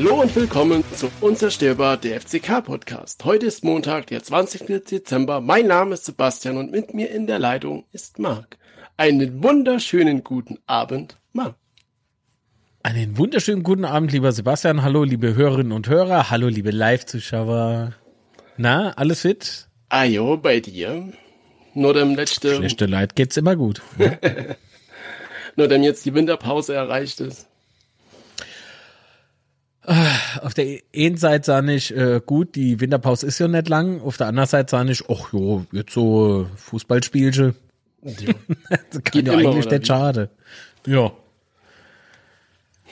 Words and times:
Hallo 0.00 0.22
und 0.22 0.36
willkommen 0.36 0.84
zu 0.94 1.10
Unzerstörbar 1.20 1.96
der 1.96 2.20
FCK 2.20 2.62
Podcast. 2.62 3.24
Heute 3.24 3.46
ist 3.46 3.64
Montag, 3.64 4.06
der 4.06 4.22
20. 4.22 4.84
Dezember. 4.84 5.40
Mein 5.40 5.66
Name 5.66 5.94
ist 5.94 6.04
Sebastian 6.04 6.56
und 6.56 6.70
mit 6.70 6.94
mir 6.94 7.10
in 7.10 7.26
der 7.26 7.40
Leitung 7.40 7.84
ist 7.90 8.20
Marc. 8.20 8.58
Einen 8.96 9.42
wunderschönen 9.42 10.22
guten 10.22 10.58
Abend, 10.68 11.18
Marc. 11.32 11.56
Einen 12.84 13.18
wunderschönen 13.18 13.64
guten 13.64 13.84
Abend, 13.84 14.12
lieber 14.12 14.30
Sebastian. 14.30 14.82
Hallo, 14.82 15.02
liebe 15.02 15.34
Hörerinnen 15.34 15.72
und 15.72 15.88
Hörer. 15.88 16.30
Hallo, 16.30 16.46
liebe 16.46 16.70
Live-Zuschauer. 16.70 17.92
Na, 18.56 18.92
alles 18.92 19.22
fit? 19.22 19.68
Ajo, 19.88 20.36
bei 20.36 20.60
dir. 20.60 21.12
Nur 21.74 21.94
dem 21.94 22.14
letzte. 22.14 22.54
Schlechte 22.54 22.86
Leid 22.86 23.16
geht's 23.16 23.36
immer 23.36 23.56
gut. 23.56 23.82
Ne? 23.96 24.16
Nur 25.56 25.66
dem 25.66 25.82
jetzt 25.82 26.06
die 26.06 26.14
Winterpause 26.14 26.72
erreicht 26.72 27.18
ist. 27.18 27.47
Auf 30.42 30.52
der 30.52 30.80
einen 30.94 31.16
Seite 31.16 31.46
sah 31.46 31.64
ich, 31.64 31.96
äh, 31.96 32.20
gut, 32.24 32.56
die 32.56 32.78
Winterpause 32.80 33.26
ist 33.26 33.38
ja 33.38 33.48
nicht 33.48 33.68
lang. 33.68 34.02
Auf 34.02 34.18
der 34.18 34.26
anderen 34.26 34.48
Seite 34.48 34.70
sah 34.70 34.84
ich, 34.84 35.02
ach 35.08 35.32
jo, 35.32 35.64
jetzt 35.72 35.92
so 35.92 36.46
Fußballspielchen. 36.56 37.54
Ja. 38.02 38.34
das 38.90 39.02
kann 39.04 39.24
ja 39.24 39.32
eigentlich 39.32 39.70
nicht 39.70 39.86
schade. 39.86 40.30
Ja. 40.86 41.12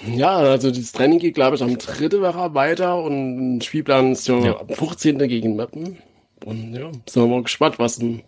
Ja, 0.07 0.37
also 0.37 0.71
das 0.71 0.93
Training 0.93 1.19
geht, 1.19 1.35
glaube 1.35 1.57
ich, 1.57 1.63
am 1.63 1.77
3. 1.77 2.21
Woche 2.21 2.55
weiter 2.55 3.03
und 3.03 3.63
Spielplan 3.63 4.13
ist 4.13 4.29
ja, 4.29 4.39
ja. 4.39 4.61
am 4.61 4.69
15. 4.69 5.19
gegen 5.19 5.57
Mappen. 5.57 5.99
Und 6.45 6.75
ja, 6.75 6.91
sind 7.07 7.23
wir 7.23 7.27
mal 7.27 7.43
gespannt, 7.43 7.79
was 7.79 7.99
in 7.99 8.23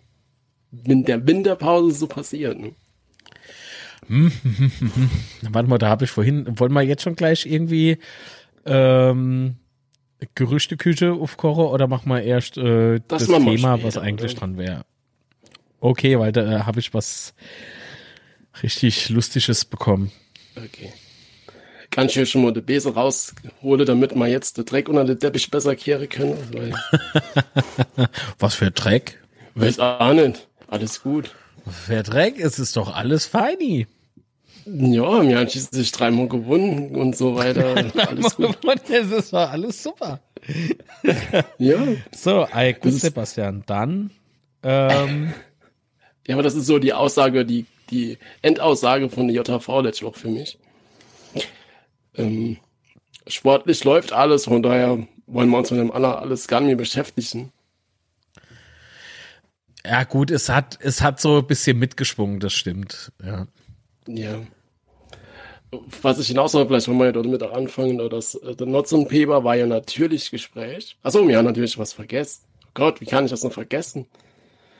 der 0.71 1.25
Winterpause 1.27 1.91
so 1.91 2.07
passiert. 2.07 2.59
Ne? 2.59 2.71
Hm, 4.07 4.31
hm, 4.41 4.71
hm, 4.79 5.09
Warte 5.53 5.69
mal, 5.69 5.77
da 5.77 5.89
habe 5.89 6.05
ich 6.05 6.11
vorhin, 6.11 6.59
wollen 6.59 6.73
wir 6.73 6.81
jetzt 6.81 7.03
schon 7.03 7.15
gleich 7.15 7.45
irgendwie 7.45 7.97
ähm, 8.69 9.55
Gerüchteküche 10.35 11.13
aufkochen 11.13 11.65
oder 11.65 11.87
machen 11.87 12.09
wir 12.09 12.21
erst 12.21 12.57
äh, 12.57 12.99
das, 13.07 13.27
das 13.27 13.27
Thema, 13.27 13.77
später, 13.77 13.83
was 13.83 13.97
eigentlich 13.97 14.31
oder? 14.31 14.39
dran 14.39 14.57
wäre? 14.57 14.85
Okay, 15.79 16.19
weil 16.19 16.31
da 16.31 16.41
äh, 16.41 16.59
habe 16.61 16.79
ich 16.79 16.93
was 16.93 17.33
richtig 18.61 19.09
Lustiges 19.09 19.65
bekommen. 19.65 20.11
Okay. 20.55 20.91
Kann 21.91 22.07
ich 22.07 22.13
hier 22.13 22.25
schon 22.25 22.43
mal 22.43 22.53
die 22.53 22.61
Bese 22.61 22.93
raushole, 22.93 23.85
damit 23.85 24.13
wir 24.13 24.27
jetzt 24.27 24.57
den 24.57 24.65
Dreck 24.65 24.89
unter 24.89 25.05
den 25.05 25.19
Teppich 25.19 25.49
besser 25.49 25.75
kehren 25.75 26.07
können? 26.07 26.75
was 28.39 28.55
für 28.55 28.69
Dreck? 28.71 29.19
Weiß 29.55 29.79
auch 29.79 30.13
nicht. 30.13 30.47
Alles 30.67 31.01
gut. 31.01 31.33
Für 31.67 32.03
Dreck? 32.03 32.39
Es 32.39 32.59
ist 32.59 32.77
doch 32.77 32.93
alles 32.93 33.25
feini. 33.25 33.87
Ja, 34.65 35.27
wir 35.27 35.37
haben 35.37 35.49
schließlich 35.49 35.91
dreimal 35.91 36.27
gewonnen 36.27 36.95
und 36.95 37.15
so 37.15 37.35
weiter. 37.35 37.75
Alles 38.07 38.35
gut. 38.35 38.57
das 38.63 39.33
war 39.33 39.51
alles 39.51 39.81
super. 39.81 40.19
ja. 41.57 41.77
So, 42.15 42.47
ey, 42.53 42.73
gut, 42.73 42.93
Sebastian. 42.93 43.63
Dann. 43.65 44.11
Ähm, 44.63 45.33
ja, 46.27 46.35
aber 46.35 46.43
das 46.43 46.55
ist 46.55 46.65
so 46.65 46.79
die 46.79 46.93
Aussage, 46.93 47.45
die, 47.45 47.65
die 47.89 48.17
Endaussage 48.41 49.09
von 49.09 49.27
der 49.27 49.43
JV 49.43 49.81
letzte 49.81 50.05
Woche 50.05 50.19
für 50.19 50.29
mich. 50.29 50.57
Ähm, 52.15 52.57
sportlich 53.27 53.83
läuft 53.83 54.13
alles, 54.13 54.45
von 54.45 54.61
daher 54.61 55.07
wollen 55.27 55.49
wir 55.49 55.57
uns 55.57 55.71
mit 55.71 55.79
dem 55.79 55.91
anderen 55.91 56.15
alles 56.15 56.47
gar 56.47 56.59
nicht 56.59 56.67
mehr 56.67 56.75
beschäftigen. 56.75 57.51
Ja, 59.85 60.03
gut, 60.03 60.29
es 60.31 60.49
hat, 60.49 60.77
es 60.81 61.01
hat 61.01 61.21
so 61.21 61.37
ein 61.37 61.47
bisschen 61.47 61.79
mitgeschwungen, 61.79 62.39
das 62.39 62.53
stimmt. 62.53 63.11
Ja. 63.23 63.47
Ja 64.17 64.39
was 66.01 66.19
ich 66.19 66.27
hinaus 66.27 66.53
will, 66.53 66.65
vielleicht 66.65 66.87
wollen 66.87 66.99
wir 66.99 67.05
ja 67.07 67.11
damit 67.11 67.43
anfangen, 67.43 68.09
das, 68.09 68.35
äh, 68.35 68.55
der 68.55 68.67
Nutzen 68.67 69.07
Paper 69.07 69.43
war 69.43 69.55
ja 69.55 69.67
natürlich 69.67 70.31
Gespräch. 70.31 70.97
Achso, 71.03 71.27
wir 71.27 71.37
haben 71.37 71.45
natürlich 71.45 71.77
was 71.77 71.93
vergessen. 71.93 72.41
Oh 72.65 72.71
Gott, 72.73 73.01
wie 73.01 73.05
kann 73.05 73.25
ich 73.25 73.31
das 73.31 73.43
noch 73.43 73.53
vergessen? 73.53 74.07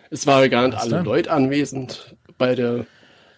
Es 0.10 0.26
waren 0.26 0.42
ja 0.42 0.48
gar 0.48 0.68
nicht 0.68 0.78
was 0.78 0.92
alle 0.92 1.04
Leute 1.04 1.32
anwesend 1.32 2.16
bei 2.38 2.56
der 2.56 2.86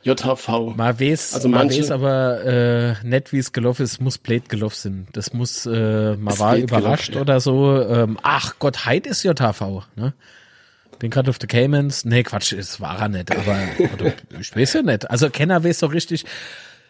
JHV. 0.04 0.76
Mal 0.76 1.00
weiß, 1.00 1.34
also 1.34 1.50
man 1.50 1.70
weiß 1.70 1.92
aber 1.92 2.44
äh, 2.46 3.08
nicht, 3.08 3.34
wie 3.34 3.40
es 3.40 3.52
gelaufen 3.52 3.84
ist, 3.84 4.00
muss 4.00 4.18
blöd 4.18 4.48
gelaufen 4.48 4.76
sind. 4.76 5.08
Das 5.14 5.34
muss, 5.34 5.66
äh, 5.66 6.16
man 6.16 6.40
war 6.40 6.56
überrascht 6.56 7.10
gelaufen, 7.10 7.22
oder 7.22 7.40
so. 7.40 7.82
Ähm, 7.82 8.18
ach 8.24 8.56
Gott, 8.60 8.86
Heid 8.86 9.06
ist 9.06 9.24
JHV, 9.24 9.84
ne? 9.96 10.14
Bin 11.02 11.10
gerade 11.10 11.32
auf 11.32 11.40
the 11.42 11.48
Caymans. 11.48 12.06
Nee, 12.06 12.22
Quatsch, 12.22 12.54
es 12.54 12.80
war 12.80 13.00
er 13.00 13.10
nicht, 13.10 13.36
aber 13.36 13.58
oder, 13.96 14.14
ich 14.40 14.56
weiß 14.56 14.74
ja 14.74 14.82
nicht. 14.84 15.10
Also 15.10 15.32
Kenner 15.32 15.64
weiß 15.64 15.80
doch 15.80 15.94
richtig, 15.94 16.26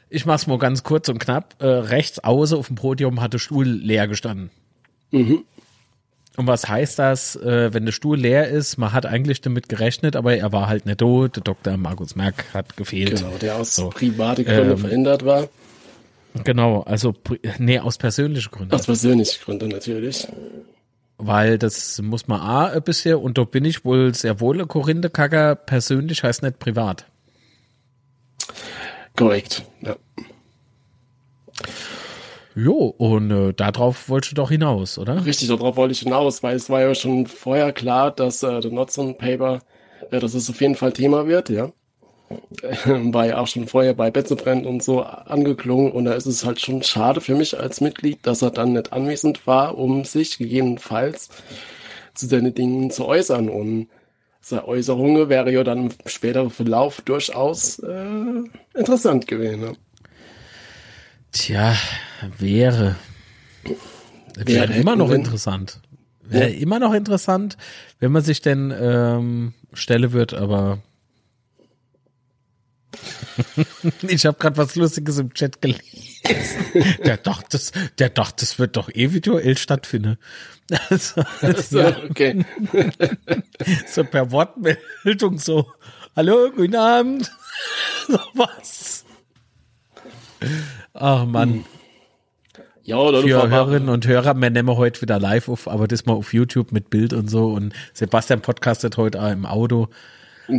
ich 0.09 0.25
mach's 0.25 0.47
mal 0.47 0.57
ganz 0.57 0.83
kurz 0.83 1.07
und 1.07 1.17
knapp. 1.17 1.55
Äh, 1.59 1.65
rechts 1.65 2.19
außen 2.19 2.57
auf 2.57 2.67
dem 2.67 2.75
Podium 2.75 3.21
hat 3.21 3.31
der 3.31 3.39
Stuhl 3.39 3.65
leer 3.65 4.09
gestanden. 4.09 4.49
Mhm. 5.11 5.45
Und 6.35 6.45
was 6.45 6.67
heißt 6.67 6.99
das, 6.99 7.37
äh, 7.37 7.73
wenn 7.73 7.85
der 7.85 7.93
Stuhl 7.93 8.19
leer 8.19 8.49
ist? 8.49 8.77
Man 8.77 8.91
hat 8.91 9.05
eigentlich 9.05 9.39
damit 9.39 9.69
gerechnet, 9.69 10.17
aber 10.17 10.35
er 10.35 10.51
war 10.51 10.67
halt 10.67 10.85
nicht 10.85 10.99
da. 10.99 11.29
Der 11.29 11.43
Dr. 11.43 11.77
Markus 11.77 12.17
Merck 12.17 12.53
hat 12.53 12.75
gefehlt. 12.75 13.15
Genau, 13.15 13.37
der 13.39 13.55
aus 13.55 13.77
so. 13.77 13.91
private 13.91 14.43
Gründen 14.43 14.71
ähm, 14.71 14.77
verhindert 14.77 15.23
war. 15.23 15.47
Genau, 16.43 16.81
also 16.81 17.15
nee, 17.59 17.79
aus 17.79 17.97
persönlichen 17.97 18.51
Gründen. 18.51 18.73
Aus 18.73 18.87
persönlichen 18.87 19.41
Gründen 19.41 19.69
natürlich. 19.69 20.27
Weil 21.23 21.59
das 21.59 22.01
muss 22.01 22.27
man 22.27 22.41
A 22.41 22.65
ein 22.67 22.81
bisschen, 22.81 23.15
und 23.15 23.37
da 23.37 23.43
bin 23.43 23.63
ich 23.63 23.85
wohl 23.85 24.15
sehr 24.15 24.39
wohl 24.39 24.59
ein 24.59 24.67
Korinthe-Kacker, 24.67 25.53
persönlich 25.53 26.23
heißt 26.23 26.41
nicht 26.41 26.57
privat. 26.57 27.05
Korrekt, 29.15 29.63
ja. 29.81 29.95
Jo, 32.55 32.93
und 32.97 33.29
äh, 33.29 33.53
darauf 33.53 34.09
wolltest 34.09 34.31
du 34.31 34.35
doch 34.35 34.49
hinaus, 34.49 34.97
oder? 34.97 35.23
Richtig, 35.23 35.47
darauf 35.47 35.75
wollte 35.77 35.91
ich 35.91 35.99
hinaus, 35.99 36.41
weil 36.41 36.55
es 36.55 36.69
war 36.71 36.81
ja 36.81 36.95
schon 36.95 37.27
vorher 37.27 37.71
klar, 37.71 38.09
dass 38.09 38.41
äh, 38.41 38.59
der 38.59 38.71
Notson 38.71 39.15
Paper, 39.15 39.61
äh, 40.09 40.19
dass 40.19 40.33
es 40.33 40.49
auf 40.49 40.59
jeden 40.59 40.75
Fall 40.75 40.91
Thema 40.91 41.27
wird, 41.27 41.49
ja. 41.49 41.71
war 42.85 43.25
ja 43.25 43.37
auch 43.37 43.47
schon 43.47 43.67
vorher 43.67 43.93
bei 43.93 44.11
Betzebrand 44.11 44.65
und 44.65 44.83
so 44.83 45.01
angeklungen 45.01 45.91
und 45.91 46.05
da 46.05 46.13
ist 46.13 46.25
es 46.25 46.45
halt 46.45 46.59
schon 46.61 46.83
schade 46.83 47.21
für 47.21 47.35
mich 47.35 47.59
als 47.59 47.81
Mitglied, 47.81 48.19
dass 48.23 48.41
er 48.41 48.51
dann 48.51 48.73
nicht 48.73 48.93
anwesend 48.93 49.45
war, 49.47 49.77
um 49.77 50.03
sich 50.03 50.37
gegebenenfalls 50.37 51.29
zu 52.13 52.27
seinen 52.27 52.53
Dingen 52.53 52.91
zu 52.91 53.05
äußern 53.05 53.49
und 53.49 53.87
seine 54.41 54.67
Äußerungen 54.67 55.29
wäre 55.29 55.51
ja 55.51 55.63
dann 55.63 55.85
im 55.85 55.91
späteren 56.07 56.49
Verlauf 56.49 57.01
durchaus 57.01 57.79
äh, 57.79 58.43
interessant 58.73 59.27
gewesen. 59.27 59.61
Ne? 59.61 59.73
Tja, 61.31 61.75
wäre. 62.39 62.95
Wäre, 64.35 64.47
wäre 64.47 64.73
immer 64.73 64.95
noch 64.95 65.09
denn, 65.09 65.21
interessant. 65.21 65.79
Wäre 66.23 66.49
ja. 66.49 66.59
immer 66.59 66.79
noch 66.79 66.93
interessant, 66.93 67.55
wenn 67.99 68.11
man 68.11 68.23
sich 68.23 68.41
denn 68.41 68.73
ähm, 68.77 69.53
stelle 69.73 70.11
wird, 70.11 70.33
aber 70.33 70.79
ich 74.07 74.25
habe 74.25 74.37
gerade 74.37 74.57
was 74.57 74.75
Lustiges 74.75 75.19
im 75.19 75.33
Chat 75.33 75.61
gelesen. 75.61 75.83
Der 77.05 77.17
dachte, 77.17 77.47
das, 77.51 77.71
der 77.97 78.09
dachte, 78.09 78.37
das 78.41 78.59
wird 78.59 78.77
doch 78.77 78.89
eventuell 78.89 79.57
stattfinden. 79.57 80.17
Also, 80.89 81.23
so, 81.57 81.85
okay. 82.09 82.45
So 83.87 84.03
per 84.03 84.31
Wortmeldung 84.31 85.37
so. 85.37 85.71
Hallo, 86.15 86.51
guten 86.55 86.75
Abend. 86.75 87.31
So 88.07 88.19
was. 88.33 89.05
Ach 90.93 91.25
man. 91.25 91.65
Ja, 92.83 92.97
oder 92.97 93.21
Für 93.21 93.49
Hörerinnen 93.49 93.89
und 93.89 94.07
Hörer, 94.07 94.33
wir 94.33 94.49
nehmen 94.49 94.75
heute 94.75 95.01
wieder 95.01 95.19
live 95.19 95.49
auf, 95.49 95.67
aber 95.67 95.87
das 95.87 96.05
mal 96.05 96.13
auf 96.13 96.33
YouTube 96.33 96.71
mit 96.71 96.89
Bild 96.89 97.13
und 97.13 97.29
so. 97.29 97.51
Und 97.51 97.73
Sebastian 97.93 98.41
podcastet 98.41 98.97
heute 98.97 99.21
auch 99.21 99.31
im 99.31 99.45
Auto. 99.45 99.89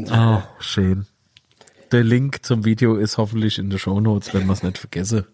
Ah, 0.09 0.39
oh, 0.39 0.43
schön. 0.61 1.07
Der 1.93 2.03
Link 2.03 2.45
zum 2.47 2.65
Video 2.65 2.97
ist 2.97 3.19
hoffentlich 3.19 3.59
in 3.59 3.69
den 3.69 3.79
Show 3.79 4.01
Notes, 4.01 4.33
wenn 4.33 4.47
wir 4.47 4.55
es 4.55 4.63
nicht 4.63 4.79
vergesse. 4.79 5.27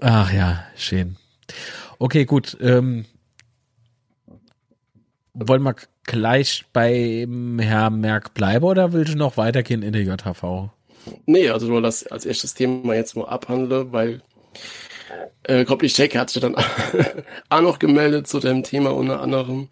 Ach 0.00 0.32
ja, 0.32 0.64
schön. 0.76 1.16
Okay, 1.98 2.24
gut. 2.24 2.56
Ähm, 2.60 3.06
wollen 5.34 5.62
wir 5.64 5.74
gleich 6.04 6.64
beim 6.72 7.58
Herrn 7.58 8.00
Merck 8.00 8.32
bleiben 8.32 8.64
oder 8.64 8.92
willst 8.92 9.14
du 9.14 9.18
noch 9.18 9.36
weitergehen 9.36 9.82
in 9.82 9.92
der 9.92 10.02
JHV? 10.02 10.70
Nee, 11.26 11.48
also 11.50 11.66
nur 11.66 11.82
das 11.82 12.06
als 12.06 12.24
erstes 12.24 12.54
Thema 12.54 12.94
jetzt 12.94 13.16
mal 13.16 13.26
abhandle, 13.26 13.90
weil 13.90 14.22
äh, 15.42 15.64
Koplich 15.64 15.94
Check 15.94 16.14
hat 16.14 16.30
sich 16.30 16.42
dann 16.42 16.54
auch 17.48 17.60
noch 17.60 17.80
gemeldet 17.80 18.28
zu 18.28 18.38
dem 18.38 18.62
Thema 18.62 18.94
unter 18.94 19.20
anderem. 19.20 19.68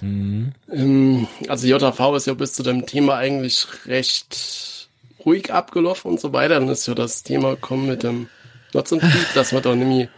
Mhm. 0.00 0.52
Ähm, 0.70 1.26
also 1.48 1.66
JV 1.66 2.16
ist 2.16 2.26
ja 2.26 2.34
bis 2.34 2.52
zu 2.52 2.62
dem 2.62 2.86
Thema 2.86 3.16
eigentlich 3.16 3.66
recht 3.86 4.88
ruhig 5.24 5.52
abgelaufen 5.52 6.12
und 6.12 6.20
so 6.20 6.32
weiter. 6.32 6.54
Dann 6.60 6.68
ist 6.68 6.86
ja 6.86 6.94
das 6.94 7.22
Thema 7.22 7.50
gekommen 7.50 7.86
mit 7.86 8.02
dem 8.02 8.28
Nutzungsbrief, 8.72 9.32
dass 9.34 9.52
man 9.52 9.62
da 9.62 9.74
nämlich, 9.74 10.08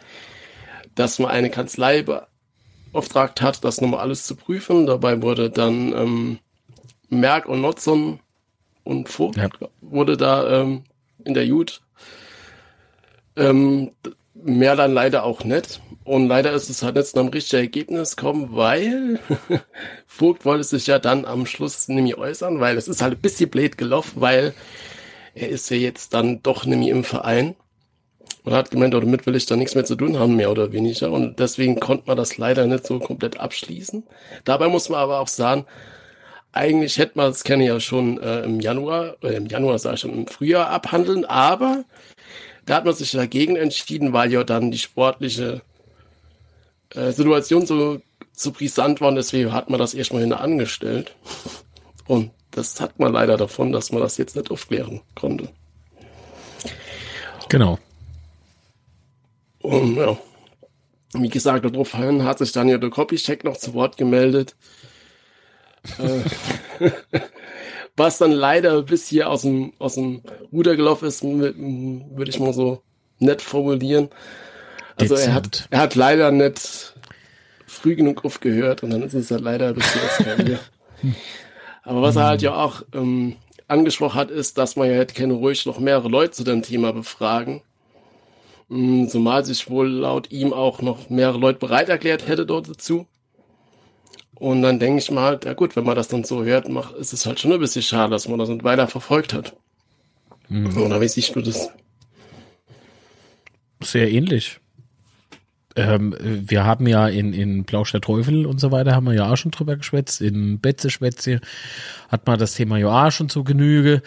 dass 0.94 1.18
man 1.18 1.30
eine 1.30 1.50
Kanzlei 1.50 2.02
beauftragt 2.02 3.40
hat, 3.40 3.64
das 3.64 3.80
nochmal 3.80 4.00
alles 4.00 4.26
zu 4.26 4.36
prüfen. 4.36 4.86
Dabei 4.86 5.22
wurde 5.22 5.50
dann 5.50 5.92
ähm, 5.92 6.38
Merck 7.08 7.46
und 7.46 7.60
Nutzen 7.60 8.20
und 8.84 9.08
Vogt 9.08 9.36
ja. 9.36 9.48
wurde 9.80 10.16
da 10.16 10.60
ähm, 10.60 10.84
in 11.24 11.34
der 11.34 11.46
Jut 11.46 11.80
ähm, 13.36 13.92
mehr 14.34 14.76
dann 14.76 14.92
leider 14.92 15.24
auch 15.24 15.44
nicht. 15.44 15.80
Und 16.08 16.26
leider 16.26 16.52
ist 16.52 16.70
es 16.70 16.82
halt 16.82 16.96
jetzt 16.96 17.16
noch 17.16 17.24
ein 17.24 17.28
richtiges 17.28 17.60
Ergebnis 17.60 18.16
gekommen, 18.16 18.48
weil 18.52 19.20
Vogt 20.06 20.46
wollte 20.46 20.64
sich 20.64 20.86
ja 20.86 20.98
dann 20.98 21.26
am 21.26 21.44
Schluss 21.44 21.86
nämlich 21.88 22.16
äußern, 22.16 22.60
weil 22.60 22.78
es 22.78 22.88
ist 22.88 23.02
halt 23.02 23.18
ein 23.18 23.20
bisschen 23.20 23.50
blöd 23.50 23.76
gelaufen, 23.76 24.22
weil 24.22 24.54
er 25.34 25.50
ist 25.50 25.68
ja 25.68 25.76
jetzt 25.76 26.14
dann 26.14 26.42
doch 26.42 26.64
nämlich 26.64 26.88
im 26.88 27.04
Verein 27.04 27.56
und 28.42 28.54
hat 28.54 28.70
gemeint, 28.70 28.94
oh, 28.94 29.00
damit 29.00 29.26
will 29.26 29.36
ich 29.36 29.44
da 29.44 29.54
nichts 29.54 29.74
mehr 29.74 29.84
zu 29.84 29.96
tun 29.96 30.18
haben, 30.18 30.34
mehr 30.34 30.50
oder 30.50 30.72
weniger. 30.72 31.12
Und 31.12 31.40
deswegen 31.40 31.78
konnte 31.78 32.04
man 32.06 32.16
das 32.16 32.38
leider 32.38 32.66
nicht 32.66 32.86
so 32.86 32.98
komplett 33.00 33.38
abschließen. 33.38 34.02
Dabei 34.44 34.68
muss 34.68 34.88
man 34.88 35.00
aber 35.00 35.20
auch 35.20 35.28
sagen, 35.28 35.66
eigentlich 36.52 36.96
hätte 36.96 37.18
man 37.18 37.26
das 37.26 37.44
kenne 37.44 37.66
ja 37.66 37.80
schon 37.80 38.18
äh, 38.18 38.44
im 38.44 38.60
Januar, 38.60 39.16
äh, 39.22 39.36
im 39.36 39.44
Januar 39.44 39.78
sage 39.78 39.96
ich 39.96 40.00
schon, 40.00 40.14
im 40.14 40.26
Frühjahr 40.26 40.70
abhandeln, 40.70 41.26
aber 41.26 41.84
da 42.64 42.76
hat 42.76 42.86
man 42.86 42.94
sich 42.94 43.10
dagegen 43.10 43.56
entschieden, 43.56 44.14
weil 44.14 44.32
ja 44.32 44.42
dann 44.42 44.70
die 44.70 44.78
sportliche 44.78 45.60
äh, 46.94 47.12
Situation 47.12 47.66
so, 47.66 48.00
so 48.32 48.52
brisant 48.52 49.00
war 49.00 49.08
und 49.08 49.16
deswegen 49.16 49.52
hat 49.52 49.70
man 49.70 49.78
das 49.78 49.94
erstmal 49.94 50.22
hin 50.22 50.32
angestellt. 50.32 51.14
Und 52.06 52.30
das 52.50 52.80
hat 52.80 52.98
man 52.98 53.12
leider 53.12 53.36
davon, 53.36 53.72
dass 53.72 53.92
man 53.92 54.02
das 54.02 54.16
jetzt 54.16 54.36
nicht 54.36 54.50
aufklären 54.50 55.02
konnte. 55.14 55.50
Genau. 57.48 57.78
Und 59.60 59.96
ja, 59.96 60.18
wie 61.14 61.28
gesagt, 61.28 61.64
daraufhin 61.64 62.24
hat 62.24 62.38
sich 62.38 62.52
dann 62.52 62.68
ja 62.68 62.78
der 62.78 62.90
Copycheck 62.90 63.44
noch 63.44 63.56
zu 63.56 63.74
Wort 63.74 63.96
gemeldet. 63.96 64.56
Äh, 65.98 66.90
was 67.96 68.18
dann 68.18 68.32
leider 68.32 68.82
bis 68.82 69.08
hier 69.08 69.28
aus 69.28 69.42
dem, 69.42 69.72
aus 69.78 69.94
dem 69.94 70.22
Ruder 70.52 70.76
gelaufen 70.76 71.08
ist, 71.08 71.22
würde 71.22 72.30
ich 72.30 72.38
mal 72.38 72.52
so 72.52 72.82
nett 73.18 73.42
formulieren. 73.42 74.08
Also 74.98 75.14
er 75.14 75.34
hat, 75.34 75.68
er 75.70 75.80
hat 75.80 75.94
leider 75.94 76.30
nicht 76.30 76.94
früh 77.66 77.94
genug 77.94 78.24
aufgehört 78.24 78.82
und 78.82 78.90
dann 78.90 79.02
ist 79.02 79.14
es 79.14 79.30
halt 79.30 79.42
leider 79.42 79.68
ein 79.68 79.74
bisschen 79.74 80.00
das 80.02 80.58
Aber 81.84 82.02
was 82.02 82.16
er 82.16 82.24
halt 82.24 82.42
ja 82.42 82.54
auch 82.54 82.82
ähm, 82.92 83.36
angesprochen 83.68 84.18
hat, 84.18 84.30
ist, 84.30 84.58
dass 84.58 84.76
man 84.76 84.88
ja 84.88 84.94
hätte 84.94 85.14
keine 85.14 85.34
ruhig 85.34 85.64
noch 85.66 85.78
mehrere 85.78 86.08
Leute 86.08 86.32
zu 86.32 86.44
dem 86.44 86.62
Thema 86.62 86.92
befragen. 86.92 87.62
Ähm, 88.70 89.08
zumal 89.08 89.44
sich 89.44 89.70
wohl 89.70 89.88
laut 89.88 90.30
ihm 90.30 90.52
auch 90.52 90.82
noch 90.82 91.08
mehrere 91.08 91.38
Leute 91.38 91.58
bereit 91.58 91.88
erklärt 91.88 92.26
hätte 92.26 92.44
dort 92.44 92.68
dazu. 92.68 93.06
Und 94.34 94.62
dann 94.62 94.78
denke 94.78 94.98
ich 94.98 95.10
mal, 95.10 95.40
ja 95.44 95.54
gut, 95.54 95.74
wenn 95.74 95.84
man 95.84 95.96
das 95.96 96.08
dann 96.08 96.24
so 96.24 96.44
hört, 96.44 96.68
macht, 96.68 96.94
ist 96.94 97.12
es 97.12 97.26
halt 97.26 97.40
schon 97.40 97.52
ein 97.52 97.58
bisschen 97.58 97.82
schade, 97.82 98.10
dass 98.10 98.28
man 98.28 98.38
das 98.38 98.48
nicht 98.48 98.64
weiter 98.64 98.86
verfolgt 98.86 99.32
hat. 99.34 99.56
Mhm. 100.48 100.76
Oder 100.80 101.00
wie 101.00 101.08
siehst 101.08 101.34
du 101.34 101.40
das? 101.40 101.70
Sehr 103.82 104.10
ähnlich. 104.10 104.60
Ähm, 105.78 106.14
wir 106.20 106.64
haben 106.64 106.86
ja 106.86 107.08
in, 107.08 107.32
in 107.32 107.64
Blaustadt 107.64 108.02
Teufel 108.02 108.46
und 108.46 108.60
so 108.60 108.70
weiter, 108.70 108.94
haben 108.94 109.06
wir 109.06 109.14
ja 109.14 109.30
auch 109.30 109.36
schon 109.36 109.50
drüber 109.50 109.76
geschwätzt. 109.76 110.20
In 110.20 110.58
Betze 110.58 110.90
Schwätze 110.90 111.40
hat 112.08 112.26
man 112.26 112.38
das 112.38 112.54
Thema 112.54 112.78
ja 112.78 113.06
auch 113.06 113.12
schon 113.12 113.28
zu 113.28 113.44
Genüge. 113.44 114.02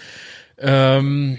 Ähm, 0.57 1.37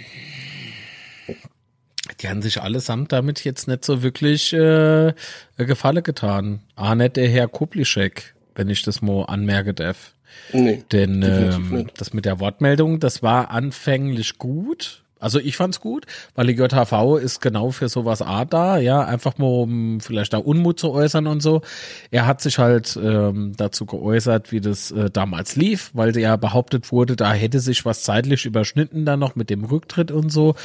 die 2.20 2.28
haben 2.28 2.42
sich 2.42 2.60
allesamt 2.60 3.12
damit 3.12 3.44
jetzt 3.44 3.68
nicht 3.68 3.84
so 3.84 4.02
wirklich 4.02 4.52
äh, 4.52 5.12
Gefalle 5.56 6.02
getan. 6.02 6.60
Ah, 6.76 6.94
nicht 6.94 7.16
der 7.16 7.28
Herr 7.28 7.48
Kuplischek 7.48 8.34
wenn 8.54 8.68
ich 8.68 8.82
das 8.82 9.02
mal 9.02 9.24
anmerke 9.24 9.74
darf. 9.74 10.14
Nee, 10.52 10.82
Denn 10.92 11.22
ähm, 11.22 11.90
das 11.96 12.12
mit 12.12 12.24
der 12.24 12.40
Wortmeldung, 12.40 13.00
das 13.00 13.22
war 13.22 13.50
anfänglich 13.50 14.38
gut. 14.38 15.02
Also 15.22 15.38
ich 15.38 15.56
fand's 15.56 15.80
gut, 15.80 16.06
weil 16.34 16.48
die 16.48 16.54
JHV 16.54 17.16
ist 17.16 17.40
genau 17.40 17.70
für 17.70 17.88
sowas 17.88 18.22
A 18.22 18.44
da, 18.44 18.78
ja, 18.78 19.04
einfach 19.04 19.38
mal 19.38 19.46
um 19.46 20.00
vielleicht 20.00 20.32
da 20.32 20.38
Unmut 20.38 20.80
zu 20.80 20.90
äußern 20.90 21.28
und 21.28 21.40
so. 21.40 21.62
Er 22.10 22.26
hat 22.26 22.40
sich 22.40 22.58
halt 22.58 22.98
ähm, 23.00 23.52
dazu 23.56 23.86
geäußert, 23.86 24.50
wie 24.50 24.60
das 24.60 24.90
äh, 24.90 25.10
damals 25.10 25.54
lief, 25.54 25.90
weil 25.94 26.16
ja 26.18 26.34
behauptet 26.34 26.90
wurde, 26.90 27.14
da 27.14 27.32
hätte 27.32 27.60
sich 27.60 27.84
was 27.84 28.02
zeitlich 28.02 28.46
überschnitten 28.46 29.04
dann 29.04 29.20
noch 29.20 29.36
mit 29.36 29.48
dem 29.48 29.64
Rücktritt 29.64 30.10
und 30.10 30.30
so. 30.30 30.56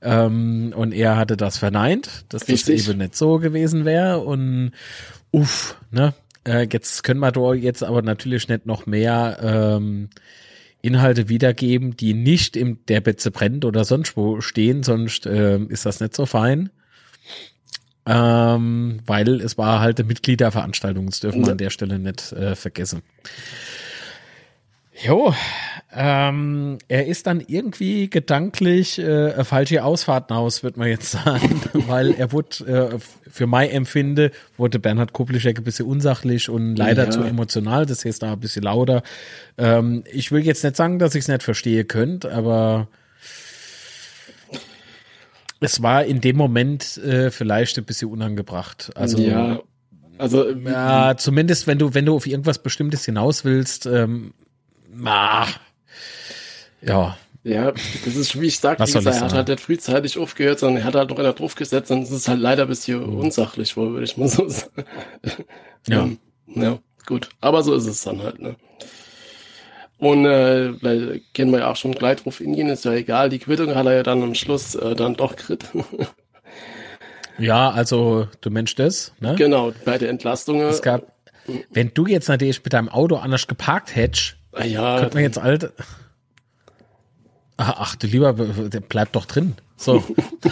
Ähm, 0.00 0.72
und 0.74 0.92
er 0.92 1.16
hatte 1.16 1.36
das 1.36 1.58
verneint, 1.58 2.24
dass 2.30 2.48
Richtig. 2.48 2.78
das 2.78 2.88
eben 2.88 2.98
nicht 2.98 3.14
so 3.14 3.38
gewesen 3.38 3.84
wäre 3.84 4.20
und 4.20 4.72
uff, 5.32 5.76
ne, 5.90 6.14
äh, 6.46 6.66
jetzt 6.72 7.04
können 7.04 7.20
wir 7.20 7.32
da 7.32 7.52
jetzt 7.52 7.84
aber 7.84 8.00
natürlich 8.00 8.48
nicht 8.48 8.64
noch 8.64 8.86
mehr 8.86 9.38
ähm, 9.42 10.08
Inhalte 10.82 11.28
wiedergeben, 11.28 11.96
die 11.96 12.14
nicht 12.14 12.56
im 12.56 12.84
der 12.86 13.00
Betze 13.00 13.30
brennt 13.30 13.64
oder 13.64 13.84
sonst 13.84 14.16
wo 14.16 14.40
stehen, 14.40 14.82
sonst 14.82 15.26
äh, 15.26 15.58
ist 15.58 15.86
das 15.86 16.00
nicht 16.00 16.14
so 16.14 16.26
fein. 16.26 16.70
Ähm, 18.06 19.00
weil 19.04 19.40
es 19.42 19.58
war 19.58 19.80
halt 19.80 19.98
eine 19.98 20.08
Mitgliederveranstaltung, 20.08 21.06
das 21.06 21.20
dürfen 21.20 21.44
wir 21.44 21.52
an 21.52 21.58
der 21.58 21.70
Stelle 21.70 21.98
nicht 21.98 22.32
äh, 22.32 22.54
vergessen. 22.56 23.02
Jo, 25.04 25.34
ähm, 25.90 26.76
er 26.88 27.06
ist 27.06 27.26
dann 27.26 27.42
irgendwie 27.46 28.10
gedanklich 28.10 28.98
äh, 28.98 29.42
falsche 29.42 29.84
Ausfahrten 29.84 30.36
aus, 30.36 30.62
wird 30.62 30.76
man 30.76 30.88
jetzt 30.88 31.12
sagen, 31.12 31.62
weil 31.72 32.12
er 32.12 32.30
wurde, 32.30 32.66
äh, 32.94 32.98
für 33.30 33.46
mein 33.46 33.70
Empfinde, 33.70 34.30
wurde 34.58 34.78
Bernhard 34.78 35.14
Kuplischek 35.14 35.58
ein 35.58 35.64
bisschen 35.64 35.86
unsachlich 35.86 36.50
und 36.50 36.76
leider 36.76 37.04
ja. 37.04 37.10
zu 37.10 37.22
emotional, 37.22 37.86
das 37.86 38.04
heißt 38.04 38.22
da 38.22 38.34
ein 38.34 38.40
bisschen 38.40 38.64
lauter. 38.64 39.02
Ähm, 39.56 40.04
ich 40.12 40.30
will 40.30 40.44
jetzt 40.44 40.62
nicht 40.62 40.76
sagen, 40.76 40.98
dass 40.98 41.14
ich 41.14 41.22
es 41.22 41.28
nicht 41.28 41.42
verstehe 41.42 41.84
könnt, 41.84 42.26
aber 42.26 42.88
es 45.60 45.82
war 45.82 46.04
in 46.04 46.20
dem 46.20 46.36
Moment 46.36 46.98
äh, 46.98 47.30
vielleicht 47.30 47.78
ein 47.78 47.84
bisschen 47.84 48.10
unangebracht. 48.10 48.90
Also 48.94 49.18
ja, 49.18 49.60
also 50.18 50.50
ja, 50.50 51.16
zumindest 51.16 51.66
wenn 51.66 51.78
du 51.78 51.94
wenn 51.94 52.04
du 52.04 52.14
auf 52.14 52.26
irgendwas 52.26 52.62
Bestimmtes 52.62 53.06
hinaus 53.06 53.46
willst, 53.46 53.86
ähm, 53.86 54.34
ah, 55.04 55.46
ja. 56.82 57.16
Ja, 57.44 57.72
das 57.72 58.16
ist, 58.16 58.38
wie 58.38 58.46
ich 58.46 58.58
sagte, 58.58 58.82
er 58.82 59.20
hat 59.20 59.32
halt 59.32 59.48
nicht 59.48 59.60
frühzeitig 59.60 60.18
aufgehört, 60.18 60.58
sondern 60.58 60.82
er 60.82 60.86
hat 60.86 60.94
halt 60.94 61.10
noch 61.10 61.18
einer 61.18 61.32
draufgesetzt 61.32 61.90
und 61.90 62.02
es 62.02 62.10
ist 62.10 62.28
halt 62.28 62.40
leider 62.40 62.66
bis 62.66 62.84
hier 62.84 62.98
mhm. 62.98 63.20
unsachlich, 63.20 63.76
würde 63.76 64.04
ich 64.04 64.16
mal 64.18 64.28
so 64.28 64.48
sagen. 64.48 64.84
Ja. 65.88 66.02
Ähm, 66.02 66.18
ja, 66.46 66.78
gut. 67.06 67.30
Aber 67.40 67.62
so 67.62 67.74
ist 67.74 67.86
es 67.86 68.02
dann 68.02 68.22
halt, 68.22 68.40
ne? 68.40 68.56
Und 69.98 70.26
äh, 70.26 70.80
weil 70.82 71.22
kennen 71.32 71.50
wir 71.50 71.60
ja 71.60 71.70
auch 71.70 71.76
schon 71.76 71.92
gleich 71.92 72.18
drauf 72.22 72.38
hingehen, 72.38 72.68
ist 72.68 72.84
ja 72.84 72.92
egal, 72.92 73.30
die 73.30 73.40
Quittung 73.40 73.74
hat 73.74 73.86
er 73.86 73.94
ja 73.94 74.02
dann 74.02 74.22
am 74.22 74.34
Schluss 74.34 74.74
äh, 74.74 74.94
dann 74.94 75.14
doch 75.14 75.34
krit. 75.34 75.64
ja, 77.38 77.70
also 77.70 78.28
du 78.40 78.50
Mensch 78.50 78.74
das, 78.76 79.12
ne? 79.20 79.34
Genau, 79.36 79.72
bei 79.84 79.98
der 79.98 80.10
Entlastung. 80.10 80.60
Es 80.60 80.82
gab, 80.82 81.02
wenn 81.72 81.92
du 81.94 82.06
jetzt 82.06 82.28
natürlich 82.28 82.62
mit 82.62 82.74
deinem 82.74 82.88
Auto 82.88 83.16
anders 83.16 83.48
geparkt 83.48 83.96
hättest, 83.96 84.36
ah 84.52 84.64
ja, 84.64 85.00
könnte 85.00 85.16
man 85.16 85.24
jetzt 85.24 85.38
alt. 85.38 85.72
Ach, 87.58 87.94
du 87.96 88.06
lieber, 88.06 88.32
der 88.32 88.80
bleibt 88.80 89.14
doch 89.16 89.26
drin. 89.26 89.56
So. 89.76 90.02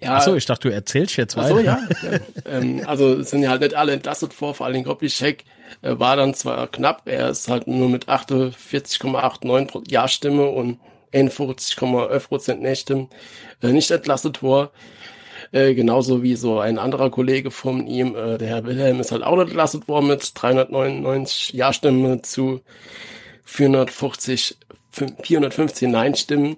ja, 0.00 0.16
Achso, 0.16 0.34
ich 0.34 0.46
dachte, 0.46 0.68
du 0.68 0.74
erzählst 0.74 1.16
jetzt 1.18 1.36
weiter. 1.36 1.54
Achso, 1.54 1.60
ja. 1.60 1.78
ja. 2.10 2.18
ähm, 2.46 2.82
also 2.86 3.18
es 3.18 3.30
sind 3.30 3.42
ja 3.42 3.50
halt 3.50 3.60
nicht 3.60 3.74
alle 3.74 3.92
entlastet 3.92 4.32
vor, 4.32 4.54
vor 4.54 4.64
allem 4.66 4.82
Goblischek 4.82 5.44
äh, 5.82 5.98
war 5.98 6.16
dann 6.16 6.32
zwar 6.32 6.68
knapp, 6.68 7.02
er 7.04 7.28
ist 7.28 7.48
halt 7.48 7.66
nur 7.66 7.90
mit 7.90 8.08
48,89 8.08 9.90
Ja-Stimme 9.90 10.46
und 10.46 10.80
41,11 11.12 12.28
Prozent 12.28 12.62
Nächte 12.62 13.08
äh, 13.62 13.68
nicht 13.68 13.90
entlastet 13.90 14.38
vor. 14.38 14.70
Äh, 15.52 15.74
genauso 15.74 16.22
wie 16.22 16.36
so 16.36 16.60
ein 16.60 16.78
anderer 16.78 17.10
Kollege 17.10 17.50
von 17.50 17.86
ihm, 17.86 18.14
äh, 18.14 18.38
der 18.38 18.48
Herr 18.48 18.64
Wilhelm, 18.64 19.00
ist 19.00 19.10
halt 19.10 19.24
auch 19.24 19.38
entlastet 19.40 19.88
worden 19.88 20.06
mit 20.06 20.30
399 20.34 21.52
Ja-Stimmen 21.54 22.22
zu 22.22 22.60
450, 23.44 24.56
415 24.92 25.90
Nein-Stimmen. 25.90 26.56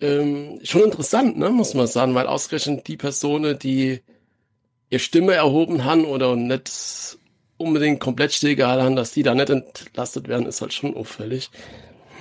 Ähm, 0.00 0.60
schon 0.62 0.84
interessant, 0.84 1.38
ne, 1.38 1.48
muss 1.48 1.74
man 1.74 1.86
sagen, 1.86 2.14
weil 2.14 2.26
ausgerechnet 2.26 2.86
die 2.86 2.98
Personen, 2.98 3.58
die 3.58 4.00
ihr 4.90 4.98
Stimme 4.98 5.32
erhoben 5.32 5.84
haben 5.84 6.04
oder 6.04 6.36
nicht 6.36 7.18
unbedingt 7.56 7.98
komplett 7.98 8.32
stillgehalten 8.32 8.84
haben, 8.84 8.96
dass 8.96 9.12
die 9.12 9.22
da 9.22 9.34
nicht 9.34 9.50
entlastet 9.50 10.28
werden, 10.28 10.46
ist 10.46 10.60
halt 10.60 10.72
schon 10.72 10.96
auffällig. 10.96 11.50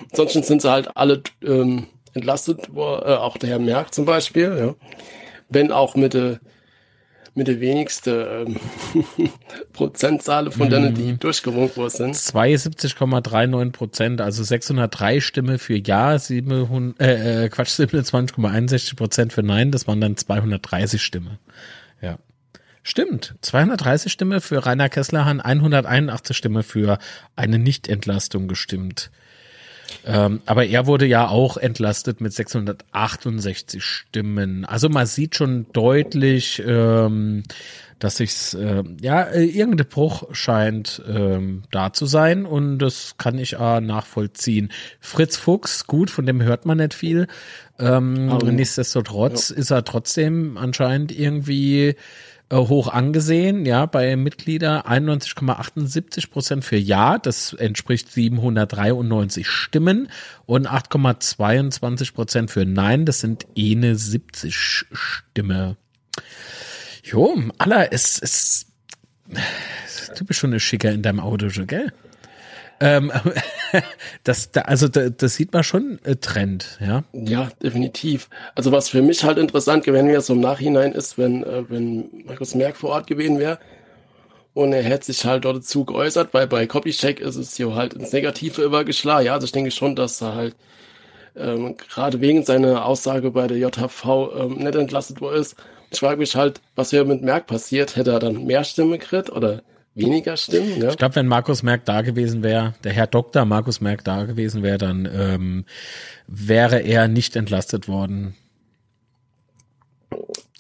Ansonsten 0.10 0.44
sind 0.44 0.62
sie 0.62 0.72
halt 0.72 0.96
alle 0.96 1.22
ähm, 1.44 1.88
entlastet, 2.14 2.70
wo, 2.72 2.82
äh, 2.82 3.16
auch 3.16 3.38
der 3.38 3.50
Herr 3.50 3.60
Merck 3.60 3.94
zum 3.94 4.06
Beispiel, 4.06 4.58
ja. 4.58 4.76
Wenn 5.50 5.72
auch 5.72 5.96
mit 5.96 6.14
der 6.14 6.40
mit 7.38 7.48
der 7.48 7.62
wenigste 7.62 8.46
ähm, 8.48 8.58
Prozentzahl 9.74 10.50
von 10.50 10.72
denen, 10.72 10.96
die 10.96 11.12
mhm. 11.14 11.20
durchgewunken 11.20 11.78
worden 11.78 12.14
sind. 12.14 12.16
72,39 12.16 13.72
Prozent, 13.72 14.22
also 14.22 14.44
603 14.44 15.22
Stimme 15.22 15.60
für 15.60 15.78
Ja, 15.78 16.18
700, 16.18 17.00
äh, 17.00 17.46
äh 17.46 17.50
Quatsch, 17.50 17.80
27,61 17.80 18.96
Prozent 18.96 19.34
für 19.34 19.44
Nein, 19.44 19.72
das 19.72 19.88
waren 19.88 20.02
dann 20.02 20.18
230 20.18 21.02
Stimme. 21.02 21.38
Ja. 22.02 22.18
Stimmt, 22.82 23.36
230 23.42 24.12
Stimme 24.12 24.42
für 24.42 24.66
Rainer 24.66 24.90
Kessler, 24.90 25.26
181 25.28 26.36
Stimme 26.36 26.64
für 26.64 26.98
eine 27.36 27.60
Nichtentlastung 27.60 28.48
gestimmt. 28.48 29.12
Ähm, 30.08 30.42
aber 30.46 30.66
er 30.66 30.88
wurde 30.88 31.06
ja 31.06 31.28
auch 31.28 31.58
entlastet 31.58 32.22
mit 32.22 32.32
668 32.32 33.84
Stimmen. 33.84 34.64
Also 34.64 34.88
man 34.88 35.06
sieht 35.06 35.36
schon 35.36 35.66
deutlich, 35.74 36.64
ähm, 36.66 37.44
dass 38.00 38.18
sich's 38.18 38.54
äh, 38.54 38.84
ja 39.02 39.30
irgendein 39.34 39.90
Bruch 39.90 40.24
scheint 40.32 41.02
ähm, 41.10 41.64
da 41.72 41.92
zu 41.92 42.06
sein 42.06 42.46
und 42.46 42.80
das 42.80 43.16
kann 43.18 43.38
ich 43.38 43.60
äh, 43.60 43.82
nachvollziehen. 43.82 44.72
Fritz 45.02 45.36
Fuchs, 45.36 45.88
gut, 45.88 46.10
von 46.10 46.26
dem 46.26 46.42
hört 46.42 46.66
man 46.66 46.78
nicht 46.78 46.94
viel. 46.94 47.28
Ähm, 47.78 48.32
oh. 48.32 48.46
Nichtsdestotrotz 48.46 49.50
ja. 49.50 49.58
ist 49.58 49.72
er 49.72 49.84
trotzdem 49.84 50.58
anscheinend 50.58 51.12
irgendwie 51.12 51.96
hoch 52.52 52.88
angesehen, 52.88 53.66
ja, 53.66 53.86
bei 53.86 54.16
Mitglieder 54.16 54.88
91,78 54.90 56.30
Prozent 56.32 56.64
für 56.64 56.78
Ja, 56.78 57.18
das 57.18 57.54
entspricht 57.54 58.12
793 58.12 59.48
Stimmen 59.48 60.10
und 60.46 60.68
8,22 60.68 62.14
Prozent 62.14 62.52
für 62.52 62.66
Nein, 62.66 63.06
das 63.06 63.20
sind 63.20 63.46
eine 63.58 63.96
70 63.96 64.56
Stimme. 64.56 65.76
Jo, 67.04 67.38
aller, 67.58 67.92
es 67.92 68.18
ist, 68.18 68.68
du 70.18 70.26
bist 70.26 70.40
schon 70.40 70.52
eine 70.52 70.60
Schicker 70.60 70.92
in 70.92 71.02
deinem 71.02 71.20
Auto, 71.20 71.48
gell? 71.66 71.92
Ähm, 72.80 73.12
das, 74.24 74.52
da, 74.52 74.62
also 74.62 74.88
da, 74.88 75.10
das 75.10 75.36
sieht 75.36 75.54
man 75.54 75.64
schon 75.64 76.00
äh, 76.04 76.16
Trend, 76.16 76.78
ja. 76.80 77.04
Ja, 77.14 77.50
definitiv. 77.62 78.30
Also 78.56 78.72
was 78.72 78.90
für 78.90 79.02
mich 79.02 79.24
halt 79.24 79.38
interessant 79.38 79.84
gewesen 79.84 80.10
wäre, 80.10 80.22
so 80.22 80.34
im 80.34 80.42
Nachhinein 80.42 80.92
ist, 80.92 81.18
wenn, 81.18 81.44
äh, 81.44 81.64
wenn 81.70 82.24
Markus 82.26 82.56
Merck 82.56 82.78
vor 82.78 82.92
Ort 82.92 83.08
gewesen 83.08 83.40
wäre 83.40 83.60
und 84.54 84.74
er 84.74 84.84
hätte 84.84 85.06
sich 85.06 85.26
halt 85.26 85.46
dort 85.46 85.58
dazu 85.58 85.86
geäußert, 85.86 86.34
weil 86.34 86.48
bei 86.48 86.66
Copycheck 86.68 87.20
ist 87.20 87.36
es 87.36 87.58
ja 87.58 87.74
halt 87.74 87.94
ins 87.94 88.12
Negative 88.12 88.64
übergeschlagen. 88.64 89.26
Ja, 89.26 89.34
also 89.34 89.46
ich 89.46 89.52
denke 89.52 89.72
schon, 89.72 89.96
dass 89.96 90.22
er 90.22 90.36
halt 90.36 90.56
ähm, 91.36 91.78
gerade 91.78 92.22
wegen 92.22 92.44
seiner 92.44 92.86
Aussage 92.86 93.32
bei 93.32 93.48
der 93.48 93.58
JHV 93.58 94.06
ähm, 94.36 94.54
nicht 94.56 94.76
entlastet 94.76 95.22
worden 95.22 95.42
ist. 95.42 95.56
Ich 95.92 96.00
frage 96.00 96.18
mich 96.18 96.36
halt, 96.36 96.62
was 96.76 96.92
wäre 96.92 97.06
mit 97.06 97.22
Merck 97.22 97.48
passiert? 97.48 97.96
Hätte 97.96 98.12
er 98.12 98.20
dann 98.20 98.46
mehr 98.46 98.64
Stimme 98.64 98.98
gekriegt 98.98 99.30
oder 99.30 99.62
weniger 99.98 100.38
Stimmen. 100.38 100.82
Ja? 100.82 100.90
Ich 100.90 100.98
glaube, 100.98 101.16
wenn 101.16 101.28
Markus 101.28 101.64
Merck 101.64 101.86
da 101.86 102.02
gewesen 102.02 102.44
wäre, 102.44 102.76
der 102.84 102.94
Herr 102.94 103.08
Doktor 103.08 103.46
Markus 103.46 103.82
Merck 103.82 104.04
da 104.04 104.26
gewesen 104.26 104.64
wäre, 104.64 104.78
dann 104.78 105.10
ähm, 105.12 105.66
wäre 106.28 106.80
er 106.80 107.08
nicht 107.08 107.36
entlastet 107.36 107.88
worden. 107.88 108.36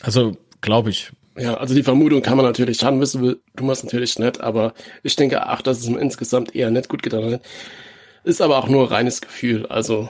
Also, 0.02 0.38
glaube 0.62 0.90
ich. 0.90 1.12
Ja, 1.38 1.56
also 1.56 1.76
die 1.76 1.84
Vermutung 1.84 2.22
kann 2.22 2.38
man 2.38 2.46
natürlich 2.46 2.84
haben, 2.84 3.00
wissen 3.00 3.22
wir, 3.22 3.38
du 3.56 3.64
machst 3.64 3.84
natürlich 3.84 4.18
nicht, 4.18 4.42
aber 4.42 4.74
ich 5.04 5.16
denke, 5.16 5.46
ach, 5.46 5.62
dass 5.62 5.80
es 5.80 5.88
ihm 5.88 5.98
insgesamt 5.98 6.56
eher 6.56 6.72
nicht 6.72 6.90
gut 6.90 7.04
getan 7.04 7.32
hat. 7.32 7.42
Ist 8.24 8.42
aber 8.42 8.58
auch 8.58 8.68
nur 8.68 8.92
reines 8.92 9.22
Gefühl, 9.22 9.68
also. 9.68 10.10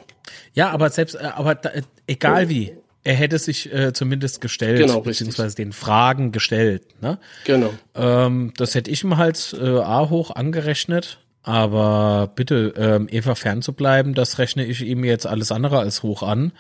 Ja, 0.54 0.72
aber 0.72 0.90
selbst, 0.90 1.16
äh, 1.16 1.30
aber 1.36 1.56
da, 1.56 1.72
egal 2.08 2.50
wie, 2.50 2.78
er 3.08 3.14
hätte 3.14 3.40
sich 3.40 3.74
äh, 3.74 3.94
zumindest 3.94 4.42
gestellt, 4.42 4.80
genau, 4.80 5.00
beziehungsweise 5.00 5.56
den 5.56 5.72
Fragen 5.72 6.34
gestellt. 6.34 6.84
Ne? 7.02 7.20
Genau. 7.46 7.74
Ähm, 7.96 8.52
das 8.58 8.76
hätte 8.76 8.92
ich 8.92 9.02
ihm 9.02 9.16
halt 9.16 9.56
äh, 9.58 9.80
A 9.80 10.10
hoch 10.10 10.36
angerechnet, 10.36 11.20
aber 11.42 12.30
bitte, 12.36 12.74
ähm, 12.76 13.08
Eva 13.10 13.36
fernzubleiben, 13.36 14.14
das 14.14 14.40
rechne 14.40 14.66
ich 14.66 14.82
ihm 14.82 15.06
jetzt 15.06 15.26
alles 15.26 15.54
andere 15.54 15.80
als 15.80 16.04
hoch 16.04 16.22
an. 16.22 16.52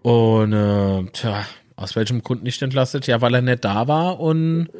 Und 0.00 0.54
äh, 0.54 1.04
tja, 1.12 1.44
aus 1.76 1.96
welchem 1.96 2.22
Grund 2.22 2.42
nicht 2.44 2.62
entlastet? 2.62 3.06
Ja, 3.06 3.20
weil 3.20 3.34
er 3.34 3.42
nicht 3.42 3.62
da 3.62 3.86
war 3.86 4.20
und 4.20 4.70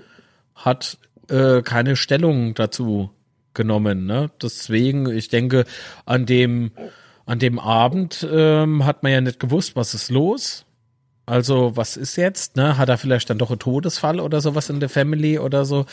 hat 0.55 0.97
äh, 1.29 1.61
keine 1.61 1.97
Stellung 1.97 2.55
dazu 2.55 3.11
genommen. 3.53 4.07
Ne? 4.07 4.31
Deswegen, 4.41 5.07
ich 5.15 5.29
denke, 5.29 5.67
an 6.07 6.25
dem 6.25 6.71
an 7.27 7.39
dem 7.39 7.59
Abend 7.59 8.27
ähm, 8.33 8.87
hat 8.87 9.03
man 9.03 9.13
ja 9.13 9.21
nicht 9.21 9.39
gewusst, 9.39 9.77
was 9.77 9.93
ist 9.93 10.09
los. 10.09 10.65
Also, 11.29 11.77
was 11.77 11.99
ist 11.99 12.17
jetzt? 12.17 12.57
Ne? 12.57 12.79
Hat 12.79 12.89
er 12.89 12.97
vielleicht 12.97 13.29
dann 13.29 13.37
doch 13.37 13.51
einen 13.51 13.59
Todesfall 13.59 14.19
oder 14.19 14.41
sowas 14.41 14.71
in 14.71 14.81
der 14.81 14.89
Family 14.89 15.39
oder 15.39 15.67
so? 15.67 15.85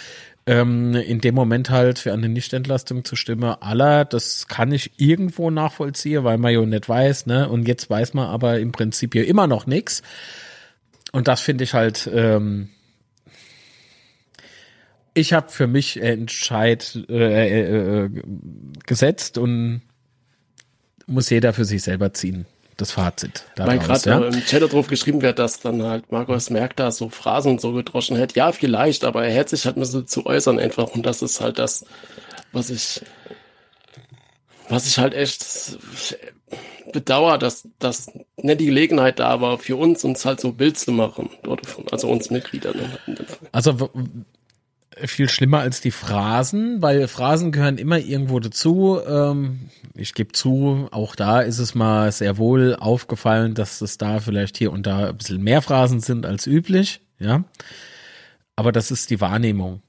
Ähm, 0.45 0.95
in 0.95 1.19
dem 1.19 1.35
Moment 1.35 1.69
halt 1.69 1.99
für 1.99 2.13
eine 2.13 2.29
Nichtentlastung 2.29 3.03
zu 3.03 3.17
stimmen, 3.17 3.43
aller, 3.59 4.05
das 4.05 4.47
kann 4.47 4.71
ich 4.71 4.91
irgendwo 4.95 5.49
nachvollziehen, 5.49 6.23
weil 6.23 6.37
man 6.37 6.53
ja 6.53 6.61
nicht 6.61 6.87
weiß, 6.87 7.25
ne? 7.25 7.49
Und 7.49 7.67
jetzt 7.67 7.89
weiß 7.89 8.13
man 8.13 8.27
aber 8.27 8.59
im 8.61 8.71
Prinzip 8.71 9.13
ja 9.13 9.23
immer 9.23 9.45
noch 9.45 9.67
nichts. 9.67 10.03
Und 11.11 11.27
das 11.27 11.41
finde 11.41 11.65
ich 11.65 11.73
halt, 11.73 12.09
ähm, 12.13 12.69
ich 15.13 15.33
habe 15.33 15.51
für 15.51 15.67
mich 15.67 16.01
Entscheid 16.01 16.97
äh, 17.09 17.49
äh, 17.49 18.05
äh, 18.05 18.09
gesetzt 18.85 19.37
und 19.37 19.81
muss 21.07 21.29
jeder 21.29 21.51
für 21.51 21.65
sich 21.65 21.83
selber 21.83 22.13
ziehen 22.13 22.45
das 22.77 22.91
Fazit. 22.91 23.43
Weil 23.55 23.79
gerade 23.79 24.09
ja? 24.09 24.19
im 24.19 24.45
Chat 24.45 24.71
drauf 24.71 24.87
geschrieben 24.87 25.21
wird, 25.21 25.39
dass 25.39 25.59
dann 25.59 25.83
halt 25.83 26.11
Markus 26.11 26.49
Merck 26.49 26.75
da 26.75 26.91
so 26.91 27.09
Phrasen 27.09 27.57
so 27.59 27.71
gedroschen 27.71 28.17
hätte. 28.17 28.35
Ja, 28.35 28.51
vielleicht, 28.51 29.05
aber 29.05 29.25
er 29.25 29.33
hätte 29.33 29.55
sich 29.55 29.65
halt 29.65 29.77
müssen 29.77 30.07
zu 30.07 30.25
äußern 30.25 30.59
einfach. 30.59 30.93
Und 30.93 31.05
das 31.05 31.21
ist 31.21 31.41
halt 31.41 31.57
das, 31.59 31.85
was 32.51 32.69
ich, 32.69 33.01
was 34.69 34.87
ich 34.87 34.97
halt 34.97 35.13
echt 35.13 35.77
bedauere, 36.91 37.37
dass, 37.37 37.67
dass 37.79 38.11
nicht 38.37 38.59
die 38.59 38.65
Gelegenheit 38.65 39.19
da 39.19 39.41
war, 39.41 39.57
für 39.57 39.75
uns 39.75 40.03
uns 40.03 40.25
halt 40.25 40.39
so 40.39 40.51
Bild 40.51 40.77
zu 40.77 40.91
machen, 40.91 41.29
dort, 41.43 41.61
also 41.91 42.09
uns 42.09 42.29
Mitgliedern. 42.29 42.75
Also 43.51 43.89
viel 45.03 45.29
schlimmer 45.29 45.59
als 45.59 45.81
die 45.81 45.91
Phrasen, 45.91 46.81
weil 46.81 47.07
Phrasen 47.07 47.51
gehören 47.51 47.77
immer 47.77 47.99
irgendwo 47.99 48.39
dazu. 48.39 48.99
Ähm, 49.05 49.69
ich 49.93 50.13
gebe 50.13 50.31
zu, 50.31 50.87
auch 50.91 51.15
da 51.15 51.41
ist 51.41 51.59
es 51.59 51.75
mal 51.75 52.11
sehr 52.11 52.37
wohl 52.37 52.75
aufgefallen, 52.75 53.53
dass 53.53 53.81
es 53.81 53.97
da 53.97 54.19
vielleicht 54.19 54.57
hier 54.57 54.71
und 54.71 54.87
da 54.87 55.09
ein 55.09 55.17
bisschen 55.17 55.43
mehr 55.43 55.61
Phrasen 55.61 55.99
sind 55.99 56.25
als 56.25 56.47
üblich, 56.47 57.01
ja. 57.19 57.43
Aber 58.55 58.71
das 58.71 58.91
ist 58.91 59.09
die 59.09 59.19
Wahrnehmung. 59.19 59.81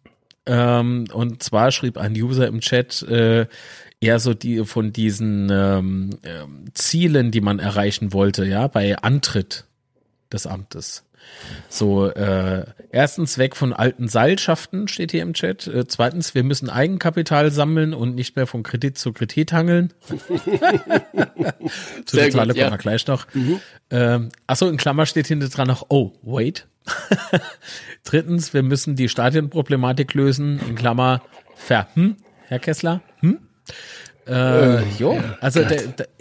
Ähm, 0.46 1.06
und 1.12 1.42
zwar 1.42 1.70
schrieb 1.70 1.98
ein 1.98 2.12
User 2.12 2.46
im 2.46 2.60
Chat, 2.60 3.02
äh, 3.02 3.46
eher 4.00 4.18
so 4.18 4.34
die 4.34 4.64
von 4.64 4.92
diesen 4.92 5.48
ähm, 5.50 6.18
äh, 6.22 6.44
Zielen, 6.74 7.30
die 7.30 7.40
man 7.40 7.58
erreichen 7.58 8.12
wollte, 8.12 8.44
ja, 8.44 8.66
bei 8.68 8.96
Antritt 8.98 9.64
des 10.32 10.46
Amtes. 10.46 11.04
So, 11.68 12.08
äh, 12.08 12.64
erstens 12.90 13.38
weg 13.38 13.56
von 13.56 13.72
alten 13.72 14.08
Seilschaften, 14.08 14.88
steht 14.88 15.10
hier 15.12 15.22
im 15.22 15.34
Chat. 15.34 15.66
Äh, 15.66 15.86
zweitens, 15.86 16.34
wir 16.34 16.42
müssen 16.42 16.70
Eigenkapital 16.70 17.50
sammeln 17.50 17.94
und 17.94 18.14
nicht 18.14 18.36
mehr 18.36 18.46
von 18.46 18.62
Kredit 18.62 18.98
zu 18.98 19.12
Kredit 19.12 19.52
hangeln. 19.52 19.92
zu 22.06 22.16
der 22.16 22.30
Zahle 22.30 22.54
kommen 22.54 22.70
wir 22.70 22.78
gleich 22.78 23.06
noch. 23.06 23.26
Mhm. 23.34 23.60
Ähm, 23.90 24.28
achso, 24.46 24.68
in 24.68 24.76
Klammer 24.76 25.06
steht 25.06 25.26
hinter 25.26 25.48
dran 25.48 25.68
noch, 25.68 25.86
oh, 25.88 26.12
wait. 26.22 26.66
Drittens, 28.04 28.54
wir 28.54 28.62
müssen 28.62 28.96
die 28.96 29.08
Stadionproblematik 29.08 30.14
lösen, 30.14 30.60
in 30.68 30.76
Klammer, 30.76 31.22
ver, 31.56 31.88
hm, 31.94 32.16
Herr 32.46 32.60
Kessler, 32.60 33.02
hm? 33.20 33.38
Äh, 34.26 34.82
jo, 34.98 35.14
ja, 35.14 35.38
also 35.40 35.62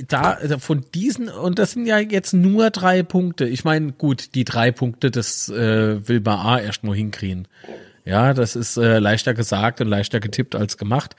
da, 0.08 0.38
da, 0.38 0.60
von 0.60 0.86
diesen, 0.94 1.28
und 1.28 1.58
das 1.58 1.72
sind 1.72 1.88
ja 1.88 1.98
jetzt 1.98 2.34
nur 2.34 2.70
drei 2.70 3.02
Punkte. 3.02 3.48
Ich 3.48 3.64
meine, 3.64 3.94
gut, 3.94 4.36
die 4.36 4.46
drei 4.46 4.72
Punkte, 4.72 5.10
das 5.10 5.50
äh, 5.50 6.08
will 6.08 6.22
man 6.22 6.40
A 6.40 6.60
erst 6.60 6.84
nur 6.84 6.96
hinkriegen. 6.96 7.48
Ja, 8.04 8.36
das 8.36 8.56
ist 8.56 8.78
äh, 8.78 9.00
leichter 9.00 9.34
gesagt 9.34 9.82
und 9.82 9.88
leichter 9.88 10.20
getippt 10.20 10.56
als 10.56 10.78
gemacht. 10.78 11.16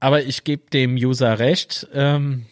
Aber 0.00 0.22
ich 0.22 0.44
gebe 0.44 0.70
dem 0.70 0.94
User 0.94 1.38
recht. 1.38 1.86
Ähm, 1.92 2.46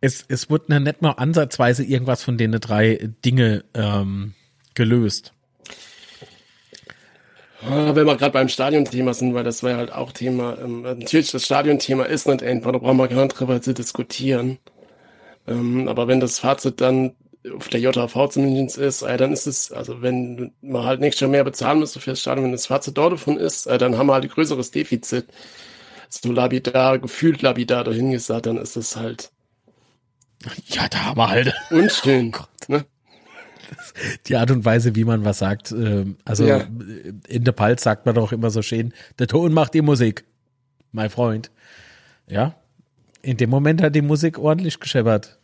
es, 0.00 0.24
es 0.28 0.48
wurde 0.48 0.80
nicht 0.80 1.02
mal 1.02 1.12
ansatzweise 1.12 1.82
irgendwas 1.82 2.22
von 2.22 2.38
den 2.38 2.52
drei 2.52 3.10
Dinge 3.24 3.64
ähm, 3.74 4.34
gelöst. 4.74 5.32
Ah, 7.62 7.94
wenn 7.94 8.06
wir 8.06 8.16
gerade 8.16 8.32
beim 8.32 8.48
Stadionthema 8.48 9.14
sind, 9.14 9.34
weil 9.34 9.42
das 9.44 9.62
war 9.62 9.70
ja 9.72 9.76
halt 9.78 9.92
auch 9.92 10.12
Thema, 10.12 10.56
ähm, 10.62 10.82
natürlich 10.82 11.32
das 11.32 11.44
Stadionthema 11.44 12.04
ist 12.04 12.28
nicht 12.28 12.42
einfach, 12.42 12.70
da 12.72 12.78
brauchen 12.78 12.98
wir 12.98 13.08
gar 13.08 13.24
nicht 13.24 13.38
drüber 13.38 13.60
zu 13.60 13.74
diskutieren. 13.74 14.58
Ähm, 15.48 15.88
aber 15.88 16.06
wenn 16.08 16.20
das 16.20 16.38
Fazit 16.38 16.80
dann 16.80 17.14
auf 17.56 17.68
der 17.68 17.80
JHV 17.80 18.28
zumindest 18.30 18.78
ist, 18.78 19.02
äh, 19.02 19.16
dann 19.16 19.32
ist 19.32 19.46
es, 19.46 19.72
also 19.72 20.02
wenn 20.02 20.52
man 20.60 20.84
halt 20.84 21.00
nächstes 21.00 21.22
Jahr 21.22 21.30
mehr 21.30 21.44
bezahlen 21.44 21.80
müsste 21.80 22.00
für 22.00 22.10
das 22.10 22.20
Stadion, 22.20 22.44
wenn 22.44 22.52
das 22.52 22.66
Fazit 22.66 22.96
dort 22.96 23.12
davon 23.14 23.36
ist, 23.38 23.66
äh, 23.66 23.78
dann 23.78 23.96
haben 23.98 24.06
wir 24.08 24.14
halt 24.14 24.24
ein 24.24 24.30
größeres 24.30 24.70
Defizit. 24.70 25.26
So 26.10 26.32
labidar, 26.32 26.98
gefühlt 26.98 27.42
labidar 27.42 27.84
dahin 27.84 28.10
gesagt, 28.12 28.46
dann 28.46 28.56
ist 28.56 28.76
es 28.76 28.96
halt. 28.96 29.30
Ja, 30.66 30.88
da 30.88 31.06
haben 31.06 31.18
wir 31.18 31.28
halt. 31.28 31.54
Unschön. 31.70 32.32
Oh 32.70 32.72
ne? 32.72 32.84
Die 34.26 34.36
Art 34.36 34.50
und 34.50 34.64
Weise, 34.64 34.94
wie 34.94 35.04
man 35.04 35.24
was 35.24 35.38
sagt. 35.38 35.72
Ähm, 35.72 36.16
also 36.24 36.46
ja. 36.46 36.64
in 37.28 37.44
der 37.44 37.52
Palz 37.52 37.82
sagt 37.82 38.06
man 38.06 38.14
doch 38.14 38.32
immer 38.32 38.50
so 38.50 38.62
schön, 38.62 38.92
der 39.18 39.26
Ton 39.26 39.52
macht 39.52 39.74
die 39.74 39.82
Musik, 39.82 40.24
mein 40.92 41.10
Freund. 41.10 41.50
Ja, 42.28 42.54
in 43.22 43.36
dem 43.36 43.50
Moment 43.50 43.82
hat 43.82 43.94
die 43.94 44.02
Musik 44.02 44.38
ordentlich 44.38 44.80
gescheppert. 44.80 45.38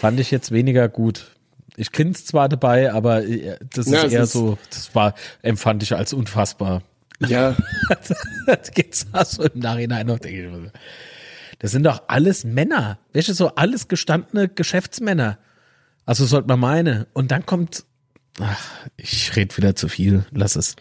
Fand 0.00 0.20
ich 0.20 0.30
jetzt 0.30 0.50
weniger 0.50 0.88
gut. 0.88 1.32
Ich 1.76 1.92
grinse 1.92 2.24
zwar 2.24 2.48
dabei, 2.48 2.92
aber 2.92 3.24
äh, 3.24 3.58
das 3.74 3.86
ist 3.86 3.92
ja, 3.92 4.04
eher 4.06 4.22
ist 4.22 4.32
so, 4.32 4.58
das 4.70 4.94
war, 4.94 5.14
empfand 5.42 5.82
ich 5.82 5.94
als 5.94 6.12
unfassbar. 6.12 6.82
Ja. 7.20 7.56
das 8.46 8.70
geht's 8.72 9.06
so 9.26 9.44
im 9.44 9.60
Nachhinein 9.60 10.06
noch, 10.06 10.18
denke 10.18 10.66
ich. 10.66 10.70
Das 11.58 11.70
sind 11.70 11.84
doch 11.84 12.02
alles 12.08 12.44
Männer. 12.44 12.98
Welche 13.12 13.34
so 13.34 13.54
alles 13.54 13.88
gestandene 13.88 14.48
Geschäftsmänner. 14.48 15.38
Also 16.06 16.24
sollte 16.24 16.48
man 16.48 16.60
meine. 16.60 17.08
Und 17.12 17.32
dann 17.32 17.44
kommt, 17.44 17.84
ach, 18.40 18.86
ich 18.96 19.34
rede 19.36 19.56
wieder 19.56 19.74
zu 19.74 19.88
viel. 19.88 20.24
Lass 20.30 20.56
es. 20.56 20.76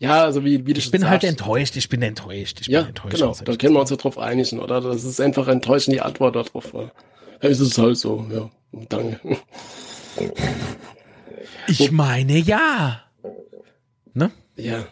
Ja, 0.00 0.24
also 0.24 0.44
wie, 0.44 0.64
wie 0.66 0.72
Ich 0.72 0.90
bin 0.90 1.08
halt 1.08 1.24
enttäuscht, 1.24 1.76
ich 1.76 1.88
bin 1.88 2.02
enttäuscht, 2.02 2.60
ich 2.60 2.68
ja, 2.68 2.80
bin 2.82 2.88
enttäuscht. 2.90 3.16
genau, 3.16 3.34
da 3.44 3.56
können 3.56 3.74
wir 3.74 3.80
uns 3.80 3.90
ja 3.90 3.96
drauf 3.96 4.16
einigen, 4.16 4.60
oder? 4.60 4.80
Das 4.80 5.02
ist 5.02 5.20
einfach 5.20 5.48
enttäuschend, 5.48 5.94
die 5.96 6.00
Antwort 6.00 6.36
darauf 6.36 6.72
war. 6.72 6.92
Ja, 7.42 7.48
ist 7.48 7.58
es 7.58 7.76
halt 7.76 7.96
so, 7.96 8.24
ja, 8.32 8.48
danke. 8.88 9.20
Ich 11.66 11.90
meine 11.90 12.38
ja. 12.38 13.02
Ne? 14.14 14.30
Ja, 14.56 14.86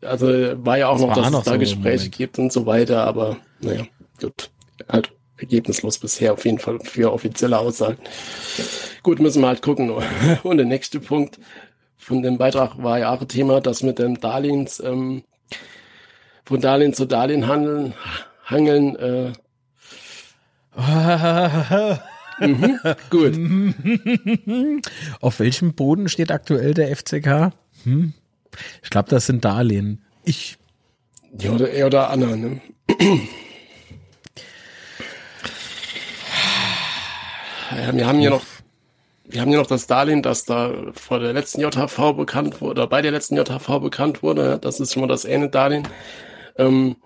also 0.00 0.26
war 0.64 0.78
ja 0.78 0.88
auch 0.88 0.94
Das 0.94 1.02
noch, 1.02 1.14
dass 1.14 1.26
es 1.26 1.44
da 1.44 1.52
so 1.54 1.58
Gespräche 1.58 2.08
gibt 2.08 2.38
und 2.38 2.52
so 2.52 2.64
weiter, 2.64 3.04
aber 3.04 3.38
naja, 3.60 3.84
gut. 4.20 4.50
Halt 4.88 5.12
ergebnislos 5.36 5.98
bisher 5.98 6.32
auf 6.32 6.44
jeden 6.44 6.58
Fall 6.58 6.78
für 6.80 7.12
offizielle 7.12 7.58
Aussagen. 7.58 7.98
Gut, 9.02 9.18
müssen 9.20 9.42
wir 9.42 9.48
halt 9.48 9.62
gucken. 9.62 9.90
Und 10.42 10.56
der 10.56 10.66
nächste 10.66 11.00
Punkt 11.00 11.38
von 11.96 12.22
dem 12.22 12.38
Beitrag 12.38 12.82
war 12.82 12.98
ja 12.98 13.12
auch 13.14 13.24
Thema, 13.24 13.60
das 13.60 13.82
mit 13.82 13.98
dem 13.98 14.20
Darlehens, 14.20 14.80
ähm, 14.80 15.24
von 16.44 16.60
Darlehen 16.60 16.94
zu 16.94 17.06
Darlehen 17.06 17.46
handeln, 17.46 17.94
hangeln, 18.44 18.96
äh, 18.96 19.32
mhm, 22.40 22.78
gut. 23.10 23.38
Auf 25.20 25.38
welchem 25.38 25.74
Boden 25.74 26.08
steht 26.08 26.30
aktuell 26.30 26.72
der 26.72 26.96
FCK? 26.96 27.52
Hm? 27.84 28.14
Ich 28.82 28.90
glaube, 28.90 29.10
das 29.10 29.26
sind 29.26 29.44
Darlehen. 29.44 30.02
Ich, 30.24 30.56
Ja, 31.38 31.52
oder 31.52 31.70
er 31.70 31.86
oder 31.86 32.10
Anna, 32.10 32.36
ne? 32.36 32.60
Ja, 37.76 37.94
wir 37.94 38.06
haben 38.06 38.18
hier 38.18 38.30
noch, 38.30 38.42
wir 39.24 39.40
haben 39.40 39.48
hier 39.48 39.58
noch 39.58 39.66
das 39.66 39.86
Darlehen, 39.86 40.22
das 40.22 40.44
da 40.44 40.72
vor 40.94 41.20
der 41.20 41.32
letzten 41.32 41.60
JHV 41.60 42.14
bekannt 42.16 42.60
wurde, 42.60 42.82
oder 42.82 42.86
bei 42.86 43.02
der 43.02 43.12
letzten 43.12 43.36
JHV 43.36 43.80
bekannt 43.80 44.22
wurde. 44.22 44.58
Das 44.60 44.80
ist 44.80 44.92
schon 44.92 45.02
mal 45.02 45.06
das 45.06 45.24
eine 45.24 45.48
Darlehen. 45.48 45.88
Ähm, 46.56 46.96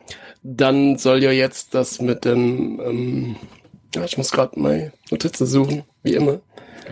dann 0.42 0.96
soll 0.99 1.23
ja 1.23 1.30
jetzt 1.30 1.75
das 1.75 2.00
mit 2.00 2.25
dem, 2.25 2.80
ähm, 2.80 3.37
ja, 3.94 4.04
ich 4.04 4.16
muss 4.18 4.30
gerade 4.30 4.58
meine 4.58 4.92
Notizen 5.11 5.46
suchen, 5.46 5.85
wie 6.02 6.14
immer. 6.14 6.40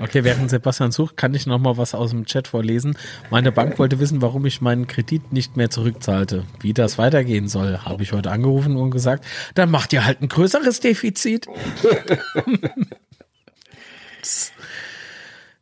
okay, 0.00 0.24
während 0.24 0.50
Sebastian 0.50 0.92
sucht, 0.92 1.16
kann 1.16 1.34
ich 1.34 1.46
noch 1.46 1.58
mal 1.58 1.76
was 1.76 1.94
aus 1.94 2.10
dem 2.10 2.26
Chat 2.26 2.48
vorlesen. 2.48 2.96
Meine 3.30 3.52
Bank 3.52 3.78
wollte 3.78 3.98
wissen, 4.00 4.22
warum 4.22 4.46
ich 4.46 4.60
meinen 4.60 4.86
Kredit 4.86 5.32
nicht 5.32 5.56
mehr 5.56 5.70
zurückzahlte. 5.70 6.44
Wie 6.60 6.74
das 6.74 6.98
weitergehen 6.98 7.48
soll, 7.48 7.78
habe 7.78 8.02
ich 8.02 8.12
heute 8.12 8.30
angerufen 8.30 8.76
und 8.76 8.90
gesagt, 8.90 9.24
dann 9.54 9.70
macht 9.70 9.92
ihr 9.92 10.04
halt 10.04 10.20
ein 10.20 10.28
größeres 10.28 10.80
Defizit. 10.80 11.46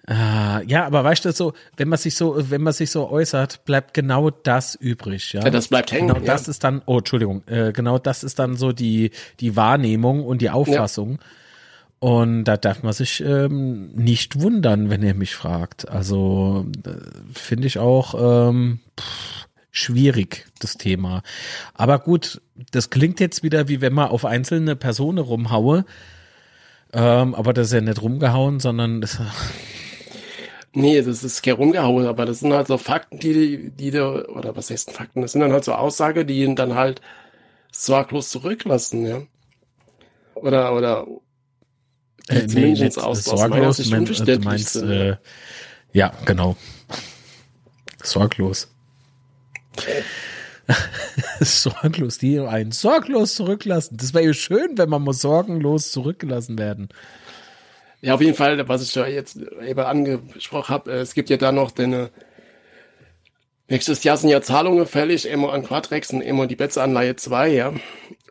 Äh, 0.09 0.67
ja, 0.67 0.85
aber 0.85 1.05
weißt 1.05 1.25
du 1.25 1.33
so, 1.33 1.53
wenn 1.77 1.89
man 1.89 1.99
sich 1.99 2.17
so, 2.17 2.37
wenn 2.51 2.63
man 2.63 2.73
sich 2.73 2.91
so 2.91 3.09
äußert, 3.09 3.65
bleibt 3.65 3.95
genau 3.95 4.31
das 4.31 4.75
übrig, 4.75 5.33
ja. 5.33 5.45
Ja, 5.45 5.51
das 5.51 5.69
bleibt 5.69 5.93
hängen. 5.93 6.09
Genau 6.09 6.21
ja. 6.21 6.27
das 6.27 6.49
ist 6.49 6.65
dann, 6.65 6.83
oh, 6.87 6.99
Entschuldigung, 6.99 7.43
äh, 7.47 7.73
genau 7.73 7.99
das 7.99 8.25
ist 8.25 8.39
dann 8.39 8.57
so 8.57 8.73
die, 8.73 9.13
die 9.39 9.55
Wahrnehmung 9.55 10.25
und 10.25 10.43
die 10.43 10.51
Auffassung. 10.51 11.19
Und 12.01 12.45
da 12.45 12.57
darf 12.57 12.83
man 12.83 12.93
sich 12.93 13.21
ähm, 13.21 13.93
nicht 13.95 14.41
wundern, 14.41 14.91
wenn 14.91 15.05
ihr 15.05 15.15
mich 15.15 15.37
fragt. 15.37 15.89
Also 15.89 16.67
äh, 16.85 16.91
finde 17.33 17.69
ich 17.69 17.79
auch 17.79 18.49
ähm, 18.51 18.81
pff, 18.99 19.47
schwierig, 19.71 20.47
das 20.59 20.77
Thema. 20.77 21.23
Aber 21.75 22.01
gut, 22.01 22.43
das 22.73 22.91
klingt 22.91 23.21
jetzt 23.21 23.45
wieder, 23.45 23.69
wie 23.69 23.81
wenn 23.81 23.93
man 23.93 24.09
auf 24.09 24.25
einzelne 24.25 24.75
Personen 24.75 25.19
rumhaue. 25.19 25.85
Ähm, 26.95 27.35
aber 27.35 27.53
das 27.53 27.69
ist 27.69 27.73
ja 27.73 27.81
nicht 27.81 28.03
rumgehauen, 28.03 28.61
sondern 28.61 29.01
das, 29.01 29.19
Nee, 30.75 31.03
das 31.03 31.23
ist 31.23 31.43
kein 31.43 31.55
rumgehauen, 31.55 32.07
aber 32.07 32.25
das 32.25 32.41
sind 32.41 32.53
halt 32.53 32.67
so 32.67 32.79
Fakten, 32.79 33.19
die, 33.19 33.71
die 33.71 33.91
da, 33.91 34.25
oder 34.25 34.57
was 34.57 34.71
heißt 34.71 34.91
Fakten? 34.93 35.21
Das 35.21 35.33
sind 35.33 35.43
dann 35.43 35.53
halt 35.53 35.65
so 35.65 35.73
Aussage, 35.75 36.25
die 36.25 36.43
ihn 36.43 36.57
dann 36.57 36.75
halt 36.75 37.03
sorglos 37.71 38.31
zurücklassen, 38.31 39.07
ja. 39.07 39.23
Oder, 40.35 40.75
oder, 40.75 41.07
die 42.31 42.37
äh, 42.37 42.47
nee, 42.47 42.71
nicht 42.73 42.99
aus, 42.99 42.99
aus 42.99 43.25
sorglos, 43.25 43.77
du 43.77 43.83
mein- 43.91 43.91
du 43.91 43.99
unverständlich 44.01 44.45
meinst, 44.45 44.73
sind. 44.73 44.91
äh, 44.91 45.17
ja, 45.93 46.13
genau. 46.25 46.57
Sorglos. 48.03 48.69
sorglos, 51.41 52.19
die 52.19 52.39
einen 52.41 52.73
sorglos 52.73 53.35
zurücklassen. 53.35 53.97
Das 53.97 54.15
wäre 54.15 54.27
ja 54.27 54.35
schön, 54.35 54.77
wenn 54.77 54.89
man 54.89 55.03
mal 55.03 55.13
sorgenlos 55.13 55.91
zurückgelassen 55.91 56.59
werden. 56.59 56.89
Ja, 58.01 58.15
auf 58.15 58.21
jeden 58.21 58.35
Fall, 58.35 58.69
was 58.69 58.83
ich 58.83 58.93
da 58.93 59.07
jetzt 59.07 59.39
eben 59.65 59.81
angesprochen 59.81 60.69
habe, 60.75 60.93
es 60.93 61.15
gibt 61.15 61.31
ja 61.31 61.37
da 61.37 61.53
noch 61.53 61.71
den, 61.71 61.93
äh, 61.93 62.09
nächstes 63.69 64.03
Jahr 64.03 64.17
sind 64.17 64.31
ja 64.31 64.43
Zahlungen 64.43 64.87
fällig, 64.87 65.27
immer 65.27 65.53
an 65.53 65.65
Quadrex 65.65 66.13
und 66.13 66.21
immer 66.21 66.47
die 66.49 66.57
Betze-Anleihe 66.57 67.15
2, 67.17 67.49
ja. 67.51 67.73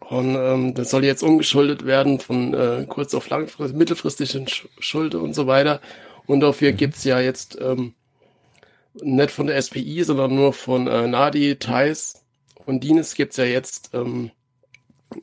Und 0.02 0.36
ähm, 0.36 0.74
das 0.74 0.90
soll 0.90 1.06
jetzt 1.06 1.24
umgeschuldet 1.24 1.86
werden 1.86 2.20
von 2.20 2.54
äh, 2.54 2.86
kurz 2.88 3.14
auf 3.14 3.30
langfristig, 3.30 3.78
mittelfristigen 3.78 4.48
Sch 4.48 4.68
Schulden 4.80 5.22
und 5.22 5.34
so 5.34 5.48
weiter. 5.48 5.80
Und 6.26 6.42
dafür 6.42 6.74
gibt's 6.74 7.06
ja 7.06 7.22
jetzt 7.22 7.58
ähm, 7.62 7.94
nicht 9.02 9.32
von 9.32 9.48
der 9.48 9.62
SPI, 9.62 10.04
sondern 10.04 10.36
nur 10.36 10.52
von 10.52 10.88
äh, 10.88 11.08
Nadi, 11.08 11.56
Thais 11.56 12.21
und 12.66 12.84
Dienes 12.84 13.16
gibt's 13.16 13.38
ja 13.38 13.46
jetzt 13.46 13.92
ähm, 13.94 14.32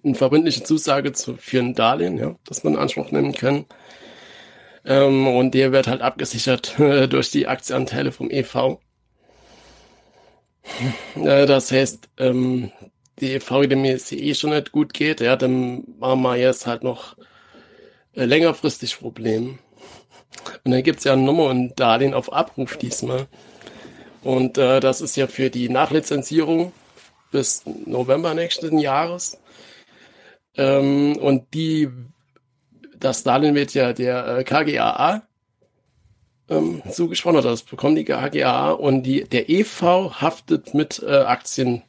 eine 0.05 0.15
verbindliche 0.15 0.63
Zusage 0.63 1.13
zu, 1.13 1.37
für 1.37 1.61
ein 1.61 1.75
Darlehen, 1.75 2.19
ja, 2.19 2.37
das 2.45 2.65
man 2.65 2.75
in 2.75 2.79
Anspruch 2.79 3.11
nehmen 3.11 3.33
kann. 3.33 3.67
Ähm, 4.85 5.27
und 5.27 5.55
der 5.55 5.73
wird 5.73 5.87
halt 5.87 6.03
abgesichert 6.03 6.75
durch 6.79 7.31
die 7.31 7.47
Aktienanteile 7.47 8.13
vom 8.13 8.31
EV. 8.31 8.79
Äh, 11.17 11.47
das 11.47 11.73
heißt, 11.73 12.09
ähm, 12.19 12.71
die 13.21 13.35
EV, 13.35 13.67
dem 13.67 13.85
es 13.85 14.13
eh 14.13 14.35
schon 14.35 14.51
nicht 14.51 14.73
gut 14.73 14.95
geht, 14.95 15.21
ja, 15.21 15.37
dann 15.37 15.85
machen 15.99 16.23
wir 16.23 16.37
jetzt 16.37 16.67
halt 16.67 16.83
noch 16.83 17.17
äh, 18.15 18.25
längerfristig 18.25 18.99
Probleme. 18.99 19.59
Und 20.65 20.71
dann 20.73 20.83
gibt's 20.83 21.05
ja 21.05 21.15
eine 21.15 21.23
Nummer 21.23 21.47
und 21.47 21.79
Darlehen 21.81 22.15
auf 22.15 22.33
Abruf 22.33 22.77
diesmal. 22.77 23.27
Und 24.23 24.59
äh, 24.59 24.81
das 24.81 25.01
ist 25.01 25.17
ja 25.17 25.27
für 25.27 25.51
die 25.51 25.69
Nachlizenzierung 25.69 26.73
bis 27.31 27.65
November 27.87 28.35
nächsten 28.35 28.79
Jahres. 28.79 29.39
Ähm, 30.57 31.17
und 31.17 31.55
die, 31.55 31.89
das 32.99 33.23
Darlehen 33.23 33.55
wird 33.55 33.75
ja 33.75 33.93
der 33.93 34.39
äh, 34.39 34.45
KGAA 34.45 35.23
ähm, 36.49 36.83
zugesprochen, 36.91 37.37
oder 37.37 37.51
das 37.51 37.63
bekommt 37.63 37.99
die 37.99 38.05
KGAA 38.05 38.73
und 38.73 39.03
die, 39.03 39.25
der 39.25 39.49
EV 39.51 40.21
haftet 40.21 40.75
mit 40.75 41.03
äh, 41.03 41.19
Aktien 41.19 41.83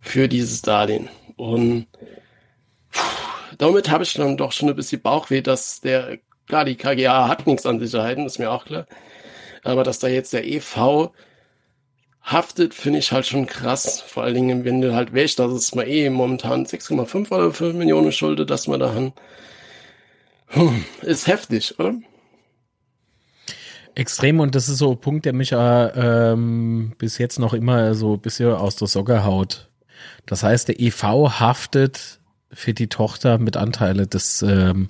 für 0.00 0.28
dieses 0.28 0.62
Darlehen. 0.62 1.08
Und 1.36 1.86
damit 3.58 3.90
habe 3.90 4.04
ich 4.04 4.14
dann 4.14 4.36
doch 4.36 4.52
schon 4.52 4.68
ein 4.68 4.76
bisschen 4.76 5.02
Bauchweh, 5.02 5.42
dass 5.42 5.80
der, 5.80 6.18
klar, 6.46 6.64
die 6.64 6.76
KGA 6.76 7.28
hat 7.28 7.46
nichts 7.46 7.66
an 7.66 7.78
Sicherheiten, 7.78 8.26
ist 8.26 8.38
mir 8.38 8.50
auch 8.50 8.64
klar. 8.64 8.86
Aber 9.64 9.84
dass 9.84 9.98
da 9.98 10.08
jetzt 10.08 10.32
der 10.32 10.46
EV 10.46 11.10
haftet, 12.32 12.74
finde 12.74 12.98
ich 12.98 13.12
halt 13.12 13.26
schon 13.26 13.46
krass. 13.46 14.00
Vor 14.00 14.22
allen 14.22 14.34
Dingen, 14.34 14.64
wenn 14.64 14.80
du 14.80 14.94
halt 14.94 15.12
wächst, 15.14 15.38
dass 15.38 15.50
es 15.52 15.74
mal 15.74 15.88
eh 15.88 16.08
momentan 16.10 16.66
6,5 16.66 17.30
oder 17.32 17.52
5 17.52 17.74
Millionen 17.74 18.12
Schulde, 18.12 18.46
dass 18.46 18.66
man 18.68 18.80
da 18.80 18.94
haben. 18.94 19.12
Hm, 20.48 20.84
Ist 21.02 21.26
heftig, 21.26 21.78
oder? 21.78 21.94
Extrem 23.94 24.40
und 24.40 24.54
das 24.54 24.68
ist 24.68 24.78
so 24.78 24.92
ein 24.92 25.00
Punkt, 25.00 25.24
der 25.24 25.32
mich 25.32 25.52
äh, 25.52 25.56
ähm, 25.56 26.92
bis 26.98 27.18
jetzt 27.18 27.38
noch 27.38 27.52
immer 27.52 27.94
so 27.94 28.14
ein 28.14 28.20
bisschen 28.20 28.52
aus 28.52 28.76
der 28.76 28.86
Socke 28.88 29.24
haut. 29.24 29.68
Das 30.26 30.42
heißt, 30.42 30.68
der 30.68 30.80
EV 30.80 31.02
haftet 31.40 32.20
für 32.52 32.74
die 32.74 32.86
Tochter 32.88 33.38
mit 33.38 33.56
Anteile 33.56 34.06
des 34.06 34.42
ähm, 34.42 34.88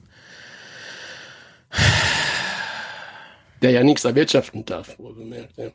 Der 3.62 3.70
ja 3.72 3.83
nichts 3.83 4.05
erwirtschaften 4.05 4.64
darf, 4.64 4.98
wohlgemerkt. 4.98 5.57
Ja. 5.57 5.70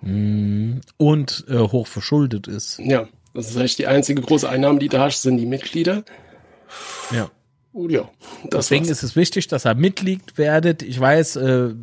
Und 0.00 1.44
äh, 1.48 1.58
hoch 1.58 1.86
verschuldet 1.86 2.46
ist. 2.46 2.78
ja, 2.78 3.08
das 3.34 3.50
ist 3.50 3.56
echt 3.56 3.78
die 3.78 3.86
einzige 3.86 4.22
große 4.22 4.48
Einnahme, 4.48 4.78
die 4.78 4.88
da 4.88 5.00
hast, 5.00 5.22
sind 5.22 5.36
die 5.38 5.46
Mitglieder. 5.46 6.04
Ja. 7.10 7.30
Und 7.72 7.90
ja, 7.90 8.08
Deswegen 8.44 8.86
war's. 8.86 8.90
ist 8.98 9.02
es 9.02 9.16
wichtig, 9.16 9.46
dass 9.48 9.64
er 9.64 9.74
Mitglied 9.74 10.38
werdet. 10.38 10.82
Ich 10.82 10.98
weiß, 10.98 11.36
äh, 11.36 11.74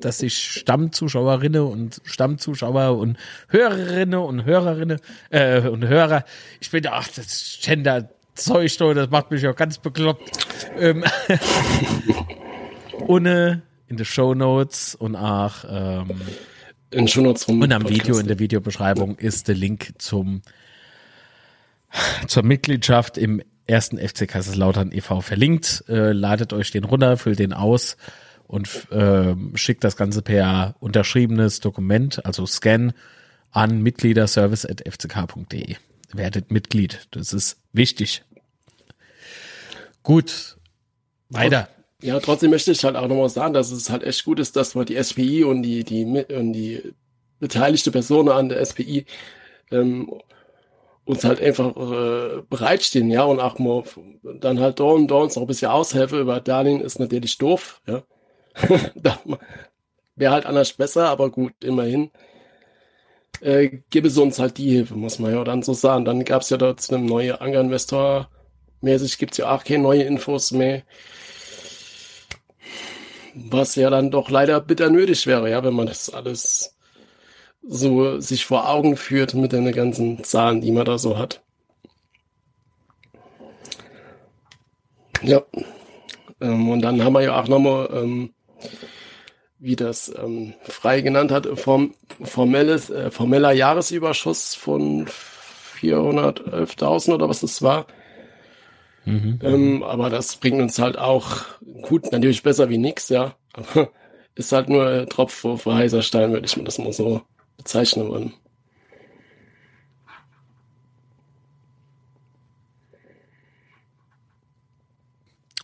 dass 0.00 0.18
sich 0.18 0.38
Stammzuschauerinnen 0.38 1.62
und 1.62 2.00
Stammzuschauer 2.04 2.98
und 2.98 3.16
Hörerinnen 3.48 4.20
und 4.20 4.44
Hörerinnen 4.44 5.00
äh, 5.30 5.66
und 5.68 5.86
Hörer, 5.86 6.24
ich 6.60 6.70
bin 6.70 6.86
ach, 6.88 7.08
das 7.08 7.58
Gender-Zeug, 7.62 8.76
da, 8.78 8.94
das 8.94 9.10
macht 9.10 9.30
mich 9.30 9.46
auch 9.46 9.56
ganz 9.56 9.78
bekloppt. 9.78 10.46
Ähm, 10.78 11.04
ohne 13.06 13.62
in 13.88 13.96
den 13.96 14.06
Show 14.06 14.34
Notes 14.34 14.94
und 14.94 15.16
auch 15.16 15.64
ähm, 15.68 16.20
in 16.92 17.08
Shownotes 17.08 17.48
rum. 17.48 17.60
Und 17.60 17.72
am 17.72 17.82
Podcast. 17.82 18.04
Video 18.04 18.18
in 18.18 18.26
der 18.26 18.38
Videobeschreibung 18.38 19.16
ist 19.18 19.48
der 19.48 19.54
Link 19.54 19.94
zum 19.98 20.42
zur 22.26 22.42
Mitgliedschaft 22.42 23.18
im 23.18 23.42
ersten 23.66 23.98
FC 23.98 24.26
Kaiserslautern 24.28 24.92
e.V. 24.92 25.20
verlinkt. 25.20 25.84
Äh, 25.88 26.12
ladet 26.12 26.52
euch 26.52 26.70
den 26.70 26.84
runter, 26.84 27.16
füllt 27.16 27.38
den 27.38 27.52
aus 27.52 27.96
und 28.46 28.90
äh, 28.90 29.34
schickt 29.54 29.84
das 29.84 29.96
Ganze 29.96 30.22
per 30.22 30.74
unterschriebenes 30.80 31.60
Dokument, 31.60 32.24
also 32.24 32.46
Scan, 32.46 32.92
an 33.50 33.82
mitgliederservice.fck.de. 33.82 35.76
Werdet 36.12 36.50
Mitglied. 36.50 37.08
Das 37.10 37.32
ist 37.32 37.58
wichtig. 37.72 38.22
Gut. 40.02 40.56
Weiter. 41.28 41.68
Ja, 42.02 42.18
trotzdem 42.18 42.50
möchte 42.50 42.72
ich 42.72 42.84
halt 42.84 42.96
auch 42.96 43.06
nochmal 43.06 43.28
sagen, 43.28 43.54
dass 43.54 43.70
es 43.70 43.88
halt 43.88 44.02
echt 44.02 44.24
gut 44.24 44.40
ist, 44.40 44.56
dass 44.56 44.74
man 44.74 44.86
die 44.86 45.02
SPI 45.02 45.44
und 45.44 45.62
die, 45.62 45.84
die, 45.84 46.04
und 46.04 46.52
die 46.52 46.82
beteiligte 47.38 47.92
Person 47.92 48.28
an 48.28 48.48
der 48.48 48.64
SPI 48.64 49.06
ähm, 49.70 50.12
uns 51.04 51.24
halt 51.24 51.40
einfach 51.40 51.76
äh, 51.76 52.42
bereitstehen, 52.50 53.10
ja, 53.10 53.22
und 53.24 53.40
auch 53.40 53.58
mal 53.58 53.84
dann 54.22 54.60
halt 54.60 54.80
da 54.80 54.84
und 54.84 55.08
da 55.08 55.16
uns 55.16 55.36
noch 55.36 55.42
ein 55.42 55.46
bisschen 55.46 55.70
aushelfen 55.70 56.20
über 56.20 56.40
Darlehen 56.40 56.80
ist 56.80 56.98
natürlich 56.98 57.38
doof, 57.38 57.80
ja. 57.86 58.02
Wäre 60.16 60.32
halt 60.32 60.46
anders 60.46 60.72
besser, 60.74 61.08
aber 61.08 61.30
gut, 61.30 61.52
immerhin. 61.64 62.10
Äh, 63.40 63.80
gebe 63.90 64.08
es 64.08 64.18
uns 64.18 64.38
halt 64.38 64.58
die 64.58 64.70
Hilfe, 64.70 64.94
muss 64.94 65.18
man 65.18 65.32
ja 65.32 65.42
dann 65.42 65.62
so 65.62 65.72
sagen. 65.72 66.04
Dann 66.04 66.24
gab 66.24 66.42
es 66.42 66.50
ja 66.50 66.56
dort 66.56 66.80
zu 66.80 66.94
einem 66.94 67.06
neuen 67.06 67.36
Anger-Investor 67.36 68.28
mäßig 68.82 69.18
gibt's 69.18 69.38
ja 69.38 69.54
auch 69.54 69.64
keine 69.64 69.82
neue 69.82 70.02
Infos 70.02 70.52
mehr. 70.52 70.82
Was 73.34 73.74
ja 73.76 73.90
dann 73.90 74.10
doch 74.10 74.30
leider 74.30 74.60
bitter 74.60 74.90
nötig 74.90 75.26
wäre, 75.26 75.50
ja, 75.50 75.64
wenn 75.64 75.74
man 75.74 75.86
das 75.86 76.10
alles 76.10 76.76
so 77.62 78.20
sich 78.20 78.44
vor 78.44 78.68
Augen 78.68 78.96
führt 78.96 79.34
mit 79.34 79.52
den 79.52 79.70
ganzen 79.72 80.24
Zahlen, 80.24 80.60
die 80.60 80.72
man 80.72 80.84
da 80.84 80.98
so 80.98 81.16
hat. 81.16 81.42
Ja. 85.22 85.42
Ähm, 86.40 86.68
und 86.68 86.82
dann 86.82 87.02
haben 87.02 87.12
wir 87.12 87.22
ja 87.22 87.40
auch 87.40 87.48
nochmal, 87.48 87.88
ähm, 87.92 88.34
wie 89.58 89.76
das 89.76 90.12
ähm, 90.16 90.54
frei 90.62 91.00
genannt 91.00 91.30
hat, 91.30 91.46
form, 91.58 91.94
formelles, 92.22 92.90
äh, 92.90 93.10
formeller 93.12 93.52
Jahresüberschuss 93.52 94.56
von 94.56 95.06
411.000 95.80 97.14
oder 97.14 97.28
was 97.28 97.40
das 97.40 97.62
war. 97.62 97.86
Mhm. 99.04 99.38
Ähm, 99.42 99.82
aber 99.82 100.10
das 100.10 100.36
bringt 100.36 100.60
uns 100.60 100.78
halt 100.78 100.98
auch 100.98 101.44
gut, 101.82 102.12
natürlich 102.12 102.42
besser 102.42 102.68
wie 102.70 102.78
nix, 102.78 103.08
ja. 103.08 103.34
Aber 103.52 103.90
ist 104.34 104.52
halt 104.52 104.68
nur 104.68 105.06
Tropf 105.08 105.32
vor, 105.34 105.58
vor 105.58 105.74
heißer 105.74 106.02
Stein, 106.02 106.32
würde 106.32 106.46
ich 106.46 106.56
mir 106.56 106.64
das 106.64 106.78
mal 106.78 106.92
so 106.92 107.22
bezeichnen 107.56 108.08
wollen. 108.08 108.34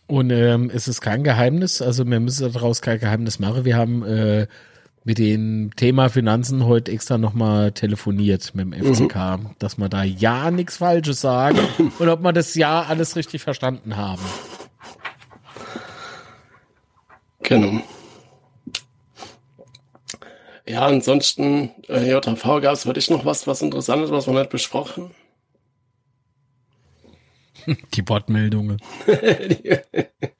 Und 0.07 0.31
ähm, 0.31 0.71
es 0.73 0.87
ist 0.87 1.01
kein 1.01 1.23
Geheimnis, 1.23 1.83
also 1.83 2.03
wir 2.03 2.19
müssen 2.19 2.51
daraus 2.51 2.81
kein 2.81 2.99
Geheimnis 2.99 3.37
machen. 3.37 3.63
Wir 3.63 3.77
haben 3.77 4.03
äh, 4.03 4.47
mit 5.09 5.17
dem 5.17 5.71
Thema 5.75 6.09
Finanzen 6.09 6.67
heute 6.67 6.91
extra 6.91 7.17
nochmal 7.17 7.71
telefoniert 7.71 8.53
mit 8.53 8.71
dem 8.71 8.93
FCK, 8.93 9.15
mhm. 9.15 9.55
dass 9.57 9.79
wir 9.79 9.89
da 9.89 10.03
ja 10.03 10.51
nichts 10.51 10.77
Falsches 10.77 11.19
sagen 11.19 11.57
und 11.97 12.09
ob 12.09 12.21
wir 12.21 12.31
das 12.31 12.53
ja 12.53 12.83
alles 12.83 13.15
richtig 13.15 13.41
verstanden 13.41 13.97
haben. 13.97 14.21
Genau. 17.41 17.81
Ja, 20.67 20.85
ansonsten, 20.85 21.71
äh, 21.87 22.11
JV 22.11 22.61
gab 22.61 22.73
es 22.73 22.83
für 22.83 22.93
dich 22.93 23.09
noch 23.09 23.25
was, 23.25 23.47
was 23.47 23.63
Interessantes, 23.63 24.11
was 24.11 24.27
wir 24.27 24.35
nicht 24.35 24.51
besprochen? 24.51 25.09
Die 27.95 28.07
Wortmeldungen. 28.07 28.79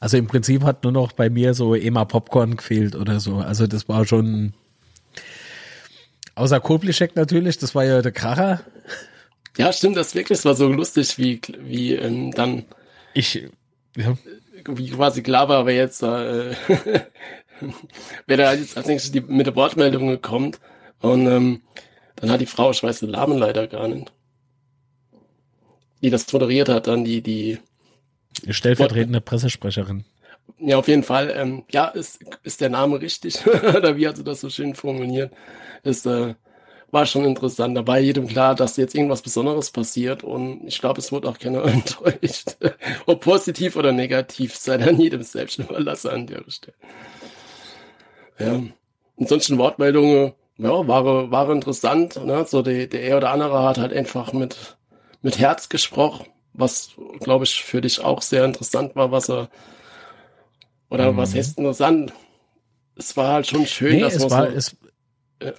also 0.00 0.16
im 0.16 0.26
Prinzip 0.26 0.62
hat 0.62 0.84
nur 0.84 0.92
noch 0.92 1.12
bei 1.12 1.30
mir 1.30 1.54
so 1.54 1.74
Ema 1.74 2.04
Popcorn 2.04 2.56
gefehlt 2.56 2.94
oder 2.94 3.20
so. 3.20 3.36
Also 3.36 3.66
das 3.66 3.88
war 3.88 4.06
schon, 4.06 4.52
außer 6.34 6.60
Koblischek 6.60 7.16
natürlich, 7.16 7.58
das 7.58 7.74
war 7.74 7.84
ja 7.84 8.00
der 8.02 8.12
Kracher. 8.12 8.60
Ja, 9.56 9.72
stimmt, 9.72 9.96
das 9.96 10.14
wirklich, 10.14 10.38
das 10.38 10.44
war 10.44 10.54
so 10.54 10.68
lustig, 10.68 11.18
wie, 11.18 11.40
wie 11.60 11.94
ähm, 11.94 12.30
dann. 12.32 12.64
Ich, 13.14 13.42
ja. 13.96 14.16
Wie 14.68 14.90
quasi 14.90 15.22
klar 15.22 15.48
war, 15.48 15.66
wer 15.66 15.74
jetzt 15.74 16.02
äh, 16.02 16.54
wer 18.26 18.36
da 18.36 18.52
jetzt 18.52 18.76
als 18.76 18.86
nächstes 18.86 19.12
die, 19.12 19.20
mit 19.20 19.46
der 19.46 19.56
Wortmeldung 19.56 20.20
kommt. 20.22 20.60
Und 21.00 21.26
ähm, 21.26 21.62
dann 22.16 22.30
hat 22.30 22.40
die 22.40 22.46
Frau, 22.46 22.70
ich 22.70 22.82
weiß 22.82 23.00
den 23.00 23.10
Namen 23.10 23.38
leider 23.38 23.66
gar 23.66 23.88
nicht, 23.88 24.12
die 26.02 26.10
das 26.10 26.32
moderiert 26.32 26.68
hat, 26.68 26.86
dann 26.86 27.04
die, 27.04 27.22
die 27.22 27.58
stellvertretende 28.48 29.20
Pressesprecherin. 29.20 30.04
Ja, 30.58 30.78
auf 30.78 30.88
jeden 30.88 31.02
Fall. 31.02 31.32
Ähm, 31.36 31.64
ja, 31.70 31.86
ist, 31.86 32.20
ist 32.42 32.60
der 32.60 32.70
Name 32.70 33.00
richtig? 33.00 33.46
Oder 33.46 33.96
wie 33.96 34.08
hat 34.08 34.16
sie 34.16 34.24
das 34.24 34.40
so 34.40 34.50
schön 34.50 34.74
formuliert? 34.74 35.32
Ist, 35.82 36.06
äh, 36.06 36.34
war 36.90 37.06
schon 37.06 37.24
interessant. 37.24 37.76
Da 37.76 37.86
war 37.86 37.98
jedem 37.98 38.26
klar, 38.26 38.54
dass 38.54 38.76
jetzt 38.76 38.94
irgendwas 38.94 39.22
Besonderes 39.22 39.70
passiert 39.70 40.24
und 40.24 40.66
ich 40.66 40.80
glaube, 40.80 41.00
es 41.00 41.12
wurde 41.12 41.28
auch 41.28 41.38
keiner 41.38 41.64
enttäuscht. 41.66 42.56
Ob 43.06 43.20
positiv 43.20 43.76
oder 43.76 43.92
negativ, 43.92 44.56
sei 44.56 44.78
dann 44.78 44.98
jedem 44.98 45.22
selbst 45.22 45.58
überlassen 45.58 46.10
an 46.10 46.26
der 46.26 46.42
Stelle. 46.48 46.76
Ja. 48.38 48.62
Ansonsten 49.18 49.58
Wortmeldungen, 49.58 50.32
ja, 50.58 50.88
war, 50.88 51.30
war 51.30 51.50
interessant. 51.50 52.24
Ne? 52.24 52.44
So 52.46 52.62
die, 52.62 52.88
der 52.88 53.02
er 53.02 53.16
oder 53.18 53.30
andere 53.30 53.62
hat 53.64 53.78
halt 53.78 53.92
einfach 53.92 54.32
mit, 54.32 54.76
mit 55.22 55.38
Herz 55.38 55.68
gesprochen, 55.68 56.26
was, 56.58 56.90
glaube 57.20 57.44
ich, 57.44 57.62
für 57.62 57.80
dich 57.80 58.00
auch 58.00 58.22
sehr 58.22 58.44
interessant 58.44 58.96
war, 58.96 59.12
was 59.12 59.30
er, 59.30 59.48
oder 60.90 61.12
mhm. 61.12 61.16
was 61.16 61.34
heißt 61.34 61.58
interessant? 61.58 62.12
Es 62.96 63.16
war 63.16 63.34
halt 63.34 63.46
schon 63.46 63.64
schön, 63.66 63.96
nee, 63.96 64.00
dass 64.00 64.16
es 64.16 64.22
man 64.22 64.30
war, 64.30 64.50
so, 64.50 64.56
es, 64.56 64.76
ja. 65.42 65.52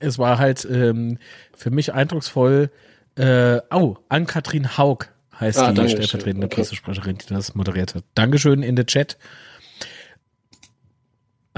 es 0.00 0.18
war 0.18 0.38
halt 0.38 0.66
ähm, 0.70 1.18
für 1.54 1.70
mich 1.70 1.92
eindrucksvoll, 1.92 2.70
äh, 3.16 3.60
oh, 3.70 3.96
Ann-Kathrin 4.08 4.78
Haug 4.78 5.06
heißt 5.38 5.58
ah, 5.58 5.72
die 5.72 5.88
stellvertretende 5.88 6.46
okay. 6.46 6.56
Pressesprecherin, 6.56 7.18
die 7.18 7.26
das 7.32 7.54
moderiert 7.54 7.94
hat. 7.94 8.04
Dankeschön 8.14 8.62
in 8.62 8.76
der 8.76 8.86
Chat. 8.86 9.18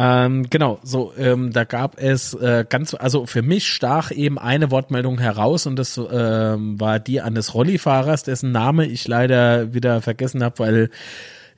Ähm, 0.05 0.51
genau, 0.51 0.81
so, 0.83 1.13
ähm, 1.17 1.53
da 1.53 1.63
gab 1.63 1.97
es 1.97 2.35
äh, 2.35 2.65
ganz, 2.69 2.93
also 2.93 3.25
für 3.25 3.43
mich 3.43 3.69
stach 3.69 4.11
eben 4.11 4.37
eine 4.37 4.73
Wortmeldung 4.73 5.21
heraus 5.21 5.67
und 5.67 5.77
das 5.77 5.97
ähm, 5.97 6.81
war 6.81 6.99
die 6.99 7.21
eines 7.21 7.55
Rollifahrers, 7.55 8.25
dessen 8.25 8.51
Name 8.51 8.85
ich 8.87 9.07
leider 9.07 9.75
wieder 9.75 10.03
vergessen 10.03 10.43
habe, 10.43 10.59
weil 10.59 10.91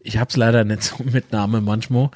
ich 0.01 0.19
hab's 0.19 0.37
leider 0.37 0.65
nicht 0.65 0.83
so 0.83 0.97
mit 1.05 1.33
Name 1.33 1.63
manchmal. 1.63 2.11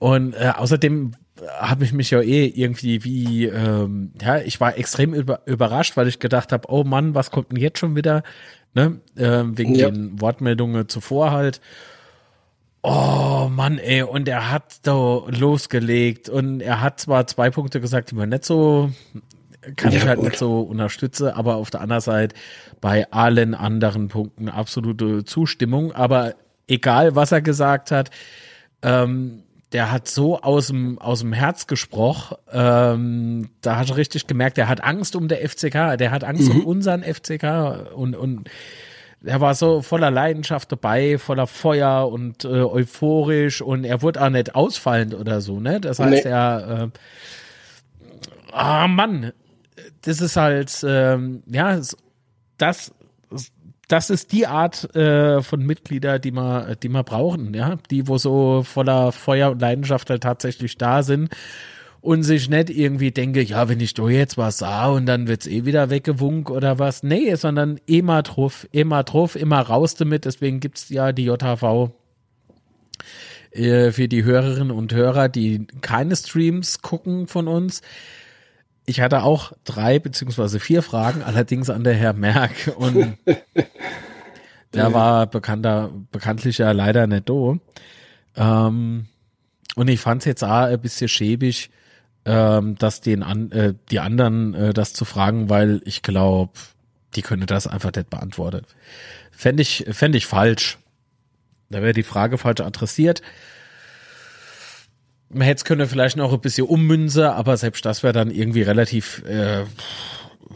Und 0.00 0.34
äh, 0.34 0.52
außerdem 0.56 1.12
habe 1.60 1.84
ich 1.84 1.92
mich 1.92 2.10
ja 2.10 2.22
eh 2.22 2.46
irgendwie 2.46 3.04
wie, 3.04 3.44
ähm, 3.44 4.10
ja, 4.20 4.38
ich 4.38 4.60
war 4.60 4.76
extrem 4.76 5.14
über, 5.14 5.42
überrascht, 5.46 5.96
weil 5.96 6.08
ich 6.08 6.18
gedacht 6.18 6.50
habe, 6.50 6.66
oh 6.72 6.82
Mann, 6.82 7.14
was 7.14 7.30
kommt 7.30 7.52
denn 7.52 7.60
jetzt 7.60 7.78
schon 7.78 7.94
wieder? 7.94 8.24
Ne? 8.74 8.98
Äh, 9.14 9.44
wegen 9.56 9.76
ja. 9.76 9.90
den 9.90 10.20
Wortmeldungen 10.20 10.88
zuvor 10.88 11.30
halt. 11.30 11.60
Oh 12.88 13.48
Mann, 13.50 13.78
ey, 13.78 14.02
und 14.02 14.28
er 14.28 14.52
hat 14.52 14.86
da 14.86 15.22
losgelegt 15.26 16.28
und 16.28 16.60
er 16.60 16.80
hat 16.80 17.00
zwar 17.00 17.26
zwei 17.26 17.50
Punkte 17.50 17.80
gesagt, 17.80 18.12
die 18.12 18.14
man 18.14 18.28
nicht 18.28 18.44
so, 18.44 18.92
kann 19.74 19.90
ja, 19.90 19.98
ich 19.98 20.06
halt 20.06 20.20
gut. 20.20 20.28
nicht 20.28 20.38
so 20.38 20.60
unterstützen, 20.60 21.30
aber 21.30 21.56
auf 21.56 21.70
der 21.70 21.80
anderen 21.80 22.00
Seite 22.00 22.36
bei 22.80 23.10
allen 23.10 23.56
anderen 23.56 24.06
Punkten 24.06 24.48
absolute 24.48 25.24
Zustimmung, 25.24 25.90
aber 25.90 26.36
egal 26.68 27.16
was 27.16 27.32
er 27.32 27.42
gesagt 27.42 27.90
hat, 27.90 28.10
ähm, 28.82 29.42
der 29.72 29.90
hat 29.90 30.06
so 30.06 30.40
aus 30.42 30.68
dem, 30.68 31.00
aus 31.00 31.18
dem 31.18 31.32
Herz 31.32 31.66
gesprochen, 31.66 32.36
ähm, 32.52 33.48
da 33.62 33.78
hat 33.78 33.90
er 33.90 33.96
richtig 33.96 34.28
gemerkt, 34.28 34.58
der 34.58 34.68
hat 34.68 34.84
Angst 34.84 35.16
um 35.16 35.26
der 35.26 35.38
FCK, 35.38 35.98
der 35.98 36.12
hat 36.12 36.22
Angst 36.22 36.52
mhm. 36.52 36.60
um 36.60 36.66
unseren 36.66 37.02
FCK 37.02 37.92
und, 37.96 38.14
und 38.14 38.48
er 39.24 39.40
war 39.40 39.54
so 39.54 39.82
voller 39.82 40.10
Leidenschaft 40.10 40.70
dabei, 40.70 41.18
voller 41.18 41.46
Feuer 41.46 42.08
und 42.10 42.44
äh, 42.44 42.48
euphorisch 42.48 43.62
und 43.62 43.84
er 43.84 44.02
wurde 44.02 44.22
auch 44.22 44.30
nicht 44.30 44.54
ausfallend 44.54 45.14
oder 45.14 45.40
so, 45.40 45.60
ne? 45.60 45.80
Das 45.80 45.98
heißt, 45.98 46.24
nee. 46.24 46.30
er, 46.30 46.90
äh, 46.92 48.52
ah 48.52 48.86
Mann, 48.88 49.32
das 50.02 50.20
ist 50.20 50.36
halt, 50.36 50.84
ähm, 50.86 51.42
ja, 51.46 51.80
das, 52.58 52.92
das 53.88 54.10
ist 54.10 54.32
die 54.32 54.46
Art 54.46 54.94
äh, 54.94 55.42
von 55.42 55.60
Mitglieder, 55.64 56.18
die 56.18 56.32
wir, 56.32 56.76
die 56.76 56.88
wir 56.88 57.02
brauchen, 57.02 57.54
ja, 57.54 57.76
die 57.90 58.08
wo 58.08 58.18
so 58.18 58.62
voller 58.62 59.12
Feuer 59.12 59.50
und 59.50 59.60
Leidenschaft 59.60 60.10
halt 60.10 60.22
tatsächlich 60.22 60.78
da 60.78 61.02
sind 61.02 61.30
und 62.06 62.22
sich 62.22 62.48
nicht 62.48 62.70
irgendwie 62.70 63.10
denke, 63.10 63.42
ja, 63.42 63.68
wenn 63.68 63.80
ich 63.80 63.92
da 63.92 64.08
jetzt 64.08 64.38
was 64.38 64.58
sah 64.58 64.86
und 64.86 65.06
dann 65.06 65.26
wird's 65.26 65.48
eh 65.48 65.64
wieder 65.64 65.90
weggewunk 65.90 66.50
oder 66.50 66.78
was. 66.78 67.02
Nee, 67.02 67.34
sondern 67.34 67.80
immer 67.86 68.22
drauf, 68.22 68.68
immer 68.70 69.02
drauf, 69.02 69.34
immer 69.34 69.60
raus 69.60 69.96
damit. 69.96 70.24
Deswegen 70.24 70.60
gibt's 70.60 70.88
ja 70.88 71.10
die 71.10 71.24
JHV 71.24 71.90
äh, 73.50 73.90
für 73.90 74.06
die 74.06 74.22
Hörerinnen 74.22 74.70
und 74.70 74.94
Hörer, 74.94 75.28
die 75.28 75.66
keine 75.80 76.14
Streams 76.14 76.80
gucken 76.80 77.26
von 77.26 77.48
uns. 77.48 77.82
Ich 78.86 79.00
hatte 79.00 79.24
auch 79.24 79.52
drei 79.64 79.98
beziehungsweise 79.98 80.60
vier 80.60 80.82
Fragen, 80.82 81.24
allerdings 81.24 81.70
an 81.70 81.82
der 81.82 81.94
Herr 81.94 82.12
Merck 82.12 82.72
und 82.76 83.18
der 84.74 84.94
war 84.94 85.26
bekannter, 85.26 85.90
bekanntlich 86.12 86.58
ja 86.58 86.70
leider 86.70 87.08
nicht 87.08 87.28
da. 87.28 87.56
Ähm, 88.36 89.06
und 89.74 89.88
ich 89.88 90.00
fand 90.00 90.22
es 90.22 90.26
jetzt 90.26 90.44
auch 90.44 90.66
ein 90.66 90.80
bisschen 90.80 91.08
schäbig, 91.08 91.70
ähm, 92.26 92.76
dass 92.76 93.00
den 93.00 93.22
an, 93.22 93.52
äh, 93.52 93.74
die 93.90 94.00
anderen 94.00 94.52
äh, 94.52 94.74
das 94.74 94.92
zu 94.92 95.04
fragen, 95.04 95.48
weil 95.48 95.80
ich 95.84 96.02
glaube, 96.02 96.52
die 97.14 97.22
könnte 97.22 97.46
das 97.46 97.68
einfach 97.68 97.92
nicht 97.94 98.10
beantworten. 98.10 98.66
Fände 99.30 99.62
ich, 99.62 99.86
fände 99.92 100.18
ich 100.18 100.26
falsch. 100.26 100.78
Da 101.70 101.82
wäre 101.82 101.92
die 101.92 102.02
Frage 102.02 102.36
falsch 102.36 102.60
adressiert. 102.60 103.22
Man 105.28 105.42
hätte 105.42 105.58
es 105.58 105.64
können 105.64 105.88
vielleicht 105.88 106.16
noch 106.16 106.32
ein 106.32 106.40
bisschen 106.40 106.66
ummünzen, 106.66 107.24
aber 107.24 107.56
selbst 107.56 107.84
das 107.84 108.02
wäre 108.02 108.12
dann 108.12 108.30
irgendwie 108.30 108.62
relativ 108.62 109.22
äh, 109.24 109.64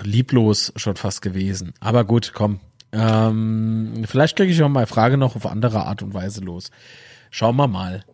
lieblos 0.03 0.73
schon 0.77 0.97
fast 0.97 1.23
gewesen. 1.23 1.73
Aber 1.81 2.05
gut, 2.05 2.33
komm. 2.35 2.61
Ähm, 2.93 4.05
vielleicht 4.07 4.37
kriege 4.37 4.53
ich 4.53 4.63
auch 4.63 4.69
mal 4.69 4.87
Frage 4.87 5.17
noch 5.17 5.37
auf 5.37 5.47
andere 5.47 5.85
Art 5.85 6.03
und 6.03 6.15
Weise 6.15 6.41
los. 6.41 6.71
Schauen 7.31 7.57
wir 7.57 7.69
mal. 7.69 8.05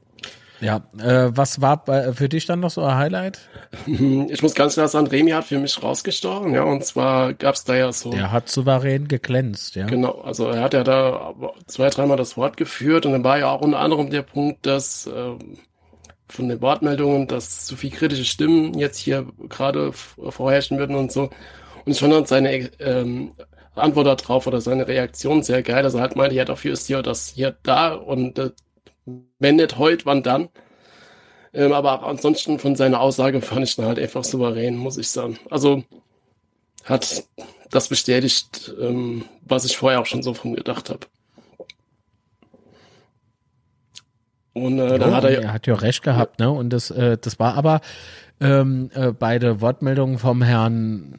Ja, 0.61 0.83
äh, 0.99 1.31
was 1.31 1.61
war 1.61 1.85
bei, 1.85 2.13
für 2.13 2.29
dich 2.29 2.47
dann 2.47 2.61
noch 2.61 2.71
so 2.71 2.83
ein 2.83 2.97
Highlight? 2.97 3.41
Ich 4.29 4.43
muss 4.43 4.55
ganz 4.55 4.75
klar 4.75 4.89
sagen, 4.89 5.07
Remy 5.07 5.31
hat 5.31 5.45
für 5.45 5.59
mich 5.59 5.83
rausgestochen, 5.83 6.55
ja, 6.55 6.63
und 6.63 6.85
zwar 6.85 7.35
gab's 7.35 7.65
da 7.65 7.75
ja 7.75 7.93
so. 7.93 8.11
Der 8.11 8.33
hat 8.33 8.49
souverän 8.49 9.09
geglänzt, 9.09 9.77
ja. 9.77 9.87
Genau, 9.87 10.21
also 10.23 10.49
er 10.49 10.63
hat 10.63 10.75
ja 10.75 10.85
da 10.85 11.35
zwei, 11.67 11.91
dreimal 11.91 12.17
das 12.17 12.37
Wort 12.37 12.57
geführt 12.57 13.07
und 13.07 13.13
dann 13.13 13.25
war 13.25 13.39
ja 13.39 13.51
auch 13.51 13.61
unter 13.61 13.79
anderem 13.79 14.11
der 14.11 14.23
Punkt, 14.23 14.65
dass 14.67 15.07
äh, 15.07 15.35
von 16.29 16.49
den 16.49 16.61
Wortmeldungen, 16.61 17.27
dass 17.29 17.67
zu 17.67 17.77
viel 17.77 17.91
kritische 17.91 18.25
Stimmen 18.25 18.75
jetzt 18.79 18.99
hier 18.99 19.27
gerade 19.49 19.93
vorherrschen 19.93 20.79
würden 20.79 20.97
und 20.97 21.13
so. 21.13 21.31
Und 21.85 21.93
ich 21.93 22.01
fand 22.01 22.13
dann 22.13 22.27
seine 22.27 22.71
ähm, 22.81 23.33
Antwort 23.75 24.23
darauf 24.23 24.47
oder 24.47 24.61
seine 24.61 24.89
Reaktion 24.89 25.43
sehr 25.43 25.63
geil. 25.63 25.85
Also 25.85 26.01
halt 26.01 26.17
meinte, 26.17 26.35
ja, 26.35 26.45
dafür 26.45 26.73
ist 26.73 26.89
ja 26.89 27.03
das 27.03 27.29
hier 27.29 27.57
da 27.63 27.95
und 27.95 28.39
äh, 28.39 28.51
wenn 29.39 29.57
nicht 29.57 29.79
heute, 29.79 30.07
wann 30.07 30.23
dann? 30.23 30.49
Ähm, 31.53 31.73
aber 31.73 32.03
ansonsten 32.05 32.59
von 32.59 32.77
seiner 32.77 33.01
Aussage 33.01 33.41
fand 33.41 33.65
ich 33.65 33.79
ihn 33.79 33.85
halt 33.85 33.99
einfach 33.99 34.25
souverän, 34.25 34.77
muss 34.77 34.99
ich 34.99 35.09
sagen. 35.09 35.39
Also 35.51 35.85
hat 36.85 37.25
das 37.71 37.89
bestätigt, 37.89 38.75
ähm, 38.81 39.25
was 39.43 39.65
ich 39.65 39.77
vorher 39.77 40.01
auch 40.01 40.07
schon 40.07 40.23
so 40.23 40.35
von 40.35 40.55
gedacht 40.55 40.91
habe. 40.91 41.07
Und 44.53 44.79
äh, 44.79 44.99
dann 44.99 45.15
hat 45.15 45.25
er, 45.25 45.43
er 45.43 45.53
hat 45.53 45.67
ja 45.67 45.75
recht 45.75 46.03
gehabt, 46.03 46.41
ja. 46.41 46.47
ne? 46.47 46.53
Und 46.53 46.71
das, 46.71 46.91
äh, 46.91 47.19
das 47.19 47.39
war 47.39 47.55
aber 47.55 47.81
ähm, 48.41 48.91
äh, 48.95 49.13
beide 49.13 49.61
Wortmeldungen 49.61 50.19
vom 50.19 50.43
Herrn 50.43 51.19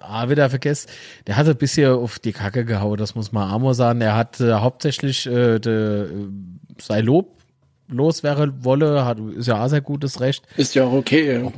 ah, 0.00 0.28
wieder 0.28 0.50
vergessen, 0.50 0.90
der 1.26 1.36
hatte 1.36 1.50
ein 1.50 1.56
bisschen 1.56 1.92
auf 1.92 2.18
die 2.18 2.32
Kacke 2.32 2.64
gehauen, 2.64 2.96
das 2.96 3.14
muss 3.14 3.32
man 3.32 3.50
Amo 3.50 3.72
sagen. 3.72 4.00
Er 4.00 4.16
hat 4.16 4.40
äh, 4.40 4.54
hauptsächlich 4.54 5.26
äh, 5.26 5.58
de, 5.58 6.08
sei 6.78 7.00
Lob 7.00 7.36
los 7.88 8.22
wäre 8.22 8.64
wolle, 8.64 9.04
hat, 9.04 9.18
ist 9.18 9.46
ja 9.46 9.62
auch 9.62 9.68
sehr 9.68 9.80
gutes 9.80 10.20
Recht. 10.20 10.44
Ist 10.56 10.74
ja 10.74 10.84
auch 10.84 10.92
okay. 10.92 11.50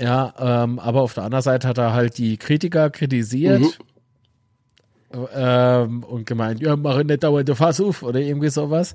Ja, 0.00 0.34
ähm, 0.38 0.78
aber 0.78 1.02
auf 1.02 1.14
der 1.14 1.24
anderen 1.24 1.42
Seite 1.42 1.68
hat 1.68 1.78
er 1.78 1.92
halt 1.92 2.18
die 2.18 2.36
Kritiker 2.36 2.90
kritisiert. 2.90 3.60
Mhm. 3.60 5.28
Ähm, 5.34 6.02
und 6.02 6.26
gemeint, 6.26 6.60
ja, 6.60 6.76
mach 6.76 7.02
nicht 7.02 7.22
dauernd 7.22 7.48
Fass 7.56 7.80
auf 7.80 8.02
oder 8.02 8.20
irgendwie 8.20 8.48
sowas. 8.48 8.94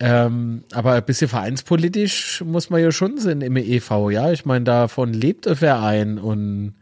Ähm, 0.00 0.64
aber 0.72 0.94
ein 0.94 1.04
bisschen 1.04 1.28
vereinspolitisch 1.28 2.42
muss 2.44 2.68
man 2.68 2.82
ja 2.82 2.90
schon 2.90 3.16
sein 3.18 3.40
im 3.40 3.56
EV, 3.56 4.10
ja. 4.10 4.32
Ich 4.32 4.44
meine, 4.44 4.64
davon 4.64 5.12
lebt 5.14 5.46
der 5.46 5.54
Verein 5.56 6.18
und 6.18 6.74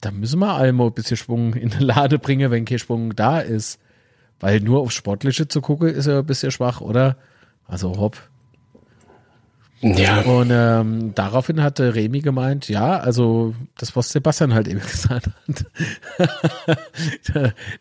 da 0.00 0.12
müssen 0.12 0.38
wir 0.38 0.56
einmal 0.56 0.86
ein 0.86 0.94
bisschen 0.94 1.16
Schwung 1.16 1.54
in 1.54 1.70
die 1.70 1.84
Lade 1.84 2.18
bringen, 2.18 2.50
wenn 2.52 2.64
kein 2.64 2.78
Schwung 2.78 3.16
da 3.16 3.40
ist. 3.40 3.80
Weil 4.40 4.60
nur 4.60 4.80
auf 4.80 4.90
Sportliche 4.90 5.48
zu 5.48 5.60
gucken, 5.60 5.88
ist 5.88 6.06
ja 6.06 6.18
ein 6.18 6.26
bisschen 6.26 6.50
schwach, 6.50 6.80
oder? 6.80 7.16
Also 7.66 7.98
hopp. 7.98 8.16
Ja. 9.82 10.20
Und 10.20 10.50
ähm, 10.52 11.14
daraufhin 11.14 11.62
hatte 11.62 11.94
Remy 11.94 12.20
gemeint, 12.20 12.68
ja, 12.68 12.98
also 12.98 13.54
das, 13.78 13.96
was 13.96 14.10
Sebastian 14.10 14.52
halt 14.52 14.68
eben 14.68 14.80
gesagt 14.80 15.28
hat, 15.28 15.64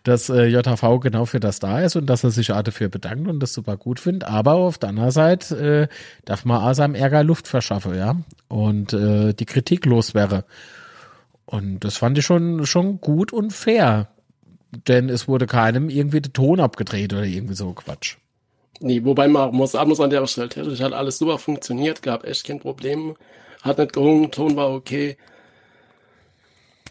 dass 0.04 0.30
äh, 0.30 0.46
JHV 0.46 1.02
genau 1.02 1.26
für 1.26 1.42
das 1.42 1.60
da 1.60 1.82
ist 1.82 1.98
und 1.98 2.06
dass 2.06 2.24
er 2.24 2.32
sich 2.32 2.54
auch 2.54 2.62
dafür 2.62 2.88
bedankt 2.88 3.28
und 3.28 3.42
das 3.42 3.54
super 3.54 3.76
gut 3.76 4.00
findet. 4.00 4.30
Aber 4.30 4.54
auf 4.54 4.78
der 4.78 4.90
anderen 4.90 5.12
Seite 5.12 5.90
äh, 5.90 5.94
darf 6.24 6.46
man 6.46 6.62
auch 6.62 6.74
seinem 6.74 6.96
Ärger 6.96 7.24
Luft 7.24 7.50
verschaffen, 7.50 7.96
ja. 7.96 8.16
Und 8.48 8.94
äh, 8.94 9.34
die 9.34 9.46
Kritik 9.46 9.86
los 9.86 10.14
wäre. 10.14 10.46
Und 11.46 11.84
das 11.84 11.98
fand 11.98 12.18
ich 12.18 12.26
schon, 12.26 12.66
schon 12.66 13.02
gut 13.02 13.34
und 13.34 13.52
fair. 13.52 14.08
Denn 14.72 15.10
es 15.10 15.28
wurde 15.28 15.48
keinem 15.48 15.90
irgendwie 15.90 16.22
der 16.22 16.34
Ton 16.34 16.60
abgedreht 16.60 17.14
oder 17.14 17.24
irgendwie 17.24 17.56
so 17.56 17.74
Quatsch. 17.74 18.18
Nee, 18.80 19.04
wobei 19.04 19.28
man 19.28 19.54
muss, 19.54 19.74
muss 19.74 20.00
an 20.00 20.10
der 20.10 20.26
Stelle, 20.28 20.50
technisch 20.50 20.80
hat 20.80 20.94
alles 20.94 21.18
super 21.18 21.38
funktioniert, 21.38 22.02
gab 22.02 22.24
echt 22.26 22.46
kein 22.46 22.60
Problem, 22.60 23.16
hat 23.62 23.78
nicht 23.78 23.94
gehungen, 23.94 24.32
Ton 24.32 24.56
war 24.56 24.72
okay. 24.72 25.18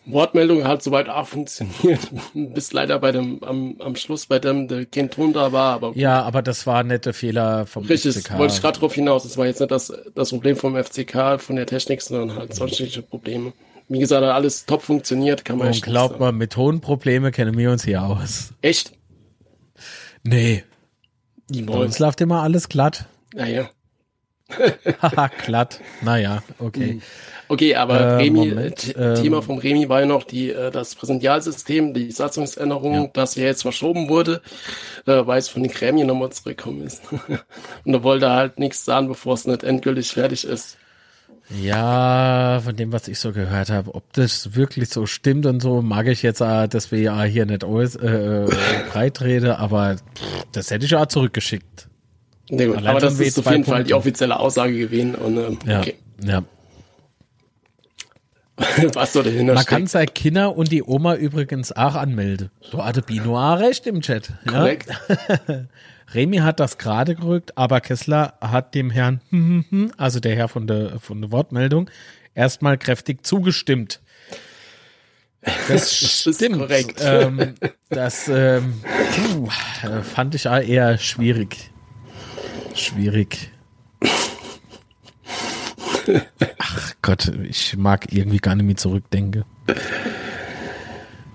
Wortmeldung 0.05 0.65
hat 0.65 0.83
soweit 0.83 1.09
auch 1.09 1.27
funktioniert, 1.27 2.01
bis 2.35 2.73
leider 2.73 2.99
bei 2.99 3.13
dem, 3.13 3.43
am, 3.43 3.77
am 3.79 3.95
Schluss, 3.97 4.27
bei 4.27 4.39
dem 4.39 4.69
der 4.69 4.87
kein 4.87 5.11
Ton 5.11 5.33
da 5.33 5.53
war, 5.53 5.75
aber. 5.75 5.93
Ja, 5.97 6.23
aber 6.23 6.43
das 6.43 6.67
war 6.67 6.83
nicht 6.83 7.07
der 7.07 7.15
Fehler 7.15 7.67
vom 7.67 7.85
Richtig, 7.85 8.15
FCK. 8.15 8.17
Richtig, 8.17 8.39
wollte 8.39 8.55
ich 8.55 8.61
gerade 8.61 8.79
drauf 8.79 8.95
hinaus, 8.95 9.23
das 9.23 9.37
war 9.39 9.47
jetzt 9.47 9.61
nicht 9.61 9.71
das, 9.71 9.93
das 10.15 10.31
Problem 10.31 10.57
vom 10.57 10.83
FCK, 10.83 11.41
von 11.41 11.57
der 11.57 11.67
Technik, 11.67 12.03
sondern 12.03 12.37
halt 12.37 12.55
sonstige 12.55 13.03
Probleme. 13.03 13.53
Wie 13.89 13.99
gesagt, 13.99 14.23
alles 14.23 14.67
top 14.67 14.83
funktioniert, 14.83 15.45
kann 15.45 15.59
man 15.59 15.69
Und 15.69 15.83
glaubt 15.83 16.21
mal, 16.21 16.33
mit 16.33 16.53
Tonprobleme 16.53 17.31
kennen 17.31 17.57
wir 17.57 17.71
uns 17.71 17.85
hier 17.85 18.03
aus. 18.03 18.53
Echt? 18.61 18.93
Nee. 20.23 20.65
Bei 21.51 21.75
uns 21.75 21.99
läuft 21.99 22.21
immer 22.21 22.43
alles 22.43 22.69
glatt. 22.69 23.07
Naja. 23.35 23.71
Haha, 25.03 25.29
glatt. 25.45 25.81
Naja, 26.03 26.43
okay. 26.59 26.93
Hm. 26.93 27.03
Okay, 27.51 27.75
aber 27.75 27.99
äh, 27.99 28.15
Remi, 28.17 28.49
Moment, 28.49 28.95
ähm, 28.99 29.15
Thema 29.15 29.41
vom 29.41 29.57
Remi 29.57 29.89
war 29.89 30.01
ja 30.01 30.07
noch 30.07 30.25
die, 30.25 30.51
äh, 30.51 30.71
das 30.71 30.95
Präsentialsystem, 30.95 31.95
die 31.95 32.11
Satzungsänderung, 32.11 32.95
ja. 32.95 33.07
das 33.13 33.37
ja 33.37 33.45
jetzt 33.45 33.63
verschoben 33.63 34.11
wurde, 34.11 34.43
äh, 35.07 35.27
weil 35.27 35.39
es 35.39 35.49
von 35.49 35.63
den 35.63 35.73
Gremien 35.73 36.07
nochmal 36.07 36.31
zurückgekommen 36.31 36.83
ist. 36.83 37.03
Und 37.85 37.93
da 37.93 38.03
wollte 38.03 38.27
er 38.27 38.35
halt 38.35 38.59
nichts 38.59 38.85
sagen, 38.85 39.09
bevor 39.09 39.35
es 39.35 39.47
nicht 39.47 39.65
endgültig 39.65 40.11
fertig 40.11 40.45
ist. 40.45 40.77
Ja, 41.51 42.61
von 42.63 42.77
dem, 42.77 42.93
was 42.93 43.09
ich 43.09 43.19
so 43.19 43.33
gehört 43.33 43.71
habe, 43.71 43.95
ob 43.95 44.13
das 44.13 44.55
wirklich 44.55 44.91
so 44.91 45.07
stimmt 45.07 45.47
und 45.47 45.61
so, 45.61 45.81
mag 45.81 46.07
ich 46.07 46.23
jetzt, 46.23 46.41
äh, 46.41 46.69
dass 46.69 46.93
wir 46.93 47.01
ja 47.01 47.23
hier 47.23 47.47
nicht 47.47 47.65
alles 47.65 47.97
äh, 47.97 48.47
breit 48.93 49.23
reden, 49.23 49.53
aber 49.53 49.97
pff, 49.97 50.45
das 50.53 50.71
hätte 50.71 50.85
ich 50.85 50.91
ja 50.91 51.09
zurückgeschickt. 51.09 51.89
Ja, 52.51 52.67
gut, 52.67 52.85
aber 52.85 53.01
das 53.01 53.19
ist 53.19 53.39
auf 53.39 53.47
jeden 53.47 53.57
Punkte. 53.57 53.71
Fall 53.71 53.85
die 53.85 53.95
offizielle 53.95 54.39
Aussage 54.39 54.77
gewesen. 54.77 55.15
Und, 55.15 55.37
ähm, 55.39 55.59
ja, 55.67 55.81
okay. 55.81 55.95
ja. 56.23 56.43
was 58.95 59.13
so 59.13 59.23
dahinter 59.23 59.55
Man 59.55 59.65
kann 59.65 59.87
seine 59.87 60.07
Kinder 60.07 60.57
und 60.57 60.73
die 60.73 60.83
Oma 60.83 61.15
übrigens 61.15 61.73
auch 61.73 61.95
anmelden. 61.95 62.51
So 62.61 62.85
hatte 62.85 63.03
Bino 63.03 63.39
auch 63.39 63.61
recht 63.61 63.87
im 63.87 64.01
Chat. 64.01 64.33
Korrekt. 64.47 64.89
Ja? 65.09 65.65
Remy 66.15 66.39
hat 66.39 66.61
das 66.61 66.79
gerade 66.79 67.15
gerückt, 67.15 67.57
aber 67.59 67.81
Kessler 67.81 68.35
hat 68.41 68.75
dem 68.75 68.91
Herrn, 68.91 69.21
also 69.97 70.21
der 70.21 70.37
Herr 70.37 70.49
von 70.49 70.67
der, 70.67 71.01
von 71.01 71.21
der 71.21 71.31
Wortmeldung, 71.31 71.91
erstmal 72.35 72.79
kräftig 72.79 73.27
zugestimmt. 73.27 74.01
Das 75.69 75.95
stimmt. 76.21 76.55
Das 76.55 76.59
korrekt. 76.59 77.01
Ähm, 77.03 77.55
das 77.91 78.29
ähm, 78.29 78.81
puh, 79.33 79.49
fand 80.03 80.35
ich 80.35 80.47
eher 80.47 80.99
schwierig. 80.99 81.71
Schwierig. 82.75 83.51
Ach 86.59 86.95
Gott, 87.03 87.31
ich 87.45 87.77
mag 87.77 88.13
irgendwie 88.13 88.39
gar 88.39 88.55
nicht 88.55 88.65
mehr 88.65 88.77
zurückdenken. 88.77 89.45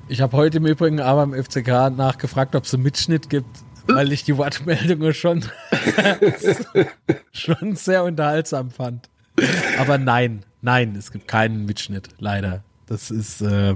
Ich 0.08 0.22
habe 0.22 0.36
heute 0.36 0.58
im 0.58 0.66
Übrigen 0.66 1.00
aber 1.00 1.24
im 1.24 1.34
FCK 1.34 1.96
nachgefragt, 1.96 2.56
ob 2.56 2.64
es 2.66 2.74
einen 2.74 2.84
Mitschnitt 2.84 3.30
gibt 3.30 3.48
weil 3.88 4.12
ich 4.12 4.24
die 4.24 4.38
Wortmeldungen 4.38 5.14
schon, 5.14 5.44
schon 7.32 7.76
sehr 7.76 8.04
unterhaltsam 8.04 8.72
fand. 8.72 9.10
Aber 9.80 9.98
nein, 9.98 10.44
nein, 10.62 10.96
es 10.96 11.12
gibt 11.12 11.28
keinen 11.28 11.66
Mitschnitt, 11.66 12.10
leider. 12.20 12.64
Das 12.88 13.12
ist, 13.12 13.42
äh, 13.42 13.76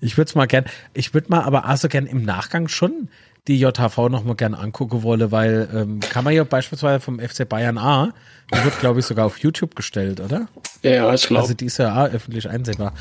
ich 0.00 0.16
würde 0.16 0.28
es 0.28 0.34
mal 0.34 0.46
gern, 0.46 0.64
ich 0.94 1.14
würde 1.14 1.28
mal 1.30 1.42
aber 1.42 1.64
also 1.64 1.88
gern 1.88 2.06
im 2.06 2.24
Nachgang 2.24 2.68
schon 2.68 3.08
die 3.48 3.58
JHV 3.58 4.08
noch 4.10 4.24
mal 4.24 4.36
gern 4.36 4.54
angucken 4.54 5.02
wolle, 5.02 5.32
weil 5.32 5.68
ähm, 5.74 6.00
kann 6.00 6.24
man 6.24 6.34
ja 6.34 6.44
beispielsweise 6.44 7.00
vom 7.00 7.18
FC 7.18 7.48
Bayern 7.48 7.78
A, 7.78 8.12
die 8.52 8.64
wird 8.64 8.78
glaube 8.80 9.00
ich 9.00 9.06
sogar 9.06 9.26
auf 9.26 9.38
YouTube 9.38 9.74
gestellt, 9.74 10.20
oder? 10.20 10.48
Ja, 10.82 10.90
ja 10.90 11.14
ich 11.14 11.26
glaube. 11.26 11.42
Also 11.42 11.54
die 11.54 11.66
ist 11.66 11.78
ja 11.78 11.92
A 11.92 12.06
öffentlich 12.06 12.48
einsehbar. 12.48 12.92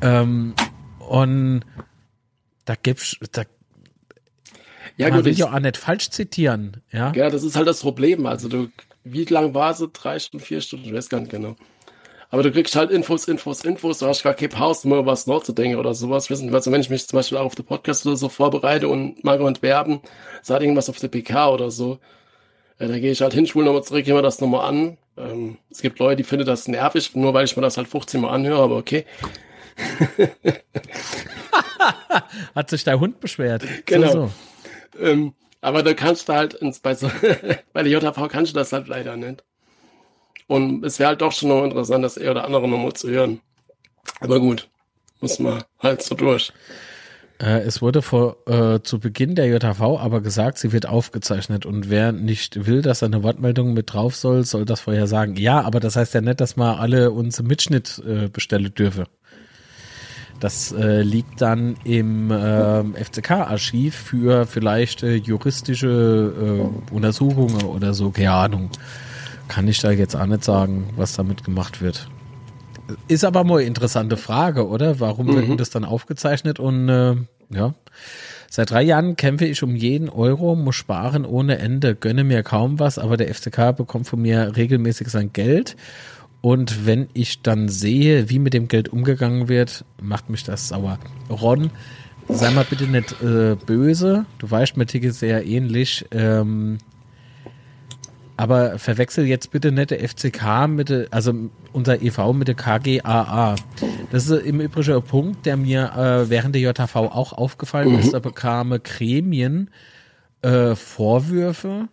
Ähm, 0.00 0.54
und 0.98 1.62
da 2.64 2.74
gibt's, 2.74 3.16
da 3.32 3.44
Ja, 4.98 5.08
Man 5.08 5.18
gut, 5.18 5.26
will 5.26 5.32
ja 5.32 5.52
auch 5.52 5.58
nicht 5.60 5.76
falsch 5.76 6.10
zitieren, 6.10 6.82
ja. 6.92 7.12
Ja, 7.14 7.30
das 7.30 7.44
ist 7.44 7.56
halt 7.56 7.68
das 7.68 7.80
Problem. 7.80 8.26
Also 8.26 8.48
du, 8.48 8.68
wie 9.04 9.24
lang 9.24 9.54
war 9.54 9.70
es? 9.70 9.82
Drei 9.92 10.18
Stunden, 10.18 10.44
vier 10.44 10.60
Stunden, 10.60 10.86
ich 10.86 10.92
weiß 10.92 11.08
gar 11.08 11.20
nicht 11.20 11.30
genau. 11.30 11.54
Aber 12.30 12.42
du 12.42 12.50
kriegst 12.50 12.76
halt 12.76 12.90
Infos, 12.90 13.26
Infos, 13.26 13.64
Infos, 13.64 14.00
du 14.00 14.06
hast 14.06 14.22
gar 14.24 14.34
keine 14.34 14.48
Pause, 14.50 14.86
mal 14.88 15.06
was 15.06 15.26
nachzudenken 15.26 15.78
oder 15.78 15.94
sowas. 15.94 16.28
Wissen, 16.28 16.52
also 16.52 16.70
wenn 16.72 16.80
ich 16.80 16.90
mich 16.90 17.06
zum 17.06 17.16
Beispiel 17.16 17.38
auch 17.38 17.46
auf 17.46 17.54
den 17.54 17.64
Podcast 17.64 18.04
oder 18.06 18.16
so 18.16 18.28
vorbereite 18.28 18.88
und 18.88 19.24
mag 19.24 19.40
und 19.40 19.62
werben, 19.62 20.00
sag 20.42 20.60
irgendwas 20.60 20.90
auf 20.90 20.98
der 20.98 21.08
PK 21.08 21.48
oder 21.48 21.70
so, 21.70 22.00
äh, 22.78 22.88
da 22.88 22.98
gehe 22.98 23.12
ich 23.12 23.22
halt 23.22 23.32
hin, 23.32 23.46
spule 23.46 23.66
nochmal 23.66 23.84
zurück, 23.84 24.06
immer 24.06 24.20
das 24.20 24.40
nochmal 24.40 24.68
an. 24.68 24.98
Ähm, 25.16 25.58
es 25.70 25.80
gibt 25.80 26.00
Leute, 26.00 26.16
die 26.16 26.24
finden 26.24 26.44
das 26.44 26.66
nervig, 26.68 27.14
nur 27.14 27.32
weil 27.34 27.44
ich 27.44 27.56
mir 27.56 27.62
das 27.62 27.76
halt 27.76 27.86
15 27.88 28.20
Mal 28.20 28.30
anhöre, 28.30 28.62
aber 28.62 28.76
okay. 28.76 29.06
Hat 32.54 32.68
sich 32.68 32.84
dein 32.84 33.00
Hund 33.00 33.20
beschwert. 33.20 33.64
Genau. 33.86 34.12
So, 34.12 34.12
so. 34.12 34.30
Ähm, 35.00 35.34
aber 35.60 35.82
da 35.82 35.94
kannst 35.94 36.28
du 36.28 36.34
halt 36.34 36.54
ins, 36.54 36.80
bei, 36.80 36.94
bei 37.72 37.82
der 37.82 37.92
JV 37.92 38.28
kannst 38.28 38.52
du 38.52 38.58
das 38.58 38.72
halt 38.72 38.88
leider 38.88 39.16
nicht. 39.16 39.44
Und 40.46 40.84
es 40.84 40.98
wäre 40.98 41.10
halt 41.10 41.20
doch 41.20 41.32
schon 41.32 41.50
noch 41.50 41.64
interessant, 41.64 42.04
das 42.04 42.16
eher 42.16 42.30
oder 42.30 42.44
andere 42.44 42.68
nochmal 42.68 42.92
zu 42.94 43.10
hören. 43.10 43.40
Aber 44.20 44.40
gut, 44.40 44.68
muss 45.20 45.38
man 45.38 45.62
halt 45.80 46.02
so 46.02 46.14
durch. 46.14 46.52
Äh, 47.40 47.60
es 47.60 47.82
wurde 47.82 48.02
vor 48.02 48.36
äh, 48.46 48.80
zu 48.82 48.98
Beginn 48.98 49.34
der 49.34 49.46
JHV 49.46 49.80
aber 49.80 50.20
gesagt, 50.20 50.58
sie 50.58 50.72
wird 50.72 50.88
aufgezeichnet 50.88 51.66
und 51.66 51.88
wer 51.90 52.12
nicht 52.12 52.66
will, 52.66 52.82
dass 52.82 53.02
eine 53.02 53.22
Wortmeldung 53.22 53.74
mit 53.74 53.92
drauf 53.92 54.16
soll, 54.16 54.44
soll 54.44 54.64
das 54.64 54.80
vorher 54.80 55.06
sagen. 55.06 55.36
Ja, 55.36 55.60
aber 55.60 55.80
das 55.80 55.96
heißt 55.96 56.14
ja 56.14 56.20
nicht, 56.20 56.40
dass 56.40 56.56
man 56.56 56.78
alle 56.78 57.10
uns 57.12 57.38
im 57.38 57.46
Mitschnitt 57.46 58.02
äh, 58.06 58.28
bestellen 58.28 58.74
dürfe. 58.74 59.06
Das 60.40 60.72
äh, 60.72 61.02
liegt 61.02 61.40
dann 61.40 61.76
im 61.84 62.30
äh, 62.30 62.84
FCK-Archiv 63.04 63.94
für 63.94 64.46
vielleicht 64.46 65.02
äh, 65.02 65.16
juristische 65.16 66.70
äh, 66.90 66.94
Untersuchungen 66.94 67.64
oder 67.64 67.92
so, 67.92 68.10
keine 68.10 68.32
Ahnung 68.32 68.70
kann 69.48 69.66
ich 69.66 69.80
da 69.80 69.90
jetzt 69.90 70.14
auch 70.14 70.26
nicht 70.26 70.44
sagen, 70.44 70.90
was 70.96 71.14
damit 71.14 71.42
gemacht 71.42 71.80
wird. 71.80 72.08
Ist 73.08 73.24
aber 73.24 73.44
mal 73.44 73.58
eine 73.58 73.66
interessante 73.66 74.16
Frage, 74.16 74.68
oder? 74.68 75.00
Warum 75.00 75.26
mhm. 75.26 75.48
wird 75.48 75.60
das 75.60 75.70
dann 75.70 75.84
aufgezeichnet? 75.84 76.58
Und 76.60 76.88
äh, 76.88 77.16
ja, 77.50 77.74
seit 78.48 78.70
drei 78.70 78.82
Jahren 78.82 79.16
kämpfe 79.16 79.46
ich 79.46 79.62
um 79.62 79.74
jeden 79.74 80.08
Euro, 80.08 80.54
muss 80.54 80.76
sparen 80.76 81.26
ohne 81.26 81.58
Ende, 81.58 81.94
gönne 81.94 82.24
mir 82.24 82.42
kaum 82.42 82.78
was, 82.78 82.98
aber 82.98 83.16
der 83.16 83.34
FCK 83.34 83.76
bekommt 83.76 84.06
von 84.06 84.22
mir 84.22 84.56
regelmäßig 84.56 85.08
sein 85.08 85.32
Geld. 85.32 85.76
Und 86.40 86.86
wenn 86.86 87.08
ich 87.14 87.42
dann 87.42 87.68
sehe, 87.68 88.30
wie 88.30 88.38
mit 88.38 88.54
dem 88.54 88.68
Geld 88.68 88.88
umgegangen 88.88 89.48
wird, 89.48 89.84
macht 90.00 90.30
mich 90.30 90.44
das 90.44 90.68
sauer. 90.68 90.98
Ron, 91.28 91.70
sei 92.28 92.50
mal 92.50 92.64
bitte 92.68 92.86
nicht 92.86 93.20
äh, 93.22 93.56
böse. 93.56 94.24
Du 94.38 94.50
weißt, 94.50 94.76
mir 94.76 94.86
ticke 94.86 95.10
sehr 95.12 95.44
ähnlich. 95.44 96.06
Ähm, 96.12 96.78
aber 98.36 98.78
verwechsel 98.78 99.26
jetzt 99.26 99.50
bitte 99.50 99.72
nicht 99.72 99.90
der 99.90 100.08
FCK 100.08 100.68
mit 100.68 100.90
der, 100.90 101.08
also 101.10 101.34
unser 101.72 102.00
EV 102.00 102.32
mit 102.34 102.46
der 102.46 102.54
KGAA. 102.54 103.56
Das 104.12 104.28
ist 104.28 104.46
im 104.46 104.60
Übrigen 104.60 104.92
ein 104.92 105.02
Punkt, 105.02 105.44
der 105.44 105.56
mir 105.56 105.92
äh, 105.96 106.30
während 106.30 106.54
der 106.54 106.62
JV 106.62 106.96
auch 106.96 107.32
aufgefallen 107.32 107.94
mhm. 107.94 107.98
ist. 107.98 108.14
Da 108.14 108.20
bekam 108.20 108.78
Gremien 108.84 109.70
äh, 110.42 110.76
Vorwürfe 110.76 111.88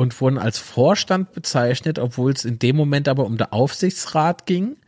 und 0.00 0.18
wurden 0.22 0.38
als 0.38 0.56
Vorstand 0.56 1.32
bezeichnet, 1.32 1.98
obwohl 1.98 2.32
es 2.32 2.46
in 2.46 2.58
dem 2.58 2.74
Moment 2.74 3.06
aber 3.06 3.26
um 3.26 3.36
den 3.36 3.52
Aufsichtsrat 3.52 4.46
ging. 4.46 4.78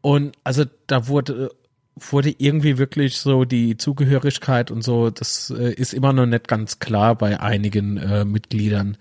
Und 0.00 0.32
also 0.42 0.64
da 0.88 1.06
wurde 1.06 1.52
wurde 1.94 2.34
irgendwie 2.36 2.76
wirklich 2.76 3.18
so 3.18 3.44
die 3.44 3.76
Zugehörigkeit 3.76 4.72
und 4.72 4.82
so, 4.82 5.10
das 5.10 5.54
äh, 5.56 5.72
ist 5.74 5.94
immer 5.94 6.12
noch 6.12 6.26
nicht 6.26 6.48
ganz 6.48 6.80
klar 6.80 7.14
bei 7.14 7.38
einigen 7.38 7.98
äh, 7.98 8.24
Mitgliedern. 8.24 8.96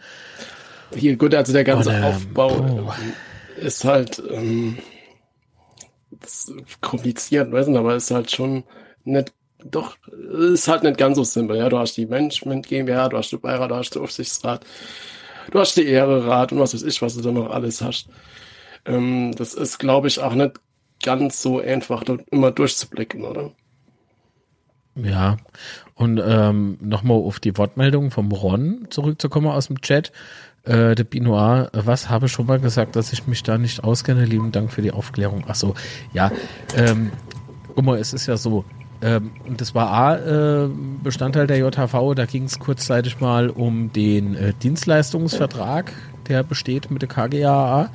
Hier, 0.93 1.17
gut, 1.17 1.33
also 1.33 1.53
der 1.53 1.63
ganze 1.63 1.89
und, 1.89 1.95
ähm, 1.95 2.03
Aufbau 2.03 2.91
oh. 2.91 2.93
ist 3.59 3.85
halt 3.85 4.21
ähm, 4.29 4.77
ist 6.23 6.53
kompliziert, 6.81 7.51
weiß 7.51 7.65
nicht, 7.65 7.79
aber 7.79 7.95
ist 7.95 8.11
halt 8.11 8.29
schon 8.29 8.63
nicht, 9.05 9.33
doch, 9.63 9.97
ist 10.53 10.67
halt 10.67 10.83
nicht 10.83 10.97
ganz 10.97 11.17
so 11.17 11.23
simpel. 11.23 11.57
Ja, 11.57 11.69
du 11.69 11.77
hast 11.77 11.97
die 11.97 12.05
Management 12.05 12.67
GmbH, 12.67 13.09
du 13.09 13.17
hast 13.17 13.31
den 13.31 13.41
Beirat, 13.41 13.71
du 13.71 13.75
hast 13.75 13.91
den 13.91 14.01
Aufsichtsrat, 14.01 14.65
du 15.51 15.59
hast 15.59 15.75
die 15.75 15.85
Ehrerat 15.85 16.51
und 16.51 16.59
was 16.59 16.73
weiß 16.73 16.83
ich, 16.83 17.01
was 17.01 17.15
du 17.15 17.21
da 17.21 17.31
noch 17.31 17.49
alles 17.49 17.81
hast. 17.81 18.09
Ähm, 18.85 19.33
das 19.35 19.53
ist, 19.53 19.79
glaube 19.79 20.07
ich, 20.07 20.19
auch 20.19 20.33
nicht 20.33 20.59
ganz 21.03 21.41
so 21.41 21.59
einfach 21.59 22.03
immer 22.31 22.51
durchzublicken, 22.51 23.23
oder? 23.23 23.51
Ja, 24.95 25.37
und 25.95 26.21
ähm, 26.23 26.77
nochmal 26.81 27.17
auf 27.17 27.39
die 27.39 27.57
Wortmeldung 27.57 28.11
vom 28.11 28.31
Ron 28.31 28.87
zurückzukommen 28.89 29.47
aus 29.47 29.67
dem 29.67 29.81
Chat. 29.81 30.11
Äh, 30.63 30.95
der 30.95 31.03
Binoir, 31.03 31.69
was 31.73 32.09
habe 32.09 32.25
ich 32.25 32.31
schon 32.31 32.47
mal 32.47 32.59
gesagt, 32.59 32.95
dass 32.95 33.13
ich 33.13 33.27
mich 33.27 33.43
da 33.43 33.57
nicht 33.57 33.83
auskenne? 33.83 34.25
Lieben 34.25 34.51
Dank 34.51 34.71
für 34.71 34.81
die 34.81 34.91
Aufklärung. 34.91 35.45
Ach 35.47 35.55
so, 35.55 35.73
ja. 36.13 36.31
Ähm, 36.75 37.11
guck 37.73 37.85
mal, 37.85 37.97
es 37.97 38.13
ist 38.13 38.27
ja 38.27 38.35
so, 38.35 38.65
ähm, 39.01 39.31
das 39.55 39.73
war 39.73 39.91
A, 39.91 40.15
äh, 40.17 40.69
Bestandteil 41.03 41.47
der 41.47 41.57
JHV, 41.57 42.15
da 42.15 42.25
ging 42.25 42.43
es 42.43 42.59
kurzzeitig 42.59 43.19
mal 43.19 43.49
um 43.49 43.93
den 43.93 44.35
äh, 44.35 44.53
Dienstleistungsvertrag, 44.61 45.93
der 46.27 46.43
besteht 46.43 46.91
mit 46.91 47.01
der 47.01 47.09
KGAA. 47.09 47.89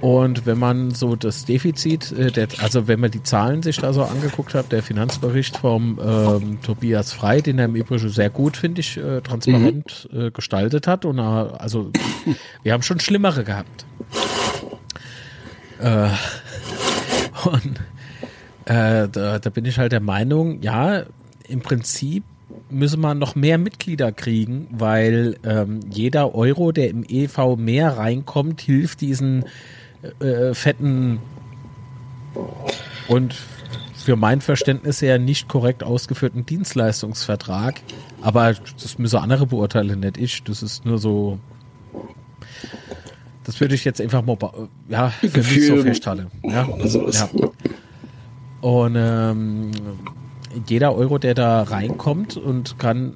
Und 0.00 0.46
wenn 0.46 0.58
man 0.58 0.92
so 0.92 1.16
das 1.16 1.44
Defizit, 1.44 2.12
äh, 2.12 2.30
der, 2.30 2.48
also 2.60 2.88
wenn 2.88 3.00
man 3.00 3.10
die 3.10 3.22
Zahlen 3.22 3.62
sich 3.62 3.78
da 3.78 3.92
so 3.92 4.02
angeguckt 4.02 4.54
hat, 4.54 4.72
der 4.72 4.82
Finanzbericht 4.82 5.58
vom 5.58 5.98
ähm, 6.02 6.58
Tobias 6.62 7.12
Frei, 7.12 7.40
den 7.40 7.58
er 7.58 7.66
im 7.66 7.74
Übrigen 7.74 8.08
sehr 8.08 8.30
gut, 8.30 8.56
finde 8.56 8.80
ich, 8.80 8.96
äh, 8.96 9.20
transparent 9.20 10.08
mhm. 10.12 10.20
äh, 10.20 10.30
gestaltet 10.30 10.86
hat. 10.86 11.04
Und 11.04 11.18
äh, 11.18 11.22
also 11.22 11.90
wir 12.62 12.72
haben 12.72 12.82
schon 12.82 13.00
schlimmere 13.00 13.44
gehabt. 13.44 13.84
Äh, 15.80 16.08
und 17.44 17.80
äh, 18.68 19.08
da, 19.08 19.38
da 19.38 19.50
bin 19.50 19.64
ich 19.64 19.78
halt 19.78 19.92
der 19.92 20.00
Meinung, 20.00 20.60
ja, 20.60 21.04
im 21.48 21.60
Prinzip 21.60 22.22
müsse 22.70 22.98
man 22.98 23.18
noch 23.18 23.34
mehr 23.34 23.56
Mitglieder 23.56 24.12
kriegen, 24.12 24.68
weil 24.70 25.36
ähm, 25.42 25.80
jeder 25.90 26.34
Euro, 26.34 26.72
der 26.72 26.90
im 26.90 27.02
EV 27.02 27.56
mehr 27.56 27.96
reinkommt, 27.96 28.60
hilft 28.60 29.00
diesen 29.00 29.44
äh, 30.20 30.52
fetten 30.52 31.18
und 33.08 33.34
für 33.96 34.16
mein 34.16 34.40
Verständnis 34.42 35.00
her 35.02 35.18
nicht 35.18 35.48
korrekt 35.48 35.82
ausgeführten 35.82 36.44
Dienstleistungsvertrag. 36.44 37.80
Aber 38.20 38.54
das 38.82 38.98
müssen 38.98 39.18
andere 39.18 39.46
beurteilen, 39.46 40.00
nicht 40.00 40.18
ich. 40.18 40.42
Das 40.44 40.62
ist 40.62 40.84
nur 40.84 40.98
so. 40.98 41.38
Das 43.44 43.60
würde 43.60 43.74
ich 43.74 43.84
jetzt 43.84 44.00
einfach 44.00 44.22
mal, 44.22 44.36
ja, 44.88 45.08
für 45.08 45.28
Gefühl, 45.28 45.58
mich 45.58 45.66
so 45.68 45.82
festhalten. 45.82 46.26
Ja, 46.42 46.68
also 46.80 47.08
ja. 47.08 47.28
Und 48.60 48.96
ähm, 48.96 49.70
jeder 50.66 50.94
Euro, 50.94 51.18
der 51.18 51.34
da 51.34 51.62
reinkommt 51.62 52.36
und 52.36 52.78
kann 52.78 53.14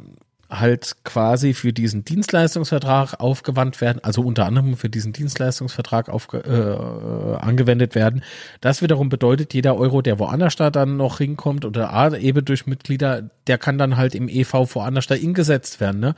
halt 0.52 0.96
quasi 1.04 1.54
für 1.54 1.72
diesen 1.72 2.04
Dienstleistungsvertrag 2.04 3.18
aufgewandt 3.20 3.80
werden, 3.80 4.00
also 4.02 4.22
unter 4.22 4.44
anderem 4.44 4.76
für 4.76 4.90
diesen 4.90 5.12
Dienstleistungsvertrag 5.12 6.08
aufge, 6.08 6.38
äh, 6.38 7.36
angewendet 7.42 7.94
werden. 7.94 8.22
Das 8.60 8.82
wiederum 8.82 9.08
bedeutet, 9.08 9.54
jeder 9.54 9.76
Euro, 9.76 10.02
der 10.02 10.18
woanders 10.18 10.56
da 10.56 10.70
dann 10.70 10.96
noch 10.96 11.18
hinkommt 11.18 11.64
oder 11.64 11.92
A, 11.92 12.14
eben 12.14 12.44
durch 12.44 12.66
Mitglieder, 12.66 13.30
der 13.46 13.58
kann 13.58 13.78
dann 13.78 13.96
halt 13.96 14.14
im 14.14 14.28
EV 14.28 14.74
woanders 14.74 15.06
da 15.06 15.14
eingesetzt 15.14 15.80
werden. 15.80 16.00
Ne? 16.00 16.14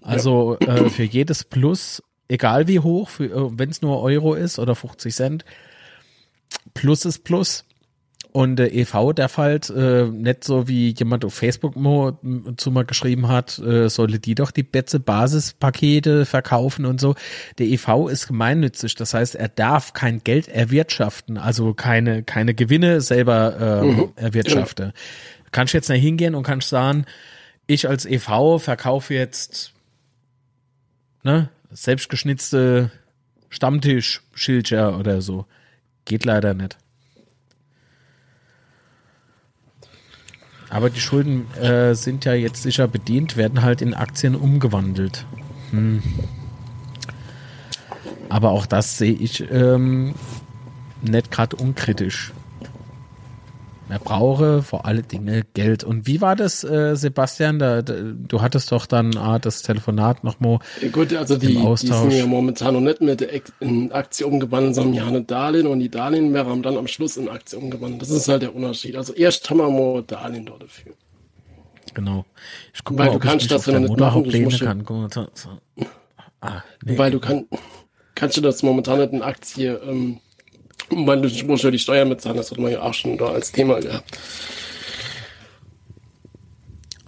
Also 0.00 0.56
ja. 0.62 0.76
äh, 0.76 0.90
für 0.90 1.04
jedes 1.04 1.44
Plus, 1.44 2.02
egal 2.28 2.68
wie 2.68 2.80
hoch, 2.80 3.10
äh, 3.20 3.28
wenn 3.30 3.70
es 3.70 3.82
nur 3.82 4.00
Euro 4.00 4.34
ist 4.34 4.58
oder 4.58 4.74
50 4.74 5.14
Cent, 5.14 5.44
Plus 6.72 7.04
ist 7.04 7.24
Plus. 7.24 7.64
Und 8.36 8.56
der 8.56 8.74
EV, 8.74 9.14
der 9.14 9.30
fällt 9.30 9.70
äh, 9.70 10.08
nicht 10.08 10.44
so 10.44 10.68
wie 10.68 10.90
jemand 10.90 11.24
auf 11.24 11.32
Facebook 11.32 11.74
mo, 11.74 12.18
zu 12.58 12.70
mal 12.70 12.84
geschrieben 12.84 13.28
hat, 13.28 13.58
äh, 13.60 13.88
solle 13.88 14.18
die 14.18 14.34
doch 14.34 14.50
die 14.50 14.62
Betze 14.62 15.00
Basispakete 15.00 16.26
verkaufen 16.26 16.84
und 16.84 17.00
so. 17.00 17.14
Der 17.56 17.64
EV 17.64 18.08
ist 18.10 18.26
gemeinnützig, 18.26 18.94
das 18.94 19.14
heißt, 19.14 19.36
er 19.36 19.48
darf 19.48 19.94
kein 19.94 20.22
Geld 20.22 20.48
erwirtschaften, 20.48 21.38
also 21.38 21.72
keine 21.72 22.24
keine 22.24 22.52
Gewinne 22.52 23.00
selber 23.00 23.56
äh, 23.58 23.86
mhm. 23.86 24.12
erwirtschaften. 24.16 24.92
Kannst 25.50 25.72
jetzt 25.72 25.88
nicht 25.88 26.02
hingehen 26.02 26.34
und 26.34 26.42
kannst 26.42 26.68
sagen, 26.68 27.06
ich 27.66 27.88
als 27.88 28.04
EV 28.04 28.58
verkaufe 28.58 29.14
jetzt 29.14 29.72
ne, 31.22 31.48
selbstgeschnitzte 31.70 32.90
Stammtisch-Schildscher 33.48 34.98
oder 34.98 35.22
so. 35.22 35.46
Geht 36.04 36.26
leider 36.26 36.52
nicht. 36.52 36.76
Aber 40.68 40.90
die 40.90 41.00
Schulden 41.00 41.52
äh, 41.54 41.94
sind 41.94 42.24
ja 42.24 42.34
jetzt 42.34 42.62
sicher 42.62 42.88
bedient, 42.88 43.36
werden 43.36 43.62
halt 43.62 43.82
in 43.82 43.94
Aktien 43.94 44.34
umgewandelt. 44.34 45.24
Hm. 45.70 46.02
Aber 48.28 48.50
auch 48.50 48.66
das 48.66 48.98
sehe 48.98 49.12
ich 49.12 49.44
ähm, 49.50 50.14
nicht 51.02 51.30
gerade 51.30 51.56
unkritisch. 51.56 52.32
Man 53.88 54.00
brauche 54.00 54.62
vor 54.62 54.84
alle 54.84 55.02
Dinge 55.02 55.44
Geld. 55.54 55.84
Und 55.84 56.08
wie 56.08 56.20
war 56.20 56.34
das, 56.34 56.64
äh, 56.64 56.96
Sebastian? 56.96 57.60
Da, 57.60 57.82
da, 57.82 57.94
du 57.94 58.42
hattest 58.42 58.72
doch 58.72 58.86
dann 58.86 59.16
ah, 59.16 59.38
das 59.38 59.62
Telefonat 59.62 60.24
nochmal. 60.24 60.58
Gut, 60.90 61.14
also 61.14 61.36
die, 61.36 61.54
die 61.54 61.76
sind 61.86 62.12
ja 62.12 62.26
momentan 62.26 62.74
noch 62.74 62.80
nicht 62.80 63.00
mit 63.00 63.22
in 63.60 63.92
Aktie 63.92 64.26
umgewandelt, 64.26 64.74
sondern 64.74 64.92
die 64.92 65.00
haben 65.00 65.08
eine 65.08 65.22
Darlehen 65.22 65.68
und 65.68 65.78
die 65.78 65.88
Darlehen 65.88 66.34
wäre 66.34 66.50
haben 66.50 66.62
dann 66.62 66.76
am 66.76 66.88
Schluss 66.88 67.16
in 67.16 67.28
Aktie 67.28 67.58
umgewandelt. 67.58 68.02
Das 68.02 68.10
ist 68.10 68.28
halt 68.28 68.42
der 68.42 68.56
Unterschied. 68.56 68.96
Also 68.96 69.12
erst 69.12 69.48
haben 69.50 69.58
wir 69.58 69.70
mal 69.70 70.02
Darlehen 70.02 70.46
dort 70.46 70.64
dafür. 70.64 70.92
Genau. 71.94 72.24
Ich 72.74 72.82
guck 72.82 72.98
Weil 72.98 73.06
mal, 73.06 73.12
du 73.12 73.18
kannst 73.20 73.50
das 73.50 73.66
ja 73.66 73.78
nicht 73.78 73.96
machen. 73.96 74.24
Ich 74.24 74.40
muss 74.40 74.58
kann. 74.58 74.84
Ah, 76.40 76.62
nee. 76.84 76.98
Weil 76.98 77.10
du 77.12 77.20
kann, 77.20 77.46
kannst 78.14 78.36
du 78.36 78.40
das 78.40 78.62
momentan 78.62 78.98
nicht 78.98 79.12
in 79.12 79.22
Aktie 79.22 79.74
ähm, 79.76 80.18
du 80.90 81.46
musst 81.46 81.64
ja 81.64 81.70
die 81.70 81.78
Steuer 81.78 82.04
mitzahlen, 82.04 82.36
das 82.36 82.50
hat 82.50 82.58
man 82.58 82.72
ja 82.72 82.82
auch 82.82 82.94
schon 82.94 83.18
da 83.18 83.26
als 83.26 83.52
Thema 83.52 83.80
gehabt. 83.80 84.18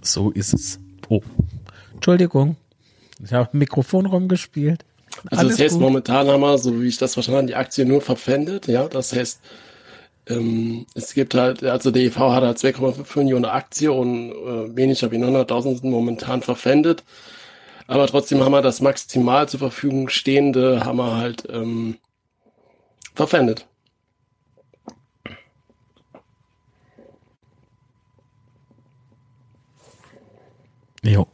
So 0.01 0.31
ist 0.31 0.53
es. 0.53 0.79
Oh, 1.07 1.21
Entschuldigung. 1.93 2.55
Ich 3.23 3.33
habe 3.33 3.49
Mikrofon 3.57 4.05
rumgespielt. 4.05 4.85
Also 5.29 5.41
Alles 5.41 5.57
das 5.57 5.65
heißt, 5.65 5.73
gut. 5.75 5.81
momentan 5.81 6.27
haben 6.27 6.41
wir, 6.41 6.57
so 6.57 6.81
wie 6.81 6.87
ich 6.87 6.97
das 6.97 7.13
verstanden 7.13 7.37
habe, 7.39 7.47
die 7.47 7.55
Aktie 7.55 7.85
nur 7.85 8.01
verpfändet. 8.01 8.67
Ja, 8.67 8.87
das 8.87 9.13
heißt, 9.13 9.41
ähm, 10.27 10.85
es 10.95 11.13
gibt 11.13 11.33
halt, 11.33 11.63
also 11.63 11.91
der 11.91 12.03
EV 12.03 12.17
hat 12.17 12.43
halt 12.43 12.57
2,5 12.57 13.17
Millionen 13.17 13.45
Aktien 13.45 13.91
und 13.91 14.31
äh, 14.31 14.75
weniger 14.75 15.11
wie 15.11 15.17
900.000 15.17 15.81
sind 15.81 15.89
momentan 15.89 16.41
verpfändet. 16.41 17.03
Aber 17.87 18.05
trotzdem 18.07 18.43
haben 18.43 18.51
wir 18.51 18.61
das 18.61 18.81
maximal 18.81 19.49
zur 19.49 19.59
Verfügung 19.59 20.09
stehende, 20.09 20.85
haben 20.85 20.97
wir 20.97 21.17
halt 21.17 21.47
ähm, 21.51 21.97
verpfändet. 23.19 23.67
Jo. 31.03 31.27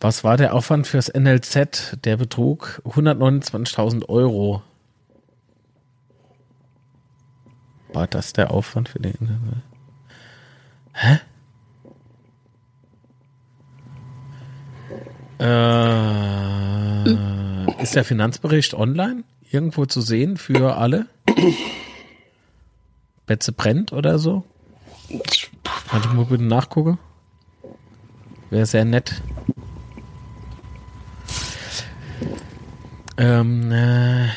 Was 0.00 0.22
war 0.22 0.36
der 0.36 0.54
Aufwand 0.54 0.86
fürs 0.86 1.12
NLZ? 1.12 1.98
Der 2.04 2.16
betrug 2.16 2.82
129.000 2.84 4.08
Euro. 4.08 4.62
War 7.92 8.06
das 8.06 8.32
der 8.32 8.52
Aufwand 8.52 8.88
für 8.90 9.00
den? 9.00 9.62
Hä? 10.92 11.18
Äh, 15.40 17.12
ist 17.82 17.96
der 17.96 18.04
Finanzbericht 18.04 18.74
online 18.74 19.24
irgendwo 19.52 19.86
zu 19.86 20.00
sehen 20.00 20.36
für 20.36 20.76
alle? 20.76 21.06
Betze 23.26 23.52
brennt 23.52 23.92
oder 23.92 24.18
so? 24.18 24.44
Warte 25.90 26.08
mal 26.08 26.24
bitte 26.24 26.44
nachgucken. 26.44 26.98
Wäre 28.50 28.66
sehr 28.66 28.84
nett. 28.84 29.22
Ähm, 33.16 33.70
äh, 33.70 34.28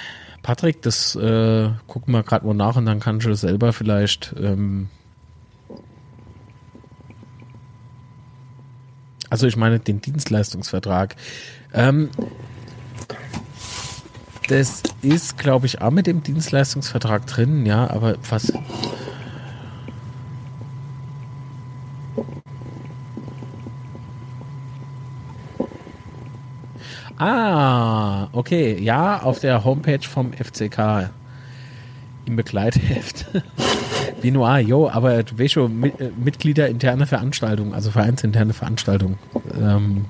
Patrick, 0.42 0.82
das 0.82 1.16
äh, 1.16 1.70
gucken 1.88 2.14
wir 2.14 2.24
gerade 2.24 2.46
mal 2.46 2.54
nach 2.54 2.76
und 2.76 2.86
dann 2.86 3.00
kannst 3.00 3.26
du 3.26 3.36
selber 3.36 3.74
vielleicht. 3.74 4.36
Ähm, 4.38 4.90
also 9.30 9.48
ich 9.48 9.58
meine 9.58 9.80
den 9.80 10.02
Dienstleistungsvertrag. 10.02 11.16
Ähm, 11.74 12.10
das 14.48 14.84
ist, 15.02 15.38
glaube 15.38 15.66
ich, 15.66 15.82
auch 15.82 15.92
mit 15.92 16.08
dem 16.08 16.24
Dienstleistungsvertrag 16.24 17.26
drin, 17.28 17.66
ja, 17.66 17.90
aber 17.90 18.16
was. 18.30 18.54
Ah, 27.18 28.28
okay. 28.34 28.78
Ja, 28.82 29.22
auf 29.22 29.40
der 29.40 29.64
Homepage 29.64 30.02
vom 30.02 30.34
FCK 30.34 31.12
im 32.26 32.36
Begleitheft. 32.36 33.26
Binoir, 34.22 34.60
jo, 34.60 34.90
aber 34.90 35.24
du 35.24 35.38
weißt 35.40 35.54
schon, 35.54 35.84
äh, 35.84 36.12
Mitglieder 36.18 36.68
interne 36.68 37.06
Veranstaltungen, 37.06 37.74
also 37.74 37.92
vereinsinterne 37.92 38.54
Veranstaltungen. 38.54 39.18
Ähm, 39.60 40.06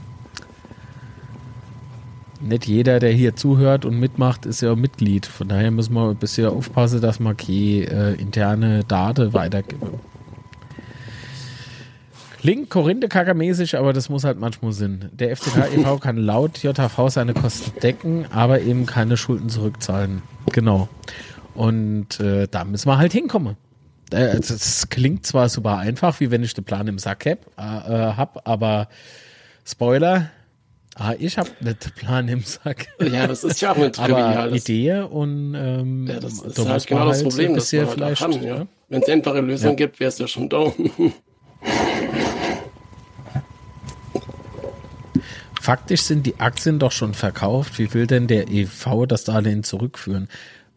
nicht 2.41 2.65
jeder, 2.67 2.99
der 2.99 3.11
hier 3.11 3.35
zuhört 3.35 3.85
und 3.85 3.99
mitmacht, 3.99 4.45
ist 4.45 4.61
ja 4.61 4.75
Mitglied. 4.75 5.25
Von 5.25 5.47
daher 5.47 5.71
müssen 5.71 5.93
wir 5.93 6.09
ein 6.09 6.15
bisschen 6.15 6.47
aufpassen, 6.47 7.01
dass 7.01 7.19
wir 7.19 7.33
keine 7.33 7.53
äh, 7.53 8.13
interne 8.15 8.83
Daten 8.83 9.33
weitergeben. 9.33 9.99
Klingt 12.39 12.69
Korinthe-Kacker-mäßig, 12.69 13.75
aber 13.75 13.91
das 13.91 14.09
muss 14.09 14.23
halt 14.23 14.39
manchmal 14.39 14.71
Sinn. 14.71 15.09
Der 15.13 15.35
FCK 15.35 15.73
e.V. 15.77 15.97
kann 15.97 16.17
laut 16.17 16.61
JV 16.61 17.09
seine 17.09 17.33
Kosten 17.33 17.79
decken, 17.79 18.25
aber 18.31 18.61
eben 18.61 18.85
keine 18.85 19.17
Schulden 19.17 19.49
zurückzahlen. 19.49 20.21
Genau. 20.51 20.87
Und 21.55 22.19
äh, 22.19 22.47
da 22.47 22.63
müssen 22.63 22.87
wir 22.87 22.99
halt 22.99 23.13
hinkommen. 23.13 23.57
Äh, 24.11 24.35
das 24.35 24.89
klingt 24.89 25.25
zwar 25.25 25.49
super 25.49 25.77
einfach, 25.77 26.19
wie 26.19 26.29
wenn 26.29 26.43
ich 26.43 26.53
den 26.53 26.63
Plan 26.63 26.87
im 26.87 26.99
Sack 26.99 27.25
hab, 27.25 27.39
äh, 27.57 28.15
hab 28.15 28.47
aber 28.47 28.89
Spoiler, 29.65 30.29
ah, 30.95 31.13
ich 31.17 31.37
habe 31.37 31.49
nicht 31.61 31.95
Plan 31.95 32.27
im 32.27 32.41
Sack. 32.41 32.87
Ja, 32.99 33.27
das 33.27 33.43
ist 33.43 33.61
ja 33.61 33.71
auch 33.71 33.77
eine 33.77 33.91
triviale 33.91 34.55
Idee 34.55 35.01
und 35.01 35.53
ähm, 35.55 36.07
ja, 36.07 36.19
das 36.19 36.41
ist 36.41 36.57
halt 36.57 36.87
genau 36.87 37.05
das 37.07 37.17
halt 37.17 37.29
Problem, 37.29 37.55
dass 37.55 37.71
man 37.71 37.87
vielleicht, 37.87 38.21
kann, 38.21 38.43
ja. 38.43 38.67
Wenn 38.89 39.01
es 39.01 39.09
einfache 39.09 39.41
Lösungen 39.41 39.77
ja. 39.77 39.85
gibt, 39.85 39.99
wäre 39.99 40.09
es 40.09 40.17
ja 40.17 40.27
schon 40.27 40.49
down. 40.49 40.73
Faktisch 45.61 46.01
sind 46.01 46.27
die 46.27 46.39
Aktien 46.39 46.77
doch 46.77 46.91
schon 46.91 47.15
verkauft. 47.15 47.79
Wie 47.79 47.91
will 47.95 48.05
denn 48.05 48.27
der 48.27 48.49
EV 48.49 49.07
das 49.07 49.23
Darlehen 49.23 49.63
zurückführen? 49.63 50.29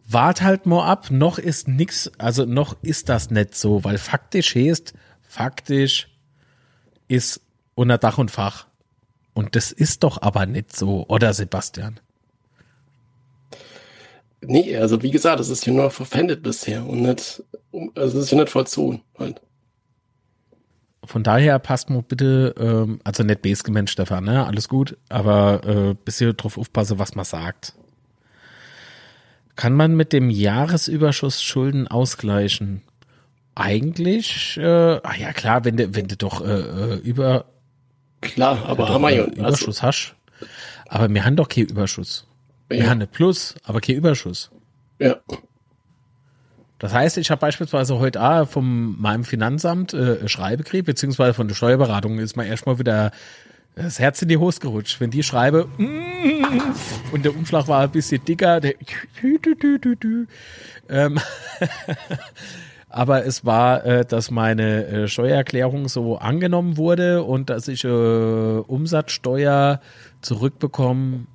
Wart 0.09 0.41
halt 0.41 0.64
mal 0.64 0.87
ab, 0.87 1.11
noch 1.11 1.39
ist 1.39 1.69
nix, 1.69 2.11
also 2.16 2.47
noch 2.47 2.75
ist 2.81 3.11
das 3.11 3.31
nicht 3.31 3.55
so, 3.55 3.85
weil 3.85 3.99
faktisch 3.99 4.55
heißt, 4.55 4.95
faktisch 5.21 6.09
ist 7.07 7.43
unter 7.75 7.99
Dach 7.99 8.16
und 8.16 8.31
Fach. 8.31 8.68
Und 9.39 9.55
das 9.55 9.70
ist 9.70 10.03
doch 10.03 10.20
aber 10.20 10.47
nicht 10.47 10.74
so, 10.74 11.07
oder 11.07 11.32
Sebastian? 11.32 12.01
Nee, 14.41 14.76
also 14.76 15.01
wie 15.01 15.12
gesagt, 15.12 15.39
das 15.39 15.49
ist 15.49 15.62
hier 15.62 15.74
nur 15.74 15.93
verpfändet 15.93 16.43
bisher 16.43 16.84
und 16.84 17.03
nicht, 17.03 17.45
also 17.95 18.18
es 18.18 18.24
ist 18.24 18.30
hier 18.30 18.41
nicht 18.41 18.51
vollzogen 18.51 19.03
halt. 19.16 19.41
Von 21.05 21.22
daher 21.22 21.61
passt 21.61 21.89
mal 21.89 22.03
bitte, 22.03 22.53
ähm, 22.59 22.99
also 23.05 23.22
nicht 23.22 23.43
base 23.43 23.62
gemencht, 23.62 23.93
Stefan, 23.93 24.24
ne? 24.24 24.45
Alles 24.45 24.68
gut, 24.68 24.97
aber 25.09 25.64
äh, 25.64 25.95
bisschen 26.05 26.36
drauf 26.36 26.59
aufpassen, 26.59 26.99
was 26.99 27.14
man 27.14 27.24
sagt. 27.24 27.74
Kann 29.55 29.74
man 29.74 29.95
mit 29.95 30.12
dem 30.12 30.30
Jahresüberschuss 30.30 31.45
Schulden 31.45 31.86
ausgleichen? 31.86 32.82
Eigentlich, 33.55 34.57
äh, 34.57 34.99
ah 35.01 35.14
ja 35.16 35.32
klar, 35.32 35.64
wenn 35.64 35.76
du, 35.76 35.95
wenn 35.95 36.09
du 36.09 36.16
doch 36.16 36.45
äh, 36.45 36.95
äh 36.95 36.97
über 36.97 37.45
Klar, 38.21 38.64
aber 38.66 38.89
haben 38.89 39.03
wir 39.03 39.11
ja. 39.11 39.25
Also 39.25 39.37
Überschuss 39.37 39.83
hast. 39.83 40.14
Aber 40.89 41.12
wir 41.12 41.25
haben 41.25 41.37
doch 41.37 41.49
keinen 41.49 41.69
Überschuss. 41.69 42.27
Ja. 42.71 42.79
Wir 42.79 42.85
haben 42.85 42.99
eine 42.99 43.07
Plus, 43.07 43.55
aber 43.64 43.81
keinen 43.81 43.97
Überschuss. 43.97 44.51
Ja. 44.99 45.16
Das 46.79 46.93
heißt, 46.93 47.19
ich 47.19 47.31
habe 47.31 47.41
beispielsweise 47.41 47.99
heute 47.99 48.23
auch 48.23 48.49
von 48.49 49.01
meinem 49.01 49.25
Finanzamt 49.25 49.95
äh, 49.95 50.29
Schreibe 50.29 50.62
gekriegt, 50.62 50.87
beziehungsweise 50.87 51.35
von 51.35 51.49
der 51.49 51.55
Steuerberatung 51.55 52.19
ist 52.19 52.37
mir 52.37 52.47
erstmal 52.47 52.79
wieder 52.79 53.11
das 53.75 53.99
Herz 53.99 54.23
in 54.23 54.29
die 54.29 54.37
Hose 54.37 54.61
gerutscht. 54.61 55.01
Wenn 55.01 55.11
die 55.11 55.23
schreibe 55.23 55.69
mm, 55.77 57.12
und 57.12 57.25
der 57.25 57.35
Umschlag 57.35 57.66
war 57.69 57.83
ein 57.83 57.91
bisschen 57.91 58.25
dicker, 58.25 58.61
der 58.61 58.75
ähm, 60.89 61.19
aber 62.89 63.26
es 63.26 63.45
war, 63.45 63.84
äh, 63.84 64.05
dass 64.05 64.30
meine 64.30 64.86
äh, 64.86 65.09
Steuererklärung 65.09 65.89
so 65.89 66.18
angenommen 66.18 66.76
wurde 66.76 67.22
und 67.22 67.51
dass 67.51 67.68
ich 67.68 67.84
äh, 67.84 67.89
Umsatzsteuer 67.89 69.80
zurückbekomme 70.20 71.26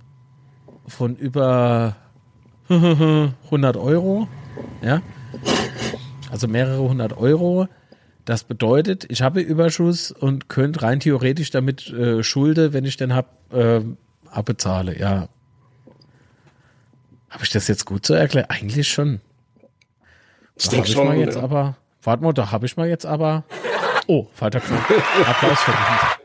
von 0.88 1.16
über 1.16 1.96
100 2.70 3.78
Euro. 3.78 4.28
Ja, 4.82 5.02
also 6.32 6.48
mehrere 6.48 6.82
hundert 6.82 7.16
Euro. 7.16 7.68
Das 8.26 8.44
bedeutet, 8.44 9.06
ich 9.10 9.22
habe 9.22 9.42
Überschuss 9.42 10.12
und 10.12 10.50
könnte 10.50 10.82
rein 10.82 11.00
theoretisch 11.00 11.52
damit 11.52 11.90
äh, 11.90 12.24
Schulde, 12.24 12.74
wenn 12.74 12.86
ich 12.86 12.98
den 12.98 13.14
hab, 13.14 13.54
äh, 13.54 13.82
abbezahle. 14.32 14.98
Ja. 14.98 15.28
Habe 17.30 17.44
ich 17.44 17.50
das 17.50 17.68
jetzt 17.68 17.86
gut 17.86 18.06
zu 18.06 18.14
erklären? 18.14 18.48
Eigentlich 18.50 18.88
schon. 18.88 19.20
Ich 20.56 20.70
denke 20.70 20.88
schon. 20.88 21.08
Mal 21.08 21.18
jetzt 21.18 21.36
ja. 21.36 21.44
aber, 21.44 21.76
warte 22.02 22.24
mal, 22.24 22.34
da 22.34 22.52
habe 22.52 22.66
ich 22.66 22.78
mal 22.78 22.88
jetzt 22.88 23.06
aber. 23.06 23.44
Oh, 24.08 24.28
falscher 24.34 24.60
Knopf. 24.60 24.90
Applaus 25.28 25.60
verdient. 25.60 26.20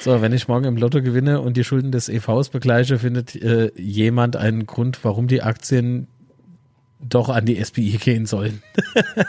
So, 0.00 0.22
wenn 0.22 0.32
ich 0.32 0.48
morgen 0.48 0.64
im 0.64 0.76
Lotto 0.78 1.02
gewinne 1.02 1.42
und 1.42 1.58
die 1.58 1.64
Schulden 1.64 1.92
des 1.92 2.08
EVs 2.08 2.48
begleiche, 2.48 2.98
findet 2.98 3.34
äh, 3.36 3.70
jemand 3.76 4.34
einen 4.36 4.64
Grund, 4.66 4.98
warum 5.04 5.26
die 5.26 5.42
Aktien 5.42 6.06
doch 7.00 7.28
an 7.28 7.44
die 7.44 7.62
SPI 7.62 7.98
gehen 7.98 8.24
sollen. 8.24 8.62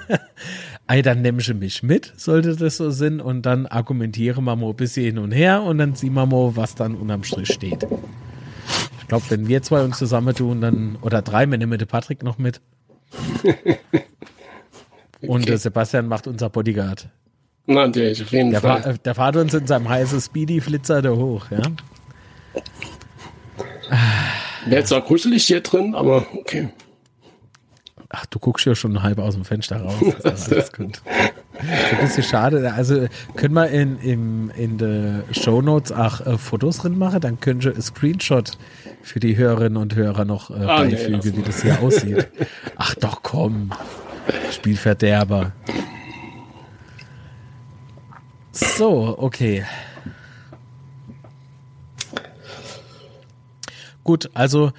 Ey, 0.87 1.01
dann 1.01 1.21
nimm 1.21 1.39
ich 1.39 1.53
mich 1.53 1.83
mit, 1.83 2.13
sollte 2.17 2.55
das 2.55 2.77
so 2.77 2.89
sein, 2.89 3.21
und 3.21 3.45
dann 3.45 3.65
argumentieren 3.65 4.43
wir 4.43 4.55
mal 4.55 4.69
ein 4.69 4.75
bisschen 4.75 5.05
hin 5.05 5.17
und 5.19 5.31
her 5.31 5.61
und 5.63 5.77
dann 5.77 5.95
sehen 5.95 6.13
wir 6.13 6.25
mal, 6.25 6.55
was 6.55 6.75
dann 6.75 6.95
unterm 6.95 7.23
Strich 7.23 7.51
steht. 7.51 7.85
Ich 8.99 9.07
glaube, 9.07 9.25
wenn 9.29 9.47
wir 9.47 9.61
zwei 9.61 9.83
uns 9.83 9.97
zusammentun, 9.97 10.61
dann, 10.61 10.97
oder 11.01 11.21
drei, 11.21 11.45
wir 11.49 11.57
nehmen 11.57 11.77
den 11.77 11.87
Patrick 11.87 12.23
noch 12.23 12.37
mit. 12.37 12.61
Und 15.21 15.43
okay. 15.43 15.57
Sebastian 15.57 16.07
macht 16.07 16.27
unser 16.27 16.49
Bodyguard. 16.49 17.07
Natürlich, 17.67 18.21
auf 18.21 18.31
jeden 18.31 18.51
der 18.51 18.61
Fall. 18.61 18.81
Fahr, 18.81 18.93
der 18.93 19.15
fahrt 19.15 19.35
uns 19.35 19.53
in 19.53 19.67
seinem 19.67 19.87
heißen 19.87 20.19
Speedy-Flitzer 20.19 21.01
da 21.01 21.11
hoch, 21.11 21.45
ja. 21.51 21.61
Wäre 24.65 24.83
zwar 24.83 25.01
gruselig 25.01 25.45
hier 25.45 25.61
drin, 25.61 25.95
aber 25.95 26.25
okay. 26.33 26.69
Ach, 28.09 28.25
du 28.25 28.39
guckst 28.39 28.65
ja 28.65 28.75
schon 28.75 29.01
halb 29.01 29.19
aus 29.19 29.35
dem 29.35 29.45
Fenster 29.45 29.81
raus. 29.81 29.95
Das 30.23 30.47
ist 30.47 30.51
alles 30.53 30.73
gut. 30.73 31.01
Das 31.53 31.63
ist 31.63 31.93
ein 31.93 32.05
bisschen 32.05 32.23
schade. 32.23 32.73
Also 32.73 33.07
können 33.35 33.53
wir 33.53 33.67
in, 33.67 33.99
in, 33.99 34.49
in 34.51 34.77
den 34.77 35.23
Show 35.31 35.61
Notes 35.61 35.91
auch 35.91 36.21
äh, 36.25 36.37
Fotos 36.37 36.77
drin 36.79 36.97
machen, 36.97 37.21
dann 37.21 37.39
können 37.39 37.63
wir 37.63 37.75
ein 37.75 37.81
Screenshot 37.81 38.57
für 39.01 39.19
die 39.19 39.35
Hörerinnen 39.35 39.77
und 39.77 39.95
Hörer 39.95 40.25
noch 40.25 40.49
äh, 40.49 40.63
ah, 40.63 40.77
beifügen, 40.79 41.21
nee, 41.23 41.37
wie 41.37 41.41
das 41.41 41.61
hier 41.61 41.81
aussieht. 41.81 42.27
Ach 42.77 42.95
doch, 42.95 43.21
komm. 43.23 43.71
Spielverderber. 44.51 45.51
So, 48.51 49.15
okay. 49.17 49.65
Gut, 54.03 54.29
also 54.33 54.71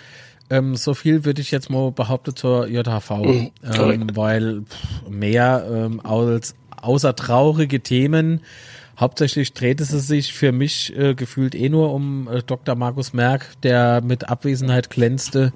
ähm, 0.50 0.76
so 0.76 0.94
viel 0.94 1.24
würde 1.24 1.40
ich 1.40 1.50
jetzt 1.50 1.70
mal 1.70 1.92
behaupten 1.92 2.36
zur 2.36 2.66
JHV, 2.66 3.10
mhm, 3.10 3.50
ähm, 3.62 4.06
weil 4.14 4.62
pff, 4.62 5.08
mehr 5.08 5.66
ähm, 5.70 6.00
als 6.04 6.54
außer 6.82 7.16
traurige 7.16 7.80
Themen 7.80 8.40
hauptsächlich 8.98 9.52
drehte 9.54 9.82
es 9.82 9.90
sich 9.90 10.34
für 10.34 10.52
mich 10.52 10.96
äh, 10.96 11.14
gefühlt 11.14 11.54
eh 11.54 11.68
nur 11.68 11.92
um 11.92 12.28
äh, 12.28 12.42
Dr. 12.42 12.74
Markus 12.74 13.12
Merck, 13.12 13.46
der 13.62 14.00
mit 14.02 14.28
Abwesenheit 14.28 14.90
glänzte 14.90 15.52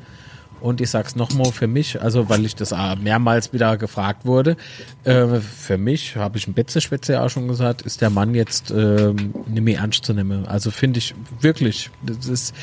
und 0.60 0.80
ich 0.80 0.90
sag's 0.90 1.16
nochmal 1.16 1.52
für 1.52 1.66
mich, 1.66 2.00
also 2.00 2.28
weil 2.28 2.44
ich 2.44 2.56
das 2.56 2.74
mehrmals 3.00 3.52
wieder 3.52 3.76
gefragt 3.76 4.24
wurde, 4.24 4.56
äh, 5.04 5.40
für 5.40 5.76
mich, 5.76 6.16
habe 6.16 6.38
ich 6.38 6.48
ein 6.48 6.54
Betzeschwätze 6.54 7.14
ja 7.14 7.24
auch 7.24 7.28
schon 7.28 7.46
gesagt, 7.46 7.82
ist 7.82 8.00
der 8.00 8.10
Mann 8.10 8.34
jetzt 8.34 8.70
äh, 8.70 9.12
nicht 9.12 9.62
mehr 9.62 9.78
ernst 9.78 10.04
zu 10.04 10.14
nehmen. 10.14 10.46
Also 10.46 10.70
finde 10.70 10.98
ich 10.98 11.14
wirklich, 11.40 11.90
das 12.02 12.26
ist 12.26 12.54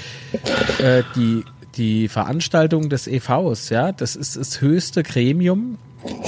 äh, 0.80 1.04
die, 1.16 1.44
die 1.76 2.08
Veranstaltung 2.08 2.90
des 2.90 3.08
EVs, 3.08 3.70
ja, 3.70 3.92
das 3.92 4.16
ist 4.16 4.38
das 4.38 4.60
höchste 4.60 5.04
Gremium, 5.04 5.78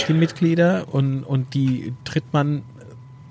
die 0.07 0.13
Mitglieder, 0.13 0.85
und, 0.91 1.23
und 1.23 1.53
die 1.53 1.93
tritt 2.03 2.25
man 2.31 2.63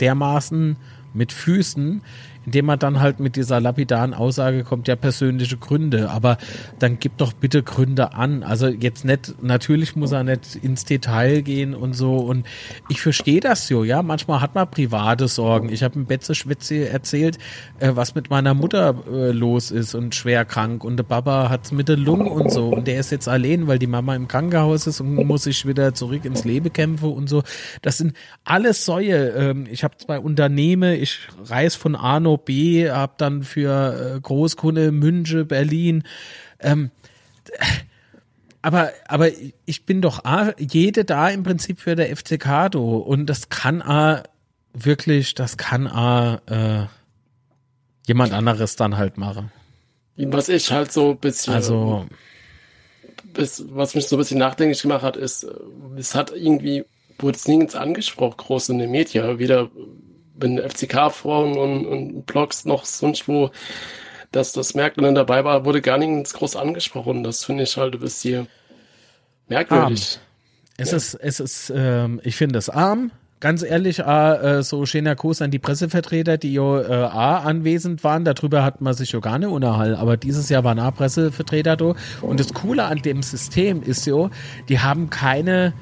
dermaßen 0.01 0.77
mit 1.13 1.33
Füßen 1.33 2.03
indem 2.47 2.67
man 2.67 2.79
dann 2.79 3.01
halt 3.01 3.21
mit 3.21 3.37
dieser 3.37 3.61
lapidaren 3.61 4.15
Aussage 4.15 4.65
kommt, 4.65 4.89
ja, 4.89 4.97
persönliche 4.97 5.57
Gründe, 5.57 6.11
aber 6.11 6.39
dann 6.79 6.99
gibt 6.99 7.21
doch 7.21 7.33
bitte 7.33 7.63
Gründe 7.63 8.15
an. 8.15 8.43
Also 8.43 8.69
jetzt 8.69 9.05
nicht, 9.05 9.43
natürlich 9.43 9.97
muss 9.97 10.13
er 10.13 10.25
nicht 10.25 10.57
ins 10.57 10.85
Detail 10.85 11.43
gehen 11.43 11.75
und 11.75 11.95
so 11.95 12.17
und 12.17 12.47
ich 12.89 13.01
verstehe 13.01 13.41
das 13.41 13.67
so, 13.67 13.85
ja, 13.85 14.03
manchmal 14.03 14.41
hat 14.41 14.55
man 14.55 14.71
private 14.71 15.29
Sorgen. 15.29 15.69
Ich 15.69 15.83
habe 15.83 15.95
im 15.97 16.07
Betze 16.07 16.35
Schwitze 16.35 16.89
erzählt, 16.89 17.39
äh, 17.79 17.93
was 17.95 18.15
mit 18.15 18.31
meiner 18.31 18.55
Mutter 18.55 18.95
äh, 19.11 19.31
los 19.33 19.71
ist 19.71 19.95
und 19.95 20.15
schwer 20.15 20.45
krank 20.45 20.85
und 20.85 20.97
der 20.97 21.05
Papa 21.05 21.49
hat 21.49 21.73
mit 21.73 21.89
der 21.89 21.97
Lunge 21.97 22.31
und 22.31 22.51
so 22.51 22.69
und 22.69 22.87
der 22.87 23.01
ist 23.01 23.11
jetzt 23.11 23.29
allein, 23.29 23.67
weil 23.67 23.79
die 23.79 23.87
Mama 23.87 24.15
im 24.15 24.29
Krankenhaus 24.29 24.87
ist 24.87 25.01
und 25.01 25.15
muss 25.15 25.45
sich 25.45 25.67
wieder 25.67 25.95
zurück 25.95 26.25
ins 26.25 26.45
Leben 26.45 26.73
kämpfen 26.73 27.13
und 27.13 27.29
so. 27.29 27.43
Das 27.83 27.99
sind 27.99 28.15
alles 28.45 28.85
Säue. 28.85 29.29
Ähm, 29.31 29.67
ich 29.71 29.85
habe 29.85 29.97
zwei 29.97 30.19
Unternehmen, 30.19 30.95
ich 31.01 31.21
reise 31.45 31.79
von 31.79 31.97
Arno 31.97 32.34
B, 32.37 32.91
hab 32.91 33.19
dann 33.19 33.43
für 33.43 34.17
äh, 34.17 34.21
Großkunde 34.21 34.93
Münche, 34.93 35.45
Berlin. 35.45 36.05
Ähm, 36.61 36.91
aber, 38.63 38.93
aber 39.09 39.29
ich 39.67 39.85
bin 39.85 40.01
doch 40.01 40.25
A, 40.25 40.55
jede 40.59 41.05
da 41.05 41.29
im 41.29 41.43
Prinzip 41.43 41.81
für 41.81 41.97
der 41.97 42.17
FCK 42.17 42.71
do 42.71 42.97
und 42.97 43.27
das 43.27 43.51
kann 43.51 43.83
A 43.83 44.23
wirklich, 44.73 45.35
das 45.35 45.57
kann 45.57 45.87
A 45.87 46.41
äh, 46.47 46.87
jemand 48.07 48.33
anderes 48.33 48.77
dann 48.77 48.97
halt 48.97 49.19
machen. 49.19 49.53
Was 50.17 50.49
ich 50.49 50.71
halt 50.71 50.93
so 50.93 51.11
ein 51.11 51.19
bisschen, 51.19 51.53
also, 51.53 52.07
bis, 53.35 53.65
was 53.69 53.95
mich 53.95 54.07
so 54.07 54.17
ein 54.17 54.19
bisschen 54.19 54.39
nachdenklich 54.39 54.81
gemacht 54.81 55.03
hat, 55.03 55.17
ist, 55.17 55.47
es 55.97 56.15
hat 56.15 56.33
irgendwie, 56.33 56.85
wurde 57.19 57.37
es 57.37 57.47
nirgends 57.47 57.75
angesprochen, 57.75 58.37
groß 58.37 58.71
in 58.71 58.79
den 58.79 58.91
Medien, 58.91 59.39
weder 59.39 59.71
wenn 60.35 60.59
FCK-Frauen 60.59 61.57
und, 61.57 61.87
und 61.87 62.27
Blogs 62.27 62.65
noch 62.65 62.85
sonst 62.85 63.29
wo 63.29 63.51
dass 64.35 64.53
das 64.53 64.75
Merkel 64.75 65.15
dabei 65.15 65.45
war, 65.45 65.65
wurde 65.65 65.81
gar 65.81 65.97
nicht 65.97 66.33
groß 66.35 66.57
angesprochen. 66.57 67.23
Das 67.23 67.45
finde 67.45 67.63
ich 67.63 67.77
halt 67.77 67.95
ein 67.95 68.01
bisschen 68.01 68.49
merkwürdig. 69.47 70.19
Arm. 70.19 70.25
Es 70.77 70.91
ja. 70.91 70.97
ist, 70.97 71.15
es 71.15 71.41
ist, 71.41 71.73
ähm, 71.75 72.21
ich 72.25 72.35
finde 72.35 72.59
es 72.59 72.69
arm 72.69 73.13
ganz 73.41 73.63
ehrlich, 73.63 73.99
äh, 73.99 74.63
so 74.63 74.87
schöner 74.87 75.17
Kuss 75.17 75.43
an 75.43 75.51
die 75.51 75.59
Pressevertreter, 75.59 76.39
die 76.39 76.55
ja 76.55 76.81
äh, 76.81 77.05
anwesend 77.05 78.03
waren. 78.03 78.25
Darüber 78.25 78.65
hat 78.65 78.81
man 78.81 78.95
sich 78.95 79.13
ja 79.13 79.21
gar 79.21 79.39
nicht 79.39 79.49
unterhalten. 79.49 79.97
Aber 79.97 80.17
dieses 80.17 80.49
Jahr 80.49 80.65
waren 80.65 80.81
auch 80.81 80.95
Pressevertreter 80.95 81.77
da. 81.77 81.95
Und 82.23 82.41
das 82.41 82.55
Coole 82.55 82.85
an 82.85 82.99
dem 83.03 83.23
System 83.23 83.83
ist 83.83 84.07
ja, 84.07 84.31
die 84.69 84.79
haben 84.79 85.11
keine, 85.11 85.75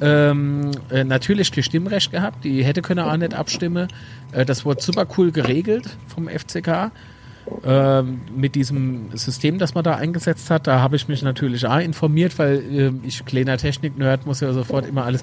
ähm, 0.00 0.72
äh, 0.90 1.04
natürlich 1.04 1.52
kein 1.52 1.64
Stimmrecht 1.64 2.10
gehabt. 2.10 2.44
Die 2.44 2.64
hätte 2.64 2.82
können 2.82 3.00
auch 3.00 3.16
nicht 3.16 3.34
abstimmen. 3.34 3.88
Äh, 4.32 4.44
das 4.44 4.64
wurde 4.64 4.82
super 4.82 5.06
cool 5.16 5.32
geregelt 5.32 5.96
vom 6.08 6.28
FCK. 6.28 6.90
Ähm, 7.64 8.22
mit 8.34 8.56
diesem 8.56 9.16
System, 9.16 9.58
das 9.58 9.74
man 9.74 9.84
da 9.84 9.94
eingesetzt 9.94 10.50
hat, 10.50 10.66
da 10.66 10.80
habe 10.80 10.96
ich 10.96 11.06
mich 11.06 11.22
natürlich 11.22 11.64
auch 11.66 11.78
informiert, 11.78 12.38
weil 12.38 12.58
äh, 12.58 12.92
ich 13.06 13.24
kleiner 13.24 13.56
Technik-Nerd 13.56 14.26
muss 14.26 14.40
ja 14.40 14.52
sofort 14.52 14.86
immer 14.86 15.04
alles 15.04 15.22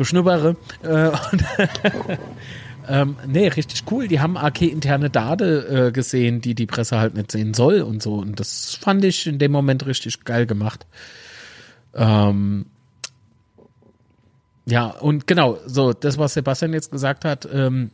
beschnuppere. 0.00 0.56
Äh, 0.82 1.10
ähm, 2.88 3.16
nee, 3.26 3.48
richtig 3.48 3.84
cool. 3.90 4.08
Die 4.08 4.18
haben 4.18 4.38
AK 4.38 4.62
interne 4.62 5.10
Date 5.10 5.42
äh, 5.42 5.92
gesehen, 5.92 6.40
die 6.40 6.54
die 6.54 6.64
Presse 6.64 6.98
halt 6.98 7.14
nicht 7.14 7.30
sehen 7.30 7.52
soll 7.52 7.82
und 7.82 8.02
so. 8.02 8.14
Und 8.14 8.40
das 8.40 8.74
fand 8.80 9.04
ich 9.04 9.26
in 9.26 9.38
dem 9.38 9.52
Moment 9.52 9.84
richtig 9.84 10.24
geil 10.24 10.46
gemacht. 10.46 10.86
Ähm, 11.94 12.64
ja, 14.64 14.86
und 14.86 15.26
genau, 15.26 15.58
so, 15.66 15.92
das, 15.92 16.16
was 16.16 16.32
Sebastian 16.32 16.72
jetzt 16.72 16.90
gesagt 16.90 17.26
hat, 17.26 17.46
ähm, 17.52 17.90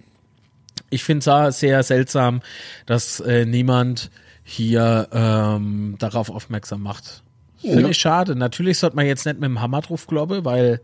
ich 0.91 1.03
finde 1.03 1.29
es 1.49 1.59
sehr 1.59 1.83
seltsam, 1.83 2.41
dass 2.87 3.19
äh, 3.19 3.47
niemand 3.47 4.13
hier 4.45 5.09
ähm, 5.11 5.97
darauf 5.99 6.31
aufmerksam 6.31 6.83
macht. 6.83 7.25
Finde 7.57 7.81
ja. 7.81 7.89
ich 7.89 7.99
schade. 7.99 8.37
Natürlich 8.37 8.79
sollte 8.79 8.95
man 8.95 9.07
jetzt 9.07 9.27
nicht 9.27 9.41
mit 9.41 9.49
dem 9.49 9.61
Hammer 9.61 9.81
drauf 9.81 10.07
glauben, 10.07 10.45
weil 10.45 10.81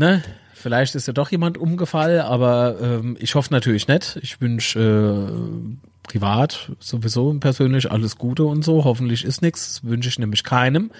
ne, 0.00 0.22
vielleicht 0.54 0.96
ist 0.96 1.06
ja 1.06 1.12
doch 1.12 1.30
jemand 1.30 1.58
umgefallen, 1.58 2.22
aber 2.22 2.76
ähm, 2.82 3.16
ich 3.20 3.36
hoffe 3.36 3.52
natürlich 3.52 3.86
nicht. 3.86 4.18
Ich 4.22 4.40
wünsche 4.40 4.80
äh, 4.80 6.08
privat 6.08 6.72
sowieso 6.80 7.32
persönlich 7.34 7.92
alles 7.92 8.16
Gute 8.16 8.44
und 8.44 8.64
so. 8.64 8.84
Hoffentlich 8.84 9.24
ist 9.24 9.42
nichts, 9.42 9.84
wünsche 9.84 10.08
ich 10.08 10.18
nämlich 10.18 10.42
keinem. 10.42 10.90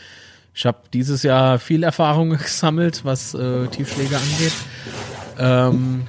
Ich 0.55 0.67
habe 0.67 0.79
dieses 0.93 1.23
Jahr 1.23 1.59
viel 1.59 1.83
Erfahrung 1.83 2.31
gesammelt, 2.39 3.05
was 3.05 3.35
äh, 3.35 3.67
Tiefschläge 3.69 4.17
angeht. 4.17 4.55
Ähm, 5.39 6.03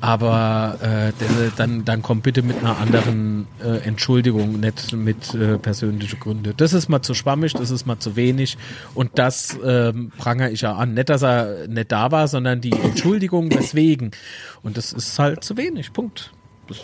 aber 0.00 0.78
äh, 0.82 1.12
dann, 1.56 1.84
dann 1.84 2.02
kommt 2.02 2.22
bitte 2.22 2.42
mit 2.42 2.58
einer 2.58 2.78
anderen 2.78 3.46
äh, 3.62 3.78
Entschuldigung, 3.78 4.60
nicht 4.60 4.92
mit 4.92 5.34
äh, 5.34 5.58
persönlichen 5.58 6.20
Gründen. 6.20 6.54
Das 6.56 6.72
ist 6.72 6.88
mal 6.88 7.02
zu 7.02 7.14
schwammig, 7.14 7.54
das 7.54 7.70
ist 7.70 7.86
mal 7.86 7.98
zu 7.98 8.16
wenig. 8.16 8.58
Und 8.94 9.18
das 9.18 9.56
ähm, 9.64 10.12
prangere 10.18 10.50
ich 10.50 10.62
ja 10.62 10.74
an. 10.74 10.94
Nicht, 10.94 11.08
dass 11.08 11.22
er 11.22 11.68
nicht 11.68 11.92
da 11.92 12.10
war, 12.10 12.28
sondern 12.28 12.60
die 12.60 12.72
Entschuldigung 12.72 13.52
weswegen. 13.52 14.10
Und 14.62 14.76
das 14.76 14.92
ist 14.92 15.18
halt 15.18 15.44
zu 15.44 15.56
wenig. 15.56 15.92
Punkt. 15.92 16.32
Das, 16.68 16.78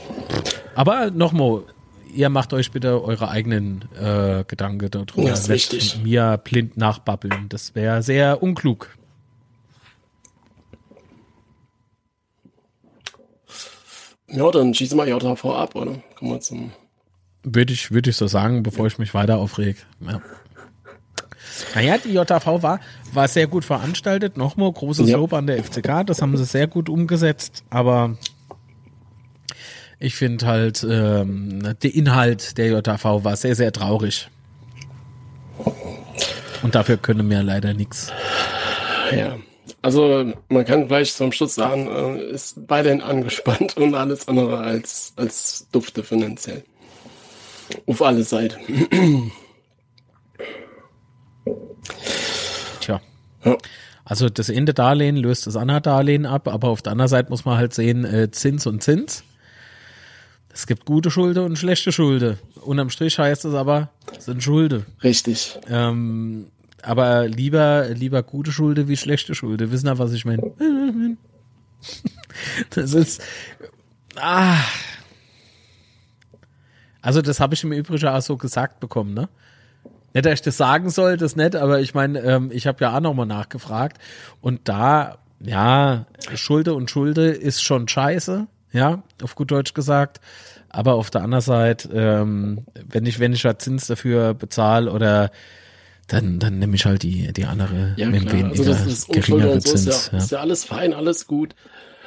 aber 0.74 1.10
nochmal, 1.10 1.62
ihr 2.14 2.28
macht 2.28 2.52
euch 2.52 2.70
bitte 2.70 3.02
eure 3.02 3.28
eigenen 3.28 3.84
äh, 4.00 4.44
Gedanken 4.44 4.90
darüber. 4.90 5.30
Das 5.30 5.42
ist 5.42 5.48
wichtig. 5.48 6.00
Mir 6.02 6.40
blind 6.42 6.76
nachbabbeln. 6.76 7.48
Das 7.48 7.74
wäre 7.74 8.02
sehr 8.02 8.42
unklug. 8.42 8.97
Ja, 14.30 14.50
dann 14.50 14.74
schießen 14.74 14.96
wir 14.98 15.06
JV 15.06 15.44
ab, 15.54 15.74
oder? 15.74 15.94
Kommen 16.16 16.32
wir 16.32 16.40
zum. 16.40 16.72
Würde 17.42 17.72
ich, 17.72 17.90
würde 17.90 18.10
ich 18.10 18.16
so 18.16 18.26
sagen, 18.26 18.62
bevor 18.62 18.86
ich 18.86 18.98
mich 18.98 19.14
weiter 19.14 19.38
aufreg. 19.38 19.86
Ja. 20.00 20.20
Naja, 21.74 21.96
die 21.98 22.10
JV 22.10 22.62
war, 22.62 22.80
war 23.12 23.28
sehr 23.28 23.46
gut 23.46 23.64
veranstaltet. 23.64 24.36
Nochmal 24.36 24.70
großes 24.70 25.08
ja. 25.08 25.16
Lob 25.16 25.32
an 25.32 25.46
der 25.46 25.62
FCK. 25.62 26.06
Das 26.06 26.20
haben 26.20 26.36
sie 26.36 26.44
sehr 26.44 26.66
gut 26.66 26.88
umgesetzt. 26.88 27.64
Aber 27.70 28.16
ich 29.98 30.14
finde 30.14 30.46
halt, 30.46 30.86
ähm, 30.88 31.74
der 31.82 31.94
Inhalt 31.94 32.58
der 32.58 32.68
JV 32.68 33.24
war 33.24 33.36
sehr, 33.36 33.54
sehr 33.54 33.72
traurig. 33.72 34.28
Und 36.62 36.74
dafür 36.74 36.96
können 36.96 37.28
wir 37.30 37.42
leider 37.42 37.72
nichts. 37.72 38.12
Ja. 39.10 39.36
Also 39.82 40.32
man 40.48 40.64
kann 40.64 40.88
gleich 40.88 41.14
zum 41.14 41.32
Schluss 41.32 41.54
sagen, 41.54 41.88
äh, 41.88 42.30
ist 42.30 42.56
weiterhin 42.68 43.00
angespannt 43.00 43.76
und 43.76 43.94
alles 43.94 44.28
andere 44.28 44.58
als, 44.58 45.12
als 45.16 45.66
dufte 45.72 46.02
finanziell. 46.02 46.64
Auf 47.86 48.02
alle 48.02 48.22
Seiten. 48.24 49.30
Tja. 52.80 53.00
Ja. 53.44 53.56
Also 54.04 54.30
das 54.30 54.48
Ende 54.48 54.72
Darlehen 54.72 55.16
löst 55.16 55.46
das 55.46 55.56
andere 55.56 55.82
Darlehen 55.82 56.24
ab, 56.24 56.48
aber 56.48 56.68
auf 56.68 56.80
der 56.80 56.92
anderen 56.92 57.10
Seite 57.10 57.28
muss 57.28 57.44
man 57.44 57.58
halt 57.58 57.74
sehen, 57.74 58.06
äh, 58.06 58.30
Zins 58.30 58.66
und 58.66 58.82
Zins. 58.82 59.22
Es 60.52 60.66
gibt 60.66 60.86
gute 60.86 61.10
Schulde 61.10 61.44
und 61.44 61.58
schlechte 61.58 61.92
Schulde. 61.92 62.38
Unterm 62.62 62.90
Strich 62.90 63.18
heißt 63.18 63.44
es 63.44 63.54
aber, 63.54 63.90
sind 64.18 64.42
Schulde. 64.42 64.86
Richtig. 65.04 65.58
Ähm, 65.68 66.46
aber 66.82 67.28
lieber, 67.28 67.88
lieber 67.90 68.22
gute 68.22 68.52
Schulde 68.52 68.88
wie 68.88 68.96
schlechte 68.96 69.34
Schulde. 69.34 69.70
Wissen 69.70 69.88
ihr, 69.88 69.98
was 69.98 70.12
ich 70.12 70.24
meine? 70.24 70.52
Das 72.70 72.92
ist, 72.92 73.22
ah. 74.16 74.58
Also 77.02 77.22
das 77.22 77.40
habe 77.40 77.54
ich 77.54 77.64
im 77.64 77.72
Übrigen 77.72 78.06
auch 78.08 78.20
so 78.20 78.36
gesagt 78.36 78.80
bekommen, 78.80 79.14
ne? 79.14 79.28
Nicht, 80.14 80.26
dass 80.26 80.34
ich 80.34 80.42
das 80.42 80.56
sagen 80.56 80.90
soll, 80.90 81.16
das 81.16 81.36
nicht, 81.36 81.56
aber 81.56 81.80
ich 81.80 81.94
meine, 81.94 82.20
ähm, 82.20 82.50
ich 82.52 82.66
habe 82.66 82.82
ja 82.84 82.96
auch 82.96 83.00
nochmal 83.00 83.26
nachgefragt 83.26 83.98
und 84.40 84.68
da, 84.68 85.18
ja, 85.40 86.06
Schulde 86.34 86.74
und 86.74 86.90
Schulde 86.90 87.28
ist 87.30 87.62
schon 87.62 87.88
scheiße, 87.88 88.46
ja, 88.72 89.02
auf 89.22 89.34
gut 89.34 89.50
Deutsch 89.50 89.74
gesagt. 89.74 90.20
Aber 90.70 90.94
auf 90.94 91.10
der 91.10 91.22
anderen 91.22 91.42
Seite, 91.42 91.88
ähm, 91.94 92.66
wenn 92.88 93.06
ich, 93.06 93.18
wenn 93.20 93.32
ich 93.32 93.44
halt 93.44 93.62
Zins 93.62 93.86
dafür 93.86 94.34
bezahle 94.34 94.92
oder 94.92 95.30
dann, 96.08 96.38
dann 96.38 96.58
nehme 96.58 96.74
ich 96.74 96.84
halt 96.84 97.02
die, 97.02 97.32
die 97.32 97.44
andere 97.44 97.94
ja, 97.96 98.08
mit 98.08 98.26
klar. 98.26 98.50
Also 98.50 98.64
das 98.64 98.86
ist 98.86 99.08
geringere 99.08 99.52
und 99.52 99.62
so 99.62 99.74
Zins. 99.74 99.86
Ist 99.86 100.06
ja, 100.06 100.12
ja. 100.12 100.24
ist 100.24 100.30
ja 100.32 100.40
alles 100.40 100.64
fein, 100.64 100.94
alles 100.94 101.26
gut. 101.26 101.54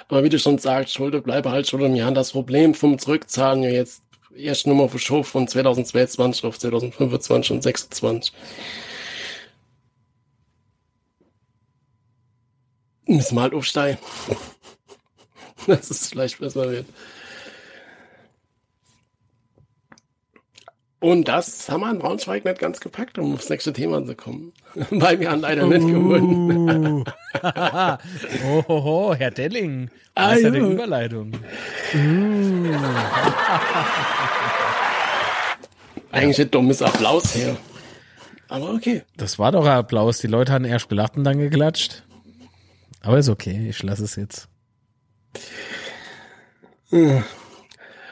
Aber 0.09 0.23
wie 0.23 0.29
du 0.29 0.39
schon 0.39 0.57
sagst, 0.57 0.93
Schulde 0.93 1.21
bleibe 1.21 1.51
halt 1.51 1.67
schon 1.67 1.81
im 1.81 1.95
Jahr. 1.95 2.11
Das 2.11 2.31
Problem 2.31 2.73
vom 2.73 2.99
Zurückzahlen 2.99 3.63
ja 3.63 3.69
jetzt 3.69 4.03
erst 4.35 4.67
Nummer 4.67 4.89
verschoben 4.89 5.23
von 5.23 5.47
2022 5.47 6.43
auf 6.43 6.59
2025 6.59 7.51
und 7.51 7.63
2026. 7.63 8.33
Müssen 13.05 13.35
wir 13.35 13.41
halt 13.41 13.53
aufsteigen. 13.53 13.99
dass 15.67 15.89
es 15.91 16.07
vielleicht 16.07 16.39
besser 16.39 16.69
wird. 16.71 16.87
Und 21.01 21.27
das 21.27 21.67
haben 21.67 21.81
wir 21.81 21.89
in 21.89 21.97
Braunschweig 21.97 22.45
nicht 22.45 22.59
ganz 22.59 22.79
gepackt, 22.79 23.17
um 23.17 23.33
aufs 23.33 23.49
nächste 23.49 23.73
Thema 23.73 24.05
zu 24.05 24.13
kommen. 24.13 24.53
Weil 24.91 25.19
wir 25.19 25.31
haben 25.31 25.41
leider 25.41 25.65
nicht 25.65 25.85
gewonnen. 25.85 27.03
oh, 28.45 28.63
ho, 28.67 28.83
ho, 28.83 29.15
Herr 29.15 29.31
Delling. 29.31 29.89
Ah, 30.13 30.33
ist 30.33 30.43
ja 30.43 30.49
eine 30.49 30.59
Überleitung. 30.59 31.33
Uh. 31.95 32.75
Eigentlich 36.11 36.39
ein 36.39 36.51
dummes 36.51 36.83
Applaus 36.83 37.33
her. 37.35 37.57
Aber 38.47 38.69
okay. 38.69 39.01
Das 39.17 39.39
war 39.39 39.51
doch 39.51 39.65
ein 39.65 39.71
Applaus. 39.71 40.19
Die 40.19 40.27
Leute 40.27 40.53
haben 40.53 40.65
erst 40.65 40.87
gelacht 40.87 41.17
und 41.17 41.23
dann 41.23 41.39
geklatscht. 41.39 42.03
Aber 43.01 43.17
ist 43.17 43.29
okay, 43.29 43.69
ich 43.69 43.81
lasse 43.81 44.03
es 44.03 44.15
jetzt. 44.17 44.49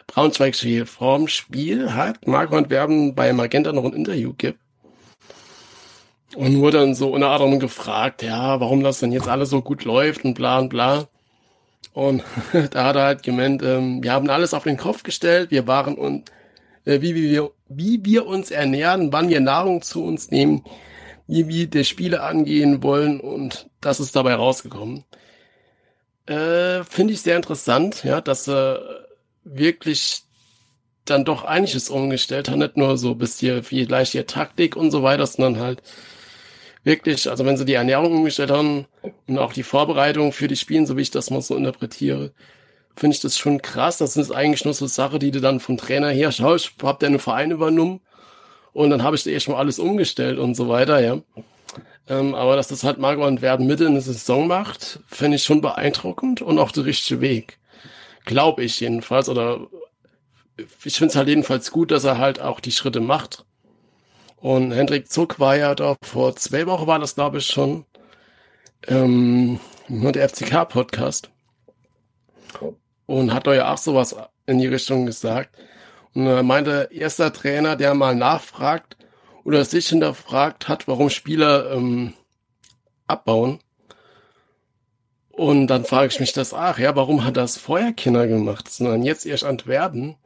Braunschweig 0.10 0.56
Spiel. 0.56 0.86
Vorm 0.88 1.28
Spiel 1.28 1.94
hat 1.94 2.28
Marco 2.28 2.58
Antwerpen 2.58 3.14
bei 3.14 3.32
Magenta 3.32 3.72
noch 3.72 3.86
ein 3.86 3.94
Interview 3.94 4.34
gibt. 4.36 4.60
Und 6.36 6.60
wurde 6.60 6.80
dann 6.80 6.96
so 6.96 7.14
unter 7.14 7.30
anderem 7.30 7.60
gefragt, 7.60 8.24
ja, 8.24 8.60
warum 8.60 8.84
das 8.84 9.00
denn 9.00 9.12
jetzt 9.12 9.28
alles 9.28 9.50
so 9.50 9.62
gut 9.62 9.86
läuft 9.86 10.26
und 10.26 10.34
bla 10.34 10.60
und 10.60 10.70
bla. 10.70 11.08
Und 11.94 12.24
da 12.72 12.86
hat 12.86 12.96
er 12.96 13.04
halt 13.04 13.24
gemeint, 13.24 13.62
ähm, 13.62 14.04
wir 14.04 14.12
haben 14.12 14.30
alles 14.30 14.54
auf 14.54 14.64
den 14.64 14.78
Kopf 14.78 15.04
gestellt, 15.04 15.52
wir 15.52 15.68
waren 15.68 15.96
und 15.96 16.32
äh, 16.86 17.02
wie, 17.02 17.14
wie, 17.16 17.30
wir, 17.30 17.52
wie 17.68 18.04
wir 18.04 18.26
uns 18.26 18.52
ernähren, 18.52 19.14
wann 19.14 19.30
wir 19.30 19.40
Nahrung 19.42 19.82
zu 19.82 20.04
uns 20.04 20.32
nehmen, 20.32 20.64
wie 21.28 21.48
wir 21.48 21.68
die 21.68 21.86
Spiele 21.86 22.22
angehen 22.24 22.82
wollen 22.82 23.20
und 23.20 23.70
das 23.82 24.00
ist 24.00 24.16
dabei 24.16 24.36
rausgekommen. 24.36 25.04
Äh, 26.26 26.84
Finde 26.84 27.14
ich 27.14 27.22
sehr 27.22 27.36
interessant, 27.36 28.04
ja, 28.04 28.22
dass 28.22 28.48
er 28.48 29.08
wirklich 29.44 30.24
dann 31.06 31.26
doch 31.26 31.44
einiges 31.44 31.90
umgestellt 31.90 32.50
hat, 32.50 32.58
nicht 32.58 32.78
nur 32.78 32.98
so 32.98 33.16
bis 33.16 33.40
hier 33.40 33.64
vielleicht 33.64 34.12
hier 34.12 34.28
Taktik 34.28 34.76
und 34.76 34.92
so 34.92 35.04
weiter, 35.04 35.26
sondern 35.26 35.60
halt 35.60 35.82
wirklich, 36.84 37.30
also 37.30 37.46
wenn 37.46 37.58
sie 37.58 37.66
die 37.66 37.74
Ernährung 37.74 38.16
umgestellt 38.16 38.52
haben 38.52 38.86
und 39.28 39.38
auch 39.38 39.54
die 39.54 39.64
Vorbereitung 39.64 40.32
für 40.32 40.48
die 40.48 40.56
Spiele, 40.56 40.86
so 40.86 40.98
wie 40.98 41.02
ich 41.02 41.12
das 41.12 41.30
mal 41.30 41.42
so 41.42 41.56
interpretiere, 41.56 42.32
finde 42.96 43.16
ich 43.16 43.22
das 43.22 43.38
schon 43.38 43.62
krass. 43.62 43.98
Das 43.98 44.18
ist 44.18 44.32
eigentlich 44.32 44.66
nur 44.66 44.74
so 44.74 44.88
Sache, 44.88 45.20
die 45.20 45.32
du 45.32 45.42
dann 45.42 45.60
vom 45.60 45.78
Trainer 45.78 46.10
her 46.10 46.32
schaust, 46.32 46.74
habt 46.84 47.04
ihr 47.04 47.08
einen 47.08 47.20
Verein 47.20 47.52
übernommen 47.52 48.02
und 48.74 48.90
dann 48.90 49.04
habe 49.04 49.16
ich 49.16 49.24
da 49.24 49.32
erst 49.32 49.50
mal 49.50 49.58
alles 49.58 49.80
umgestellt 49.80 50.40
und 50.40 50.56
so 50.56 50.70
weiter, 50.70 51.00
ja. 51.00 51.22
Ähm, 52.08 52.34
aber 52.34 52.56
dass 52.56 52.70
das 52.70 52.84
halt 52.84 52.98
Marco 52.98 53.26
und 53.26 53.42
Werden 53.42 53.68
mitten 53.68 53.88
in 53.88 53.94
der 53.94 54.02
Saison 54.02 54.48
macht, 54.48 55.00
finde 55.08 55.36
ich 55.36 55.44
schon 55.44 55.62
beeindruckend 55.62 56.42
und 56.42 56.58
auch 56.58 56.72
der 56.72 56.86
richtige 56.86 57.22
Weg. 57.22 57.59
Glaube 58.26 58.64
ich 58.64 58.80
jedenfalls. 58.80 59.30
Oder 59.30 59.68
ich 60.84 60.98
finde 60.98 61.12
es 61.12 61.16
halt 61.16 61.28
jedenfalls 61.28 61.72
gut, 61.72 61.92
dass 61.92 62.04
er 62.04 62.18
halt 62.18 62.40
auch 62.42 62.60
die 62.60 62.72
Schritte 62.72 63.02
macht. 63.02 63.46
Und 64.38 64.72
Hendrik 64.72 65.12
Zuck 65.12 65.40
war 65.40 65.58
ja 65.58 65.76
da 65.76 65.96
vor 66.02 66.36
zwei 66.36 66.66
Wochen, 66.66 66.88
war 66.88 67.00
das 67.00 67.16
glaube 67.16 67.40
ich 67.40 67.48
schon, 67.48 67.86
ähm, 68.88 69.60
nur 69.90 70.12
der 70.12 70.30
FCK-Podcast. 70.30 71.30
Und 73.06 73.34
hat 73.34 73.48
da 73.48 73.54
ja 73.54 73.74
auch 73.74 73.78
sowas 73.78 74.16
in 74.46 74.60
die 74.60 74.68
Richtung 74.68 75.06
gesagt. 75.06 75.58
Und 76.14 76.26
er 76.28 76.44
meinte, 76.44 76.90
erster 76.92 77.34
Trainer, 77.34 77.76
der 77.76 77.94
mal 77.96 78.16
nachfragt, 78.16 78.98
oder 79.44 79.66
sich 79.66 79.88
hinterfragt 79.90 80.68
hat, 80.68 80.88
warum 80.88 81.10
Spieler 81.10 81.72
ähm, 81.72 82.14
abbauen. 83.08 83.60
Und 85.40 85.68
dann 85.68 85.86
frage 85.86 86.12
ich 86.12 86.20
mich 86.20 86.34
das, 86.34 86.54
ach 86.54 86.80
ja, 86.80 86.98
warum 86.98 87.24
hat 87.24 87.38
das 87.38 87.56
vorher 87.56 87.94
Kinder 87.94 88.28
gemacht, 88.28 88.70
sondern 88.70 89.04
jetzt 89.04 89.26
erst 89.26 89.46
Antwerpen. 89.46 90.18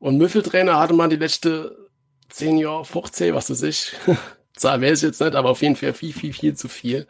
Und 0.00 0.18
Müffeltrainer 0.18 0.80
hatte 0.80 0.92
man 0.92 1.08
die 1.08 1.14
letzte 1.14 1.88
10 2.28 2.58
Jahre, 2.58 2.84
15, 2.84 3.32
was 3.32 3.48
weiß 3.48 3.62
ich. 3.62 3.92
Zahl 4.56 4.82
weiß 4.82 5.04
ich 5.04 5.06
jetzt 5.10 5.20
nicht, 5.20 5.36
aber 5.36 5.50
auf 5.50 5.62
jeden 5.62 5.76
Fall 5.76 5.94
viel, 5.94 6.12
viel, 6.12 6.32
viel 6.32 6.54
zu 6.54 6.66
viel. 6.66 7.06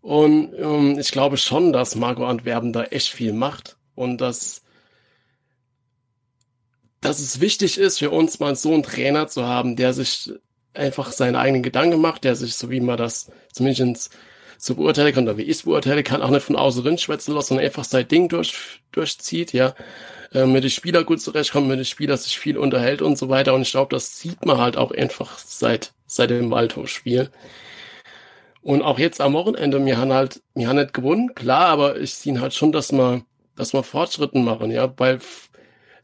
Und 0.00 0.52
ähm, 0.58 0.98
ich 0.98 1.12
glaube 1.12 1.36
schon, 1.36 1.72
dass 1.72 1.94
Marco 1.94 2.26
Antwerpen 2.26 2.72
da 2.72 2.82
echt 2.82 3.10
viel 3.12 3.32
macht 3.32 3.76
und 3.94 4.20
dass 4.20 4.62
dass 7.00 7.20
es 7.20 7.40
wichtig 7.40 7.78
ist 7.78 8.00
für 8.00 8.10
uns 8.10 8.40
mal 8.40 8.56
so 8.56 8.74
einen 8.74 8.82
Trainer 8.82 9.28
zu 9.28 9.46
haben, 9.46 9.76
der 9.76 9.92
sich 9.92 10.32
einfach 10.74 11.12
seine 11.12 11.38
eigenen 11.38 11.62
Gedanken 11.62 12.00
macht, 12.00 12.24
der 12.24 12.34
sich, 12.34 12.56
so 12.56 12.70
wie 12.70 12.80
man 12.80 12.96
das 12.96 13.30
zumindest 13.52 14.10
so 14.64 14.76
beurteilen 14.76 15.12
kann, 15.12 15.24
oder 15.24 15.36
wie 15.38 15.42
ich 15.42 15.56
es 15.56 15.62
beurteilen 15.64 16.04
kann, 16.04 16.22
auch 16.22 16.30
nicht 16.30 16.44
von 16.44 16.54
außen 16.54 16.84
drin 16.84 16.96
schwätzen 16.96 17.34
lassen, 17.34 17.48
sondern 17.48 17.66
einfach 17.66 17.82
sein 17.82 18.06
Ding 18.06 18.28
durch, 18.28 18.54
durchzieht, 18.92 19.52
ja, 19.52 19.74
äh, 20.32 20.46
mit 20.46 20.62
den 20.62 20.70
Spieler 20.70 21.02
gut 21.02 21.20
zurechtkommt, 21.20 21.66
mit 21.66 21.78
den 21.78 21.84
Spieler 21.84 22.16
sich 22.16 22.38
viel 22.38 22.56
unterhält 22.56 23.02
und 23.02 23.18
so 23.18 23.28
weiter. 23.28 23.54
Und 23.54 23.62
ich 23.62 23.72
glaube, 23.72 23.92
das 23.92 24.20
sieht 24.20 24.46
man 24.46 24.58
halt 24.58 24.76
auch 24.76 24.92
einfach 24.92 25.36
seit, 25.38 25.94
seit 26.06 26.30
dem 26.30 26.52
Waldhof-Spiel. 26.52 27.30
Und 28.60 28.82
auch 28.82 29.00
jetzt 29.00 29.20
am 29.20 29.32
Wochenende, 29.32 29.84
wir 29.84 29.98
haben 29.98 30.12
halt, 30.12 30.40
wir 30.54 30.68
haben 30.68 30.76
nicht 30.76 30.94
gewonnen, 30.94 31.34
klar, 31.34 31.66
aber 31.66 31.98
ich 31.98 32.14
sehe 32.14 32.40
halt 32.40 32.54
schon, 32.54 32.70
dass 32.70 32.92
wir, 32.92 33.24
dass 33.56 33.72
wir 33.72 33.82
Fortschritten 33.82 34.44
machen, 34.44 34.70
ja, 34.70 34.94
weil 34.96 35.18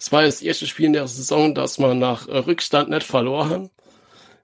es 0.01 0.11
war 0.11 0.25
das 0.25 0.43
erste 0.43 0.67
Spiel 0.67 0.87
in 0.87 0.95
der 0.95 1.07
Saison, 1.07 1.55
dass 1.55 1.79
man 1.79 2.01
nach 2.01 2.27
äh, 2.27 2.39
Rückstand 2.39 2.91
nicht 2.91 3.05
verloren. 3.05 3.71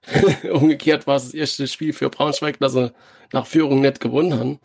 Umgekehrt 0.53 1.05
war 1.05 1.17
es 1.17 1.25
das 1.25 1.33
erste 1.33 1.67
Spiel 1.67 1.91
für 1.91 2.09
Braunschweig, 2.09 2.59
dass 2.59 2.71
sie 2.71 2.93
nach 3.31 3.45
Führung 3.45 3.81
nicht 3.81 3.99
gewonnen 3.99 4.37
haben. 4.37 4.59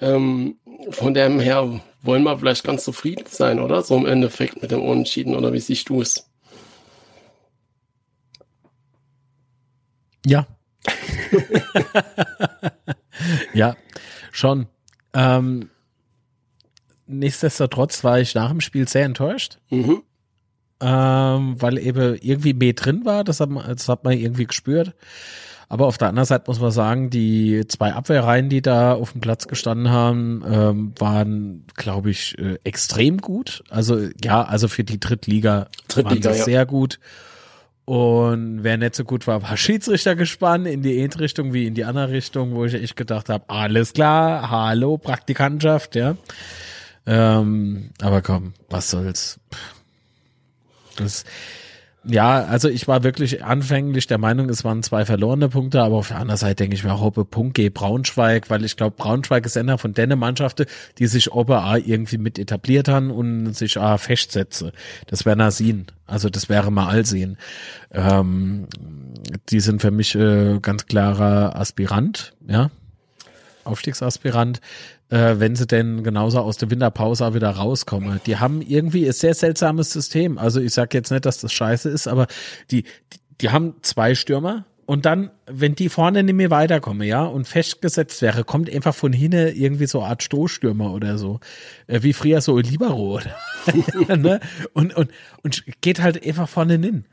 Ähm, 0.00 0.56
von 0.90 1.14
dem 1.14 1.40
her 1.40 1.80
wollen 2.02 2.22
wir 2.22 2.38
vielleicht 2.38 2.64
ganz 2.64 2.84
zufrieden 2.84 3.24
sein, 3.28 3.60
oder? 3.60 3.82
So 3.82 3.96
im 3.96 4.06
Endeffekt 4.06 4.60
mit 4.60 4.70
dem 4.70 4.82
Unentschieden, 4.82 5.34
oder 5.34 5.52
wie 5.52 5.60
siehst 5.60 5.88
du 5.88 6.00
es? 6.00 6.28
Ja. 10.26 10.46
ja, 13.54 13.76
schon. 14.32 14.66
Ähm, 15.14 15.70
nichtsdestotrotz 17.06 18.04
war 18.04 18.20
ich 18.20 18.34
nach 18.34 18.50
dem 18.50 18.60
Spiel 18.60 18.86
sehr 18.88 19.04
enttäuscht. 19.04 19.58
Mhm. 19.70 20.02
Ähm, 20.78 21.62
weil 21.62 21.78
eben 21.78 22.18
irgendwie 22.20 22.52
mehr 22.52 22.74
drin 22.74 23.06
war, 23.06 23.24
das 23.24 23.40
hat, 23.40 23.48
man, 23.48 23.66
das 23.66 23.88
hat 23.88 24.04
man 24.04 24.12
irgendwie 24.12 24.46
gespürt. 24.46 24.94
Aber 25.68 25.86
auf 25.86 25.98
der 25.98 26.08
anderen 26.08 26.26
Seite 26.26 26.44
muss 26.46 26.60
man 26.60 26.70
sagen, 26.70 27.10
die 27.10 27.66
zwei 27.66 27.92
Abwehrreihen, 27.92 28.48
die 28.48 28.62
da 28.62 28.94
auf 28.94 29.12
dem 29.12 29.20
Platz 29.20 29.48
gestanden 29.48 29.90
haben, 29.90 30.44
ähm, 30.48 30.92
waren, 30.98 31.64
glaube 31.74 32.10
ich, 32.10 32.38
äh, 32.38 32.58
extrem 32.62 33.18
gut. 33.18 33.64
Also 33.68 33.98
ja, 34.22 34.42
also 34.42 34.68
für 34.68 34.84
die 34.84 35.00
Drittliga, 35.00 35.66
Drittliga 35.88 36.26
waren 36.26 36.34
sie 36.34 36.38
ja. 36.38 36.44
sehr 36.44 36.66
gut. 36.66 37.00
Und 37.84 38.64
wer 38.64 38.76
nicht 38.78 38.96
so 38.96 39.04
gut 39.04 39.26
war, 39.28 39.42
war 39.42 39.56
Schiedsrichter 39.56 40.16
gespannt 40.16 40.66
in 40.66 40.82
die 40.82 41.00
eine 41.00 41.20
Richtung 41.20 41.52
wie 41.52 41.66
in 41.66 41.74
die 41.74 41.84
andere 41.84 42.10
Richtung, 42.10 42.54
wo 42.54 42.64
ich 42.64 42.74
echt 42.74 42.96
gedacht 42.96 43.28
habe, 43.28 43.44
alles 43.48 43.92
klar, 43.92 44.50
hallo, 44.50 44.98
Praktikantschaft, 44.98 45.94
ja. 45.94 46.16
Ähm, 47.06 47.90
aber 48.02 48.22
komm, 48.22 48.54
was 48.68 48.90
soll's. 48.90 49.38
Das, 50.96 51.24
ja, 52.08 52.44
also 52.44 52.68
ich 52.68 52.86
war 52.86 53.02
wirklich 53.02 53.42
anfänglich 53.42 54.06
der 54.06 54.18
Meinung, 54.18 54.48
es 54.48 54.64
waren 54.64 54.82
zwei 54.82 55.04
verlorene 55.04 55.48
Punkte, 55.48 55.82
aber 55.82 55.96
auf 55.96 56.08
der 56.08 56.18
anderen 56.18 56.38
Seite 56.38 56.56
denke 56.56 56.76
ich 56.76 56.84
mir 56.84 56.92
auch, 56.92 57.02
ob 57.02 57.30
Punkt 57.30 57.54
G 57.54 57.68
Braunschweig, 57.68 58.48
weil 58.48 58.64
ich 58.64 58.76
glaube, 58.76 58.96
Braunschweig 58.96 59.44
ist 59.44 59.56
einer 59.56 59.78
von 59.78 59.92
den 59.92 60.16
Mannschaften, 60.18 60.66
die 60.98 61.06
sich 61.06 61.32
ober 61.32 61.76
irgendwie 61.84 62.18
mit 62.18 62.38
etabliert 62.38 62.88
haben 62.88 63.10
und 63.10 63.54
sich 63.54 63.78
A 63.78 63.98
festsetzen. 63.98 64.70
Das 65.08 65.26
wäre 65.26 65.36
Nasin. 65.36 65.86
Also 66.06 66.30
das 66.30 66.48
wäre 66.48 66.70
mal 66.70 66.88
Allsehen. 66.88 67.36
Ähm, 67.90 68.68
die 69.48 69.60
sind 69.60 69.82
für 69.82 69.90
mich 69.90 70.14
äh, 70.14 70.60
ganz 70.60 70.86
klarer 70.86 71.56
Aspirant, 71.56 72.34
ja. 72.46 72.70
Aufstiegsaspirant 73.64 74.60
äh, 75.10 75.34
wenn 75.38 75.56
sie 75.56 75.66
denn 75.66 76.02
genauso 76.02 76.40
aus 76.40 76.56
der 76.56 76.70
Winterpause 76.70 77.34
wieder 77.34 77.50
rauskommen. 77.50 78.20
Die 78.26 78.38
haben 78.38 78.62
irgendwie 78.62 79.06
ein 79.06 79.12
sehr 79.12 79.34
seltsames 79.34 79.92
System. 79.92 80.38
Also 80.38 80.60
ich 80.60 80.72
sage 80.72 80.96
jetzt 80.96 81.10
nicht, 81.10 81.26
dass 81.26 81.38
das 81.38 81.52
scheiße 81.52 81.88
ist, 81.88 82.08
aber 82.08 82.26
die, 82.70 82.82
die, 82.82 83.18
die 83.40 83.50
haben 83.50 83.74
zwei 83.82 84.14
Stürmer 84.14 84.64
und 84.86 85.04
dann, 85.04 85.30
wenn 85.46 85.74
die 85.74 85.88
vorne 85.88 86.22
nicht 86.22 86.36
mehr 86.36 86.50
weiterkommen, 86.50 87.06
ja, 87.06 87.24
und 87.24 87.46
festgesetzt 87.46 88.22
wäre, 88.22 88.44
kommt 88.44 88.72
einfach 88.72 88.94
von 88.94 89.12
hinten 89.12 89.48
irgendwie 89.56 89.86
so 89.86 90.00
eine 90.00 90.10
Art 90.10 90.22
Stoßstürmer 90.22 90.92
oder 90.92 91.18
so, 91.18 91.40
äh, 91.88 92.02
wie 92.02 92.12
früher 92.12 92.40
so 92.40 92.56
Libero. 92.58 93.20
ne? 94.08 94.40
und, 94.74 94.96
und, 94.96 95.10
und 95.42 95.64
geht 95.80 96.00
halt 96.00 96.24
einfach 96.24 96.48
vorne 96.48 96.74
hin 96.74 97.04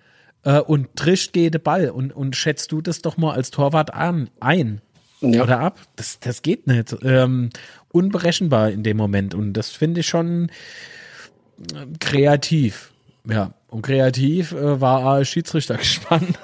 äh, 0.43 0.59
und 0.59 0.95
trischt 0.95 1.35
jede 1.35 1.57
Ball 1.57 1.89
und, 1.89 2.13
und 2.13 2.35
schätzt 2.35 2.71
du 2.71 2.81
das 2.81 3.01
doch 3.01 3.17
mal 3.17 3.33
als 3.33 3.49
Torwart 3.49 3.91
an, 3.91 4.29
ein 4.39 4.81
ja. 5.21 5.41
oder 5.41 5.59
ab? 5.59 5.79
Das, 5.95 6.19
das 6.19 6.43
geht 6.43 6.67
nicht. 6.67 6.95
Ähm, 7.03 7.49
unberechenbar 7.93 8.71
in 8.71 8.83
dem 8.83 8.97
Moment. 8.97 9.33
Und 9.33 9.53
das 9.53 9.69
finde 9.69 10.01
ich 10.01 10.07
schon 10.07 10.49
äh, 11.73 11.85
kreativ. 11.99 12.91
Ja, 13.29 13.53
und 13.69 13.83
kreativ 13.83 14.51
äh, 14.51 14.81
war 14.81 15.23
Schiedsrichter 15.23 15.77
gespannt. 15.77 16.37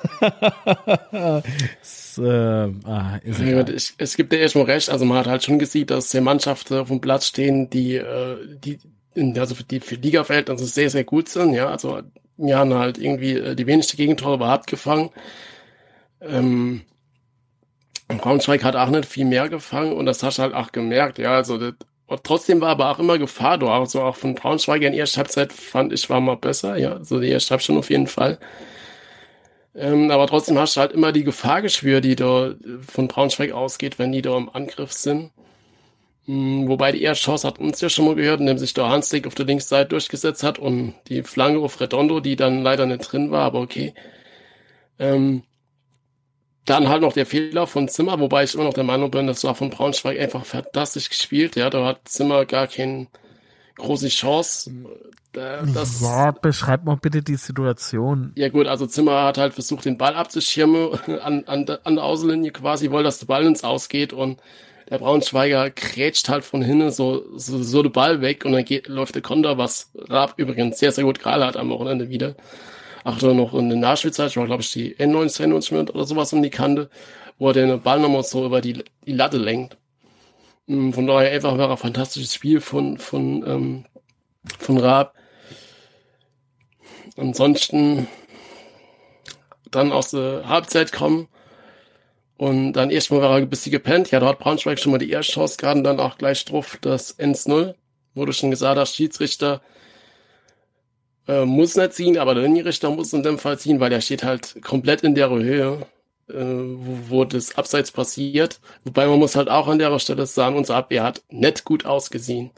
es, 1.81 2.17
äh, 2.17 2.23
ah, 2.23 3.19
ja, 3.25 3.67
ich, 3.67 3.93
es 3.97 4.15
gibt 4.15 4.31
ja 4.31 4.39
erstmal 4.39 4.65
recht, 4.65 4.89
also 4.89 5.03
man 5.03 5.17
hat 5.17 5.27
halt 5.27 5.43
schon 5.43 5.59
gesehen, 5.59 5.87
dass 5.87 6.09
die 6.09 6.21
Mannschaften 6.21 6.75
auf 6.75 6.87
dem 6.87 7.01
Platz 7.01 7.27
stehen, 7.27 7.69
die, 7.69 7.95
äh, 7.95 8.37
die, 8.63 8.79
also 9.37 9.55
für 9.55 9.63
die 9.63 9.81
für 9.81 9.95
Liga-Verhältnisse 9.95 10.65
sehr, 10.65 10.89
sehr 10.89 11.03
gut 11.03 11.27
sind, 11.27 11.53
ja, 11.53 11.69
also 11.69 12.01
wir 12.37 12.57
haben 12.57 12.73
halt 12.73 12.97
irgendwie 12.97 13.33
äh, 13.33 13.55
die 13.55 13.67
wenigste 13.67 13.97
Gegentore 13.97 14.35
überhaupt 14.35 14.67
gefangen. 14.67 15.09
Ähm, 16.21 16.81
Braunschweig 18.17 18.63
hat 18.63 18.75
auch 18.75 18.89
nicht 18.89 19.05
viel 19.05 19.25
mehr 19.25 19.49
gefangen 19.49 19.93
und 19.93 20.05
das 20.05 20.23
hast 20.23 20.39
du 20.39 20.43
halt 20.43 20.53
auch 20.53 20.71
gemerkt, 20.71 21.19
ja, 21.19 21.33
also 21.35 21.57
das, 21.57 21.73
trotzdem 22.23 22.61
war 22.61 22.69
aber 22.69 22.89
auch 22.89 22.99
immer 22.99 23.17
Gefahr 23.19 23.57
da, 23.57 23.79
also 23.79 24.01
auch 24.01 24.15
von 24.15 24.35
Braunschweig 24.35 24.81
in 24.81 24.93
erster 24.93 25.19
Halbzeit 25.19 25.53
fand 25.53 25.93
ich 25.93 26.09
war 26.09 26.19
mal 26.21 26.35
besser, 26.37 26.77
ja, 26.77 26.93
also 26.93 27.19
die 27.19 27.29
erste 27.29 27.51
Halbzeit 27.51 27.65
schon 27.67 27.77
auf 27.77 27.89
jeden 27.89 28.07
Fall. 28.07 28.39
Ähm, 29.75 30.11
aber 30.11 30.27
trotzdem 30.27 30.57
hast 30.57 30.75
du 30.75 30.81
halt 30.81 30.91
immer 30.93 31.11
die 31.11 31.23
Gefahr 31.23 31.61
geschwür, 31.61 32.01
die 32.01 32.15
da 32.15 32.55
von 32.87 33.07
Braunschweig 33.07 33.51
ausgeht, 33.51 33.99
wenn 33.99 34.11
die 34.11 34.21
da 34.21 34.35
im 34.37 34.49
Angriff 34.49 34.91
sind. 34.93 35.31
Hm, 36.25 36.67
wobei 36.69 36.91
die 36.91 37.01
erste 37.01 37.25
Chance 37.25 37.47
hat 37.47 37.59
uns 37.59 37.81
ja 37.81 37.89
schon 37.89 38.05
mal 38.05 38.15
gehört, 38.15 38.39
indem 38.39 38.57
sich 38.59 38.73
der 38.73 38.89
Hanslik 38.89 39.27
auf 39.27 39.35
der 39.35 39.45
Linksseite 39.45 39.89
durchgesetzt 39.89 40.43
hat 40.43 40.59
und 40.59 40.93
die 41.07 41.23
Flanke 41.23 41.59
auf 41.59 41.79
Redondo, 41.81 42.19
die 42.19 42.35
dann 42.35 42.63
leider 42.63 42.85
nicht 42.85 43.11
drin 43.11 43.31
war, 43.31 43.43
aber 43.45 43.61
okay. 43.61 43.93
Ähm, 44.99 45.43
dann 46.69 46.87
halt 46.87 47.01
noch 47.01 47.13
der 47.13 47.25
Fehler 47.25 47.67
von 47.67 47.87
Zimmer, 47.87 48.19
wobei 48.19 48.43
ich 48.43 48.53
immer 48.53 48.65
noch 48.65 48.73
der 48.73 48.83
Meinung 48.83 49.09
bin, 49.09 49.27
das 49.27 49.43
war 49.43 49.55
von 49.55 49.69
Braunschweig 49.69 50.19
einfach 50.19 50.45
fantastisch 50.45 51.09
gespielt. 51.09 51.55
Ja, 51.55 51.69
da 51.69 51.85
hat 51.85 52.07
Zimmer 52.07 52.45
gar 52.45 52.67
keine 52.67 53.07
große 53.77 54.09
Chance. 54.09 54.71
Das, 55.31 56.01
ja, 56.01 56.31
beschreib 56.31 56.85
mal 56.85 56.97
bitte 56.97 57.21
die 57.21 57.35
Situation. 57.35 58.31
Ja 58.35 58.49
gut, 58.49 58.67
also 58.67 58.87
Zimmer 58.87 59.23
hat 59.23 59.37
halt 59.37 59.53
versucht, 59.53 59.85
den 59.85 59.97
Ball 59.97 60.15
abzuschirmen 60.15 60.99
an, 61.21 61.43
an, 61.45 61.65
an 61.83 61.95
der 61.95 62.03
Außenlinie 62.03 62.51
quasi, 62.51 62.91
wollte, 62.91 63.05
dass 63.05 63.19
der 63.19 63.27
Ball 63.27 63.45
ins 63.45 63.63
Ausgeht 63.63 64.13
und 64.13 64.39
der 64.89 64.97
Braunschweiger 64.97 65.69
krätscht 65.69 66.29
halt 66.29 66.43
von 66.43 66.63
hinten 66.63 66.91
so, 66.91 67.23
so, 67.37 67.61
so 67.61 67.83
den 67.83 67.91
Ball 67.91 68.21
weg 68.21 68.43
und 68.43 68.53
dann 68.53 68.65
geht, 68.65 68.87
läuft 68.87 69.13
der 69.15 69.21
Konter, 69.21 69.57
was 69.57 69.91
Raab 69.95 70.33
übrigens 70.37 70.79
sehr, 70.79 70.91
sehr 70.91 71.03
gut 71.03 71.19
gerade 71.19 71.45
hat 71.45 71.57
am 71.57 71.69
Wochenende 71.69 72.09
wieder. 72.09 72.35
Ach, 73.03 73.17
dann 73.19 73.37
noch 73.37 73.53
in 73.53 73.69
der 73.69 73.77
Nachspielzeit, 73.77 74.35
war 74.35 74.45
glaube 74.45 74.61
ich 74.61 74.71
die 74.71 74.95
N19 74.95 75.41
Minuten 75.47 75.89
oder 75.89 76.05
sowas 76.05 76.33
um 76.33 76.41
die 76.43 76.49
Kante, 76.49 76.89
wo 77.37 77.47
er 77.47 77.53
den 77.53 77.81
Ball 77.81 77.99
nochmal 77.99 78.23
so 78.23 78.45
über 78.45 78.61
die, 78.61 78.83
die 79.05 79.13
Latte 79.13 79.37
lenkt. 79.37 79.77
Hm, 80.67 80.93
von 80.93 81.07
daher 81.07 81.31
einfach 81.31 81.57
war 81.57 81.71
ein 81.71 81.77
fantastisches 81.77 82.33
Spiel 82.33 82.61
von, 82.61 82.97
von, 82.97 83.43
ähm, 83.47 83.85
von 84.59 84.77
Raab. 84.77 85.15
Ansonsten 87.17 88.07
dann 89.71 89.91
aus 89.91 90.11
der 90.11 90.47
Halbzeit 90.47 90.91
kommen 90.91 91.27
und 92.37 92.73
dann 92.73 92.89
erstmal 92.89 93.21
war 93.21 93.31
er 93.31 93.35
ein 93.37 93.49
bisschen 93.49 93.71
gepennt. 93.71 94.11
Ja, 94.11 94.19
da 94.19 94.27
hat 94.27 94.39
Braunschweig 94.39 94.79
schon 94.79 94.91
mal 94.91 94.97
die 94.97 95.09
erste 95.09 95.33
Chance 95.33 95.57
gehabt 95.57 95.77
und 95.77 95.83
dann 95.83 95.99
auch 95.99 96.17
gleich 96.17 96.45
drauf 96.45 96.77
das 96.81 97.19
1-0, 97.19 97.75
wo 98.13 98.25
du 98.25 98.31
schon 98.31 98.51
gesagt 98.51 98.79
hast, 98.79 98.95
Schiedsrichter 98.95 99.61
äh, 101.29 101.45
muss 101.45 101.75
nicht 101.75 101.93
ziehen, 101.93 102.17
aber 102.17 102.33
der 102.33 102.43
Linienrichter 102.43 102.89
muss 102.89 103.13
in 103.13 103.21
dem 103.23 103.37
Fall 103.37 103.59
ziehen, 103.59 103.79
weil 103.79 103.91
der 103.91 104.01
steht 104.01 104.23
halt 104.23 104.61
komplett 104.63 105.01
in 105.03 105.13
der 105.13 105.29
Höhe, 105.29 105.85
äh, 106.27 106.33
wo, 106.33 107.09
wo 107.09 107.25
das 107.25 107.55
Abseits 107.55 107.91
passiert. 107.91 108.59
Wobei 108.83 109.05
man 109.05 109.19
muss 109.19 109.35
halt 109.35 109.47
auch 109.47 109.67
an 109.67 109.77
der 109.77 109.97
Stelle 109.99 110.25
sagen, 110.25 110.57
unser 110.57 110.75
Abwehr 110.75 111.03
hat 111.03 111.21
nicht 111.29 111.65
gut 111.65 111.85
ausgesehen. 111.85 112.49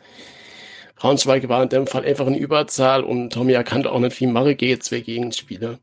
Braunschweig 0.96 1.50
war 1.50 1.64
in 1.64 1.70
dem 1.70 1.88
Fall 1.88 2.06
einfach 2.06 2.28
in 2.28 2.36
Überzahl 2.36 3.04
und 3.04 3.34
Tommy 3.34 3.54
erkannte 3.54 3.92
auch 3.92 4.00
nicht 4.00 4.16
viel 4.16 4.30
Mache 4.30 4.56
geht 4.56 4.84
zwei 4.84 5.02
Gegenspieler. 5.02 5.80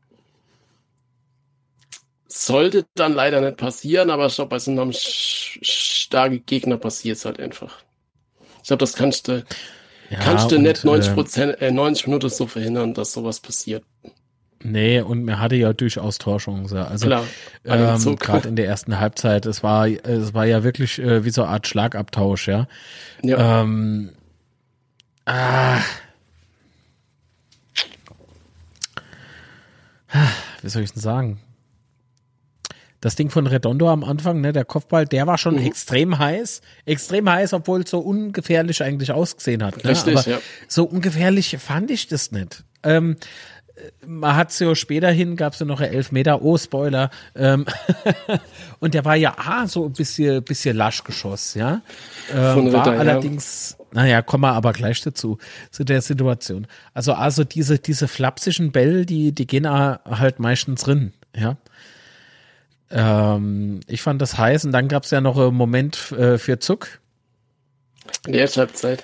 Sollte 2.27 2.85
dann 2.95 3.13
leider 3.13 3.41
nicht 3.41 3.57
passieren, 3.57 4.09
aber 4.09 4.27
ich 4.27 4.35
glaube, 4.35 4.49
bei 4.49 4.59
so 4.59 4.71
einem 4.71 4.93
starken 4.93 6.43
Gegner 6.45 6.77
passiert 6.77 7.17
es 7.17 7.25
halt 7.25 7.39
einfach. 7.39 7.83
Ich 8.61 8.67
glaube, 8.67 8.79
das 8.79 8.93
kannst 8.93 9.27
du 9.27 9.43
ja, 10.09 10.19
Kannst 10.19 10.51
du 10.51 10.55
und, 10.55 10.63
nicht 10.63 10.83
90 10.83 11.11
äh, 11.11 11.13
Prozent, 11.13 11.61
äh, 11.61 11.71
90 11.71 12.07
Minuten 12.07 12.29
so 12.29 12.47
verhindern, 12.47 12.93
dass 12.93 13.13
sowas 13.13 13.39
passiert. 13.39 13.83
Nee, 14.61 14.99
und 14.99 15.23
mir 15.23 15.39
hatte 15.39 15.55
ja 15.55 15.71
durchaus 15.71 16.17
Torchancen. 16.17 16.77
Also 16.79 17.05
Klar, 17.05 17.23
ähm, 17.63 18.15
gerade 18.17 18.49
in 18.49 18.55
der 18.57 18.65
ersten 18.67 18.99
Halbzeit, 18.99 19.45
es 19.45 19.63
war, 19.63 19.87
es 19.87 20.33
war 20.33 20.45
ja 20.45 20.63
wirklich 20.63 20.99
äh, 20.99 21.23
wie 21.23 21.29
so 21.29 21.43
eine 21.43 21.51
Art 21.51 21.67
Schlagabtausch, 21.67 22.49
ja. 22.49 22.67
ja. 23.23 23.61
Ähm, 23.61 24.11
ah, 25.25 25.77
wie 30.61 30.69
soll 30.69 30.83
ich 30.83 30.91
denn 30.91 31.01
sagen? 31.01 31.39
Das 33.01 33.15
Ding 33.15 33.29
von 33.29 33.47
Redondo 33.47 33.89
am 33.89 34.03
Anfang, 34.03 34.41
ne, 34.41 34.51
der 34.51 34.65
Kopfball, 34.65 35.05
der 35.05 35.25
war 35.25 35.37
schon 35.37 35.55
mhm. 35.55 35.65
extrem 35.65 36.19
heiß. 36.19 36.61
Extrem 36.85 37.29
heiß, 37.29 37.53
obwohl 37.53 37.81
es 37.81 37.89
so 37.89 37.99
ungefährlich 37.99 38.83
eigentlich 38.83 39.11
ausgesehen 39.11 39.63
hat. 39.63 39.83
Ne? 39.83 39.89
Richtig, 39.89 40.17
Aber 40.17 40.29
ja. 40.29 40.37
so 40.67 40.83
ungefährlich 40.83 41.57
fand 41.59 41.91
ich 41.91 42.07
das 42.07 42.31
nicht. 42.31 42.63
Ähm, 42.83 43.15
man 44.05 44.35
hat 44.35 44.57
ja 44.59 44.75
später 44.75 45.09
hin, 45.11 45.35
gab 45.35 45.53
es 45.53 45.59
ja 45.59 45.65
noch 45.65 45.81
elf 45.81 46.11
Meter, 46.11 46.41
oh 46.41 46.57
Spoiler, 46.57 47.09
ähm, 47.35 47.65
und 48.79 48.93
der 48.93 49.05
war 49.05 49.15
ja 49.15 49.35
ah, 49.37 49.67
so 49.67 49.85
ein 49.85 49.93
bisschen, 49.93 50.43
bisschen 50.43 50.75
lasch 50.75 51.03
geschoss, 51.03 51.53
ja. 51.53 51.81
Ähm, 52.33 52.73
war 52.73 52.87
Ritter, 52.87 52.99
allerdings, 52.99 53.77
ja. 53.79 53.85
naja, 53.93 54.21
kommen 54.21 54.43
wir 54.43 54.53
aber 54.53 54.73
gleich 54.73 55.01
dazu, 55.01 55.37
zu 55.71 55.83
der 55.83 56.01
Situation. 56.01 56.67
Also, 56.93 57.13
also 57.13 57.43
diese, 57.43 57.79
diese 57.79 58.07
flapsischen 58.07 58.71
Bälle, 58.71 59.05
die, 59.05 59.31
die 59.31 59.47
gehen 59.47 59.69
halt 59.69 60.39
meistens 60.39 60.81
drin, 60.81 61.13
ja. 61.35 61.57
Ähm, 62.91 63.81
ich 63.87 64.01
fand 64.01 64.21
das 64.21 64.37
heiß 64.37 64.65
und 64.65 64.71
dann 64.71 64.87
gab 64.87 65.03
es 65.03 65.11
ja 65.11 65.21
noch 65.21 65.37
einen 65.37 65.55
Moment 65.55 66.11
äh, 66.11 66.37
für 66.37 66.59
Zuck. 66.59 66.99
In 68.25 68.33
der 68.33 68.47
Halbzeit. 68.47 69.03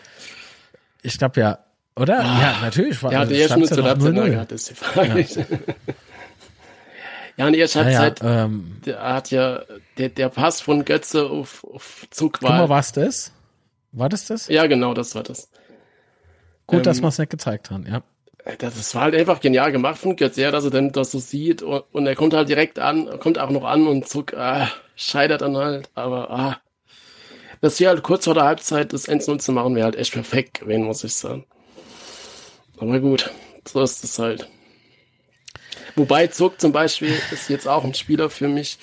Ich 1.04 1.18
glaube 1.18 1.40
ja, 1.40 1.60
oder? 1.96 2.20
Oh, 2.20 2.42
ja, 2.42 2.58
natürlich. 2.62 3.02
War, 3.04 3.12
ja, 3.12 3.26
der 3.26 3.38
erste 3.38 3.60
nur 3.60 3.68
zur 3.68 3.84
Halbzeit 3.84 4.16
gehabt, 4.16 4.52
ist 4.52 4.70
die 4.72 4.74
Frage. 4.74 5.22
Ja. 5.22 5.46
ja, 7.38 7.48
in 7.48 7.54
der 7.54 7.62
ersten 7.62 7.86
Halbzeit, 7.86 8.22
ja, 8.22 8.46
ähm, 8.46 8.82
der 8.86 9.02
hat 9.02 9.32
ja, 9.32 9.62
der, 9.98 10.10
der 10.10 10.30
Pass 10.30 10.62
von 10.62 10.84
Götze 10.84 11.26
auf, 11.30 11.64
auf 11.64 12.08
Zuck 12.10 12.42
war. 12.42 12.52
Guck 12.52 12.60
mal, 12.60 12.70
was 12.70 12.92
das? 12.92 13.32
War 13.92 14.10
das 14.10 14.26
das? 14.26 14.48
Ja, 14.48 14.66
genau, 14.66 14.94
das 14.94 15.16
war 15.16 15.24
das. 15.24 15.50
Gut, 16.66 16.78
ähm, 16.78 16.84
dass 16.84 17.02
wir 17.02 17.08
es 17.08 17.20
nicht 17.20 17.30
gezeigt 17.30 17.70
haben, 17.70 17.86
ja 17.86 18.02
das 18.58 18.94
war 18.94 19.04
halt 19.04 19.16
einfach 19.16 19.40
genial 19.40 19.72
gemacht 19.72 19.98
von 19.98 20.16
Götze, 20.16 20.42
ja, 20.42 20.52
dass 20.52 20.66
er 20.66 20.72
denn 20.72 20.92
das 20.92 21.12
so 21.12 21.20
sieht 21.20 21.62
und, 21.62 21.84
und, 21.92 22.06
er 22.06 22.16
kommt 22.16 22.34
halt 22.34 22.48
direkt 22.48 22.78
an, 22.78 23.20
kommt 23.20 23.40
auch 23.40 23.50
noch 23.50 23.64
an 23.64 23.88
und 23.88 24.08
zurück, 24.08 24.36
ah, 24.38 24.70
scheitert 24.96 25.42
dann 25.42 25.58
halt, 25.58 25.90
aber 25.96 26.30
ah, 26.30 26.58
das 27.62 27.78
hier 27.78 27.90
halt 27.90 28.04
kurz 28.04 28.26
vor 28.26 28.36
der 28.36 28.44
Halbzeit 28.44 28.94
das 28.94 29.08
1-0 29.08 29.40
zu 29.40 29.52
machen, 29.52 29.76
wäre 29.76 29.86
halt 29.86 29.96
echt 29.96 30.14
perfekt 30.14 30.60
gewesen, 30.60 30.84
muss 30.84 31.04
ich 31.04 31.16
sagen. 31.16 31.46
Aber 32.78 33.00
gut, 33.00 33.32
so 33.66 33.82
ist 33.82 34.04
es 34.04 34.20
halt. 34.20 34.48
Wobei 35.96 36.28
Zuck 36.28 36.60
zum 36.60 36.72
Beispiel 36.72 37.14
ist 37.32 37.50
jetzt 37.50 37.68
auch 37.68 37.84
ein 37.84 37.94
Spieler 37.94 38.30
für 38.30 38.48
mich, 38.48 38.78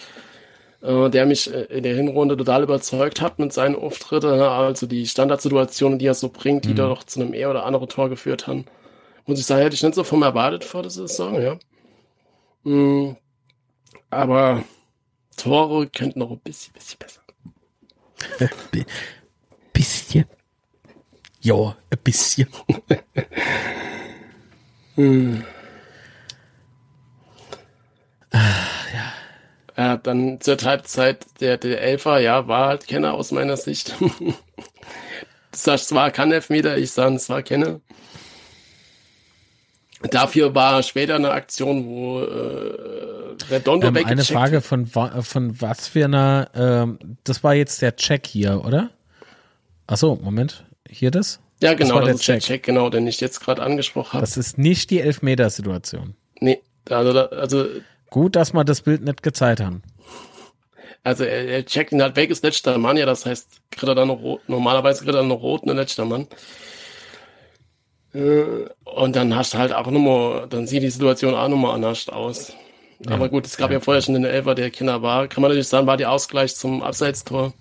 äh, 0.81 1.11
der 1.11 1.27
mich 1.27 1.53
äh, 1.53 1.65
in 1.65 1.83
der 1.83 1.95
Hinrunde 1.95 2.37
total 2.37 2.63
überzeugt 2.63 3.21
hat 3.21 3.39
mit 3.39 3.53
seinen 3.53 3.77
Auftritten. 3.77 4.37
Ne? 4.37 4.49
Also 4.49 4.87
die 4.87 5.07
Standardsituationen, 5.07 5.99
die 5.99 6.07
er 6.07 6.15
so 6.15 6.31
bringt, 6.31 6.65
die 6.65 6.71
mhm. 6.71 6.77
da 6.77 6.89
doch 6.89 7.05
zu 7.05 7.21
einem 7.21 7.35
eher 7.35 7.51
oder 7.51 7.67
anderen 7.67 7.89
Tor 7.89 8.09
geführt 8.09 8.47
haben. 8.47 8.65
Muss 9.27 9.39
ich 9.39 9.47
sagen, 9.47 9.63
hätte 9.63 9.75
ich 9.75 9.83
nicht 9.83 9.95
so 9.95 10.05
vom 10.05 10.23
erwartet 10.23 10.65
vor 10.65 10.83
der 10.83 10.91
Saison, 10.91 11.41
ja. 11.41 11.59
Mhm. 12.65 13.17
Aber 14.11 14.65
Tore 15.37 15.89
könnten 15.89 16.19
noch 16.19 16.31
ein 16.31 16.41
bisschen, 16.41 16.73
bisschen 16.75 16.99
besser. 16.99 17.21
bisschen. 19.73 20.27
Ja, 21.41 21.77
ein 21.91 21.99
bisschen. 22.05 22.49
hm. 24.95 25.45
ja. 28.33 29.13
Ja, 29.77 29.97
dann 29.97 30.41
zur 30.41 30.57
Halbzeit 30.59 31.25
der, 31.41 31.57
der 31.57 31.81
Elfer, 31.81 32.19
ja, 32.21 32.47
war 32.47 32.69
halt 32.69 32.87
Kenner 32.87 33.15
aus 33.15 33.33
meiner 33.33 33.57
Sicht. 33.57 33.95
du 34.01 34.35
sagst, 35.51 35.87
es 35.87 35.95
war 35.95 36.11
kein 36.11 36.31
Elfmeter, 36.31 36.77
ich 36.77 36.93
sage, 36.93 37.15
es 37.15 37.29
war 37.31 37.43
Kenner. 37.43 37.81
Dafür 40.11 40.55
war 40.55 40.83
später 40.83 41.15
eine 41.17 41.31
Aktion, 41.31 41.87
wo 41.87 42.21
äh, 42.21 43.37
Redondo 43.51 43.89
ähm, 43.89 43.97
Eine 43.97 44.25
Frage 44.25 44.61
von, 44.61 44.87
von 44.87 45.61
was 45.61 45.89
für 45.89 46.05
einer, 46.05 46.51
ähm, 46.55 46.99
das 47.25 47.43
war 47.45 47.55
jetzt 47.55 47.83
der 47.83 47.97
Check 47.97 48.27
hier, 48.27 48.65
oder? 48.65 48.91
Achso, 49.87 50.19
Moment, 50.23 50.65
hier 50.89 51.11
das? 51.11 51.41
Ja, 51.61 51.75
genau, 51.75 52.01
das, 52.01 52.09
das 52.09 52.17
ist 52.17 52.23
Check. 52.23 52.35
der 52.35 52.41
Check, 52.41 52.63
genau, 52.65 52.91
den 52.91 53.07
ich 53.07 53.21
jetzt 53.21 53.41
gerade 53.41 53.63
angesprochen 53.63 54.15
habe. 54.15 54.23
Das 54.23 54.37
ist 54.37 54.59
nicht 54.59 54.91
die 54.91 55.01
Elfmeter-Situation. 55.01 56.15
Nee, 56.41 56.61
also, 56.89 57.29
also 57.29 57.67
Gut, 58.11 58.37
dass 58.37 58.53
wir 58.53 58.65
das 58.65 58.83
Bild 58.83 59.03
nicht 59.03 59.23
gezeigt 59.23 59.61
haben. 59.61 59.83
Also 61.05 61.25
er, 61.25 61.49
er 61.49 61.65
checkt 61.65 61.93
ihn 61.93 62.03
halt 62.03 62.15
weg, 62.17 62.31
ist 62.31 62.45
letzter 62.45 62.79
Mann, 62.79 62.97
ja, 62.97 63.07
das 63.07 63.27
heißt, 63.27 63.61
kriegt 63.71 63.89
er 63.89 63.95
dann 63.95 64.09
noch 64.09 64.21
rot, 64.21 64.41
normalerweise 64.49 65.03
kriegt 65.03 65.17
er 65.17 65.23
noch 65.23 65.43
rot, 65.43 65.67
ne, 65.67 65.73
letzter 65.73 66.05
Mann. 66.05 66.29
Äh, 68.15 68.69
und 68.85 69.17
dann 69.17 69.35
hast 69.35 69.55
du 69.55 69.59
halt 69.59 69.73
auch 69.73 69.91
nochmal, 69.91 70.47
dann 70.49 70.67
sieht 70.67 70.83
die 70.83 70.91
Situation 70.91 71.35
auch 71.35 71.49
nochmal 71.49 71.75
anders 71.75 72.09
aus. 72.09 72.53
Ja, 73.05 73.13
Aber 73.13 73.29
gut, 73.29 73.47
es 73.47 73.57
gab 73.57 73.71
ja. 73.71 73.79
ja 73.79 73.81
vorher 73.81 74.03
schon 74.03 74.15
den 74.15 74.25
Elfer, 74.25 74.55
der 74.55 74.71
Kinder 74.71 75.03
war. 75.03 75.27
Kann 75.29 75.43
man 75.43 75.51
natürlich 75.51 75.69
sagen, 75.69 75.87
war 75.87 75.97
die 75.97 76.07
Ausgleich 76.07 76.55
zum 76.55 76.83
Abseitstor. 76.83 77.53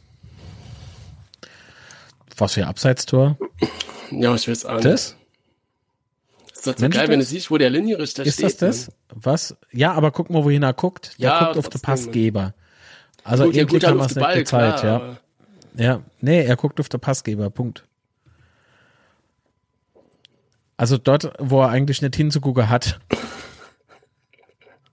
Was 2.38 2.54
für 2.54 2.68
Abseitstor? 2.68 3.38
Ja, 4.12 4.36
ich 4.36 4.48
weiß 4.48 4.66
auch 4.66 4.76
nicht. 4.76 4.86
Das? 4.86 5.16
Ist 6.54 6.68
das 6.68 6.76
so 6.78 6.82
Mensch, 6.82 6.96
geil, 6.96 7.08
wenn 7.08 7.20
du 7.20 7.26
siehst, 7.26 7.50
wo 7.50 7.58
der 7.58 7.70
Linienrichter 7.70 8.24
ist 8.24 8.36
steht. 8.36 8.46
Ist 8.46 8.62
das 8.62 8.86
das? 8.86 8.96
Was? 9.16 9.56
Ja, 9.72 9.94
aber 9.94 10.12
guck 10.12 10.30
mal, 10.30 10.44
wohin 10.44 10.64
er 10.64 10.74
guckt. 10.74 11.16
Der 11.20 11.30
ja, 11.30 11.46
guckt 11.46 11.58
auf 11.58 11.70
den 11.70 11.82
Passgeber. 11.82 12.54
Also 13.24 13.46
gut, 13.46 13.56
irgendwie 13.56 13.80
kann 13.80 13.98
man 13.98 14.08
es 14.08 14.16
nicht 14.16 14.34
gezeigt, 14.34 14.84
ja. 14.84 15.18
Ja, 15.76 16.02
nee, 16.20 16.44
er 16.44 16.56
guckt 16.56 16.80
auf 16.80 16.90
den 16.90 17.00
Passgeber, 17.00 17.50
Punkt. 17.50 17.84
Also 20.82 20.98
dort, 20.98 21.32
wo 21.38 21.62
er 21.62 21.70
eigentlich 21.70 22.02
nicht 22.02 22.16
hinzugucken 22.16 22.68
hat. 22.68 23.00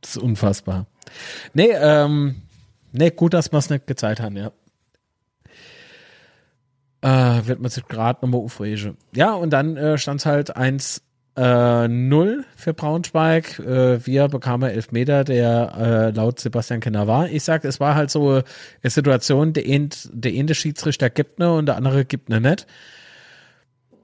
Das 0.02 0.16
ist 0.16 0.18
unfassbar. 0.18 0.86
Nee, 1.54 1.70
ähm, 1.72 2.42
nee, 2.92 3.08
gut, 3.10 3.32
dass 3.32 3.50
wir 3.52 3.58
es 3.58 3.70
nicht 3.70 3.86
gezeigt 3.86 4.20
haben, 4.20 4.36
ja. 4.36 4.52
Äh, 7.00 7.46
wird 7.46 7.60
man 7.60 7.70
sich 7.70 7.88
gerade 7.88 8.18
nochmal 8.20 8.42
aufregen. 8.42 8.98
Ja, 9.14 9.32
und 9.32 9.48
dann 9.48 9.78
äh, 9.78 9.96
stand 9.96 10.20
es 10.20 10.26
halt 10.26 10.54
1 10.54 11.00
äh, 11.38 11.88
0 11.88 12.44
für 12.54 12.74
Braunschweig. 12.74 13.58
Äh, 13.58 14.06
wir 14.06 14.28
bekamen 14.28 14.68
Elfmeter, 14.68 15.24
der 15.24 15.72
äh, 15.74 16.10
laut 16.10 16.38
Sebastian 16.38 16.80
Kenner 16.80 17.06
war. 17.06 17.30
Ich 17.30 17.44
sag, 17.44 17.64
es 17.64 17.80
war 17.80 17.94
halt 17.94 18.10
so 18.10 18.42
eine 18.82 18.90
Situation, 18.90 19.54
der 19.54 19.64
eine, 19.64 19.88
der 20.12 20.54
Schiedsrichter 20.54 21.08
gibt 21.08 21.38
ne 21.38 21.50
und 21.50 21.64
der 21.64 21.76
andere 21.76 22.04
gibt 22.04 22.28
ne 22.28 22.42
nicht. 22.42 22.66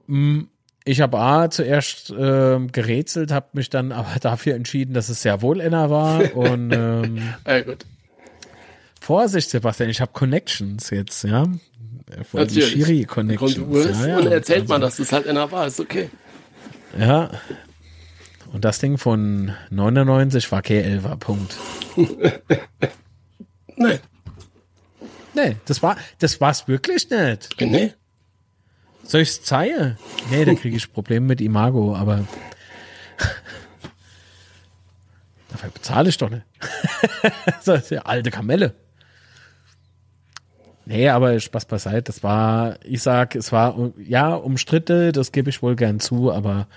Mm, 0.07 0.45
ich 0.85 1.01
habe 1.01 1.19
A 1.19 1.49
zuerst 1.49 2.11
äh, 2.11 2.59
gerätselt, 2.71 3.31
habe 3.31 3.47
mich 3.53 3.69
dann 3.69 3.91
aber 3.91 4.15
dafür 4.21 4.55
entschieden, 4.55 4.93
dass 4.93 5.09
es 5.09 5.21
sehr 5.21 5.41
wohl 5.41 5.59
einer 5.59 5.89
war. 5.89 6.35
Und 6.35 6.71
ähm, 6.73 7.21
ja, 7.45 7.61
gut. 7.61 7.85
Vorsicht, 9.01 9.49
Sebastian, 9.49 9.89
ich 9.89 10.01
habe 10.01 10.11
Connections 10.13 10.89
jetzt, 10.91 11.23
ja. 11.23 11.45
Voll 12.29 12.47
die 12.47 12.61
Schiri-Connections. 12.61 13.99
Ja, 14.01 14.07
ja. 14.07 14.17
Und 14.17 14.27
erzählt 14.27 14.61
also, 14.61 14.73
man, 14.73 14.81
dass 14.81 14.99
es 14.99 15.11
halt 15.11 15.27
einer 15.27 15.51
war, 15.51 15.67
ist 15.67 15.79
okay. 15.79 16.09
Ja. 16.97 17.31
Und 18.53 18.63
das 18.63 18.79
Ding 18.79 18.97
von 18.97 19.53
99 19.69 20.51
war 20.51 20.61
K11, 20.61 21.15
Punkt. 21.17 21.55
nee. 23.75 23.99
Nee, 25.33 25.57
das 25.65 25.83
war, 25.83 25.97
das 26.19 26.39
war's 26.39 26.67
wirklich 26.67 27.09
nicht. 27.09 27.59
Nee. 27.59 27.93
Soll 29.05 29.21
ich's 29.21 29.43
zeigen? 29.43 29.97
Nee, 30.31 30.45
da 30.45 30.55
kriege 30.55 30.75
ich 30.75 30.91
Probleme 30.91 31.27
mit 31.27 31.41
Imago, 31.41 31.95
aber 31.95 32.25
dafür 35.49 35.69
bezahle 35.69 36.09
ich 36.09 36.17
doch 36.17 36.29
nicht. 36.29 36.43
das 37.65 37.83
ist 37.83 37.91
ja 37.91 38.01
alte 38.01 38.31
Kamelle. 38.31 38.73
Nee, 40.85 41.09
aber 41.09 41.39
Spaß 41.39 41.65
beiseite. 41.65 42.03
Das 42.03 42.23
war, 42.23 42.77
ich 42.83 43.01
sag, 43.01 43.35
es 43.35 43.51
war, 43.51 43.91
ja, 43.97 44.33
umstritte, 44.33 45.11
das 45.11 45.31
gebe 45.31 45.49
ich 45.49 45.61
wohl 45.61 45.75
gern 45.75 45.99
zu, 45.99 46.31
aber 46.31 46.67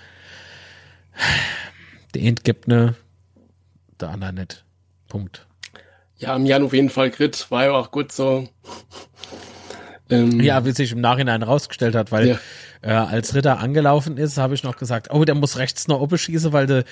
der 2.13 2.21
eine 2.21 2.33
gibt 2.33 2.67
ne, 2.67 2.95
der 3.99 4.09
andere 4.09 4.33
nicht. 4.33 4.65
Punkt. 5.07 5.47
Ja, 6.17 6.35
im 6.35 6.45
Jan 6.45 6.63
auf 6.63 6.73
jeden 6.73 6.89
Fall 6.89 7.09
Grit, 7.09 7.49
war 7.49 7.65
ja 7.65 7.71
auch 7.71 7.91
gut 7.91 8.11
so. 8.11 8.47
Ähm, 10.09 10.39
ja, 10.39 10.65
wie 10.65 10.71
sich 10.71 10.91
im 10.91 11.01
Nachhinein 11.01 11.43
rausgestellt 11.43 11.95
hat, 11.95 12.11
weil 12.11 12.27
ja. 12.29 12.39
äh, 12.81 12.91
als 12.91 13.35
Ritter 13.35 13.59
angelaufen 13.59 14.17
ist, 14.17 14.37
habe 14.37 14.55
ich 14.55 14.63
noch 14.63 14.77
gesagt, 14.77 15.09
oh, 15.11 15.23
der 15.23 15.35
muss 15.35 15.57
rechts 15.57 15.87
noch 15.87 15.99
oben 15.99 16.17
schießen, 16.17 16.51
weil 16.51 16.65
der, 16.65 16.83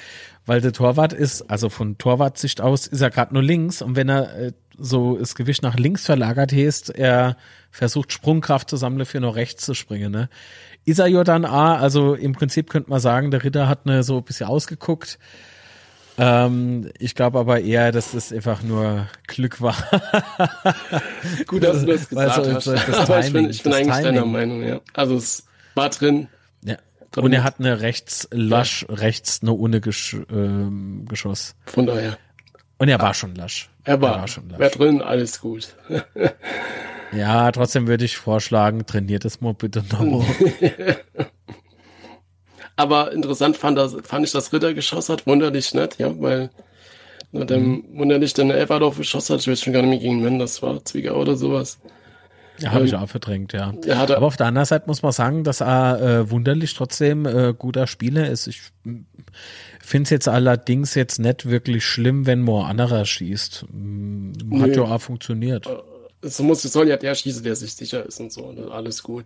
weil 0.45 0.61
der 0.61 0.73
Torwart 0.73 1.13
ist, 1.13 1.49
also 1.49 1.69
von 1.69 1.97
Torwartsicht 1.97 2.61
aus 2.61 2.85
ist 2.85 3.01
er 3.01 3.09
gerade 3.09 3.33
nur 3.33 3.43
links 3.43 3.81
und 3.81 3.95
wenn 3.95 4.09
er 4.09 4.37
äh, 4.37 4.51
so 4.77 5.17
das 5.17 5.35
Gewicht 5.35 5.63
nach 5.63 5.75
links 5.75 6.05
verlagert 6.05 6.53
heißt, 6.53 6.91
er 6.91 7.37
versucht 7.71 8.11
Sprungkraft 8.11 8.69
zu 8.69 8.77
sammeln 8.77 9.05
für 9.05 9.19
noch 9.19 9.35
rechts 9.35 9.65
zu 9.65 9.73
springen. 9.73 10.11
Ne? 10.11 10.29
Ist 10.85 10.99
er 10.99 11.07
Jordan 11.07 11.45
A, 11.45 11.77
also 11.77 12.13
im 12.13 12.33
Prinzip 12.33 12.69
könnte 12.69 12.89
man 12.89 12.99
sagen, 12.99 13.31
der 13.31 13.43
Ritter 13.43 13.67
hat 13.67 13.85
ne 13.85 14.03
so 14.03 14.17
ein 14.17 14.23
bisschen 14.23 14.47
ausgeguckt. 14.47 15.17
Ähm, 16.19 16.89
ich 16.97 17.13
glaube 17.13 17.37
aber 17.37 17.61
eher, 17.61 17.91
dass 17.91 18.13
das 18.13 18.33
einfach 18.33 18.63
nur 18.63 19.07
Glück 19.27 19.61
war. 19.61 19.75
Gut, 21.45 21.63
dass 21.63 21.81
du 21.81 21.91
das 21.91 22.09
gesagt 22.09 22.37
also, 22.39 22.53
hast. 22.53 22.67
Das 22.67 22.99
aber 22.99 23.19
ich 23.19 23.31
bin, 23.31 23.49
ich 23.49 23.61
bin 23.61 23.73
eigentlich 23.73 23.97
Timing. 23.97 24.03
deiner 24.03 24.25
Meinung, 24.25 24.63
ja. 24.63 24.81
Also 24.93 25.15
es 25.15 25.45
war 25.75 25.89
drin. 25.89 26.27
Ja. 26.63 26.77
Und 27.15 27.33
er 27.33 27.43
hat 27.43 27.59
eine 27.59 27.81
rechts 27.81 28.27
lasch, 28.31 28.85
ja. 28.89 28.95
rechts 28.95 29.39
eine 29.41 29.53
ohne 29.53 29.79
Gesch, 29.79 30.17
ähm, 30.31 31.05
Geschoss. 31.07 31.55
Von 31.65 31.85
daher. 31.85 32.17
Und 32.79 32.89
er 32.89 32.99
war 32.99 33.13
schon 33.13 33.35
lasch. 33.35 33.69
Er 33.83 34.01
war, 34.01 34.15
er 34.15 34.19
war 34.21 34.27
schon 34.27 34.49
lasch. 34.49 34.59
War 34.59 34.69
drin, 34.69 35.01
alles 35.01 35.39
gut. 35.39 35.75
ja, 37.11 37.51
trotzdem 37.51 37.87
würde 37.87 38.05
ich 38.05 38.17
vorschlagen, 38.17 38.85
trainiert 38.87 39.23
es 39.25 39.39
mal 39.39 39.53
bitte 39.53 39.83
noch. 39.89 40.25
Aber 42.77 43.11
interessant 43.11 43.57
fand, 43.57 43.77
das, 43.77 43.97
fand 44.03 44.25
ich, 44.25 44.31
dass 44.31 44.53
Ritter 44.53 44.73
geschossen 44.73 45.13
hat, 45.13 45.27
wunderlich 45.27 45.73
nicht, 45.73 45.99
ja, 45.99 46.13
weil 46.21 46.49
na, 47.31 47.43
dem 47.43 47.69
mhm. 47.69 47.83
wunderlich 47.93 48.33
den 48.33 48.51
Elferdorf 48.51 48.97
geschossen 48.97 49.33
hat. 49.33 49.41
Ich 49.41 49.47
weiß 49.47 49.61
schon 49.61 49.73
gar 49.73 49.81
nicht 49.81 49.89
mehr 49.89 49.99
gegen 49.99 50.23
wen 50.23 50.39
das 50.39 50.61
war, 50.61 50.85
Zwiegau 50.85 51.19
oder 51.19 51.35
sowas. 51.35 51.79
Ja, 52.59 52.71
habe 52.71 52.85
ich 52.85 52.95
auch 52.95 53.07
verdrängt, 53.07 53.53
ja. 53.53 53.73
Aber 53.89 54.21
auf 54.23 54.37
der 54.37 54.47
anderen 54.47 54.65
Seite 54.65 54.85
muss 54.87 55.03
man 55.03 55.11
sagen, 55.11 55.43
dass 55.43 55.61
er 55.61 56.01
äh, 56.01 56.31
wunderlich 56.31 56.73
trotzdem 56.73 57.25
äh, 57.25 57.53
guter 57.55 57.85
Spieler 57.85 58.29
ist. 58.29 58.47
Ich 58.47 58.61
finde 59.79 60.03
es 60.03 60.09
jetzt 60.09 60.27
allerdings 60.27 60.95
jetzt 60.95 61.19
nicht 61.19 61.47
wirklich 61.47 61.85
schlimm, 61.85 62.25
wenn 62.25 62.41
Moore 62.41 62.65
anderer 62.65 63.05
schießt. 63.05 63.61
Hat 63.61 63.69
nee. 63.69 64.75
ja 64.75 64.81
auch 64.83 65.01
funktioniert. 65.01 65.67
Äh, 65.67 66.29
so 66.29 66.43
muss 66.43 66.65
es 66.65 66.73
soll 66.73 66.87
ja 66.87 66.97
der 66.97 67.13
schießen, 67.13 67.43
der 67.43 67.55
sich 67.55 67.75
sicher 67.75 68.05
ist 68.05 68.19
und 68.19 68.31
so. 68.31 68.45
Und 68.45 68.59
ne, 68.59 68.71
alles 68.71 69.03
gut. 69.03 69.25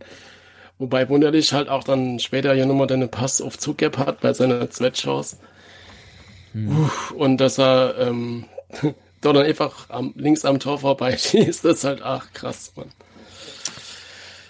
Wobei 0.82 1.08
wunderlich 1.10 1.54
halt 1.54 1.70
auch 1.70 1.84
dann 1.84 2.18
später 2.18 2.56
ja 2.56 2.66
nochmal 2.66 2.88
den 2.88 3.08
Pass 3.08 3.40
auf 3.40 3.56
Zugab 3.56 4.00
hat 4.00 4.20
bei 4.20 4.34
seiner 4.34 4.68
Zweitchance. 4.72 5.38
Hm. 6.54 6.90
Und 7.16 7.38
dass 7.38 7.60
er 7.60 8.00
ähm, 8.00 8.46
dort 9.22 9.36
dann 9.36 9.46
einfach 9.46 9.92
am, 9.92 10.12
links 10.16 10.44
am 10.44 10.60
Tor 10.60 10.80
vorbei 10.80 11.16
schießt, 11.16 11.64
das 11.66 11.78
ist 11.78 11.84
halt, 11.84 12.02
ach 12.02 12.34
krass, 12.34 12.74
Mann. 12.76 12.88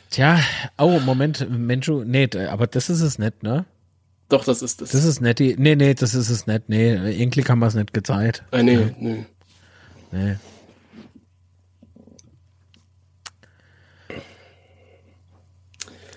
Tja, 0.09 0.39
oh, 0.77 1.01
Moment, 1.01 1.49
Mensch, 1.49 1.89
nee, 1.89 2.29
aber 2.49 2.65
das 2.65 2.89
ist 2.89 3.01
es 3.01 3.19
nicht, 3.19 3.43
ne? 3.43 3.65
Doch, 4.29 4.45
das 4.45 4.61
ist 4.61 4.81
es. 4.81 4.91
Das 4.91 5.03
ist 5.03 5.19
nett. 5.19 5.41
Nee, 5.41 5.75
nee, 5.75 5.93
das 5.93 6.13
ist 6.13 6.29
es 6.29 6.47
nicht. 6.47 6.69
Nee, 6.69 6.93
irgendwie 6.93 7.43
haben 7.43 7.59
wir 7.59 7.67
es 7.67 7.75
nicht 7.75 7.93
gezeigt. 7.93 8.43
Ah, 8.51 8.63
nee, 8.63 8.93
nee. 8.97 9.25
Nee. 10.13 10.35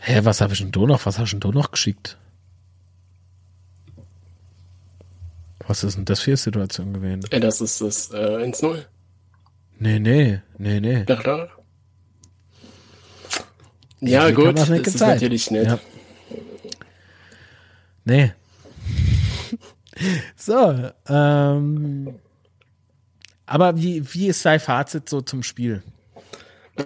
Hä, 0.07 0.21
was 0.23 0.43
habe 0.43 0.53
ich 0.53 0.59
denn 0.59 0.71
da 0.71 0.81
noch? 0.81 1.07
Was 1.07 1.19
hast 1.19 1.33
du 1.33 1.39
denn 1.39 1.51
da 1.51 1.59
noch 1.59 1.71
geschickt? 1.71 2.19
Was 5.67 5.83
ist 5.83 5.97
denn 5.97 6.05
das 6.05 6.21
für 6.21 6.33
eine 6.33 6.37
Situation 6.37 6.93
gewesen? 6.93 7.23
Ey, 7.31 7.41
das 7.41 7.63
ist 7.63 7.81
das 7.81 8.11
äh, 8.13 8.17
1-0. 8.17 8.85
Nee, 9.79 9.99
nee, 9.99 10.43
nee, 10.59 10.81
nee. 10.81 11.07
Ja, 11.09 11.17
klar. 11.17 11.49
Ja, 14.01 14.29
Wie 14.29 14.33
gut, 14.35 14.59
das 14.59 14.69
nicht 14.69 14.87
ist 14.87 15.01
natürlich 15.01 15.51
nett. 15.51 15.69
Ja. 15.69 15.79
Nee. 18.05 18.33
so, 20.37 20.91
ähm, 21.09 22.15
aber 23.47 23.79
wie, 23.79 24.05
wie 24.13 24.27
ist 24.29 24.45
dein 24.45 24.61
Fazit 24.61 25.09
so 25.09 25.23
zum 25.23 25.43
Spiel? 25.43 25.83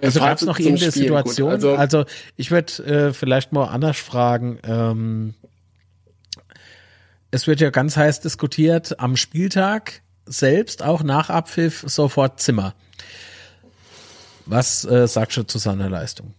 Also 0.01 0.19
gab 0.19 0.37
es 0.37 0.43
noch 0.43 0.59
irgendeine 0.59 0.91
Spiel, 0.91 1.03
Situation? 1.03 1.49
also, 1.51 1.75
also, 1.75 2.05
ich 2.35 2.51
würde 2.51 2.83
äh, 2.83 3.13
vielleicht 3.13 3.51
mal 3.51 3.65
anders 3.65 3.97
fragen. 3.97 4.59
Ähm, 4.63 5.33
es 7.31 7.47
wird 7.47 7.59
ja 7.59 7.69
ganz 7.69 7.97
heiß 7.97 8.21
diskutiert 8.21 8.99
am 8.99 9.15
Spieltag 9.15 10.01
selbst, 10.25 10.83
auch 10.83 11.03
nach 11.03 11.29
Abpfiff, 11.29 11.83
sofort 11.87 12.39
Zimmer. 12.39 12.75
Was 14.45 14.85
äh, 14.85 15.07
sagst 15.07 15.37
du 15.37 15.43
zu 15.43 15.57
seiner 15.57 15.89
Leistung? 15.89 16.33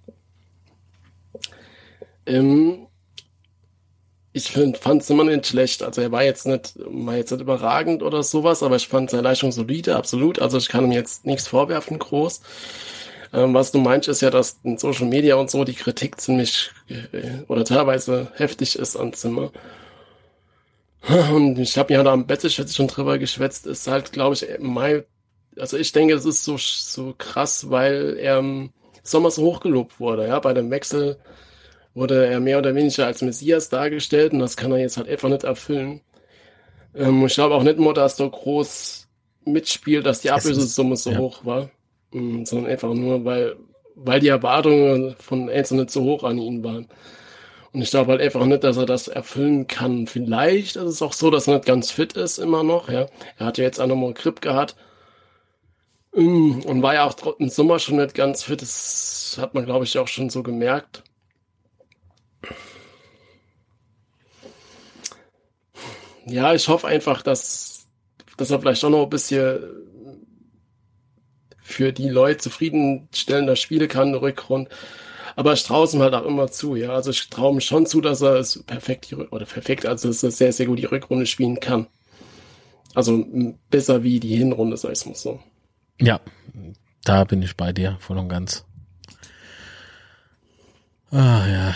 ähm, 2.31 2.87
ich 4.33 4.53
fand 4.53 5.03
es 5.03 5.11
immer 5.11 5.25
nicht 5.25 5.47
schlecht. 5.47 5.83
Also 5.83 6.01
er 6.01 6.13
war 6.13 6.23
jetzt 6.23 6.47
nicht, 6.47 6.75
war 6.77 7.17
jetzt 7.17 7.33
nicht 7.33 7.41
überragend 7.41 8.03
oder 8.03 8.23
sowas, 8.23 8.63
aber 8.63 8.77
ich 8.77 8.87
fand 8.87 9.11
seine 9.11 9.25
Leistung 9.25 9.51
solide, 9.51 9.97
absolut. 9.97 10.39
Also 10.39 10.57
ich 10.59 10.69
kann 10.69 10.85
ihm 10.85 10.93
jetzt 10.93 11.27
nichts 11.27 11.49
vorwerfen, 11.49 11.99
groß. 11.99 12.41
Ähm, 13.33 13.55
was 13.55 13.71
du 13.71 13.79
meinst, 13.79 14.09
ist 14.09 14.23
ja, 14.23 14.31
dass 14.31 14.59
in 14.65 14.79
Social 14.79 15.07
Media 15.07 15.37
und 15.37 15.51
so 15.51 15.65
die 15.65 15.75
Kritik 15.75 16.21
ziemlich 16.21 16.71
äh, 16.89 17.43
oder 17.49 17.65
teilweise 17.65 18.33
heftig 18.35 18.77
ist 18.77 18.97
an 18.97 19.13
Zimmer. 19.13 19.53
Und 21.33 21.59
ich 21.59 21.79
habe 21.79 21.95
ja 21.95 22.03
da 22.03 22.13
am 22.13 22.27
jetzt 22.29 22.77
schon 22.77 22.89
drüber 22.89 23.19
geschwätzt, 23.19 23.67
ist 23.67 23.87
halt, 23.87 24.13
glaube 24.13 24.35
ich, 24.35 24.47
mein, 24.59 25.05
also 25.57 25.77
ich 25.77 25.93
denke, 25.93 26.15
es 26.15 26.27
ist 26.27 26.45
so, 26.45 26.57
so 26.59 27.15
krass, 27.17 27.71
weil 27.71 28.17
er 28.19 28.39
im 28.39 28.71
Sommer 29.03 29.31
so 29.31 29.43
hochgelobt 29.43 29.99
wurde, 29.99 30.27
ja, 30.29 30.39
bei 30.41 30.53
dem 30.53 30.71
Wechsel 30.71 31.19
wurde 31.95 32.27
er 32.27 32.41
mehr 32.41 32.59
oder 32.59 32.75
weniger 32.75 33.07
als 33.07 33.23
Messias 33.23 33.69
dargestellt 33.69 34.33
und 34.33 34.41
das 34.41 34.57
kann 34.57 34.73
er 34.73 34.79
jetzt 34.79 34.97
halt 34.97 35.09
einfach 35.09 35.29
nicht 35.29 35.45
erfüllen. 35.45 36.03
Ähm, 36.95 37.25
ich 37.25 37.35
glaube 37.35 37.55
auch 37.55 37.63
nicht 37.63 37.79
nur, 37.79 37.95
dass 37.95 38.17
so 38.17 38.29
groß 38.29 39.09
mitspielt, 39.45 40.07
dass 40.07 40.21
die 40.21 40.31
Ablösesumme 40.31 40.97
so 40.97 41.11
ja. 41.11 41.19
hoch 41.19 41.45
war, 41.45 41.71
sondern 42.13 42.67
einfach 42.71 42.93
nur, 42.95 43.25
weil, 43.25 43.57
weil 43.95 44.21
die 44.21 44.29
Erwartungen 44.29 45.15
von 45.19 45.47
nicht 45.47 45.91
so 45.91 46.03
hoch 46.03 46.25
an 46.25 46.39
ihn 46.39 46.65
waren. 46.65 46.89
Und 47.73 47.83
ich 47.83 47.91
glaube 47.91 48.13
halt 48.13 48.21
einfach 48.23 48.45
nicht, 48.47 48.65
dass 48.65 48.77
er 48.77 48.87
das 48.87 49.09
erfüllen 49.09 49.67
kann. 49.67 50.07
Vielleicht 50.07 50.77
ist 50.77 50.85
es 50.85 51.03
auch 51.03 51.13
so, 51.13 51.31
dass 51.31 51.47
er 51.49 51.55
nicht 51.57 51.67
ganz 51.67 51.91
fit 51.93 52.15
ist 52.15 52.39
immer 52.39 52.63
noch. 52.65 52.89
Ja, 52.89 53.07
er 53.39 53.47
hat 53.47 53.59
ja 53.59 53.65
jetzt 53.65 53.81
auch 53.81 53.87
nochmal 53.87 54.15
Grip 54.15 54.41
gehabt. 54.41 54.77
Mm, 56.15 56.61
Und 56.67 56.83
war 56.83 56.95
ja 56.95 57.05
auch 57.05 57.17
im 57.39 57.49
Sommer 57.49 57.79
schon 57.81 57.97
nicht 57.97 58.15
ganz 58.15 58.43
fit. 58.45 58.63
Das 58.63 59.37
hat 59.41 59.55
man, 59.55 59.65
glaube 59.65 59.85
ich, 59.85 59.99
auch 59.99 60.09
schon 60.09 60.31
so 60.31 60.43
gemerkt. 60.43 61.03
Ja, 66.27 66.55
ich 66.55 66.69
hoffe 66.69 66.87
einfach, 66.87 67.23
dass, 67.23 67.87
dass 68.37 68.51
er 68.51 68.61
vielleicht 68.61 68.85
auch 68.85 68.91
noch 68.91 69.05
ein 69.05 69.11
bisschen 69.11 69.61
für 71.71 71.93
die 71.93 72.09
Leute 72.09 72.39
zufriedenstellender 72.39 73.57
spielen 73.57 73.89
kann, 73.89 74.09
in 74.09 74.13
der 74.13 74.23
Rückrund. 74.23 74.69
Aber 75.37 75.53
ich 75.53 75.63
traue 75.63 75.85
es 75.85 75.95
halt 75.95 76.15
auch 76.15 76.27
immer 76.27 76.49
zu, 76.49 76.77
ja. 76.77 76.91
Also 76.91 77.11
ich 77.11 77.31
traue 77.31 77.55
ihm 77.55 77.61
schon 77.61 77.87
zu, 77.87 78.01
dass 78.01 78.21
er 78.21 78.35
es 78.35 78.63
perfekt, 78.65 79.13
oder 79.13 79.47
perfekt, 79.47 79.87
also 79.87 80.09
dass 80.09 80.23
er 80.23 80.31
sehr, 80.31 80.53
sehr 80.53 80.67
gut 80.67 80.79
die 80.79 80.85
Rückrunde 80.85 81.27
spielen 81.27 81.61
kann. 81.61 81.87
Also 82.95 83.25
besser 83.71 84.03
wie 84.03 84.21
die 84.21 84.37
Hinrunde, 84.37 84.77
sag 84.77 84.93
ich 84.93 85.07
mal 85.07 85.15
so. 85.15 85.41
Ja, 86.01 86.21
da 87.05 87.25
bin 87.25 87.43
ich 87.43 87.57
bei 87.57 87.73
dir, 87.73 87.97
voll 88.01 88.19
und 88.19 88.29
ganz. 88.29 88.65
Ah 91.11 91.47
ja. 91.47 91.75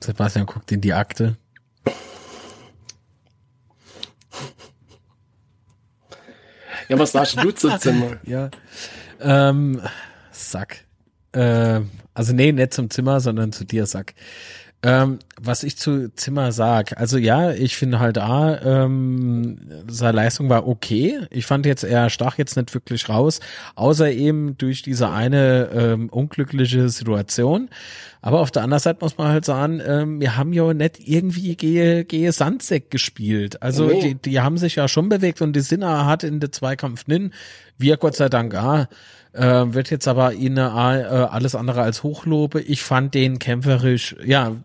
Sebastian 0.00 0.46
guckt 0.46 0.70
in 0.72 0.80
die 0.80 0.92
Akte. 0.92 1.36
Ja, 6.88 6.98
was 6.98 7.12
sagst 7.12 7.42
du 7.42 7.50
zu 7.52 7.76
Zimmer? 7.78 8.18
Ja. 8.24 8.50
Ähm, 9.20 9.80
Sack. 10.30 10.84
Ähm, 11.32 11.90
also 12.14 12.32
nee, 12.32 12.52
nicht 12.52 12.74
zum 12.74 12.90
Zimmer, 12.90 13.20
sondern 13.20 13.52
zu 13.52 13.64
dir, 13.64 13.86
Sack. 13.86 14.14
Ähm, 14.86 15.18
was 15.40 15.62
ich 15.62 15.78
zu 15.78 16.14
Zimmer 16.14 16.52
sag, 16.52 16.98
also 17.00 17.16
ja, 17.16 17.52
ich 17.52 17.74
finde 17.74 18.00
halt 18.00 18.18
A, 18.18 18.84
ähm, 18.84 19.56
seine 19.88 20.16
Leistung 20.16 20.50
war 20.50 20.68
okay. 20.68 21.20
Ich 21.30 21.46
fand 21.46 21.64
jetzt, 21.64 21.84
er 21.84 22.10
stach 22.10 22.36
jetzt 22.36 22.56
nicht 22.58 22.74
wirklich 22.74 23.08
raus, 23.08 23.40
außer 23.76 24.10
eben 24.12 24.58
durch 24.58 24.82
diese 24.82 25.08
eine 25.08 25.70
ähm, 25.74 26.10
unglückliche 26.10 26.90
Situation. 26.90 27.70
Aber 28.20 28.40
auf 28.40 28.50
der 28.50 28.62
anderen 28.62 28.80
Seite 28.80 28.98
muss 29.00 29.16
man 29.16 29.28
halt 29.28 29.46
sagen, 29.46 29.80
ähm, 29.86 30.20
wir 30.20 30.36
haben 30.36 30.52
ja 30.52 30.74
nicht 30.74 31.08
irgendwie 31.08 31.56
gehe, 31.56 32.04
gehe 32.04 32.32
Sandsäck 32.32 32.90
gespielt. 32.90 33.62
Also 33.62 33.86
Nee. 33.86 34.00
die, 34.00 34.14
die 34.16 34.40
haben 34.40 34.58
sich 34.58 34.76
ja 34.76 34.86
schon 34.86 35.08
bewegt 35.08 35.40
und 35.40 35.54
die 35.54 35.60
Sinner 35.60 36.04
hat 36.04 36.24
in 36.24 36.40
der 36.40 36.52
Zweikampf 36.52 37.06
nin, 37.06 37.32
wir 37.78 37.96
Gott 37.96 38.16
sei 38.16 38.28
Dank 38.28 38.54
ah, 38.54 38.86
äh, 39.34 39.74
wird 39.74 39.90
jetzt 39.90 40.08
aber 40.08 40.32
ihnen 40.32 40.56
äh, 40.56 40.60
alles 40.70 41.54
andere 41.54 41.82
als 41.82 42.02
hochlobe. 42.02 42.60
Ich 42.60 42.82
fand 42.82 43.14
den 43.14 43.38
kämpferisch, 43.38 44.16
ja, 44.24 44.56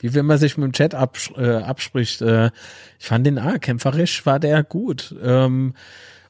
wie 0.00 0.14
wenn 0.14 0.26
man 0.26 0.38
sich 0.38 0.56
mit 0.56 0.66
dem 0.66 0.72
Chat 0.72 0.94
abs 0.94 1.30
äh, 1.36 1.56
abspricht, 1.56 2.22
äh, 2.22 2.50
ich 2.98 3.06
fand 3.06 3.26
den 3.26 3.38
ah, 3.38 3.58
kämpferisch 3.58 4.24
war 4.26 4.38
der 4.38 4.62
gut. 4.62 5.14
Ähm, 5.22 5.74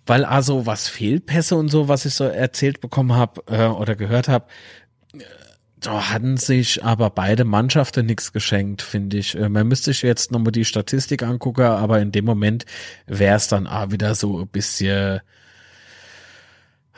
weil 0.07 0.24
also 0.24 0.64
was 0.64 0.88
Fehlpässe 0.88 1.55
und 1.55 1.68
so, 1.68 1.88
was 1.88 2.07
ich 2.07 2.14
so 2.14 2.24
erzählt 2.24 2.80
bekommen 2.80 3.14
habe 3.14 3.42
äh, 3.46 3.66
oder 3.66 3.94
gehört 3.94 4.28
habe, 4.28 4.46
da 5.80 6.11
hatten 6.11 6.38
sich 6.38 6.82
aber 6.82 7.11
beide 7.11 7.44
Mannschaften 7.44 8.07
nichts 8.07 8.32
geschenkt, 8.32 8.82
finde 8.82 9.18
ich. 9.18 9.36
Äh, 9.36 9.49
Man 9.49 9.68
müsste 9.68 9.92
sich 9.92 10.03
jetzt 10.03 10.32
nochmal 10.32 10.53
die 10.53 10.64
Statistik 10.64 11.22
angucken, 11.22 11.62
aber 11.62 12.01
in 12.01 12.11
dem 12.11 12.24
Moment 12.24 12.64
wäre 13.07 13.36
es 13.36 13.49
dann 13.49 13.66
auch 13.66 13.90
wieder 13.90 14.14
so 14.14 14.40
ein 14.40 14.49
bisschen, 14.49 15.20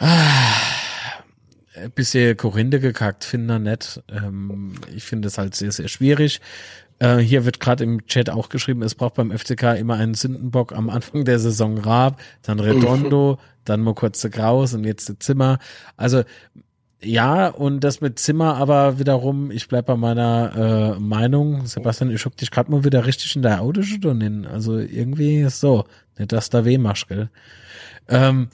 ein 0.00 1.90
bisschen 1.94 2.36
Korinde 2.36 2.80
gekackt, 2.80 3.24
finde 3.24 3.56
ich 3.56 3.60
nett. 3.60 4.02
Ähm, 4.08 4.74
ich 4.94 5.04
finde 5.04 5.28
es 5.28 5.38
halt 5.38 5.54
sehr, 5.54 5.72
sehr 5.72 5.88
schwierig. 5.88 6.40
Äh, 6.98 7.18
hier 7.18 7.44
wird 7.44 7.60
gerade 7.60 7.84
im 7.84 8.06
Chat 8.06 8.30
auch 8.30 8.48
geschrieben, 8.48 8.82
es 8.82 8.94
braucht 8.94 9.14
beim 9.14 9.30
FCK 9.36 9.78
immer 9.78 9.94
einen 9.94 10.14
Sündenbock 10.14 10.72
am 10.72 10.90
Anfang 10.90 11.24
der 11.24 11.38
Saison 11.38 11.78
Raab, 11.78 12.20
dann 12.42 12.60
Redondo, 12.60 13.38
dann 13.64 13.80
mal 13.80 13.94
kurze 13.94 14.30
Graus 14.30 14.74
und 14.74 14.84
jetzt 14.84 15.08
die 15.08 15.18
Zimmer. 15.18 15.58
Also 15.96 16.24
ja, 17.02 17.48
und 17.48 17.80
das 17.80 18.02
mit 18.02 18.18
Zimmer 18.18 18.56
aber 18.56 18.98
wiederum, 18.98 19.50
ich 19.50 19.68
bleib 19.68 19.86
bei 19.86 19.96
meiner 19.96 20.96
äh, 20.96 21.00
Meinung, 21.00 21.64
Sebastian, 21.64 22.10
ich 22.10 22.26
hab 22.26 22.36
dich 22.36 22.50
gerade 22.50 22.70
mal 22.70 22.84
wieder 22.84 23.06
richtig 23.06 23.34
in 23.36 23.42
der 23.42 23.62
Autostunde 23.62 24.24
hin. 24.24 24.46
Also 24.46 24.76
irgendwie 24.76 25.40
ist 25.40 25.60
so, 25.60 25.84
nicht 26.18 26.32
dass 26.32 26.50
da 26.50 26.66
weh 26.66 26.76
machst, 26.76 27.08
gell? 27.08 27.30
Ähm, 28.08 28.48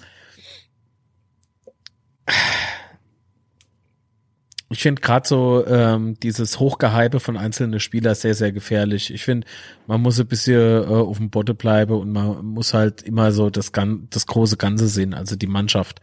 ich 4.68 4.83
finde 4.83 5.01
gerade 5.01 5.29
so 5.29 5.64
ähm, 5.66 6.18
dieses 6.20 6.59
Hochgehype 6.59 7.20
von 7.20 7.37
einzelnen 7.37 7.79
Spielern 7.79 8.14
sehr, 8.16 8.35
sehr 8.35 8.51
gefährlich. 8.51 9.12
Ich 9.14 9.24
finde, 9.24 9.47
man 9.87 10.01
muss 10.01 10.18
ein 10.18 10.27
bisschen 10.27 10.83
äh, 10.83 10.87
auf 10.87 11.18
dem 11.18 11.31
Botte 11.31 11.55
bleiben 11.55 11.93
und 11.95 12.11
man 12.12 12.45
muss 12.45 12.74
halt 12.74 13.03
immer 13.03 13.31
so 13.31 13.49
das, 13.49 13.70
Gan 13.72 14.09
das 14.11 14.27
große 14.27 14.57
Ganze 14.57 14.89
sehen, 14.89 15.14
also 15.14 15.37
die 15.37 15.47
Mannschaft. 15.47 16.01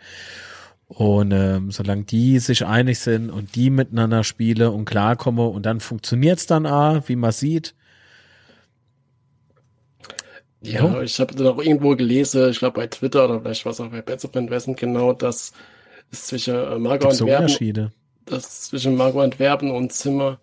Und 0.88 1.32
ähm, 1.32 1.72
solange 1.72 2.04
die 2.04 2.40
sich 2.40 2.66
einig 2.66 3.00
sind 3.00 3.30
und 3.32 3.56
die 3.56 3.70
miteinander 3.70 4.24
spielen 4.24 4.70
und 4.70 4.86
klarkommen 4.86 5.48
und 5.50 5.66
dann 5.66 5.80
funktioniert's 5.80 6.46
dann 6.46 6.66
auch, 6.66 7.02
wie 7.08 7.16
man 7.16 7.32
sieht. 7.32 7.74
Ja, 10.62 10.86
Ja. 10.86 11.02
ich 11.02 11.20
habe 11.20 11.50
auch 11.50 11.62
irgendwo 11.62 11.96
gelesen, 11.96 12.50
ich 12.50 12.60
glaube 12.60 12.80
bei 12.80 12.88
Twitter 12.88 13.26
oder 13.26 13.42
vielleicht 13.42 13.66
was 13.66 13.82
auch 13.82 13.90
bei 13.90 14.02
Betzebrand 14.02 14.50
Wessen 14.50 14.76
genau, 14.76 15.12
dass 15.14 15.52
es 16.12 16.28
zwischen 16.28 16.56
äh, 16.56 16.78
Marco 16.80 17.08
Gibt's 17.08 17.18
so 17.18 17.26
Antwerpen, 17.26 17.45
Unterschiede. 17.45 17.91
dass 18.26 18.64
zwischen 18.64 18.95
Marco 18.95 19.22
Antwerpen 19.22 19.72
und 19.72 19.93
Zimmer, 19.93 20.39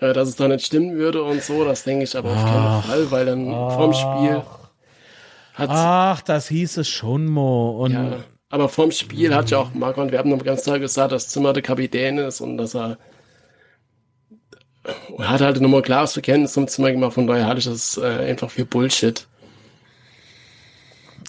äh, 0.00 0.12
dass 0.12 0.28
es 0.28 0.36
da 0.36 0.48
nicht 0.48 0.66
stimmen 0.66 0.96
würde 0.96 1.22
und 1.22 1.42
so, 1.42 1.64
das 1.64 1.84
denke 1.84 2.04
ich 2.04 2.16
aber 2.16 2.30
auf 2.30 2.44
keinen 2.44 2.66
Ach. 2.66 2.84
Fall, 2.86 3.10
weil 3.10 3.26
dann 3.26 3.46
vorm 3.46 3.92
Spiel 3.94 4.42
hat 5.54 5.70
Ach, 5.70 6.22
das 6.22 6.48
hieß 6.48 6.78
es 6.78 6.88
schon 6.88 7.26
mal. 7.26 7.70
Und 7.70 7.92
ja, 7.92 8.16
aber 8.48 8.68
vorm 8.68 8.92
Spiel 8.92 9.34
hat 9.34 9.50
ja 9.50 9.58
auch 9.58 9.74
Marco 9.74 10.00
Antwerpen 10.00 10.30
noch 10.30 10.44
ganz 10.44 10.62
klar 10.62 10.78
gesagt, 10.78 11.12
dass 11.12 11.28
Zimmer 11.28 11.52
der 11.52 11.62
Kapitän 11.62 12.18
ist 12.18 12.40
und 12.40 12.56
dass 12.56 12.74
er 12.74 12.98
er 15.18 15.28
hat 15.28 15.40
halt 15.40 15.60
nochmal 15.60 15.82
klares 15.82 16.14
Bekenntnis 16.14 16.54
zum 16.54 16.66
Zimmer 16.66 16.90
gemacht, 16.90 17.12
von 17.12 17.26
daher 17.26 17.46
halte 17.46 17.58
ich 17.58 17.66
das 17.66 17.98
äh, 17.98 18.06
einfach 18.06 18.50
für 18.50 18.64
Bullshit. 18.64 19.26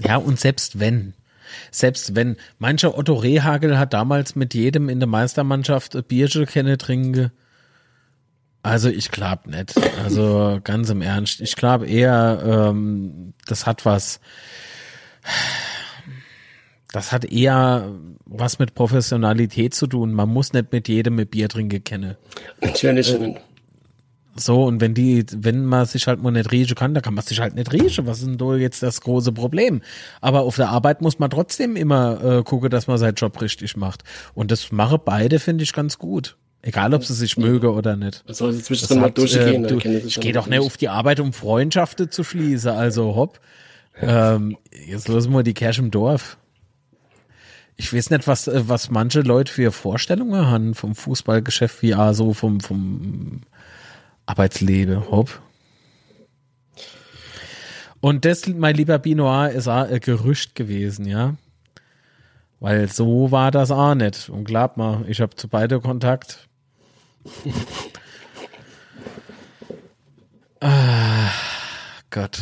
Ja, 0.03 0.17
und 0.17 0.39
selbst 0.39 0.79
wenn, 0.79 1.13
selbst 1.71 2.15
wenn, 2.15 2.37
mancher 2.59 2.97
Otto 2.97 3.13
Rehagel 3.13 3.77
hat 3.77 3.93
damals 3.93 4.35
mit 4.35 4.53
jedem 4.53 4.89
in 4.89 4.99
der 4.99 5.07
Meistermannschaft 5.07 6.07
Bierchen 6.07 6.45
kenne 6.45 6.77
trinke. 6.77 7.31
Also 8.63 8.89
ich 8.89 9.09
glaube 9.09 9.49
nicht. 9.49 9.73
Also 10.03 10.59
ganz 10.63 10.89
im 10.89 11.01
Ernst. 11.01 11.41
Ich 11.41 11.55
glaube 11.55 11.87
eher, 11.87 12.41
ähm, 12.45 13.33
das 13.47 13.65
hat 13.65 13.85
was. 13.85 14.19
Das 16.91 17.11
hat 17.11 17.25
eher 17.25 17.89
was 18.25 18.59
mit 18.59 18.75
Professionalität 18.75 19.73
zu 19.73 19.87
tun. 19.87 20.13
Man 20.13 20.29
muss 20.29 20.53
nicht 20.53 20.71
mit 20.71 20.87
jedem 20.89 21.15
mit 21.15 21.31
Bier 21.31 21.49
trinken 21.49 21.83
kennen. 21.83 22.17
Natürlich. 22.61 23.13
Äh, 23.13 23.35
so, 24.35 24.63
und 24.63 24.79
wenn 24.79 24.93
die, 24.93 25.25
wenn 25.35 25.65
man 25.65 25.85
sich 25.85 26.07
halt 26.07 26.21
mal 26.21 26.31
nicht 26.31 26.51
riechen 26.51 26.75
kann, 26.75 26.93
dann 26.93 27.03
kann 27.03 27.13
man 27.13 27.23
sich 27.23 27.39
halt 27.41 27.55
nicht 27.55 27.73
riechen. 27.73 28.07
Was 28.07 28.19
ist 28.19 28.27
denn 28.27 28.37
da 28.37 28.55
jetzt 28.55 28.81
das 28.81 29.01
große 29.01 29.33
Problem? 29.33 29.81
Aber 30.21 30.41
auf 30.41 30.55
der 30.55 30.69
Arbeit 30.69 31.01
muss 31.01 31.19
man 31.19 31.29
trotzdem 31.29 31.75
immer 31.75 32.23
äh, 32.23 32.43
gucken, 32.43 32.69
dass 32.69 32.87
man 32.87 32.97
seinen 32.97 33.15
Job 33.15 33.41
richtig 33.41 33.75
macht. 33.75 34.03
Und 34.33 34.51
das 34.51 34.71
mache 34.71 34.97
beide, 34.97 35.39
finde 35.39 35.63
ich, 35.63 35.73
ganz 35.73 35.97
gut. 35.97 36.37
Egal, 36.61 36.93
ob 36.93 37.03
sie 37.03 37.13
sich 37.13 37.35
ja. 37.35 37.43
möge 37.43 37.73
oder 37.73 37.95
nicht. 37.95 38.23
Das 38.27 38.37
soll 38.37 38.55
zwischendrin 38.55 39.01
mal 39.01 39.11
durchgehen. 39.11 39.65
Äh, 39.65 39.67
du, 39.67 39.77
ich 39.77 40.19
gehe 40.19 40.31
doch 40.31 40.47
nicht 40.47 40.59
auf 40.59 40.77
die 40.77 40.89
Arbeit, 40.89 41.19
um 41.19 41.33
Freundschaften 41.33 42.09
zu 42.09 42.23
schließen. 42.23 42.71
Also 42.71 43.15
hopp. 43.15 43.39
Ähm, 43.99 44.57
jetzt 44.87 45.07
losen 45.07 45.33
wir 45.33 45.43
die 45.43 45.53
Cash 45.53 45.79
im 45.79 45.91
Dorf. 45.91 46.37
Ich 47.75 47.93
weiß 47.93 48.11
nicht, 48.11 48.27
was, 48.27 48.47
äh, 48.47 48.61
was 48.67 48.91
manche 48.91 49.21
Leute 49.21 49.51
für 49.51 49.71
Vorstellungen 49.71 50.47
haben 50.47 50.75
vom 50.75 50.95
Fußballgeschäft, 50.95 51.81
wie 51.81 51.95
auch 51.95 52.13
so 52.13 52.33
vom, 52.33 52.59
vom 52.59 53.41
Arbeitsleben. 54.31 55.11
Hopp. 55.11 55.41
Und 57.99 58.23
das, 58.23 58.47
mein 58.47 58.75
lieber 58.75 58.97
Binoir, 58.97 59.49
ist 59.49 59.67
ein 59.67 59.99
Gerücht 59.99 60.55
gewesen, 60.55 61.05
ja. 61.05 61.35
Weil 62.61 62.87
so 62.87 63.31
war 63.31 63.51
das 63.51 63.71
auch 63.71 63.93
nicht. 63.93 64.29
Und 64.29 64.45
glaub 64.45 64.77
mal, 64.77 65.03
ich 65.07 65.19
habe 65.19 65.35
zu 65.35 65.49
beide 65.49 65.81
Kontakt. 65.81 66.47
ah, 70.61 71.29
Gott. 72.09 72.39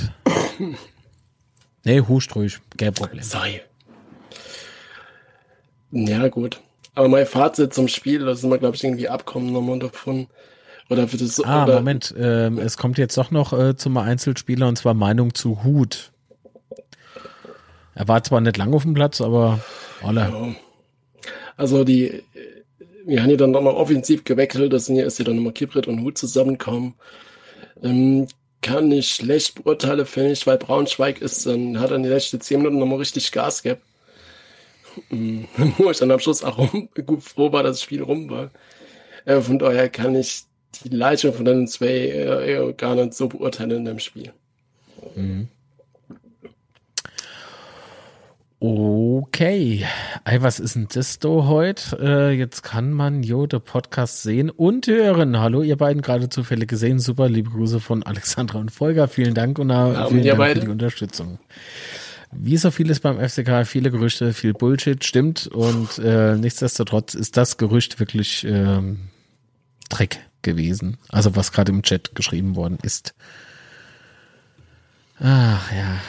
Nee, 1.83 2.01
huscht 2.01 2.35
ruhig, 2.35 2.59
kein 2.77 2.93
Problem. 2.93 3.23
Sei. 3.23 3.63
Ja, 5.91 6.27
gut. 6.27 6.61
Aber 6.93 7.07
mein 7.07 7.25
Fazit 7.25 7.73
zum 7.73 7.87
Spiel, 7.87 8.25
da 8.25 8.35
sind 8.35 8.51
wir, 8.51 8.59
glaube 8.59 8.75
ich, 8.75 8.83
irgendwie 8.83 9.09
abkommen 9.09 9.51
nochmal 9.51 9.79
davon. 9.79 10.27
Oder 10.89 11.11
wird 11.11 11.21
es 11.21 11.35
so, 11.35 11.43
Ah, 11.43 11.65
oder? 11.65 11.75
Moment, 11.75 12.13
ähm, 12.17 12.57
es 12.57 12.77
kommt 12.77 12.97
jetzt 12.97 13.17
doch 13.17 13.29
noch 13.31 13.53
äh, 13.53 13.75
zum 13.75 13.95
Einzelspieler 13.97 14.67
und 14.67 14.77
zwar 14.77 14.95
Meinung 14.95 15.33
zu 15.35 15.63
Hut. 15.63 16.11
Er 17.93 18.07
war 18.07 18.23
zwar 18.23 18.41
nicht 18.41 18.57
lang 18.57 18.73
auf 18.73 18.83
dem 18.83 18.93
Platz, 18.93 19.21
aber 19.21 19.59
alle. 20.01 20.21
Ja. 20.21 20.55
Also 21.57 21.83
die, 21.83 22.23
wir 23.05 23.21
haben 23.21 23.29
ja 23.29 23.35
dann 23.35 23.51
nochmal 23.51 23.73
offensiv 23.73 24.23
gewechselt, 24.23 24.73
das 24.73 24.85
sind 24.85 24.95
ja, 24.95 25.05
ist 25.05 25.19
ja 25.19 25.25
dann 25.25 25.35
nochmal 25.35 25.53
Kibrit 25.53 25.87
und 25.87 26.01
Hut 26.01 26.17
zusammenkommen. 26.17 26.95
Ähm, 27.83 28.27
kann 28.61 28.91
ich 28.91 29.11
schlecht 29.11 29.55
beurteilen, 29.63 30.05
finde 30.05 30.31
ich, 30.31 30.45
weil 30.47 30.57
Braunschweig 30.57 31.21
ist, 31.21 31.45
dann 31.45 31.79
hat 31.79 31.91
er 31.91 31.97
in 31.97 32.03
die 32.03 32.09
letzten 32.09 32.41
zehn 32.41 32.59
Minuten 32.59 32.79
nochmal 32.79 32.99
richtig 32.99 33.31
Gas 33.31 33.63
gehabt. 33.63 33.81
Wo 35.77 35.91
ich 35.91 35.97
dann 35.97 36.11
am 36.11 36.19
Schluss 36.19 36.43
auch 36.43 36.57
rum, 36.57 36.89
gut 37.05 37.23
froh 37.23 37.51
war, 37.51 37.63
dass 37.63 37.77
das 37.77 37.83
Spiel 37.83 38.01
rum 38.01 38.29
war. 38.29 38.49
Äh, 39.25 39.39
von 39.41 39.59
daher 39.59 39.87
kann 39.89 40.15
ich 40.15 40.43
die 40.83 40.89
Leistung 40.89 41.33
von 41.33 41.45
den 41.45 41.67
zwei 41.67 41.87
äh, 41.87 42.73
gar 42.73 42.95
nicht 42.95 43.13
so 43.13 43.27
beurteilen 43.27 43.71
in 43.71 43.85
dem 43.85 43.99
Spiel. 43.99 44.31
Mhm. 45.15 45.47
Okay. 48.61 49.85
Ey, 50.25 50.41
was 50.41 50.59
ist 50.59 50.75
denn 50.75 50.89
das 50.93 51.19
da 51.19 51.29
heute? 51.29 51.97
Äh, 52.01 52.31
jetzt 52.31 52.61
kann 52.61 52.91
man 52.91 53.23
jo 53.23 53.47
den 53.47 53.61
Podcast 53.61 54.21
sehen 54.21 54.49
und 54.49 54.85
hören. 54.87 55.39
Hallo, 55.39 55.61
ihr 55.61 55.77
beiden 55.77 56.01
gerade 56.01 56.27
zufällig 56.27 56.67
gesehen. 56.67 56.99
Super, 56.99 57.29
liebe 57.29 57.49
Grüße 57.51 57.79
von 57.79 58.03
Alexandra 58.03 58.59
und 58.59 58.71
Volker. 58.71 59.07
Vielen 59.07 59.33
Dank 59.33 59.59
und 59.59 59.69
ja, 59.69 60.07
vielen 60.07 60.25
Dank 60.25 60.37
beide. 60.37 60.59
für 60.59 60.65
die 60.65 60.71
Unterstützung. 60.71 61.39
Wie 62.33 62.57
so 62.57 62.69
vieles 62.69 62.99
beim 62.99 63.17
FCK, 63.17 63.65
viele 63.65 63.91
Gerüchte, 63.91 64.33
viel 64.33 64.53
Bullshit, 64.53 65.05
stimmt. 65.05 65.47
Und 65.47 65.97
äh, 65.99 66.35
nichtsdestotrotz 66.35 67.13
ist 67.13 67.37
das 67.37 67.55
Gerücht 67.57 68.01
wirklich 68.01 68.45
ähm, 68.45 69.07
Dreck 69.89 70.19
gewesen. 70.41 70.97
Also 71.09 71.35
was 71.35 71.51
gerade 71.51 71.71
im 71.71 71.83
Chat 71.83 72.15
geschrieben 72.15 72.55
worden 72.55 72.77
ist. 72.81 73.13
Ach 75.19 75.71
ja. 75.71 75.99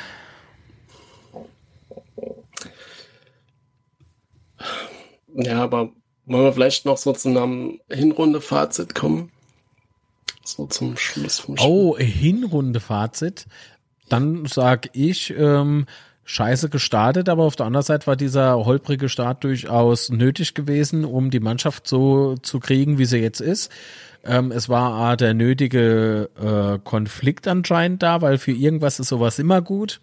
Ja, 5.34 5.62
aber 5.62 5.92
wollen 6.26 6.44
wir 6.44 6.52
vielleicht 6.52 6.84
noch 6.84 6.96
so 6.96 7.12
zu 7.12 7.28
einem 7.28 7.80
Hinrunde-Fazit 7.90 8.94
kommen? 8.94 9.32
So 10.44 10.66
zum 10.66 10.96
Schluss 10.96 11.38
vom 11.38 11.56
Spiel. 11.56 11.68
Oh, 11.68 11.98
Hinrunde-Fazit. 11.98 13.46
Dann 14.08 14.46
sag 14.46 14.90
ich, 14.92 15.30
ähm, 15.36 15.86
scheiße 16.30 16.68
gestartet, 16.68 17.28
aber 17.28 17.42
auf 17.42 17.56
der 17.56 17.66
anderen 17.66 17.84
Seite 17.84 18.06
war 18.06 18.14
dieser 18.14 18.64
holprige 18.64 19.08
Start 19.08 19.42
durchaus 19.42 20.10
nötig 20.10 20.54
gewesen, 20.54 21.04
um 21.04 21.30
die 21.30 21.40
Mannschaft 21.40 21.88
so 21.88 22.36
zu 22.36 22.60
kriegen, 22.60 22.98
wie 22.98 23.04
sie 23.04 23.18
jetzt 23.18 23.40
ist. 23.40 23.72
Ähm, 24.24 24.52
es 24.52 24.68
war 24.68 25.16
der 25.16 25.34
nötige 25.34 26.30
äh, 26.40 26.78
Konflikt 26.84 27.48
anscheinend 27.48 28.02
da, 28.02 28.20
weil 28.22 28.38
für 28.38 28.52
irgendwas 28.52 29.00
ist 29.00 29.08
sowas 29.08 29.38
immer 29.40 29.60
gut. 29.60 30.00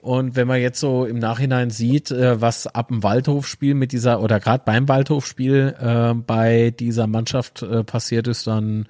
Und 0.00 0.36
wenn 0.36 0.46
man 0.46 0.60
jetzt 0.60 0.78
so 0.78 1.04
im 1.04 1.18
Nachhinein 1.18 1.70
sieht, 1.70 2.12
äh, 2.12 2.40
was 2.40 2.68
ab 2.68 2.88
dem 2.88 3.02
Waldhofspiel 3.02 3.74
mit 3.74 3.90
dieser 3.90 4.22
oder 4.22 4.38
gerade 4.38 4.62
beim 4.64 4.88
Waldhofspiel 4.88 5.74
äh, 5.80 6.14
bei 6.14 6.72
dieser 6.78 7.08
Mannschaft 7.08 7.62
äh, 7.62 7.82
passiert 7.82 8.28
ist, 8.28 8.46
dann 8.46 8.86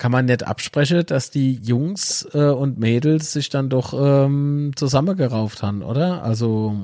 kann 0.00 0.12
man 0.12 0.24
nicht 0.24 0.46
absprechen, 0.46 1.04
dass 1.04 1.30
die 1.30 1.60
Jungs 1.62 2.26
äh, 2.32 2.38
und 2.38 2.78
Mädels 2.78 3.32
sich 3.32 3.50
dann 3.50 3.68
doch 3.68 3.92
ähm, 3.92 4.72
zusammengerauft 4.74 5.62
haben, 5.62 5.82
oder? 5.82 6.22
Also 6.22 6.74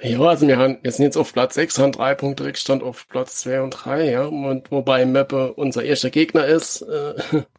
ja, 0.00 0.20
also 0.20 0.46
wir, 0.46 0.56
haben, 0.58 0.78
wir 0.80 0.92
sind 0.92 1.06
jetzt 1.06 1.16
auf 1.16 1.32
Platz 1.32 1.56
6, 1.56 1.80
haben 1.80 1.90
drei 1.90 2.14
Punkte 2.14 2.44
Rückstand 2.44 2.84
auf 2.84 3.08
Platz 3.08 3.40
2 3.40 3.62
und 3.62 3.70
3, 3.70 4.10
ja. 4.12 4.26
Und 4.26 4.70
wobei 4.70 5.04
Meppe 5.04 5.52
unser 5.54 5.82
erster 5.82 6.10
Gegner 6.10 6.46
ist, 6.46 6.82
äh, 6.82 7.14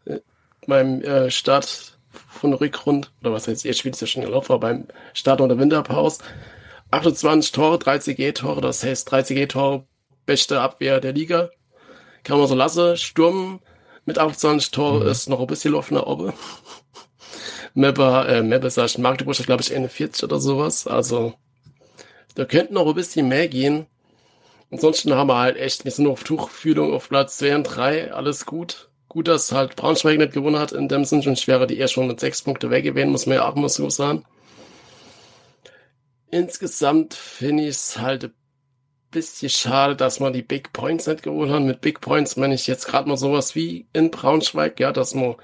beim 0.67 1.01
äh, 1.01 1.30
Start 1.30 1.97
von 2.30 2.53
Rückrund, 2.53 3.11
oder 3.19 3.34
was 3.34 3.49
heißt, 3.49 3.65
ihr 3.65 3.73
Spiel 3.73 3.91
ist 3.91 3.99
ja 3.99 4.07
schon 4.07 4.23
gelaufen, 4.23 4.57
beim 4.61 4.85
Start 5.13 5.41
unter 5.41 5.59
Winterpause. 5.59 6.23
28 6.91 7.51
Tore, 7.51 7.77
30 7.77 8.15
G-Tore, 8.15 8.61
das 8.61 8.85
heißt 8.85 9.11
30 9.11 9.35
G-Tore, 9.35 9.84
beste 10.26 10.61
Abwehr 10.61 11.01
der 11.01 11.11
Liga. 11.11 11.49
Kann 12.23 12.39
man 12.39 12.47
so 12.47 12.55
lassen. 12.55 12.95
Sturm 12.95 13.59
mit 14.06 14.18
28 14.18 14.72
Tore 14.72 15.06
mhm. 15.06 15.11
ist 15.11 15.30
noch 15.30 15.40
ein 15.40 15.48
bisschen 15.48 15.76
offener 15.76 16.07
Obe. 16.07 16.34
Mapper, 17.73 18.28
äh, 18.28 18.44
Mapper 18.44 18.69
sag 18.69 18.88
ich, 18.88 18.98
Magdeburg 18.98 19.40
ist 19.40 19.45
glaube 19.45 19.61
ich 19.61 19.73
41 19.73 20.23
oder 20.23 20.40
sowas. 20.40 20.88
Also, 20.88 21.34
da 22.36 22.45
könnten 22.45 22.73
noch 22.73 22.88
ein 22.88 22.95
bisschen 22.95 23.28
mehr 23.28 23.48
gehen. 23.48 23.86
Ansonsten 24.72 25.14
haben 25.14 25.28
wir 25.28 25.38
halt 25.38 25.57
echt, 25.57 25.84
wir 25.84 25.91
sind 25.91 26.07
auf 26.07 26.23
Tuchfühlung 26.23 26.94
auf 26.94 27.10
Platz 27.10 27.38
2 27.38 27.56
und 27.56 27.64
3, 27.64 28.14
alles 28.14 28.45
gut. 28.45 28.90
Gut, 29.10 29.28
dass 29.28 29.52
halt 29.52 29.76
Braunschweig 29.76 30.18
nicht 30.18 30.32
gewonnen 30.32 30.57
hat, 30.57 30.72
in 30.72 30.88
dem 30.88 31.03
Sinne 31.03 31.23
schon 31.23 31.36
schwerer 31.36 31.68
die 31.68 31.78
erst 31.78 31.94
schon 31.94 32.07
mit 32.07 32.22
sechs 32.22 32.41
Punkte 32.41 32.69
weg 32.69 32.86
gewesen, 32.86 33.11
muss 33.11 33.26
man 33.26 33.36
ja 33.36 33.49
auch 33.49 33.56
mal 33.56 33.68
so 33.68 33.90
sagen. 33.90 34.23
Insgesamt 36.30 37.14
finde 37.14 37.64
ich 37.64 37.69
es 37.72 37.98
halt 37.98 38.23
ein 38.23 38.34
bisschen 39.11 39.49
schade, 39.49 39.95
dass 39.95 40.19
man 40.19 40.33
die 40.33 40.41
Big 40.41 40.73
Points 40.73 41.07
nicht 41.07 41.23
geholt 41.23 41.51
hat. 41.51 41.61
Mit 41.61 41.81
Big 41.81 42.01
Points 42.01 42.38
meine 42.38 42.55
ich 42.55 42.67
jetzt 42.67 42.88
gerade 42.88 43.07
mal 43.07 43.17
sowas 43.17 43.55
wie 43.55 43.88
in 43.93 44.11
Braunschweig, 44.11 44.79
ja, 44.79 44.91
dass 44.91 45.13
man 45.13 45.35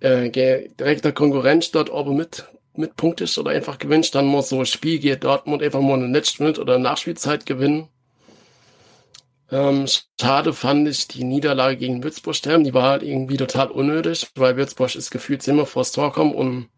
äh, 0.00 0.30
direkter 0.30 1.12
Konkurrenz 1.12 1.70
dort 1.70 1.90
oben 1.90 2.16
mit 2.16 2.46
mit 2.78 2.96
Punkt 2.96 3.20
ist 3.20 3.38
oder 3.38 3.50
einfach 3.52 3.78
gewünscht, 3.78 4.14
dann 4.14 4.26
muss 4.26 4.48
so 4.48 4.60
ein 4.60 4.66
Spiel 4.66 4.98
geht 4.98 5.24
Dortmund 5.24 5.62
einfach 5.62 5.80
mal 5.80 5.94
eine 5.94 6.08
Netzschnitt 6.08 6.58
oder 6.58 6.78
Nachspielzeit 6.78 7.46
gewinnen. 7.46 7.88
Ähm, 9.50 9.86
schade 10.20 10.52
fand 10.52 10.88
ich 10.88 11.06
die 11.06 11.24
Niederlage 11.24 11.76
gegen 11.76 12.02
Würzburg 12.02 12.34
sterben. 12.34 12.64
Die 12.64 12.74
war 12.74 12.90
halt 12.90 13.02
irgendwie 13.02 13.36
total 13.36 13.70
unnötig, 13.70 14.26
weil 14.34 14.56
Würzburg 14.56 14.94
ist 14.96 15.10
gefühlt 15.10 15.46
immer 15.46 15.66
vors 15.66 15.92
Tor 15.92 16.12
kommen 16.12 16.34
und 16.34 16.68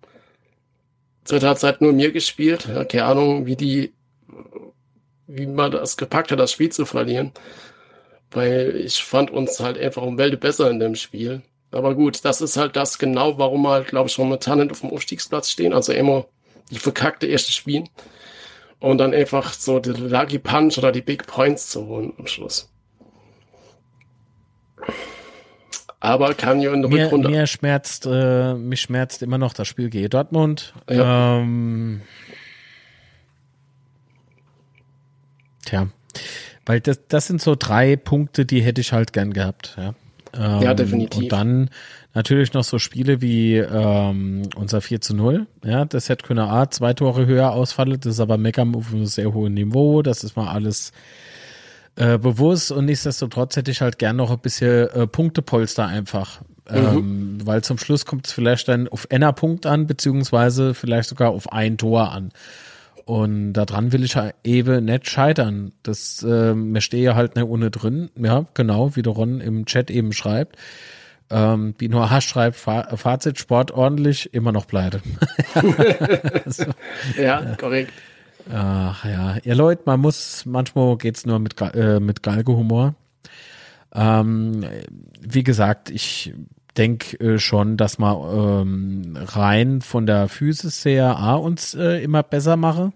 zur 1.25 1.41
Zeit 1.57 1.81
nur 1.81 1.93
mir 1.93 2.13
gespielt. 2.13 2.69
Ja, 2.69 2.85
keine 2.85 3.05
Ahnung, 3.07 3.47
wie 3.47 3.57
die 3.57 3.95
wie 5.29 5.47
man 5.47 5.71
das 5.71 5.97
gepackt 5.97 6.33
hat, 6.33 6.41
das 6.41 6.51
Spiel 6.51 6.71
zu 6.71 6.85
verlieren. 6.87 7.33
Weil 8.31 8.75
ich 8.77 9.03
fand 9.05 9.31
uns 9.31 9.61
halt 9.61 9.79
einfach 9.79 10.03
um 10.03 10.19
Welt 10.19 10.39
besser 10.41 10.71
in 10.71 10.81
dem 10.81 10.97
Spiel. 10.97 11.43
Aber 11.71 11.95
gut, 11.95 12.25
das 12.25 12.41
ist 12.41 12.57
halt 12.57 12.77
das 12.77 12.99
genau, 12.99 13.39
warum 13.39 13.63
wir 13.63 13.71
halt, 13.71 13.89
glaube 13.89 14.09
ich, 14.09 14.19
momentan 14.19 14.59
nicht 14.59 14.71
auf 14.71 14.81
dem 14.81 14.91
Aufstiegsplatz 14.91 15.51
stehen. 15.51 15.73
Also 15.73 15.93
immer 15.93 16.27
die 16.71 16.79
verkackte 16.79 17.27
erste 17.27 17.53
Spiel. 17.53 17.85
Und 18.81 18.99
dann 18.99 19.13
einfach 19.13 19.53
so 19.53 19.79
die 19.79 19.91
Lucky 19.91 20.39
Punch 20.39 20.79
oder 20.79 20.93
die 20.93 21.03
Big 21.03 21.27
Points 21.27 21.69
zu 21.69 21.87
holen 21.87 22.13
am 22.19 22.27
Schluss. 22.27 22.71
Aber 26.01 26.35
kann 26.35 26.61
ja 26.61 26.73
in 26.73 26.83
der 26.83 26.91
mir, 26.91 27.05
Rückrunde. 27.05 27.29
Mir 27.29 27.47
schmerzt, 27.47 28.07
äh, 28.07 28.55
mich 28.55 28.83
schmerzt 28.83 29.23
immer 29.23 29.39
noch 29.39 29.53
das 29.53 29.67
Spiel 29.67 29.91
gegen 29.91 30.09
Dortmund. 30.09 30.75
Ja. 30.89 31.39
Ähm, 31.39 32.03
Tja, 35.69 35.89
Weil 36.65 36.81
das, 36.81 37.01
das 37.09 37.27
sind 37.27 37.43
so 37.43 37.55
drei 37.55 37.97
Punkte, 37.97 38.47
die 38.47 38.63
hätte 38.63 38.81
ich 38.81 38.95
halt 38.95 39.13
gern 39.13 39.35
gehabt. 39.35 39.77
Ja, 39.77 39.95
ähm, 40.33 40.63
ja 40.63 40.73
definitiv. 40.73 41.25
Und 41.25 41.33
dann 41.33 41.71
natürlich 42.15 42.55
noch 42.55 42.65
so 42.65 42.79
Spiele 42.79 43.21
wie 43.21 43.57
ähm, 43.57 44.49
unser 44.57 44.81
4 44.81 45.03
zu 45.03 45.15
0. 45.15 45.47
Ja, 45.63 45.85
das 45.85 46.09
hätte 46.09 46.27
können 46.27 46.41
A, 46.41 46.71
zwei 46.71 46.95
Tore 46.95 47.27
höher 47.27 47.53
ausfallen. 47.53 48.01
Das 48.01 48.15
ist 48.15 48.21
aber 48.21 48.39
Mega 48.39 48.63
auf 48.63 48.95
einem 48.95 49.05
sehr 49.05 49.35
hohen 49.35 49.53
Niveau. 49.53 50.01
Das 50.01 50.25
ist 50.25 50.37
mal 50.37 50.49
alles 50.49 50.93
äh, 51.97 52.17
bewusst. 52.17 52.73
Und 52.73 52.87
nichtsdestotrotz 52.87 53.57
hätte 53.57 53.71
ich 53.71 53.83
halt 53.83 53.99
gern 53.99 54.17
noch 54.17 54.31
ein 54.31 54.39
bisschen 54.39 54.89
äh, 54.89 55.07
Punktepolster 55.07 55.87
einfach. 55.87 56.41
Mhm. 56.71 56.77
Ähm, 56.77 57.39
weil 57.45 57.63
zum 57.63 57.77
Schluss 57.77 58.07
kommt 58.07 58.27
es 58.27 58.33
vielleicht 58.33 58.69
dann 58.69 58.89
auf 58.89 59.11
einer 59.11 59.35
Punkt 59.35 59.67
an, 59.67 59.87
beziehungsweise 59.87 60.73
vielleicht 60.73 61.11
sogar 61.11 61.29
auf 61.29 61.53
ein 61.53 61.77
Tor 61.77 62.11
an. 62.11 62.31
Und 63.09 63.55
daran 63.55 63.91
will 63.95 64.05
ich 64.05 64.19
eben 64.45 64.85
nicht 64.85 65.09
scheitern. 65.09 65.73
Das, 65.83 66.23
äh, 66.23 66.53
mir 66.53 66.83
stehe 66.83 67.15
halt 67.15 67.37
nicht 67.37 67.47
ohne 67.47 67.71
drin. 67.71 68.11
Ja, 68.17 68.45
genau, 68.53 68.97
wie 68.97 69.03
der 69.03 69.15
Ron 69.15 69.41
im 69.41 69.65
Chat 69.65 69.91
eben 69.91 70.13
schreibt. 70.13 70.57
Ähm, 71.31 71.73
Bino 71.73 72.11
H. 72.11 72.21
schreibt, 72.21 72.57
Fazit, 72.57 73.39
Sport 73.39 73.71
ordentlich, 73.71 74.35
immer 74.35 74.53
noch 74.53 74.67
pleite. 74.67 75.01
so. 76.45 76.65
Ja, 77.19 77.57
korrekt. 77.59 77.95
Ach 78.53 79.03
ja, 79.07 79.39
ihr 79.43 79.55
Leute, 79.55 79.85
man 79.87 80.01
muss, 80.01 80.45
manchmal 80.45 80.99
geht's 80.99 81.25
nur 81.25 81.39
mit, 81.39 81.59
äh, 81.63 82.01
mit 82.01 82.23
Galgenhumor. 82.23 82.95
Ähm, 83.95 84.67
wie 85.23 85.45
gesagt, 85.45 85.89
ich 85.89 86.35
denke 86.77 87.19
äh, 87.21 87.39
schon, 87.39 87.79
dass 87.79 87.99
man 87.99 88.17
ähm, 88.67 89.19
rein 89.19 89.81
von 89.81 90.05
der 90.05 90.29
Physis 90.29 90.85
her 90.85 91.17
A 91.17 91.37
uns 91.37 91.75
äh, 91.75 92.03
immer 92.03 92.23
besser 92.23 92.59
mache. 92.59 92.93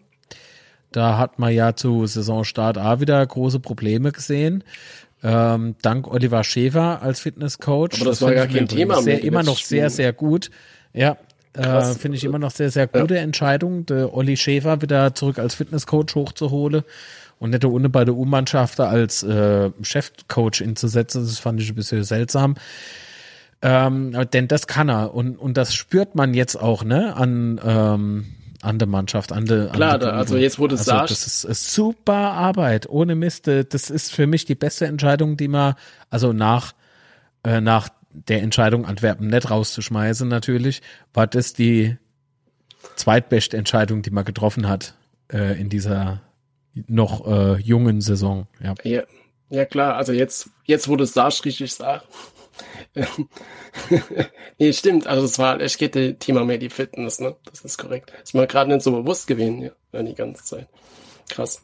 Da 0.92 1.18
hat 1.18 1.38
man 1.38 1.52
ja 1.52 1.74
zu 1.74 2.06
Saisonstart 2.06 2.78
A 2.78 3.00
wieder 3.00 3.24
große 3.24 3.60
Probleme 3.60 4.12
gesehen. 4.12 4.64
Ähm, 5.22 5.76
dank 5.82 6.08
Oliver 6.08 6.42
Schäfer 6.44 7.00
als 7.02 7.20
Fitnesscoach. 7.20 8.00
Aber 8.00 8.10
das, 8.10 8.18
das 8.18 8.22
war 8.22 8.34
ja 8.34 8.46
kein 8.46 8.68
Thema. 8.68 9.00
Sehr, 9.02 9.22
immer 9.22 9.42
noch 9.42 9.58
sehr, 9.58 9.88
sehr 9.90 10.12
gut. 10.12 10.50
Ja, 10.92 11.16
äh, 11.54 11.82
finde 11.94 12.16
ich 12.16 12.24
immer 12.24 12.38
noch 12.38 12.50
sehr, 12.50 12.70
sehr 12.70 12.86
gute 12.86 13.14
ja. 13.14 13.20
Entscheidung, 13.20 13.86
der 13.86 14.14
Olli 14.14 14.36
Schäfer 14.36 14.82
wieder 14.82 15.14
zurück 15.14 15.38
als 15.38 15.54
Fitnesscoach 15.54 16.14
hochzuholen 16.14 16.82
und 17.38 17.50
nicht 17.50 17.64
ohne 17.64 17.88
bei 17.88 18.04
der 18.04 18.14
U-Mannschaft 18.14 18.80
als 18.80 19.22
äh, 19.22 19.70
Chefcoach 19.82 20.60
inzusetzen. 20.60 21.24
Das 21.24 21.38
fand 21.38 21.60
ich 21.60 21.68
ein 21.68 21.74
bisschen 21.74 22.04
seltsam. 22.04 22.54
Ähm, 23.60 24.16
denn 24.32 24.48
das 24.48 24.66
kann 24.66 24.88
er 24.88 25.14
und, 25.14 25.36
und 25.36 25.56
das 25.56 25.74
spürt 25.74 26.14
man 26.14 26.34
jetzt 26.34 26.56
auch, 26.56 26.82
ne, 26.82 27.14
an, 27.14 27.60
ähm, 27.64 28.26
an 28.62 28.78
der 28.78 28.88
Mannschaft, 28.88 29.32
an 29.32 29.44
der 29.46 29.66
Klar, 29.68 29.98
da, 29.98 30.10
also 30.10 30.36
jetzt 30.36 30.58
wurde 30.58 30.76
es 30.76 30.88
also, 30.88 31.06
Das 31.06 31.26
ist, 31.26 31.44
ist 31.44 31.74
super 31.74 32.14
Arbeit, 32.14 32.88
ohne 32.88 33.14
Mist. 33.14 33.46
Das 33.46 33.90
ist 33.90 34.12
für 34.12 34.26
mich 34.26 34.44
die 34.44 34.54
beste 34.54 34.86
Entscheidung, 34.86 35.36
die 35.36 35.48
man, 35.48 35.74
also 36.10 36.32
nach, 36.32 36.72
äh, 37.44 37.60
nach 37.60 37.88
der 38.12 38.42
Entscheidung, 38.42 38.86
Antwerpen 38.86 39.28
nicht 39.28 39.50
rauszuschmeißen, 39.50 40.28
natürlich, 40.28 40.80
war 41.12 41.26
das 41.26 41.54
die 41.54 41.96
zweitbeste 42.96 43.56
Entscheidung, 43.56 44.02
die 44.02 44.10
man 44.10 44.24
getroffen 44.24 44.68
hat 44.68 44.94
äh, 45.32 45.60
in 45.60 45.68
dieser 45.68 46.20
noch 46.86 47.26
äh, 47.26 47.60
jungen 47.60 48.00
Saison. 48.00 48.46
Ja. 48.62 48.74
ja. 48.84 49.02
Ja, 49.52 49.66
klar, 49.66 49.96
also 49.96 50.12
jetzt, 50.14 50.48
jetzt 50.64 50.88
wo 50.88 50.96
du 50.96 51.04
es 51.04 51.12
sagst, 51.12 51.44
richtig 51.44 51.74
sag, 51.74 52.04
nee, 54.58 54.72
stimmt. 54.72 55.06
Also 55.06 55.26
es 55.26 55.38
war 55.38 55.60
echt 55.60 55.78
geht 55.78 55.94
das 55.94 56.14
Thema 56.20 56.42
mehr 56.46 56.56
die 56.56 56.70
Fitness, 56.70 57.20
ne? 57.20 57.36
Das 57.44 57.60
ist 57.60 57.76
korrekt. 57.76 58.14
Ist 58.22 58.34
mir 58.34 58.46
gerade 58.46 58.72
nicht 58.72 58.82
so 58.82 58.92
bewusst 58.92 59.26
gewesen, 59.26 59.70
ja, 59.92 60.02
die 60.02 60.14
ganze 60.14 60.42
Zeit. 60.42 60.68
Krass. 61.28 61.62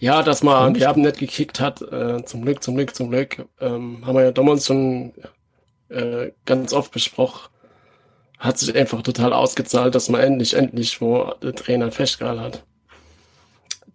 Ja, 0.00 0.24
dass 0.24 0.42
man 0.42 0.66
Antwerpen 0.66 1.02
nicht 1.02 1.18
gekickt 1.18 1.60
hat, 1.60 1.80
äh, 1.80 2.24
zum 2.24 2.42
Glück, 2.42 2.60
zum 2.60 2.74
Glück, 2.74 2.92
zum 2.92 3.10
Glück, 3.10 3.46
ähm, 3.60 4.04
haben 4.04 4.16
wir 4.16 4.24
ja 4.24 4.32
damals 4.32 4.66
schon 4.66 5.12
äh, 5.90 6.32
ganz 6.44 6.72
oft 6.72 6.90
besprochen. 6.90 7.50
Hat 8.36 8.58
sich 8.58 8.74
einfach 8.74 9.02
total 9.02 9.32
ausgezahlt, 9.32 9.94
dass 9.94 10.08
man 10.08 10.22
endlich, 10.22 10.54
endlich, 10.54 11.00
wo 11.00 11.34
der 11.40 11.54
Trainer 11.54 11.92
festgehalten 11.92 12.40
hat. 12.40 12.64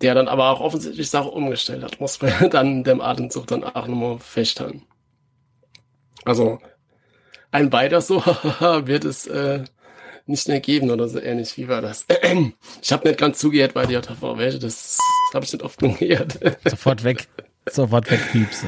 Der 0.01 0.13
dann 0.13 0.27
aber 0.27 0.49
auch 0.49 0.59
offensichtlich 0.59 1.09
Sache 1.09 1.29
umgestellt 1.29 1.83
hat, 1.83 1.99
muss 1.99 2.21
man 2.21 2.49
dann 2.49 2.83
dem 2.83 3.01
Atemzug 3.01 3.47
dann 3.47 3.63
auch 3.63 3.87
nochmal 3.87 4.19
festhalten. 4.19 4.83
Also 6.25 6.59
ein 7.51 7.71
weiter 7.71 8.01
so 8.01 8.17
wird 8.25 9.05
es 9.05 9.27
äh, 9.27 9.63
nicht 10.25 10.47
mehr 10.47 10.59
geben 10.59 10.91
oder 10.91 11.07
so 11.07 11.19
ähnlich. 11.19 11.57
Wie 11.57 11.67
war 11.67 11.81
das? 11.81 12.05
Ich 12.81 12.91
habe 12.91 13.07
nicht 13.07 13.19
ganz 13.19 13.39
zugehört 13.39 13.73
bei 13.73 13.85
der 13.85 14.01
JV 14.01 14.37
Welt, 14.37 14.61
das, 14.61 14.97
das 14.97 15.33
habe 15.33 15.45
ich 15.45 15.53
nicht 15.53 15.63
oft 15.63 15.79
gehört. 15.79 16.39
Sofort 16.65 17.03
weg. 17.03 17.27
Sofort 17.69 18.11
weg, 18.11 18.19
Piepse. 18.31 18.67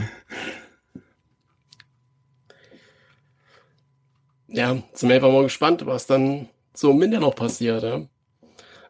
Ja, 4.47 4.81
sind 4.93 5.09
wir 5.09 5.15
einfach 5.15 5.31
mal 5.31 5.43
gespannt, 5.43 5.85
was 5.85 6.07
dann 6.07 6.49
so 6.73 6.91
im 6.91 7.01
Winter 7.01 7.19
noch 7.19 7.35
passiert. 7.35 7.83
Ja? 7.83 7.95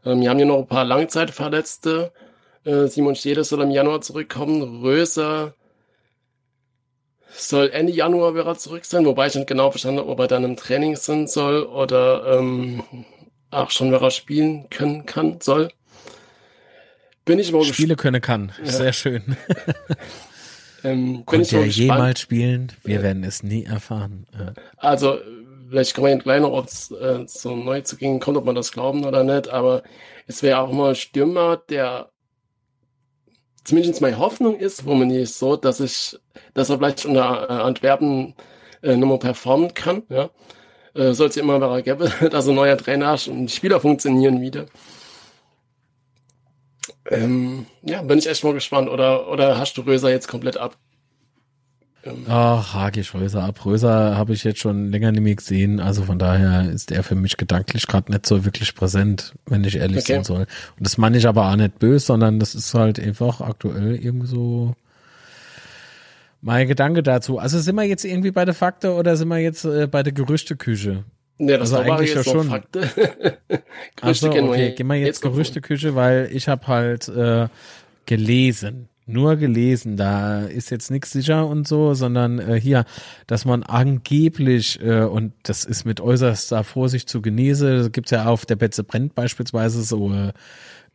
Ähm, 0.06 0.22
wir 0.22 0.30
haben 0.30 0.38
hier 0.38 0.46
noch 0.46 0.60
ein 0.60 0.68
paar 0.68 0.86
Langzeitverletzte. 0.86 2.14
Äh, 2.68 2.88
Simon 2.90 3.16
Stede 3.16 3.46
soll 3.46 3.62
im 3.62 3.72
Januar 3.72 4.02
zurückkommen. 4.02 4.82
Röser 4.82 5.54
soll 7.30 7.70
Ende 7.70 7.94
Januar 7.94 8.36
wieder 8.36 8.58
zurück 8.58 8.84
sein, 8.84 9.06
wobei 9.06 9.28
ich 9.28 9.36
nicht 9.36 9.48
genau 9.48 9.72
verstanden 9.72 10.00
habe, 10.02 10.10
ob 10.10 10.20
er 10.20 10.28
dann 10.28 10.44
im 10.44 10.58
Training 10.58 10.98
sein 10.98 11.28
soll 11.28 11.64
oder 11.64 12.38
ähm, 12.38 12.84
auch 13.52 13.72
schon 13.72 13.92
wieder 13.92 14.12
spielen 14.12 14.70
können 14.70 15.06
kann, 15.06 15.40
soll. 15.40 15.70
Bin 17.24 17.40
ich 17.40 17.52
mal. 17.52 17.64
Spiele 17.64 17.96
können 17.96 18.22
kann. 18.22 18.52
Ja. 18.64 18.72
Sehr 18.72 18.94
schön. 18.94 19.38
ähm, 20.84 21.24
ich 21.32 21.54
er 21.54 21.66
jemals 21.66 22.20
spielen? 22.20 22.74
Wir 22.84 22.96
ja. 22.96 23.04
werden 23.04 23.24
es 23.24 23.44
nie 23.44 23.64
erfahren. 23.64 24.28
Ja. 24.38 24.54
Also, 24.78 25.20
vielleicht 25.70 25.94
kann 25.94 26.04
man 26.04 26.20
kleiner, 26.22 26.52
ob 26.52 26.66
es 26.68 26.92
äh, 26.92 27.24
so 27.28 27.56
neu 27.56 27.82
zu 27.82 27.96
gehen 27.96 28.20
kommt, 28.20 28.38
ob 28.38 28.46
man 28.46 28.56
das 28.56 28.72
glauben 28.74 29.06
oder 29.06 29.24
nicht, 29.24 29.48
aber 29.48 29.84
es 30.26 30.44
wäre 30.44 30.60
auch 30.60 30.72
mal 30.72 30.90
ein 30.90 30.96
Stürmer, 30.96 31.58
der 31.70 32.10
zumindest 33.68 34.02
meine 34.02 34.18
Hoffnung 34.18 34.58
ist, 34.58 34.86
nicht 34.86 35.34
so, 35.34 35.58
dass 35.58 35.80
ich, 35.80 36.18
dass 36.54 36.70
er 36.70 36.78
vielleicht 36.78 37.06
unter 37.06 37.50
äh, 37.50 37.54
Antwerpen 37.54 38.34
äh, 38.82 38.96
nochmal 38.96 39.20
performen 39.20 39.74
kann, 39.74 40.04
ja. 40.10 40.30
Äh, 40.96 41.14
Soll 41.14 41.28
es 41.28 41.38
immer 41.38 41.58
wieder 41.58 41.82
geben, 41.82 42.12
dass 42.32 42.48
ein 42.48 42.56
neuer 42.56 42.78
Trainer 42.78 43.14
ist 43.14 43.28
und 43.28 43.48
die 43.48 43.54
Spieler 43.54 43.80
funktionieren 43.80 44.42
wieder. 44.42 44.66
Ähm, 47.10 47.66
ja, 47.84 48.02
bin 48.02 48.20
ich 48.20 48.28
echt 48.28 48.44
mal 48.44 48.54
gespannt. 48.54 48.90
Oder, 48.90 49.30
oder 49.30 49.58
hast 49.58 49.78
du 49.78 49.82
Röser 49.82 50.10
jetzt 50.10 50.28
komplett 50.28 50.58
ab, 50.58 50.78
Ach, 52.28 52.74
Hagi 52.74 53.04
Schröser 53.04 53.44
ab. 53.44 53.66
Röser 53.66 54.16
habe 54.18 54.34
ich 54.34 54.44
jetzt 54.44 54.60
schon 54.60 54.92
länger 54.92 55.12
nicht 55.12 55.24
mehr 55.24 55.36
gesehen. 55.36 55.80
Also 55.80 56.04
von 56.04 56.20
daher 56.20 56.70
ist 56.70 56.92
er 56.92 57.04
für 57.04 57.16
mich 57.16 57.38
gedanklich 57.38 57.88
gerade 57.88 58.12
nicht 58.12 58.26
so 58.26 58.46
wirklich 58.46 58.76
präsent, 58.76 59.34
wenn 59.46 59.64
ich 59.64 59.76
ehrlich 59.76 60.04
okay. 60.04 60.14
sein 60.14 60.24
soll. 60.24 60.42
Und 60.78 60.86
das 60.86 60.98
meine 60.98 61.18
ich 61.18 61.28
aber 61.28 61.52
auch 61.52 61.56
nicht 61.56 61.80
böse, 61.80 62.06
sondern 62.06 62.40
das 62.40 62.56
ist 62.56 62.74
halt 62.74 63.00
einfach 63.00 63.42
aktuell 63.42 63.96
irgendwie 63.96 64.28
so 64.28 64.74
mein 66.42 66.68
Gedanke 66.68 67.04
dazu. 67.04 67.40
Also 67.40 67.60
sind 67.60 67.76
wir 67.76 67.84
jetzt 67.84 68.06
irgendwie 68.06 68.32
bei 68.32 68.46
der 68.46 68.54
Fakte 68.54 68.94
oder 68.94 69.18
sind 69.18 69.28
wir 69.28 69.40
jetzt 69.40 69.66
äh, 69.66 69.88
bei 69.88 70.04
der 70.04 70.14
Gerüchteküche? 70.14 71.04
Ja, 71.40 71.58
das 71.58 71.74
also 71.74 71.92
eigentlich 71.92 72.16
ja 72.16 72.24
schon. 72.24 72.48
Fakte. 72.48 72.90
also, 74.02 74.30
okay, 74.30 74.72
gehen 74.72 74.88
wir 74.88 74.96
jetzt, 74.96 75.08
jetzt 75.08 75.22
Gerüchteküche, 75.22 75.96
weil 75.96 76.30
ich 76.32 76.48
habe 76.48 76.68
halt 76.68 77.08
äh, 77.10 77.48
gelesen 78.06 78.90
nur 79.08 79.38
gelesen, 79.38 79.98
da 79.98 80.42
ist 80.44 80.70
jetzt 80.70 80.92
nichts 80.92 81.12
sicher 81.12 81.48
und 81.48 81.68
so, 81.68 81.94
sondern 81.94 82.40
äh, 82.40 82.60
hier, 82.60 82.86
dass 83.26 83.46
man 83.46 83.64
angeblich, 83.64 84.82
äh, 84.82 85.04
und 85.04 85.34
das 85.44 85.64
ist 85.64 85.86
mit 85.86 86.02
äußerster 86.02 86.64
Vorsicht 86.64 87.10
zu 87.10 87.22
genießen, 87.22 87.92
gibt's 87.92 88.12
ja 88.12 88.26
auf 88.26 88.46
der 88.46 88.58
Betze 88.58 88.84
brennt 88.84 89.16
beispielsweise 89.16 89.82
so 89.82 90.14
äh, 90.14 90.34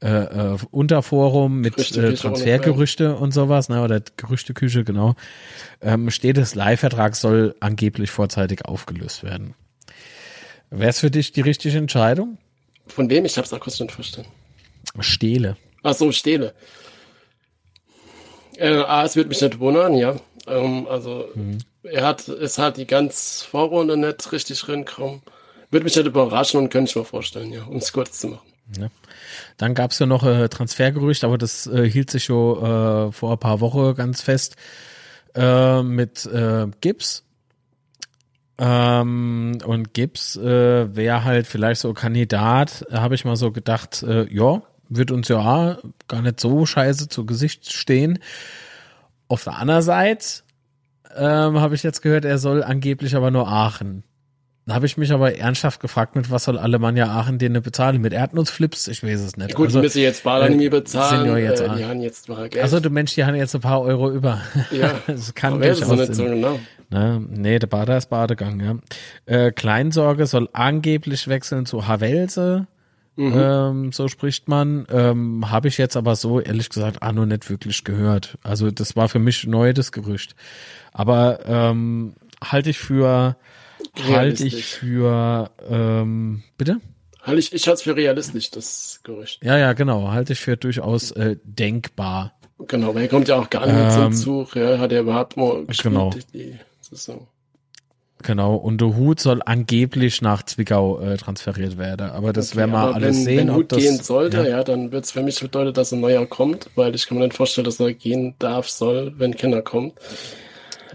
äh, 0.01 0.56
Unterforum 0.70 1.60
mit 1.60 1.78
äh, 1.97 2.14
Transfergerüchte 2.14 3.16
und 3.16 3.32
sowas, 3.32 3.68
ne, 3.68 3.82
oder 3.82 4.02
Gerüchteküche, 4.16 4.84
genau, 4.84 5.14
ähm, 5.80 6.10
steht 6.10 6.36
das 6.36 6.55
Leihvertrag 6.55 7.16
soll 7.16 7.55
angeblich 7.60 8.10
vorzeitig 8.10 8.64
aufgelöst 8.66 9.22
werden. 9.22 9.55
Wäre 10.70 10.90
es 10.90 11.01
für 11.01 11.10
dich 11.10 11.32
die 11.32 11.43
richtige 11.43 11.78
Entscheidung? 11.78 12.39
Von 12.86 13.09
wem? 13.10 13.24
Ich 13.24 13.39
hab's 13.39 13.52
auch 13.52 13.60
kurz 13.60 13.78
nicht 13.78 13.93
verstanden. 13.93 14.30
Stehle. 15.01 15.56
Ach 15.82 15.94
so, 15.94 16.12
Stehle. 16.12 16.55
Äh, 18.56 18.76
A, 18.76 19.04
es 19.04 19.16
wird 19.16 19.28
mich 19.28 19.40
nicht 19.40 19.58
wundern, 19.58 19.94
ja. 19.94 20.16
Ähm, 20.46 20.86
also 20.88 21.28
mhm. 21.34 21.58
er 21.82 22.06
hat, 22.06 22.28
es 22.28 22.58
hat 22.58 22.76
die 22.76 22.86
ganz 22.86 23.42
Vorrunde 23.42 23.96
nicht 23.96 24.32
richtig 24.32 24.68
reinkommen. 24.68 25.22
Würde 25.70 25.84
mich 25.84 25.96
nicht 25.96 26.06
überraschen 26.06 26.60
und 26.60 26.68
könnte 26.68 26.90
ich 26.90 26.96
mir 26.96 27.04
vorstellen, 27.04 27.52
ja, 27.52 27.64
um 27.64 27.76
es 27.76 27.92
kurz 27.92 28.20
zu 28.20 28.28
machen. 28.28 28.52
Ja. 28.78 28.88
Dann 29.56 29.74
gab 29.74 29.92
es 29.92 29.98
ja 29.98 30.06
noch 30.06 30.24
äh, 30.24 30.48
Transfergerücht, 30.48 31.24
aber 31.24 31.38
das 31.38 31.66
äh, 31.66 31.88
hielt 31.88 32.10
sich 32.10 32.24
schon 32.24 32.58
äh, 32.58 33.12
vor 33.12 33.32
ein 33.32 33.38
paar 33.38 33.60
Wochen 33.60 33.94
ganz 33.94 34.20
fest 34.20 34.56
äh, 35.34 35.82
mit 35.82 36.26
äh, 36.26 36.66
Gibbs. 36.80 37.24
Ähm, 38.58 39.58
und 39.64 39.94
Gibbs 39.94 40.36
äh, 40.36 40.94
wäre 40.94 41.24
halt 41.24 41.46
vielleicht 41.46 41.80
so 41.80 41.94
Kandidat, 41.94 42.84
habe 42.92 43.14
ich 43.14 43.24
mal 43.24 43.36
so 43.36 43.50
gedacht, 43.50 44.04
ja, 44.30 44.62
wird 44.97 45.10
uns 45.10 45.28
ja 45.28 45.78
gar 46.09 46.23
nicht 46.23 46.40
so 46.40 46.66
scheiße 46.66 47.09
zu 47.09 47.27
Gesicht 47.27 47.73
stehen. 47.73 48.19
Auf 49.28 49.44
der 49.44 49.56
anderen 49.56 49.82
Seite 49.82 50.43
ähm, 51.16 51.60
habe 51.60 51.74
ich 51.74 51.82
jetzt 51.82 52.02
gehört, 52.02 52.24
er 52.24 52.39
soll 52.39 52.62
angeblich 52.62 53.16
aber 53.16 53.31
nur 53.31 53.48
Aachen. 53.48 54.05
Da 54.64 54.74
habe 54.74 54.86
ich 54.86 54.97
mich 54.97 55.10
aber 55.12 55.36
ernsthaft 55.36 55.81
gefragt, 55.81 56.14
mit 56.14 56.31
was 56.31 56.44
soll 56.44 56.56
Alemannia 56.56 57.09
Aachen 57.09 57.39
denen 57.39 57.60
bezahlen? 57.62 58.01
Mit 58.01 58.12
Erdnussflips? 58.12 58.86
Ich 58.86 59.02
weiß 59.02 59.20
es 59.20 59.36
nicht. 59.36 59.51
Ja, 59.51 59.56
gut, 59.56 59.66
also, 59.66 59.81
müssen 59.81 60.02
jetzt 60.02 60.23
Bader 60.23 60.55
bezahlen. 60.70 61.23
Senior 61.23 61.39
jetzt 61.39 61.60
äh, 61.60 61.77
die 61.77 61.85
haben 61.85 62.01
jetzt 62.01 62.28
mal 62.28 62.48
Geld. 62.48 62.62
Also 62.62 62.78
du 62.78 62.89
Mensch, 62.89 63.14
die 63.14 63.24
haben 63.24 63.35
jetzt 63.35 63.56
ein 63.56 63.60
paar 63.60 63.82
Euro 63.82 64.10
über. 64.12 64.40
Ja, 64.70 64.94
das 65.09 65.35
kann 65.35 65.60
durchaus 65.60 65.89
so 65.89 65.94
nicht 65.97 66.14
so 66.14 66.24
genau. 66.24 66.60
Ne? 66.90 67.27
Nee, 67.28 67.59
der 67.59 67.66
Bader 67.66 67.97
ist 67.97 68.09
Badegang, 68.09 68.60
ja. 68.60 68.77
Äh, 69.27 69.51
Kleinsorge 69.51 70.27
soll 70.27 70.48
angeblich 70.52 71.27
wechseln 71.27 71.66
zu 71.66 71.89
Havelse. 71.89 72.69
Mhm. 73.16 73.32
Ähm, 73.36 73.93
so 73.93 74.09
spricht 74.09 74.48
man. 74.48 74.86
Ähm, 74.90 75.51
Habe 75.51 75.68
ich 75.68 75.78
jetzt 75.78 75.97
aber 75.97 76.16
so, 76.16 76.40
ehrlich 76.40 76.70
gesagt, 76.70 77.02
auch 77.02 77.12
noch 77.12 77.26
nicht 77.26 77.51
wirklich 77.51 77.84
gehört. 77.84 78.39
Also 78.43 78.70
das 78.70 78.97
war 78.97 79.09
für 79.09 79.18
mich 79.18 79.47
neu, 79.47 79.72
das 79.72 79.93
Gerücht. 79.93 80.34
Aber 80.93 81.40
ähm, 81.47 82.14
halte 82.43 82.70
ich 82.70 82.78
für 82.78 83.36
halte 84.09 84.47
ich 84.47 84.64
für 84.64 85.51
ähm, 85.68 86.43
bitte? 86.56 86.80
Halte 87.22 87.40
ich, 87.40 87.52
ich 87.52 87.66
halte 87.66 87.76
es 87.76 87.82
für 87.82 87.97
realistisch, 87.97 88.51
das 88.51 89.01
Gerücht. 89.02 89.44
Ja, 89.44 89.56
ja, 89.56 89.74
genau. 89.74 90.10
Halte 90.10 90.32
ich 90.32 90.40
für 90.40 90.56
durchaus 90.56 91.12
äh, 91.12 91.36
denkbar. 91.44 92.32
Genau, 92.68 92.94
weil 92.94 93.02
er 93.02 93.09
kommt 93.09 93.28
ja 93.28 93.36
auch 93.36 93.51
gar 93.51 93.66
nicht 93.66 93.76
ähm, 93.76 93.90
zum 93.90 94.12
Zug. 94.12 94.56
Ja, 94.56 94.78
hat 94.78 94.93
er 94.93 95.01
überhaupt 95.01 95.36
mal 95.36 95.64
gespielt, 95.66 95.94
genau. 95.94 96.10
die 96.32 96.59
Saison. 96.80 97.26
Genau, 98.22 98.54
und 98.54 98.80
der 98.80 98.96
Hut 98.96 99.20
soll 99.20 99.42
angeblich 99.44 100.22
nach 100.22 100.42
Zwickau 100.44 101.00
äh, 101.00 101.16
transferiert 101.16 101.78
werden. 101.78 102.10
Aber 102.10 102.32
das 102.32 102.50
okay, 102.50 102.58
werden 102.58 102.70
wir 102.72 102.94
alles 102.94 103.16
wenn, 103.18 103.24
sehen. 103.24 103.38
Wenn 103.48 103.54
Hut 103.54 103.72
das, 103.72 103.78
gehen 103.78 103.98
sollte, 103.98 104.38
ja, 104.38 104.48
ja 104.48 104.64
dann 104.64 104.92
wird 104.92 105.04
es 105.04 105.12
für 105.12 105.22
mich 105.22 105.40
bedeuten, 105.40 105.74
dass 105.74 105.92
ein 105.92 106.00
neuer 106.00 106.26
kommt, 106.26 106.70
weil 106.74 106.94
ich 106.94 107.06
kann 107.06 107.18
mir 107.18 107.24
nicht 107.24 107.36
vorstellen, 107.36 107.64
dass 107.64 107.80
er 107.80 107.92
gehen 107.94 108.34
darf, 108.38 108.68
soll, 108.68 109.14
wenn 109.18 109.36
Kinder 109.36 109.62
kommt. 109.62 109.94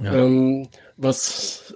Ja. 0.03 0.13
Ähm, 0.13 0.67
was 0.95 1.75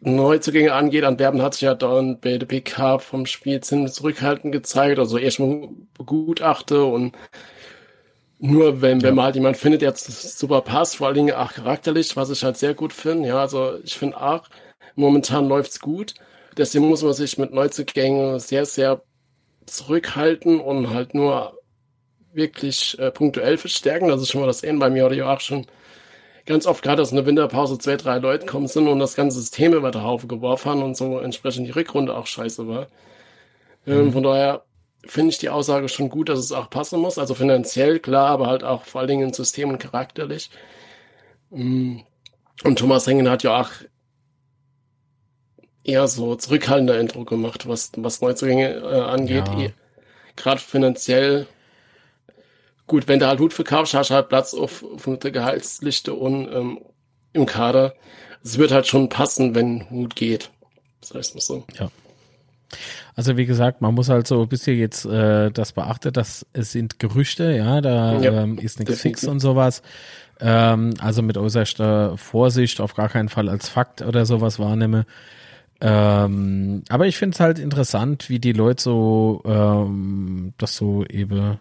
Neuzugänge 0.00 0.72
angeht, 0.72 1.04
Antwerpen 1.04 1.42
hat 1.42 1.54
sich 1.54 1.62
ja 1.62 1.74
dann 1.74 2.20
bei 2.20 2.38
der 2.38 2.46
PK 2.46 2.98
vom 2.98 3.26
Spiel 3.26 3.60
ziemlich 3.60 3.92
zurückhaltend 3.92 4.52
gezeigt, 4.52 4.98
also 4.98 5.18
erstmal 5.18 5.68
begutachte 5.96 6.84
und 6.84 7.14
nur 8.38 8.80
wenn, 8.80 9.02
wenn 9.02 9.14
man 9.14 9.26
halt 9.26 9.34
jemand 9.34 9.58
findet, 9.58 9.82
der 9.82 9.92
super 9.94 10.62
passt, 10.62 10.96
vor 10.96 11.08
allen 11.08 11.16
Dingen 11.16 11.34
auch 11.34 11.52
charakterlich, 11.52 12.16
was 12.16 12.30
ich 12.30 12.42
halt 12.42 12.56
sehr 12.56 12.72
gut 12.72 12.94
finde, 12.94 13.28
ja, 13.28 13.38
also 13.38 13.78
ich 13.84 13.98
finde 13.98 14.20
auch, 14.20 14.44
momentan 14.94 15.48
läuft's 15.48 15.80
gut, 15.80 16.14
deswegen 16.56 16.88
muss 16.88 17.02
man 17.02 17.12
sich 17.12 17.38
mit 17.38 17.52
Neuzugängen 17.52 18.38
sehr, 18.38 18.66
sehr 18.66 19.02
zurückhalten 19.66 20.60
und 20.60 20.90
halt 20.90 21.14
nur 21.14 21.58
wirklich 22.32 22.98
äh, 22.98 23.10
punktuell 23.10 23.58
verstärken, 23.58 24.08
das 24.08 24.22
ist 24.22 24.30
schon 24.30 24.40
mal 24.40 24.46
das 24.46 24.62
N 24.62 24.78
bei 24.78 24.90
mir 24.90 25.06
oder 25.06 25.14
ja 25.14 25.32
auch 25.32 25.40
schon 25.40 25.66
ganz 26.46 26.66
oft 26.66 26.82
gerade 26.82 27.02
aus 27.02 27.12
einer 27.12 27.26
Winterpause 27.26 27.78
zwei, 27.78 27.96
drei 27.96 28.18
Leute 28.18 28.46
kommen 28.46 28.68
sind 28.68 28.88
und 28.88 28.98
das 28.98 29.14
ganze 29.14 29.38
System 29.38 29.72
über 29.72 29.90
den 29.90 30.02
Haufen 30.02 30.28
geworfen 30.28 30.70
haben 30.70 30.82
und 30.82 30.96
so 30.96 31.18
entsprechend 31.18 31.66
die 31.66 31.72
Rückrunde 31.72 32.16
auch 32.16 32.26
scheiße 32.26 32.66
war. 32.66 32.88
Ähm, 33.86 34.06
mhm. 34.06 34.12
von 34.12 34.22
daher 34.22 34.64
finde 35.06 35.30
ich 35.30 35.38
die 35.38 35.48
Aussage 35.48 35.88
schon 35.88 36.08
gut, 36.08 36.28
dass 36.28 36.38
es 36.38 36.52
auch 36.52 36.68
passen 36.68 37.00
muss. 37.00 37.18
Also 37.18 37.34
finanziell, 37.34 38.00
klar, 38.00 38.28
aber 38.28 38.46
halt 38.46 38.64
auch 38.64 38.84
vor 38.84 39.00
allen 39.00 39.08
Dingen 39.08 39.28
im 39.28 39.32
System 39.32 39.70
und 39.70 39.78
charakterlich. 39.78 40.50
Mm. 41.50 41.98
Und 42.62 42.78
Thomas 42.78 43.06
Hengen 43.06 43.30
hat 43.30 43.42
ja 43.42 43.62
auch 43.62 43.70
eher 45.90 46.08
so 46.08 46.36
zurückhaltender 46.36 46.98
Intro 46.98 47.24
gemacht, 47.24 47.68
was, 47.68 47.92
was 47.96 48.20
Neuzugänge 48.20 48.76
äh, 48.76 49.00
angeht. 49.00 49.48
Ja. 49.48 49.60
Eh, 49.60 49.72
Gerade 50.36 50.60
finanziell 50.60 51.46
gut, 52.90 53.06
wenn 53.06 53.20
du 53.20 53.26
halt 53.26 53.38
Hut 53.38 53.52
verkaufst, 53.52 53.94
hast 53.94 54.10
du 54.10 54.14
halt 54.14 54.28
Platz 54.28 54.52
auf, 54.52 54.84
auf 54.84 55.18
der 55.18 55.30
Gehaltsliste 55.30 56.12
und 56.12 56.52
ähm, 56.52 56.80
im 57.32 57.46
Kader. 57.46 57.94
Es 58.42 58.58
wird 58.58 58.72
halt 58.72 58.86
schon 58.86 59.08
passen, 59.08 59.54
wenn 59.54 59.88
Hut 59.90 60.16
geht. 60.16 60.50
Das 61.00 61.14
heißt 61.14 61.34
mal 61.34 61.40
so. 61.40 61.64
Ja. 61.78 61.90
Also 63.14 63.36
wie 63.36 63.46
gesagt, 63.46 63.80
man 63.80 63.94
muss 63.94 64.08
halt 64.08 64.26
so 64.26 64.42
ein 64.42 64.48
bisschen 64.48 64.78
jetzt 64.78 65.04
äh, 65.04 65.50
das 65.50 65.72
beachten, 65.72 66.12
dass 66.12 66.46
es 66.52 66.72
sind 66.72 66.98
Gerüchte, 66.98 67.52
ja, 67.52 67.80
da 67.80 68.18
ja, 68.20 68.42
ähm, 68.42 68.58
ist 68.58 68.78
nichts 68.78 69.00
fix 69.00 69.24
und 69.24 69.40
sowas. 69.40 69.82
Ähm, 70.40 70.94
also 71.00 71.22
mit 71.22 71.36
äußerster 71.36 72.16
Vorsicht 72.16 72.80
auf 72.80 72.94
gar 72.94 73.08
keinen 73.08 73.28
Fall 73.28 73.48
als 73.48 73.68
Fakt 73.68 74.02
oder 74.02 74.26
sowas 74.26 74.58
wahrnehme. 74.58 75.06
Ähm, 75.80 76.82
aber 76.88 77.06
ich 77.06 77.16
finde 77.16 77.34
es 77.34 77.40
halt 77.40 77.58
interessant, 77.58 78.28
wie 78.28 78.38
die 78.38 78.52
Leute 78.52 78.82
so 78.82 79.42
ähm, 79.46 80.52
das 80.58 80.76
so 80.76 81.04
eben 81.06 81.58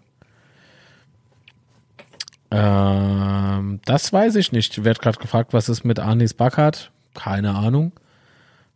ähm, 2.51 3.79
das 3.85 4.11
weiß 4.11 4.35
ich 4.35 4.51
nicht. 4.51 4.77
Ich 4.77 4.83
werde 4.83 4.99
gerade 4.99 5.19
gefragt, 5.19 5.53
was 5.53 5.69
ist 5.69 5.83
mit 5.83 5.99
Anis 5.99 6.33
Backert? 6.33 6.91
Keine 7.13 7.55
Ahnung. 7.55 7.91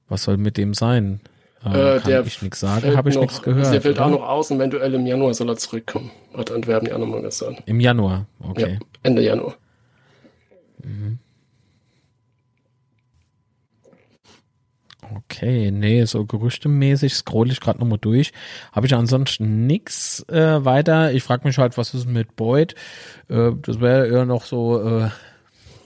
Was 0.09 0.23
soll 0.23 0.37
mit 0.37 0.57
dem 0.57 0.73
sein? 0.73 1.21
Äh, 1.65 1.99
kann 1.99 2.01
der 2.05 2.25
ich 2.25 2.41
nichts 2.41 2.59
sagen, 2.59 2.95
habe 2.95 3.09
ich 3.09 3.17
nichts 3.17 3.41
gehört. 3.41 3.73
Der 3.73 3.81
fällt 3.81 3.97
oder? 3.97 4.05
auch 4.05 4.11
noch 4.11 4.27
aus 4.27 4.51
und 4.51 4.57
eventuell 4.57 4.93
im 4.93 5.05
Januar 5.05 5.33
soll 5.33 5.49
er 5.49 5.55
zurückkommen. 5.55 6.11
Hat 6.35 6.51
Antwerpen 6.51 6.89
ja 6.89 6.97
nochmal 6.97 7.21
gesagt. 7.21 7.63
Im 7.65 7.79
Januar, 7.79 8.25
okay. 8.41 8.79
Ja, 8.79 8.87
Ende 9.01 9.21
Januar. 9.21 9.55
Mhm. 10.83 11.19
Okay, 15.15 15.69
nee, 15.72 16.06
so 16.06 16.26
gerüchtemäßig 16.26 17.14
scroll 17.14 17.52
ich 17.52 17.60
gerade 17.60 17.80
nochmal 17.80 17.98
durch. 17.99 18.31
Habe 18.72 18.88
ich 18.88 18.95
ansonsten 18.95 19.68
nix 19.68 20.26
äh, 20.30 20.64
weiter. 20.64 21.11
Ich 21.11 21.23
frage 21.23 21.48
mich 21.48 21.57
halt, 21.57 21.77
was 21.77 21.94
ist 21.94 22.07
mit 22.07 22.35
Boyd? 22.35 22.76
Äh, 23.30 23.52
das 23.61 23.80
wäre 23.80 24.07
eher 24.07 24.26
noch 24.26 24.45
so 24.45 24.81
äh, 24.81 25.10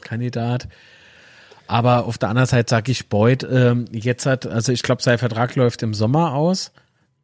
Kandidat. 0.02 0.68
Aber 1.68 2.06
auf 2.06 2.18
der 2.18 2.30
anderen 2.30 2.48
Seite 2.48 2.70
sage 2.70 2.92
ich 2.92 3.10
Boyd, 3.10 3.46
ähm, 3.50 3.86
jetzt 3.92 4.26
hat, 4.26 4.46
also 4.46 4.72
ich 4.72 4.84
glaube, 4.84 5.02
sein 5.02 5.18
Vertrag 5.18 5.56
läuft 5.56 5.84
im 5.84 5.94
Sommer 5.94 6.34
aus. 6.34 6.72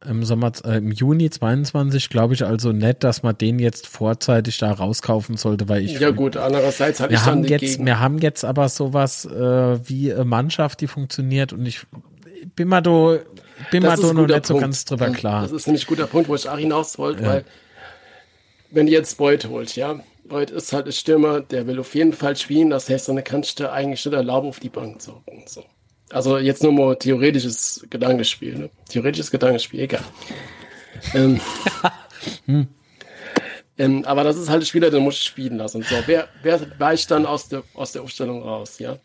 Im 0.06 0.24
Sommer, 0.24 0.52
äh, 0.64 0.78
im 0.78 0.92
Juni 0.92 1.30
22 1.30 2.08
glaube 2.08 2.34
ich 2.34 2.44
also 2.44 2.72
nicht, 2.72 3.04
dass 3.04 3.22
man 3.22 3.36
den 3.36 3.58
jetzt 3.58 3.86
vorzeitig 3.86 4.58
da 4.58 4.72
rauskaufen 4.72 5.36
sollte, 5.36 5.68
weil 5.68 5.82
ich. 5.82 5.98
Ja 5.98 6.10
gut, 6.10 6.36
andererseits 6.36 7.00
hatte 7.00 7.14
ich 7.14 7.20
dann 7.20 7.38
haben 7.38 7.44
jetzt, 7.44 7.84
Wir 7.84 8.00
haben 8.00 8.18
jetzt 8.18 8.44
aber 8.44 8.68
sowas 8.68 9.24
äh, 9.24 9.88
wie 9.88 10.12
eine 10.12 10.24
Mannschaft, 10.24 10.80
die 10.80 10.86
funktioniert 10.86 11.52
und 11.52 11.66
ich 11.66 11.86
bin 12.56 12.68
mal 12.68 12.80
do, 12.80 13.18
bin 13.70 13.82
das 13.82 14.00
mal 14.00 14.08
do 14.08 14.12
noch 14.12 14.26
nicht 14.26 14.32
Punkt. 14.32 14.46
so 14.46 14.56
ganz 14.58 14.84
drüber 14.84 15.10
klar. 15.10 15.42
Das 15.42 15.52
ist 15.52 15.66
nämlich 15.66 15.84
ein 15.84 15.88
guter 15.88 16.06
Punkt, 16.06 16.28
wo 16.28 16.34
ich 16.34 16.48
auch 16.48 16.58
hinaus 16.58 16.98
wollte, 16.98 17.22
ja. 17.22 17.28
weil 17.28 17.44
wenn 18.70 18.86
ihr 18.86 18.94
jetzt 18.94 19.16
Beut 19.16 19.48
holt, 19.48 19.74
ja, 19.76 20.00
Beut 20.24 20.50
ist 20.50 20.72
halt 20.72 20.86
ein 20.86 20.92
Stürmer, 20.92 21.40
der 21.40 21.66
will 21.66 21.78
auf 21.78 21.94
jeden 21.94 22.12
Fall 22.12 22.36
spielen, 22.36 22.70
das 22.70 22.88
heißt, 22.88 23.08
dann 23.08 23.22
kannst 23.24 23.60
du 23.60 23.70
eigentlich 23.70 24.04
nicht 24.04 24.14
erlauben, 24.14 24.48
auf 24.48 24.60
die 24.60 24.68
Bank 24.68 25.00
zu 25.00 25.14
hocken. 25.14 25.44
So. 25.46 25.64
Also 26.10 26.38
jetzt 26.38 26.62
nur 26.62 26.72
mal 26.72 26.96
theoretisches 26.96 27.86
Gedankenspiel, 27.90 28.58
ne? 28.58 28.70
Theoretisches 28.88 29.30
Gedankenspiel, 29.30 29.80
egal. 29.80 30.04
ähm, 31.14 31.40
hm. 32.46 32.68
ähm, 33.78 34.04
aber 34.04 34.24
das 34.24 34.36
ist 34.36 34.48
halt 34.48 34.62
ein 34.62 34.66
Spieler, 34.66 34.90
den 34.90 35.02
muss 35.02 35.14
ich 35.14 35.24
spielen 35.24 35.56
lassen. 35.56 35.82
So, 35.82 35.96
wer, 36.06 36.28
wer 36.42 36.78
weicht 36.78 37.10
dann 37.10 37.26
aus 37.26 37.48
der, 37.48 37.62
aus 37.74 37.92
der 37.92 38.02
Aufstellung 38.02 38.42
raus, 38.42 38.78
ja? 38.78 38.98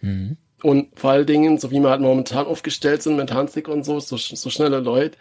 Mhm. 0.00 0.36
Und 0.62 0.98
vor 0.98 1.10
allen 1.10 1.26
Dingen, 1.26 1.58
so 1.58 1.70
wie 1.70 1.80
wir 1.80 1.90
halt 1.90 2.02
momentan 2.02 2.46
aufgestellt 2.46 3.02
sind 3.02 3.16
mit 3.16 3.32
Hanslik 3.32 3.66
und 3.68 3.84
so, 3.84 3.98
so, 3.98 4.16
so 4.16 4.50
schnelle 4.50 4.80
Leute, 4.80 5.16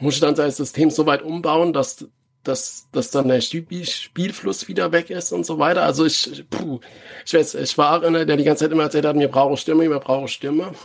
muss 0.00 0.14
ich 0.14 0.20
dann 0.20 0.36
sein 0.36 0.50
System 0.50 0.90
so 0.90 1.06
weit 1.06 1.22
umbauen, 1.22 1.72
dass, 1.72 2.06
dass, 2.44 2.88
dass 2.92 3.10
dann 3.10 3.28
der 3.28 3.40
Spielfluss 3.40 4.68
wieder 4.68 4.92
weg 4.92 5.10
ist 5.10 5.32
und 5.32 5.44
so 5.44 5.58
weiter. 5.58 5.82
Also 5.82 6.04
ich, 6.04 6.44
puh, 6.50 6.78
ich 7.26 7.34
weiß, 7.34 7.54
ich 7.54 7.76
war 7.78 8.04
einer, 8.04 8.24
der 8.24 8.36
die 8.36 8.44
ganze 8.44 8.64
Zeit 8.64 8.72
immer 8.72 8.84
erzählt 8.84 9.06
hat, 9.06 9.16
mir 9.16 9.28
brauche 9.28 9.56
Stimme, 9.56 9.88
mir 9.88 9.98
brauche 9.98 10.28
Stimme. 10.28 10.72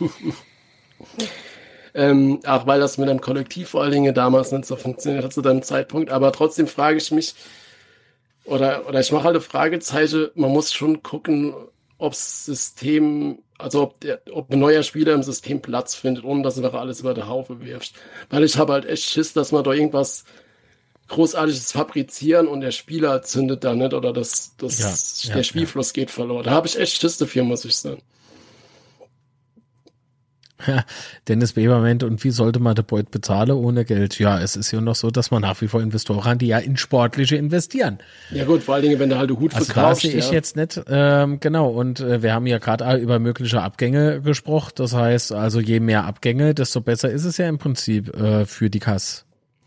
ähm, 1.94 2.40
auch 2.46 2.66
weil 2.66 2.80
das 2.80 2.98
mit 2.98 3.08
einem 3.08 3.20
Kollektiv 3.20 3.70
vor 3.70 3.82
allen 3.82 3.92
Dingen 3.92 4.14
damals 4.14 4.52
nicht 4.52 4.64
so 4.64 4.76
funktioniert 4.76 5.24
hat 5.24 5.32
zu 5.32 5.42
dem 5.42 5.62
Zeitpunkt. 5.62 6.10
Aber 6.10 6.32
trotzdem 6.32 6.66
frage 6.66 6.98
ich 6.98 7.10
mich, 7.10 7.34
oder, 8.44 8.88
oder 8.88 9.00
ich 9.00 9.12
mache 9.12 9.24
halt 9.24 9.36
eine 9.36 9.42
Fragezeichen, 9.42 10.28
man 10.34 10.50
muss 10.50 10.72
schon 10.72 11.02
gucken, 11.02 11.54
ob 11.98 12.14
System, 12.14 13.40
also 13.58 13.82
ob, 13.82 14.00
der, 14.00 14.22
ob 14.32 14.50
ein 14.50 14.58
neuer 14.58 14.82
Spieler 14.82 15.12
im 15.12 15.22
System 15.22 15.60
Platz 15.60 15.94
findet, 15.94 16.24
ohne 16.24 16.42
dass 16.42 16.54
du 16.54 16.62
da 16.62 16.70
alles 16.70 17.00
über 17.00 17.14
die 17.14 17.24
Haufe 17.24 17.60
wirfst. 17.60 17.94
Weil 18.30 18.44
ich 18.44 18.56
habe 18.56 18.72
halt 18.72 18.86
echt 18.86 19.04
Schiss, 19.04 19.34
dass 19.34 19.52
man 19.52 19.62
da 19.62 19.72
irgendwas 19.72 20.24
Großartiges 21.10 21.72
fabrizieren 21.72 22.46
und 22.46 22.60
der 22.60 22.70
Spieler 22.70 23.22
zündet 23.22 23.64
da 23.64 23.74
nicht 23.74 23.92
oder 23.94 24.12
das, 24.12 24.54
das, 24.58 25.24
ja, 25.24 25.30
der 25.30 25.38
ja, 25.38 25.44
Spielfluss 25.44 25.92
geht 25.92 26.10
verloren. 26.10 26.44
Da 26.44 26.52
habe 26.52 26.68
ich 26.68 26.78
echt 26.78 27.00
Schiss 27.00 27.18
dafür, 27.18 27.42
muss 27.42 27.64
ich 27.64 27.76
sagen. 27.76 28.00
Ja, 30.66 30.84
Dennis 31.26 31.54
Beberment 31.54 32.02
und 32.02 32.22
wie 32.22 32.30
sollte 32.30 32.60
man 32.60 32.74
der 32.74 32.82
Beut 32.82 33.10
bezahlen 33.10 33.52
ohne 33.52 33.84
Geld? 33.84 34.18
Ja, 34.18 34.40
es 34.40 34.56
ist 34.56 34.70
ja 34.70 34.80
noch 34.80 34.94
so, 34.94 35.10
dass 35.10 35.30
man 35.30 35.42
nach 35.42 35.60
wie 35.62 35.68
vor 35.68 35.80
Investoren 35.80 36.24
hat, 36.24 36.42
die 36.42 36.48
ja 36.48 36.58
in 36.58 36.76
sportliche 36.76 37.36
investieren. 37.36 37.98
Ja 38.30 38.44
gut, 38.44 38.62
vor 38.62 38.74
allen 38.74 38.84
Dingen, 38.84 38.98
wenn 38.98 39.08
du 39.08 39.18
halt 39.18 39.30
Hut 39.30 39.54
also 39.54 39.64
verkaufst. 39.64 40.04
Das 40.04 40.10
sehe 40.10 40.18
ich 40.18 40.26
ja. 40.26 40.32
jetzt 40.32 40.56
nicht, 40.56 40.80
ähm, 40.86 41.40
genau. 41.40 41.70
Und 41.70 42.00
äh, 42.00 42.22
wir 42.22 42.34
haben 42.34 42.46
ja 42.46 42.58
gerade 42.58 42.98
über 42.98 43.18
mögliche 43.18 43.62
Abgänge 43.62 44.20
gesprochen. 44.20 44.72
Das 44.76 44.94
heißt, 44.94 45.32
also 45.32 45.60
je 45.60 45.80
mehr 45.80 46.04
Abgänge, 46.04 46.54
desto 46.54 46.82
besser 46.82 47.10
ist 47.10 47.24
es 47.24 47.38
ja 47.38 47.48
im 47.48 47.58
Prinzip 47.58 48.14
äh, 48.14 48.44
für 48.44 48.68
die 48.68 48.80
Kasse. 48.80 49.22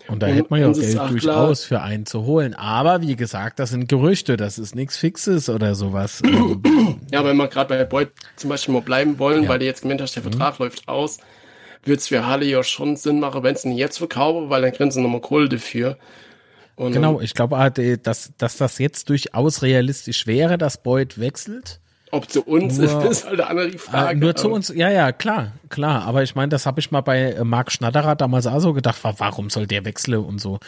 Und 0.07 0.21
da 0.21 0.27
und 0.27 0.33
hätte 0.33 0.47
man 0.49 0.59
ja 0.59 0.69
auch 0.69 0.73
Geld 0.73 0.99
durchaus 1.09 1.63
für 1.63 1.81
einen 1.81 2.05
zu 2.05 2.25
holen. 2.25 2.53
Aber 2.53 3.01
wie 3.01 3.15
gesagt, 3.15 3.59
das 3.59 3.69
sind 3.69 3.87
Gerüchte, 3.87 4.37
das 4.37 4.59
ist 4.59 4.75
nichts 4.75 4.97
Fixes 4.97 5.49
oder 5.49 5.75
sowas. 5.75 6.21
ja, 7.11 7.23
wenn 7.23 7.37
wir 7.37 7.47
gerade 7.47 7.69
bei 7.69 7.83
Boyd 7.85 8.09
zum 8.35 8.49
Beispiel 8.49 8.73
mal 8.73 8.81
bleiben 8.81 9.17
wollen, 9.19 9.43
ja. 9.43 9.49
weil 9.49 9.59
der 9.59 9.67
jetzt 9.67 9.81
gemeint 9.81 10.01
hat, 10.01 10.13
der 10.15 10.23
Vertrag 10.23 10.59
mhm. 10.59 10.65
läuft 10.65 10.87
aus, 10.87 11.19
würde 11.83 11.99
es 11.99 12.07
für 12.07 12.25
Halle 12.25 12.45
ja 12.45 12.63
schon 12.63 12.95
Sinn 12.95 13.19
machen, 13.19 13.43
wenn 13.43 13.55
es 13.55 13.65
ihn 13.65 13.71
jetzt 13.71 13.97
verkaufe, 13.97 14.49
weil 14.49 14.61
dann 14.61 14.73
kriegen 14.73 14.91
sie 14.91 15.01
nochmal 15.01 15.21
Kohle 15.21 15.49
dafür. 15.49 15.97
Und 16.75 16.91
genau, 16.91 17.21
ich 17.21 17.33
glaube, 17.33 17.71
dass, 18.01 18.33
dass 18.37 18.57
das 18.57 18.79
jetzt 18.79 19.09
durchaus 19.09 19.61
realistisch 19.61 20.25
wäre, 20.25 20.57
dass 20.57 20.81
Boyd 20.81 21.19
wechselt. 21.19 21.79
Ob 22.13 22.29
zu 22.29 22.43
uns 22.43 22.77
nur, 22.77 23.05
ist, 23.09 23.25
halt 23.25 23.41
eine 23.41 23.49
andere 23.49 23.77
Frage. 23.79 24.09
Ah, 24.09 24.13
nur 24.13 24.35
zu 24.35 24.51
uns, 24.51 24.69
ja, 24.69 24.91
ja, 24.91 25.11
klar, 25.11 25.53
klar. 25.69 26.03
Aber 26.03 26.21
ich 26.21 26.35
meine, 26.35 26.49
das 26.49 26.67
habe 26.67 26.79
ich 26.79 26.91
mal 26.91 27.01
bei 27.01 27.31
äh, 27.31 27.43
Marc 27.43 27.71
Schnatterer 27.71 28.15
damals 28.15 28.45
auch 28.45 28.59
so 28.59 28.71
gedacht, 28.73 28.99
warum 29.01 29.49
soll 29.49 29.65
der 29.65 29.83
wechseln 29.83 30.23
und 30.23 30.39
so. 30.39 30.59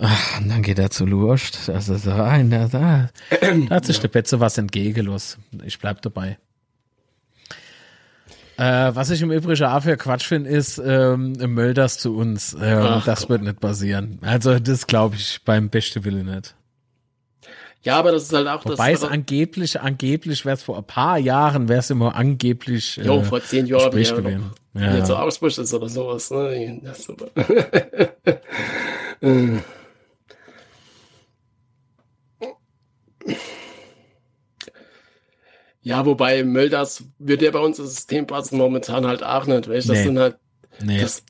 Ach, 0.00 0.40
und 0.40 0.48
dann 0.48 0.62
geht 0.62 0.78
er 0.78 0.88
zu 0.88 1.04
Lurst. 1.04 1.68
Also 1.68 1.98
so, 1.98 2.12
ein, 2.12 2.48
da, 2.48 2.66
da, 2.66 3.10
da 3.30 3.74
hat 3.74 3.84
sich 3.84 3.96
ja. 3.96 4.02
der 4.02 4.08
Betze 4.08 4.40
was 4.40 4.56
entgegenlos. 4.56 5.36
Ich 5.64 5.78
bleib 5.78 6.00
dabei. 6.00 6.38
Äh, 8.56 8.94
was 8.94 9.10
ich 9.10 9.20
im 9.20 9.30
Übrigen 9.30 9.64
auch 9.66 9.82
für 9.82 9.98
Quatsch 9.98 10.24
finde, 10.24 10.48
ist 10.48 10.80
ähm, 10.82 11.32
Mölders 11.32 11.98
zu 11.98 12.16
uns. 12.16 12.56
Ähm, 12.58 13.02
das 13.04 13.28
wird 13.28 13.42
nicht 13.42 13.60
passieren. 13.60 14.18
Also 14.22 14.58
das 14.58 14.86
glaube 14.86 15.16
ich 15.16 15.40
beim 15.44 15.68
besten 15.68 16.06
Willen 16.06 16.24
nicht. 16.24 16.54
Ja, 17.82 17.96
aber 17.96 18.12
das 18.12 18.24
ist 18.24 18.32
halt 18.32 18.48
auch 18.48 18.64
Wobei 18.64 18.70
das. 18.70 18.78
Wobei 18.78 18.92
es 18.92 19.04
angeblich, 19.04 19.80
angeblich 19.80 20.44
wäre 20.44 20.56
es 20.56 20.62
vor 20.62 20.78
ein 20.78 20.84
paar 20.84 21.18
Jahren, 21.18 21.68
wäre 21.68 21.78
es 21.78 21.90
immer 21.90 22.14
angeblich. 22.14 22.98
Äh, 22.98 23.06
jo, 23.06 23.22
vor 23.22 23.42
zehn 23.42 23.66
Jahren 23.66 23.96
ja, 23.96 24.14
gewesen. 24.14 24.50
Ja. 24.74 24.96
Jetzt 24.96 25.06
so 25.06 25.16
Ausbruch 25.16 25.48
ist 25.48 25.72
oder 25.72 25.88
sowas. 25.88 26.30
Ne? 26.30 26.80
Das 26.82 26.98
ist 26.98 27.06
super. 27.06 27.28
Ja, 35.88 36.04
wobei 36.04 36.44
Mölders 36.44 37.02
wird 37.18 37.40
ja 37.40 37.50
bei 37.50 37.60
uns 37.60 37.78
das 37.78 37.94
System 37.94 38.26
passen 38.26 38.58
momentan 38.58 39.06
halt 39.06 39.24
auch 39.24 39.46
nicht, 39.46 39.70
weißt? 39.70 39.88
Das 39.88 39.96
nee. 39.96 40.04
sind 40.04 40.18
halt 40.18 40.36
Nee. 40.80 41.00
Das 41.00 41.22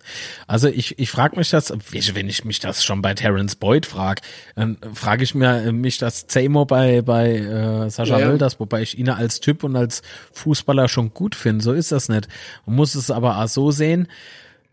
also 0.47 0.69
ich, 0.69 0.99
ich 0.99 1.11
frage 1.11 1.37
mich 1.37 1.51
das, 1.51 1.73
wenn 2.15 2.29
ich 2.29 2.45
mich 2.45 2.61
das 2.61 2.85
schon 2.85 3.03
bei 3.03 3.15
Terence 3.15 3.57
Boyd 3.57 3.87
frage, 3.87 4.23
dann 4.57 4.79
frage 4.95 5.25
ich 5.25 5.35
mir, 5.35 5.73
mich 5.73 5.99
das 5.99 6.27
Zemo 6.27 6.65
bei, 6.65 7.03
bei 7.03 7.37
äh, 7.37 7.91
Sascha 7.91 8.19
ja. 8.19 8.27
Mölders, 8.27 8.61
wobei 8.61 8.83
ich 8.83 8.99
ihn 8.99 9.09
als 9.09 9.41
Typ 9.41 9.65
und 9.65 9.77
als 9.77 10.03
Fußballer 10.33 10.89
schon 10.89 11.15
gut 11.15 11.35
finde. 11.35 11.65
So 11.65 11.73
ist 11.73 11.93
das 11.93 12.09
nicht. 12.09 12.29
Man 12.67 12.77
muss 12.77 12.95
es 12.95 13.11
aber 13.11 13.39
auch 13.39 13.49
so 13.49 13.71
sehen. 13.71 14.09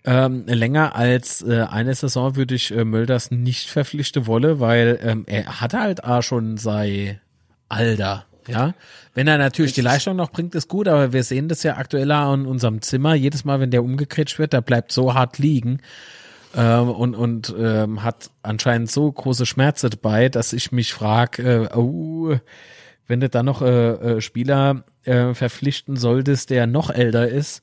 Ähm, 0.08 0.46
länger 0.46 0.96
als 0.96 1.42
äh, 1.42 1.62
eine 1.62 1.96
Saison 1.96 2.36
würde 2.36 2.54
ich 2.54 2.72
äh, 2.72 2.86
Mölders 2.86 3.32
nicht 3.32 3.70
verpflichten 3.70 4.28
wollen, 4.28 4.60
weil 4.60 5.00
ähm, 5.02 5.24
er 5.26 5.62
hat 5.62 5.74
halt 5.74 6.04
auch 6.04 6.22
schon 6.22 6.58
sei 6.58 7.20
Alter. 7.70 8.26
Ja, 8.48 8.74
wenn 9.14 9.28
er 9.28 9.38
natürlich 9.38 9.74
die 9.74 9.82
Leistung 9.82 10.16
noch 10.16 10.32
bringt, 10.32 10.56
ist 10.56 10.70
gut, 10.70 10.88
aber 10.88 11.14
wir 11.14 11.24
sehen 11.24 11.48
das 11.48 11.64
ja 11.64 11.78
aktuell 11.78 12.12
in 12.12 12.46
unserem 12.46 12.82
Zimmer. 12.82 13.16
Jedes 13.16 13.46
Mal, 13.46 13.60
wenn 13.60 13.72
der 13.72 13.84
umgekretscht 13.84 14.40
wird, 14.40 14.54
der 14.54 14.62
bleibt 14.62 14.92
so 14.92 15.14
hart 15.14 15.40
liegen 15.40 15.82
ähm, 16.56 16.90
und, 16.90 17.16
und 17.16 17.54
ähm, 17.58 18.04
hat 18.04 18.30
anscheinend 18.44 18.92
so 18.92 19.12
große 19.12 19.46
Schmerzen 19.46 19.90
dabei, 19.90 20.30
dass 20.30 20.54
ich 20.54 20.72
mich 20.72 20.94
frage, 20.94 21.70
äh, 21.72 21.76
oh, 21.76 22.36
wenn 23.08 23.20
du 23.20 23.30
da 23.30 23.44
noch 23.44 23.62
äh, 23.62 23.92
äh, 23.92 24.22
Spieler 24.22 24.84
äh, 25.04 25.34
verpflichten 25.34 25.96
solltest, 25.98 26.50
der 26.50 26.68
noch 26.68 26.90
älter 26.90 27.28
ist, 27.28 27.62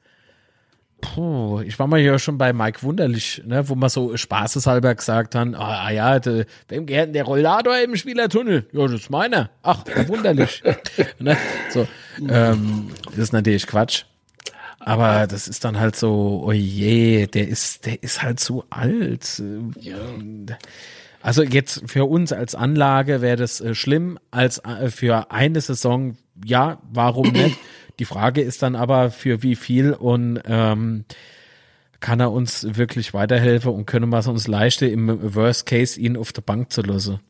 Puh, 1.03 1.61
ich 1.61 1.79
war 1.79 1.89
mal 1.89 2.01
ja 2.01 2.19
schon 2.19 2.39
bei 2.39 2.53
Mike 2.53 2.83
Wunderlich, 2.83 3.43
ne, 3.45 3.69
wo 3.69 3.75
man 3.75 3.91
so 3.91 4.17
spaßeshalber 4.17 4.95
gesagt 4.95 5.35
hat, 5.35 5.49
ah, 5.55 5.87
ah 5.87 5.91
ja, 5.91 6.19
de, 6.21 6.47
wem 6.69 6.87
gehört 6.87 7.09
denn 7.09 7.13
der 7.13 7.25
Rollator 7.25 7.77
im 7.79 7.97
Spielertunnel? 7.97 8.67
Ja, 8.73 8.87
das 8.87 9.03
ist 9.03 9.11
meiner. 9.11 9.51
Ach, 9.63 9.85
Wunderlich. 10.07 10.63
ne, 11.19 11.37
so, 11.71 11.87
ähm, 12.29 12.89
das 13.07 13.19
ist 13.19 13.33
natürlich 13.33 13.67
Quatsch. 13.67 14.05
Aber 14.79 15.27
das 15.27 15.49
ist 15.49 15.65
dann 15.65 15.79
halt 15.79 15.97
so, 15.97 16.45
oh 16.47 16.53
je, 16.53 17.27
der 17.27 17.49
ist, 17.49 17.85
der 17.85 18.03
ist 18.03 18.23
halt 18.23 18.41
zu 18.41 18.65
alt. 18.71 19.43
Ja. 19.81 19.97
Also 21.21 21.43
jetzt 21.43 21.83
für 21.87 22.05
uns 22.05 22.33
als 22.33 22.55
Anlage 22.55 23.21
wäre 23.21 23.37
das 23.37 23.61
äh, 23.61 23.75
schlimm, 23.75 24.19
als 24.31 24.59
äh, 24.59 24.89
für 24.89 25.31
eine 25.31 25.61
Saison, 25.61 26.17
ja, 26.45 26.81
warum 26.91 27.29
nicht? 27.29 27.59
Die 28.03 28.07
Frage 28.07 28.41
ist 28.41 28.65
dann 28.65 28.75
aber, 28.75 29.13
für 29.13 29.45
wie 29.45 29.55
viel 29.55 29.93
und 29.93 30.41
ähm, 30.45 31.05
kann 32.01 32.19
er 32.19 32.33
uns 32.33 32.67
wirklich 32.77 33.15
weiterhelfen 33.15 33.73
und 33.73 33.87
können 33.87 34.09
wir 34.09 34.19
es 34.19 34.27
uns 34.27 34.49
leisten, 34.49 34.87
im 34.87 35.37
Worst 35.37 35.67
Case 35.67 36.01
ihn 36.01 36.17
auf 36.17 36.33
der 36.33 36.43
Bank 36.43 36.73
zu 36.73 36.83
lassen? 36.83 37.21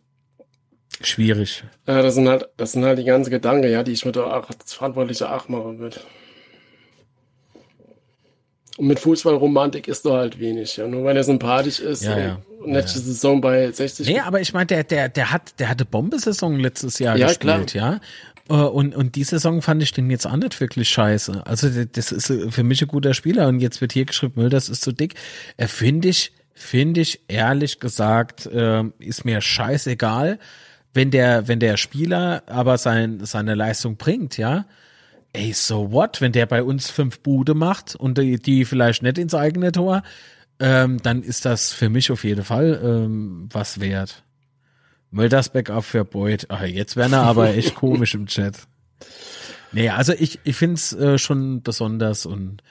Schwierig. 1.02 1.62
Ja, 1.86 2.00
das 2.00 2.14
sind 2.14 2.26
halt, 2.26 2.48
das 2.56 2.72
sind 2.72 2.86
halt 2.86 2.98
die 2.98 3.04
ganzen 3.04 3.28
Gedanken, 3.28 3.70
ja, 3.70 3.82
die 3.82 3.92
ich 3.92 4.06
mit 4.06 4.16
der 4.16 4.24
als 4.24 4.72
Verantwortliche 4.72 5.30
auch 5.30 5.46
machen 5.48 5.78
würde. 5.78 6.00
Und 8.78 8.86
mit 8.86 8.98
Fußballromantik 8.98 9.88
ist 9.88 10.06
da 10.06 10.12
halt 10.12 10.40
wenig, 10.40 10.78
ja. 10.78 10.86
Nur 10.86 11.04
weil 11.04 11.18
er 11.18 11.24
sympathisch 11.24 11.80
ist 11.80 12.04
ja, 12.04 12.18
ja. 12.18 12.38
und 12.60 12.72
letzte 12.72 12.98
ja, 12.98 13.04
Saison 13.04 13.42
bei 13.42 13.70
60. 13.70 14.08
Nee, 14.08 14.20
aber 14.20 14.40
ich 14.40 14.54
meine, 14.54 14.64
der, 14.64 14.84
der, 14.84 15.10
der 15.10 15.32
hat, 15.32 15.60
der 15.60 15.68
hatte 15.68 15.84
Bombesaison 15.84 16.58
letztes 16.58 16.98
Jahr 16.98 17.18
ja, 17.18 17.26
gespielt, 17.26 17.72
klar. 17.72 17.92
ja. 17.92 18.00
Äh, 18.48 18.54
und, 18.54 18.94
und 18.94 19.14
die 19.16 19.24
Saison 19.24 19.62
fand 19.62 19.82
ich 19.82 19.92
den 19.92 20.10
jetzt 20.10 20.26
auch 20.26 20.36
nicht 20.36 20.60
wirklich 20.60 20.88
scheiße. 20.88 21.46
Also 21.46 21.68
das 21.84 22.12
ist 22.12 22.32
für 22.50 22.62
mich 22.62 22.82
ein 22.82 22.88
guter 22.88 23.14
Spieler 23.14 23.48
und 23.48 23.60
jetzt 23.60 23.80
wird 23.80 23.92
hier 23.92 24.04
geschrieben, 24.04 24.34
Müll, 24.36 24.50
das 24.50 24.68
ist 24.68 24.82
zu 24.82 24.92
dick. 24.92 25.14
Er 25.56 25.68
finde 25.68 26.08
ich, 26.08 26.32
finde 26.54 27.00
ich 27.00 27.20
ehrlich 27.28 27.80
gesagt, 27.80 28.46
äh, 28.46 28.84
ist 28.98 29.24
mir 29.24 29.40
scheißegal, 29.40 30.38
wenn 30.94 31.10
der, 31.10 31.48
wenn 31.48 31.60
der 31.60 31.76
Spieler 31.76 32.42
aber 32.46 32.78
sein, 32.78 33.24
seine 33.24 33.54
Leistung 33.54 33.96
bringt, 33.96 34.36
ja. 34.36 34.66
Ey, 35.34 35.54
so 35.54 35.92
what? 35.92 36.20
Wenn 36.20 36.32
der 36.32 36.44
bei 36.44 36.62
uns 36.62 36.90
fünf 36.90 37.20
Bude 37.20 37.54
macht 37.54 37.96
und 37.96 38.18
die, 38.18 38.36
die 38.36 38.66
vielleicht 38.66 39.02
nicht 39.02 39.16
ins 39.16 39.34
eigene 39.34 39.72
Tor, 39.72 40.02
ähm, 40.60 41.00
dann 41.02 41.22
ist 41.22 41.46
das 41.46 41.72
für 41.72 41.88
mich 41.88 42.10
auf 42.10 42.24
jeden 42.24 42.44
Fall 42.44 42.78
ähm, 42.84 43.48
was 43.50 43.80
wert. 43.80 44.22
Mölders 45.12 45.50
Backup 45.50 45.84
für 45.84 46.04
Boyd. 46.04 46.46
Ach, 46.48 46.62
jetzt 46.62 46.96
wäre 46.96 47.12
er 47.12 47.22
aber 47.22 47.54
echt 47.54 47.74
komisch 47.76 48.14
im 48.14 48.26
Chat. 48.26 48.56
Nee, 49.70 49.90
also 49.90 50.12
ich, 50.12 50.40
ich 50.44 50.56
finde 50.56 50.74
es 50.74 50.92
äh, 50.92 51.18
schon 51.18 51.62
besonders 51.62 52.26
und 52.26 52.62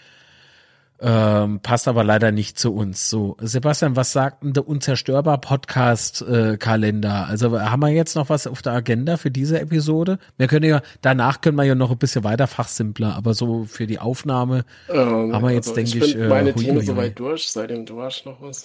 ähm, 1.03 1.59
passt 1.61 1.88
aber 1.88 2.03
leider 2.03 2.31
nicht 2.31 2.59
zu 2.59 2.73
uns. 2.73 3.09
So, 3.09 3.35
Sebastian, 3.39 3.95
was 3.95 4.11
sagt 4.11 4.43
denn 4.43 4.53
der 4.53 4.68
Unzerstörbar 4.68 5.39
Podcast 5.39 6.22
äh, 6.22 6.57
Kalender? 6.57 7.27
Also 7.27 7.59
haben 7.59 7.80
wir 7.80 7.89
jetzt 7.89 8.15
noch 8.15 8.30
was 8.30 8.45
auf 8.45 8.61
der 8.61 8.73
Agenda 8.73 9.18
für 9.18 9.31
diese 9.31 9.59
Episode? 9.59 10.19
Wir 10.38 10.47
können 10.47 10.69
ja, 10.69 10.81
danach 11.01 11.41
können 11.41 11.57
wir 11.57 11.63
ja 11.63 11.73
noch 11.73 11.89
ein 11.89 11.97
bisschen 11.97 12.23
weiter 12.23 12.45
fachsimpler, 12.45 13.15
aber 13.15 13.34
so 13.34 13.65
für 13.65 13.88
die 13.88 13.97
Aufnahme 13.97 14.63
ähm, 14.89 15.34
haben 15.34 15.43
wir 15.43 15.51
jetzt, 15.51 15.69
also 15.69 15.81
denke 15.81 15.97
ich, 15.97 16.15
ich 16.15 16.22
äh, 16.22 16.27
meine 16.27 16.53
Themen 16.53 16.81
soweit 16.81 17.18
durch, 17.18 17.49
seitdem 17.49 17.85
du 17.88 17.99
hast 18.01 18.27
noch 18.27 18.39
was. 18.41 18.61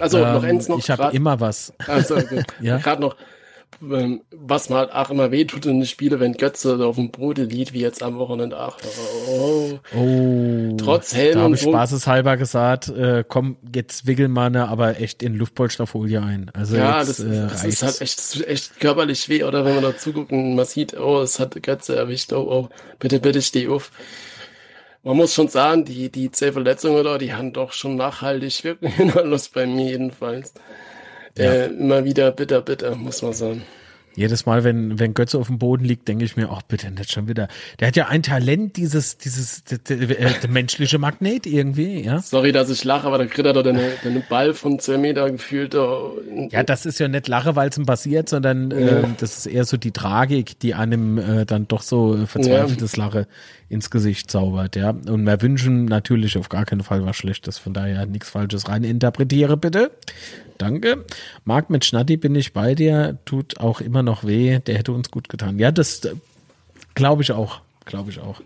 Also 0.00 0.18
ähm, 0.18 0.32
noch 0.34 0.42
eins 0.42 0.68
noch. 0.68 0.78
Ich 0.78 0.90
habe 0.90 1.14
immer 1.14 1.40
was. 1.40 1.72
Also 1.86 2.16
ja? 2.60 2.78
gerade 2.78 3.00
noch, 3.00 3.16
ähm, 3.82 4.22
was 4.30 4.68
mal 4.68 4.80
halt 4.80 4.92
auch 4.92 5.10
immer 5.10 5.30
weh 5.30 5.44
tut 5.44 5.64
in 5.66 5.78
den 5.78 5.86
Spiele, 5.86 6.20
wenn 6.20 6.34
Götze 6.34 6.84
auf 6.84 6.96
dem 6.96 7.10
Boden 7.10 7.48
liegt, 7.48 7.72
wie 7.72 7.80
jetzt 7.80 8.02
am 8.02 8.18
Wochenende 8.18 8.60
auch. 8.60 8.76
Oh, 9.28 9.78
oh 9.96 10.76
trotz 10.76 11.14
Helm. 11.14 11.34
Da 11.34 11.40
habe 11.42 11.54
ich 11.54 11.62
spaßeshalber 11.62 12.36
gesagt, 12.36 12.88
äh, 12.88 13.24
komm, 13.26 13.56
jetzt 13.74 14.06
wickel 14.06 14.28
mal 14.28 14.50
ne, 14.50 14.68
aber 14.68 15.00
echt 15.00 15.22
in 15.22 15.34
Luftpolsterfolie 15.34 16.20
ein. 16.20 16.50
Also 16.52 16.76
ja, 16.76 16.98
jetzt, 16.98 17.20
das, 17.20 17.20
äh, 17.20 17.48
das 17.48 17.64
ist 17.64 17.82
halt 17.82 18.00
echt, 18.00 18.46
echt 18.46 18.80
körperlich 18.80 19.28
weh, 19.28 19.44
oder 19.44 19.64
wenn 19.64 19.74
man 19.74 19.84
da 19.84 19.96
zuguckt 19.96 20.32
und 20.32 20.54
man 20.54 20.66
sieht, 20.66 20.98
oh, 20.98 21.22
es 21.22 21.40
hat 21.40 21.60
Götze 21.62 21.96
erwischt, 21.96 22.32
oh, 22.32 22.46
oh, 22.48 22.68
bitte, 22.98 23.20
bitte 23.20 23.40
steh 23.40 23.68
auf 23.68 23.90
man 25.02 25.16
muss 25.16 25.34
schon 25.34 25.48
sagen, 25.48 25.84
die, 25.84 26.10
die 26.10 26.30
zehn 26.30 26.52
Verletzungen 26.52 27.04
da, 27.04 27.18
die 27.18 27.32
haben 27.32 27.52
doch 27.52 27.72
schon 27.72 27.96
nachhaltig 27.96 28.64
Wirkungen 28.64 29.12
Lust 29.30 29.54
bei 29.54 29.66
mir 29.66 29.90
jedenfalls. 29.90 30.54
Ja. 31.38 31.44
Äh, 31.44 31.66
immer 31.66 32.04
wieder 32.04 32.30
bitter, 32.32 32.60
bitter, 32.60 32.94
muss 32.96 33.22
man 33.22 33.32
sagen. 33.32 33.64
Jedes 34.16 34.44
Mal, 34.44 34.64
wenn, 34.64 34.98
wenn 34.98 35.14
Götze 35.14 35.38
auf 35.38 35.46
dem 35.46 35.58
Boden 35.58 35.84
liegt, 35.84 36.08
denke 36.08 36.24
ich 36.24 36.36
mir, 36.36 36.50
ach 36.50 36.62
bitte 36.62 36.90
nicht 36.90 37.12
schon 37.12 37.28
wieder. 37.28 37.48
Der 37.78 37.88
hat 37.88 37.96
ja 37.96 38.08
ein 38.08 38.22
Talent, 38.22 38.76
dieses, 38.76 39.18
dieses, 39.18 39.62
der, 39.64 39.78
äh, 39.90 40.40
der 40.42 40.50
menschliche 40.50 40.98
Magnet 40.98 41.46
irgendwie, 41.46 42.02
ja. 42.04 42.18
Sorry, 42.18 42.50
dass 42.50 42.70
ich 42.70 42.82
lache, 42.82 43.06
aber 43.06 43.18
da 43.18 43.26
kriegt 43.26 43.46
er 43.46 43.52
doch 43.52 43.62
den, 43.62 43.78
den 44.04 44.22
Ball 44.28 44.52
von 44.54 44.78
zwei 44.80 44.98
Meter 44.98 45.30
gefühlt. 45.30 45.74
Ja, 46.50 46.62
das 46.64 46.86
ist 46.86 46.98
ja 46.98 47.06
nicht 47.08 47.28
Lache, 47.28 47.54
weil 47.54 47.68
es 47.68 47.78
ihm 47.78 47.86
passiert, 47.86 48.28
sondern 48.28 48.72
äh, 48.72 49.04
das 49.18 49.38
ist 49.38 49.46
eher 49.46 49.64
so 49.64 49.76
die 49.76 49.92
Tragik, 49.92 50.58
die 50.58 50.74
einem 50.74 51.18
äh, 51.18 51.46
dann 51.46 51.68
doch 51.68 51.82
so 51.82 52.26
verzweifeltes 52.26 52.96
ja. 52.96 53.04
Lache 53.04 53.26
ins 53.68 53.90
Gesicht 53.90 54.30
zaubert, 54.30 54.74
ja. 54.74 54.90
Und 54.90 55.24
wir 55.24 55.40
wünschen 55.40 55.84
natürlich 55.84 56.36
auf 56.36 56.48
gar 56.48 56.64
keinen 56.64 56.82
Fall 56.82 57.06
was 57.06 57.16
Schlechtes, 57.16 57.58
von 57.58 57.72
daher 57.72 58.06
nichts 58.06 58.28
Falsches 58.28 58.68
rein 58.68 58.82
interpretiere, 58.82 59.56
bitte. 59.56 59.92
Danke. 60.60 61.06
Marc 61.44 61.70
mit 61.70 61.86
Schnatti 61.86 62.18
bin 62.18 62.34
ich 62.34 62.52
bei 62.52 62.74
dir, 62.74 63.18
tut 63.24 63.58
auch 63.60 63.80
immer 63.80 64.02
noch 64.02 64.24
weh, 64.24 64.58
der 64.58 64.76
hätte 64.76 64.92
uns 64.92 65.10
gut 65.10 65.30
getan. 65.30 65.58
Ja, 65.58 65.70
das 65.70 66.04
äh, 66.04 66.14
glaube 66.94 67.22
ich 67.22 67.32
auch, 67.32 67.62
glaube 67.86 68.10
ich 68.10 68.20
auch. 68.20 68.42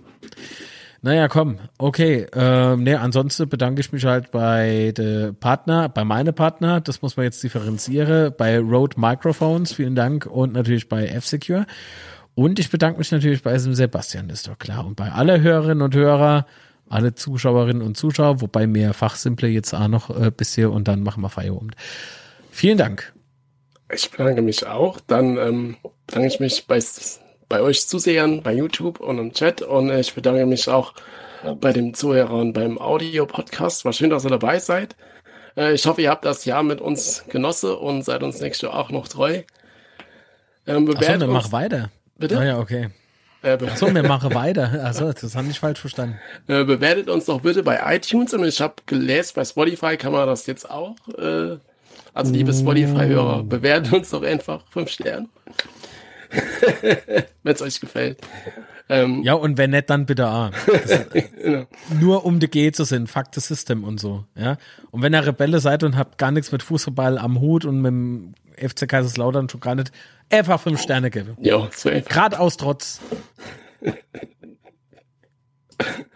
Naja, 1.03 1.27
komm, 1.27 1.59
okay. 1.77 2.27
Ähm, 2.33 2.85
nee, 2.85 2.95
ansonsten 2.95 3.49
bedanke 3.49 3.81
ich 3.81 3.93
mich 3.93 4.05
halt 4.05 4.31
bei 4.31 4.95
der 4.97 5.33
Partner, 5.33 5.89
bei 5.89 6.05
meine 6.05 6.33
Partner, 6.33 6.81
das 6.81 7.03
muss 7.03 7.17
man 7.17 7.25
jetzt 7.25 7.43
differenzieren, 7.43 8.33
bei 8.39 8.59
Rode 8.61 8.99
Microphones, 8.99 9.73
vielen 9.73 9.97
Dank, 9.97 10.25
und 10.25 10.53
natürlich 10.53 10.89
bei 10.89 11.07
F-Secure. 11.09 11.67
Und 12.37 12.59
ich 12.61 12.71
bedanke 12.71 12.99
mich 12.99 13.11
natürlich 13.11 13.43
bei 13.43 13.53
diesem 13.53 13.75
Sebastian, 13.75 14.31
ist 14.31 14.47
doch 14.47 14.59
klar. 14.59 14.87
Und 14.87 14.95
bei 14.95 15.11
alle 15.11 15.41
Hörerinnen 15.41 15.83
und 15.83 15.95
Hörer, 15.95 16.47
alle 16.89 17.15
Zuschauerinnen 17.15 17.83
und 17.83 17.97
Zuschauer, 17.97 18.41
wobei 18.41 18.67
mehr 18.67 18.95
Fachsimple 18.95 19.49
jetzt 19.49 19.75
auch 19.75 19.89
noch 19.89 20.11
äh, 20.11 20.31
bis 20.31 20.55
hier 20.55 20.71
und 20.73 20.89
dann 20.89 21.03
machen 21.03 21.23
wir 21.23 21.31
Feierabend. 21.31 21.75
Vielen 22.51 22.79
Dank. 22.79 23.13
Ich 23.93 24.11
bedanke 24.11 24.43
mich 24.43 24.67
auch. 24.67 25.01
Dann 25.07 25.37
ähm, 25.37 25.77
bedanke 26.07 26.29
ich 26.29 26.41
mich 26.41 26.67
bei 26.67 26.81
bei 27.49 27.61
euch 27.61 27.87
Zusehern, 27.87 28.43
bei 28.43 28.53
YouTube 28.55 29.01
und 29.01 29.19
im 29.19 29.33
Chat. 29.33 29.63
Und 29.63 29.91
ich 29.91 30.15
bedanke 30.15 30.47
mich 30.47 30.69
auch 30.69 30.95
bei 31.61 31.73
den 31.73 31.95
Zuhörern 31.95 32.53
beim 32.53 32.79
Audio-Podcast. 32.79 33.85
War 33.85 33.93
schön, 33.93 34.11
dass 34.11 34.25
ihr 34.25 34.31
dabei 34.31 34.59
seid. 34.59 34.97
Äh, 35.57 35.75
ich 35.75 35.87
hoffe, 35.87 36.03
ihr 36.03 36.11
habt 36.11 36.25
das 36.25 36.45
Jahr 36.45 36.63
mit 36.63 36.81
uns 36.81 37.25
genossen 37.29 37.73
und 37.73 38.05
seid 38.05 38.23
uns 38.23 38.41
nächstes 38.41 38.69
Jahr 38.69 38.79
auch 38.79 38.91
noch 38.91 39.09
treu. 39.09 39.43
Ähm, 40.67 40.91
Achso, 40.97 41.19
dann 41.19 41.31
mach 41.31 41.53
weiter. 41.53 41.91
Bitte? 42.17 42.39
Ah 42.39 42.45
ja, 42.45 42.59
okay. 42.59 42.91
Äh, 43.45 43.59
Achso, 43.67 43.95
wir 43.95 44.03
machen 44.03 44.35
weiter. 44.35 44.81
Also, 44.83 45.13
das 45.13 45.37
habe 45.37 45.49
ich 45.49 45.61
falsch 45.61 45.79
verstanden. 45.79 46.19
Äh, 46.49 46.65
bewertet 46.65 47.11
uns 47.11 47.27
doch 47.27 47.43
bitte 47.43 47.63
bei 47.63 47.81
iTunes 47.95 48.33
und 48.33 48.45
ich 48.45 48.61
habe 48.61 48.75
gelesen, 48.87 49.33
bei 49.37 49.45
Spotify 49.45 49.97
kann 49.97 50.13
man 50.13 50.27
das 50.27 50.47
jetzt 50.47 50.71
auch. 50.71 50.97
Äh, 51.19 51.59
also, 52.15 52.33
liebe 52.33 52.55
Spotify-Hörer, 52.55 53.43
bewertet 53.43 53.93
uns 53.93 54.11
doch 54.11 54.23
einfach 54.23 54.63
fünf 54.71 54.91
Sterne. 54.91 55.29
wenn 57.43 57.55
es 57.55 57.63
euch 57.63 57.81
gefällt. 57.81 58.19
Ähm, 58.89 59.23
ja, 59.23 59.35
und 59.35 59.57
wenn 59.57 59.71
nicht, 59.71 59.89
dann 59.91 60.07
bitte 60.07 60.27
A. 60.27 60.51
genau. 61.43 61.67
Nur 62.01 62.25
um 62.25 62.41
die 62.41 62.49
G 62.49 62.73
zu 62.73 62.85
sind, 62.85 63.09
Fuck 63.09 63.27
the 63.35 63.41
System 63.41 63.85
und 63.85 63.99
so. 63.99 64.25
Ja? 64.35 64.57
Und 64.91 65.03
wenn 65.03 65.15
ihr 65.15 65.27
Rebelle 65.27 65.61
seid 65.61 65.85
und 65.85 65.97
habt 65.97 66.19
gar 66.19 66.31
nichts 66.31 66.53
mit 66.53 66.63
Fußball 66.63 67.19
am 67.19 67.41
Hut 67.41 67.65
und 67.65 67.81
mit 67.81 67.91
dem 67.91 68.35
FC 68.57 68.89
Kaiserslautern 68.89 69.49
schon 69.49 69.61
gar 69.61 69.75
nicht, 69.75 69.91
einfach 70.31 70.61
fünf 70.61 70.81
Sterne 70.81 71.11
geben. 71.11 71.37
Ja, 71.41 71.69
Gerade 72.09 72.39
aus 72.41 72.57
Trotz. 72.57 73.01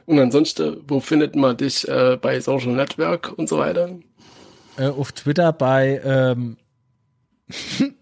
Und 0.06 0.18
ansonsten, 0.18 0.78
wo 0.88 1.00
findet 1.00 1.36
man 1.36 1.56
dich 1.56 1.86
äh, 1.86 2.16
bei 2.20 2.40
Social 2.40 2.72
Network 2.72 3.30
und 3.36 3.46
so 3.46 3.58
weiter? 3.58 3.98
Äh, 4.78 4.86
auf 4.86 5.12
Twitter 5.12 5.52
bei 5.52 6.00
ähm, 6.02 6.56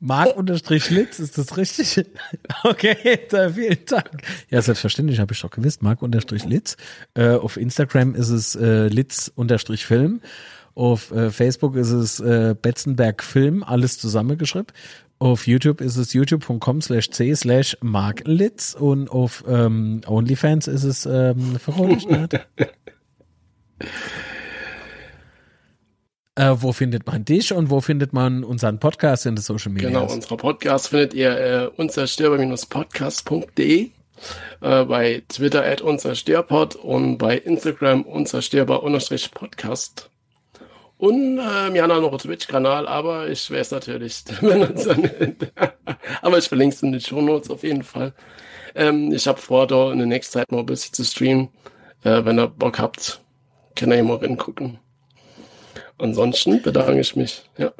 Mark-Litz, 0.00 1.20
ist 1.20 1.38
das 1.38 1.56
richtig? 1.56 2.04
Okay, 2.64 3.20
da, 3.30 3.50
vielen 3.50 3.84
Dank. 3.86 4.22
Ja, 4.50 4.60
selbstverständlich, 4.60 5.20
habe 5.20 5.32
ich 5.32 5.40
doch 5.40 5.50
gewusst. 5.50 5.82
Mark-Litz. 5.82 6.76
Äh, 7.14 7.28
auf 7.28 7.56
Instagram 7.56 8.16
ist 8.16 8.30
es 8.30 8.56
äh, 8.56 8.88
Litz-Film. 8.88 10.20
Auf 10.74 11.10
äh, 11.12 11.30
Facebook 11.30 11.76
ist 11.76 11.90
es 11.90 12.18
äh, 12.18 12.56
Betzenberg 12.60 13.22
Film, 13.22 13.62
alles 13.62 13.98
zusammengeschrieben. 13.98 14.68
Auf 15.22 15.46
YouTube 15.46 15.80
ist 15.80 15.96
es 15.98 16.14
youtube.com 16.14 16.82
slash 16.82 17.10
c 17.10 17.32
slash 17.32 17.76
marklitz 17.80 18.74
und 18.74 19.08
auf 19.08 19.44
ähm, 19.46 20.00
OnlyFans 20.04 20.66
ist 20.66 20.82
es 20.82 21.06
ähm, 21.06 21.60
verrückt. 21.60 22.08
Äh, 26.34 26.54
wo 26.60 26.72
findet 26.72 27.06
man 27.06 27.26
dich 27.26 27.52
und 27.52 27.68
wo 27.68 27.82
findet 27.82 28.14
man 28.14 28.42
unseren 28.42 28.80
Podcast 28.80 29.26
in 29.26 29.36
den 29.36 29.42
Social 29.42 29.70
Media? 29.70 29.90
Genau, 29.90 30.10
unseren 30.10 30.38
Podcast 30.38 30.88
findet 30.88 31.12
ihr 31.12 31.38
äh, 31.38 31.66
unzerstörbar-podcast.de, 31.76 33.82
äh, 33.82 33.90
bei 34.86 35.22
Twitter 35.28 35.62
at 35.62 35.82
unzerstörpod 35.82 36.76
und 36.76 37.18
bei 37.18 37.36
Instagram 37.36 38.04
unzerstörbar-podcast. 38.04 40.08
Und 41.02 41.40
äh, 41.40 41.76
Jana 41.76 41.98
noch 41.98 42.10
einen 42.10 42.18
Twitch-Kanal, 42.18 42.86
aber 42.86 43.28
ich 43.28 43.50
wäre 43.50 43.62
es 43.62 43.72
natürlich, 43.72 44.22
wenn 44.40 44.62
uns 44.62 44.84
dann, 44.84 45.10
aber 46.22 46.38
ich 46.38 46.46
verlinke 46.46 46.76
es 46.76 46.82
in 46.84 46.92
den 46.92 47.00
Show 47.00 47.20
Notes 47.20 47.50
auf 47.50 47.64
jeden 47.64 47.82
Fall. 47.82 48.12
Ähm, 48.76 49.12
ich 49.12 49.26
habe 49.26 49.40
vor, 49.40 49.66
da 49.66 49.90
in 49.90 49.98
der 49.98 50.06
nächsten 50.06 50.34
Zeit 50.34 50.52
mal 50.52 50.60
ein 50.60 50.66
bisschen 50.66 50.94
zu 50.94 51.02
streamen. 51.02 51.48
Äh, 52.04 52.24
wenn 52.24 52.38
ihr 52.38 52.46
Bock 52.46 52.78
habt, 52.78 53.20
könnt 53.74 53.90
ihr 53.90 53.96
hier 53.96 54.04
mal 54.04 54.36
gucken. 54.36 54.78
Ansonsten 55.98 56.62
bedanke 56.62 57.00
ich 57.00 57.16
mich. 57.16 57.42
Ja. 57.58 57.72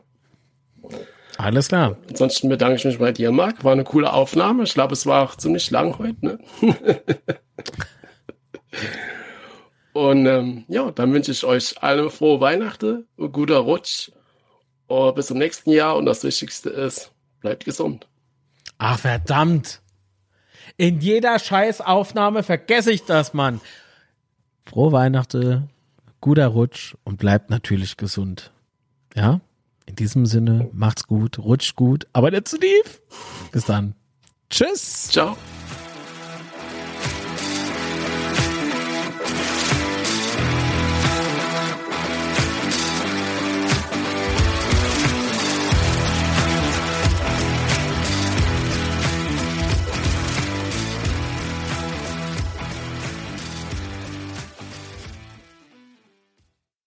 Alles 1.39 1.69
klar. 1.69 1.97
Ansonsten 2.09 2.49
bedanke 2.49 2.74
ich 2.74 2.85
mich 2.85 2.99
bei 2.99 3.12
dir, 3.12 3.31
Marc. 3.31 3.62
War 3.62 3.70
eine 3.70 3.85
coole 3.85 4.12
Aufnahme. 4.12 4.65
Ich 4.65 4.74
glaube, 4.74 4.94
es 4.94 5.07
war 5.07 5.23
auch 5.23 5.36
ziemlich 5.36 5.70
lang 5.70 5.97
heute. 5.97 6.27
Ne? 6.27 6.39
Und 9.93 10.27
ähm, 10.27 10.64
ja, 10.69 10.90
dann 10.90 11.12
wünsche 11.12 11.32
ich 11.32 11.44
euch 11.44 11.82
alle 11.82 12.10
frohe 12.10 12.40
Weihnachten, 12.40 13.06
guter 13.16 13.59
Rutsch. 13.59 14.10
Oh, 14.89 15.12
bis 15.12 15.27
zum 15.27 15.39
nächsten 15.39 15.70
Jahr. 15.70 15.97
Und 15.97 16.06
das 16.06 16.24
Wichtigste 16.24 16.70
ist, 16.70 17.12
bleibt 17.40 17.64
gesund. 17.64 18.06
Ach, 18.78 18.98
verdammt. 18.98 19.81
In 20.77 21.01
jeder 21.01 21.39
Scheißaufnahme 21.39 22.43
vergesse 22.43 22.93
ich 22.93 23.05
das, 23.05 23.35
Mann. 23.35 23.60
Frohe 24.64 24.93
Weihnachten, 24.93 25.70
guter 26.20 26.47
Rutsch 26.48 26.94
und 27.05 27.19
bleibt 27.19 27.51
natürlich 27.51 27.97
gesund. 27.97 28.52
Ja? 29.14 29.40
In 29.86 29.97
diesem 29.97 30.27
Sinne, 30.27 30.70
macht's 30.73 31.06
gut, 31.06 31.39
rutscht 31.39 31.77
gut, 31.77 32.06
aber 32.12 32.31
nicht 32.31 32.48
zu 32.48 32.59
tief. 32.59 33.02
Bis 33.51 33.66
dann. 33.66 33.94
Tschüss. 34.48 35.09
Ciao. 35.09 35.36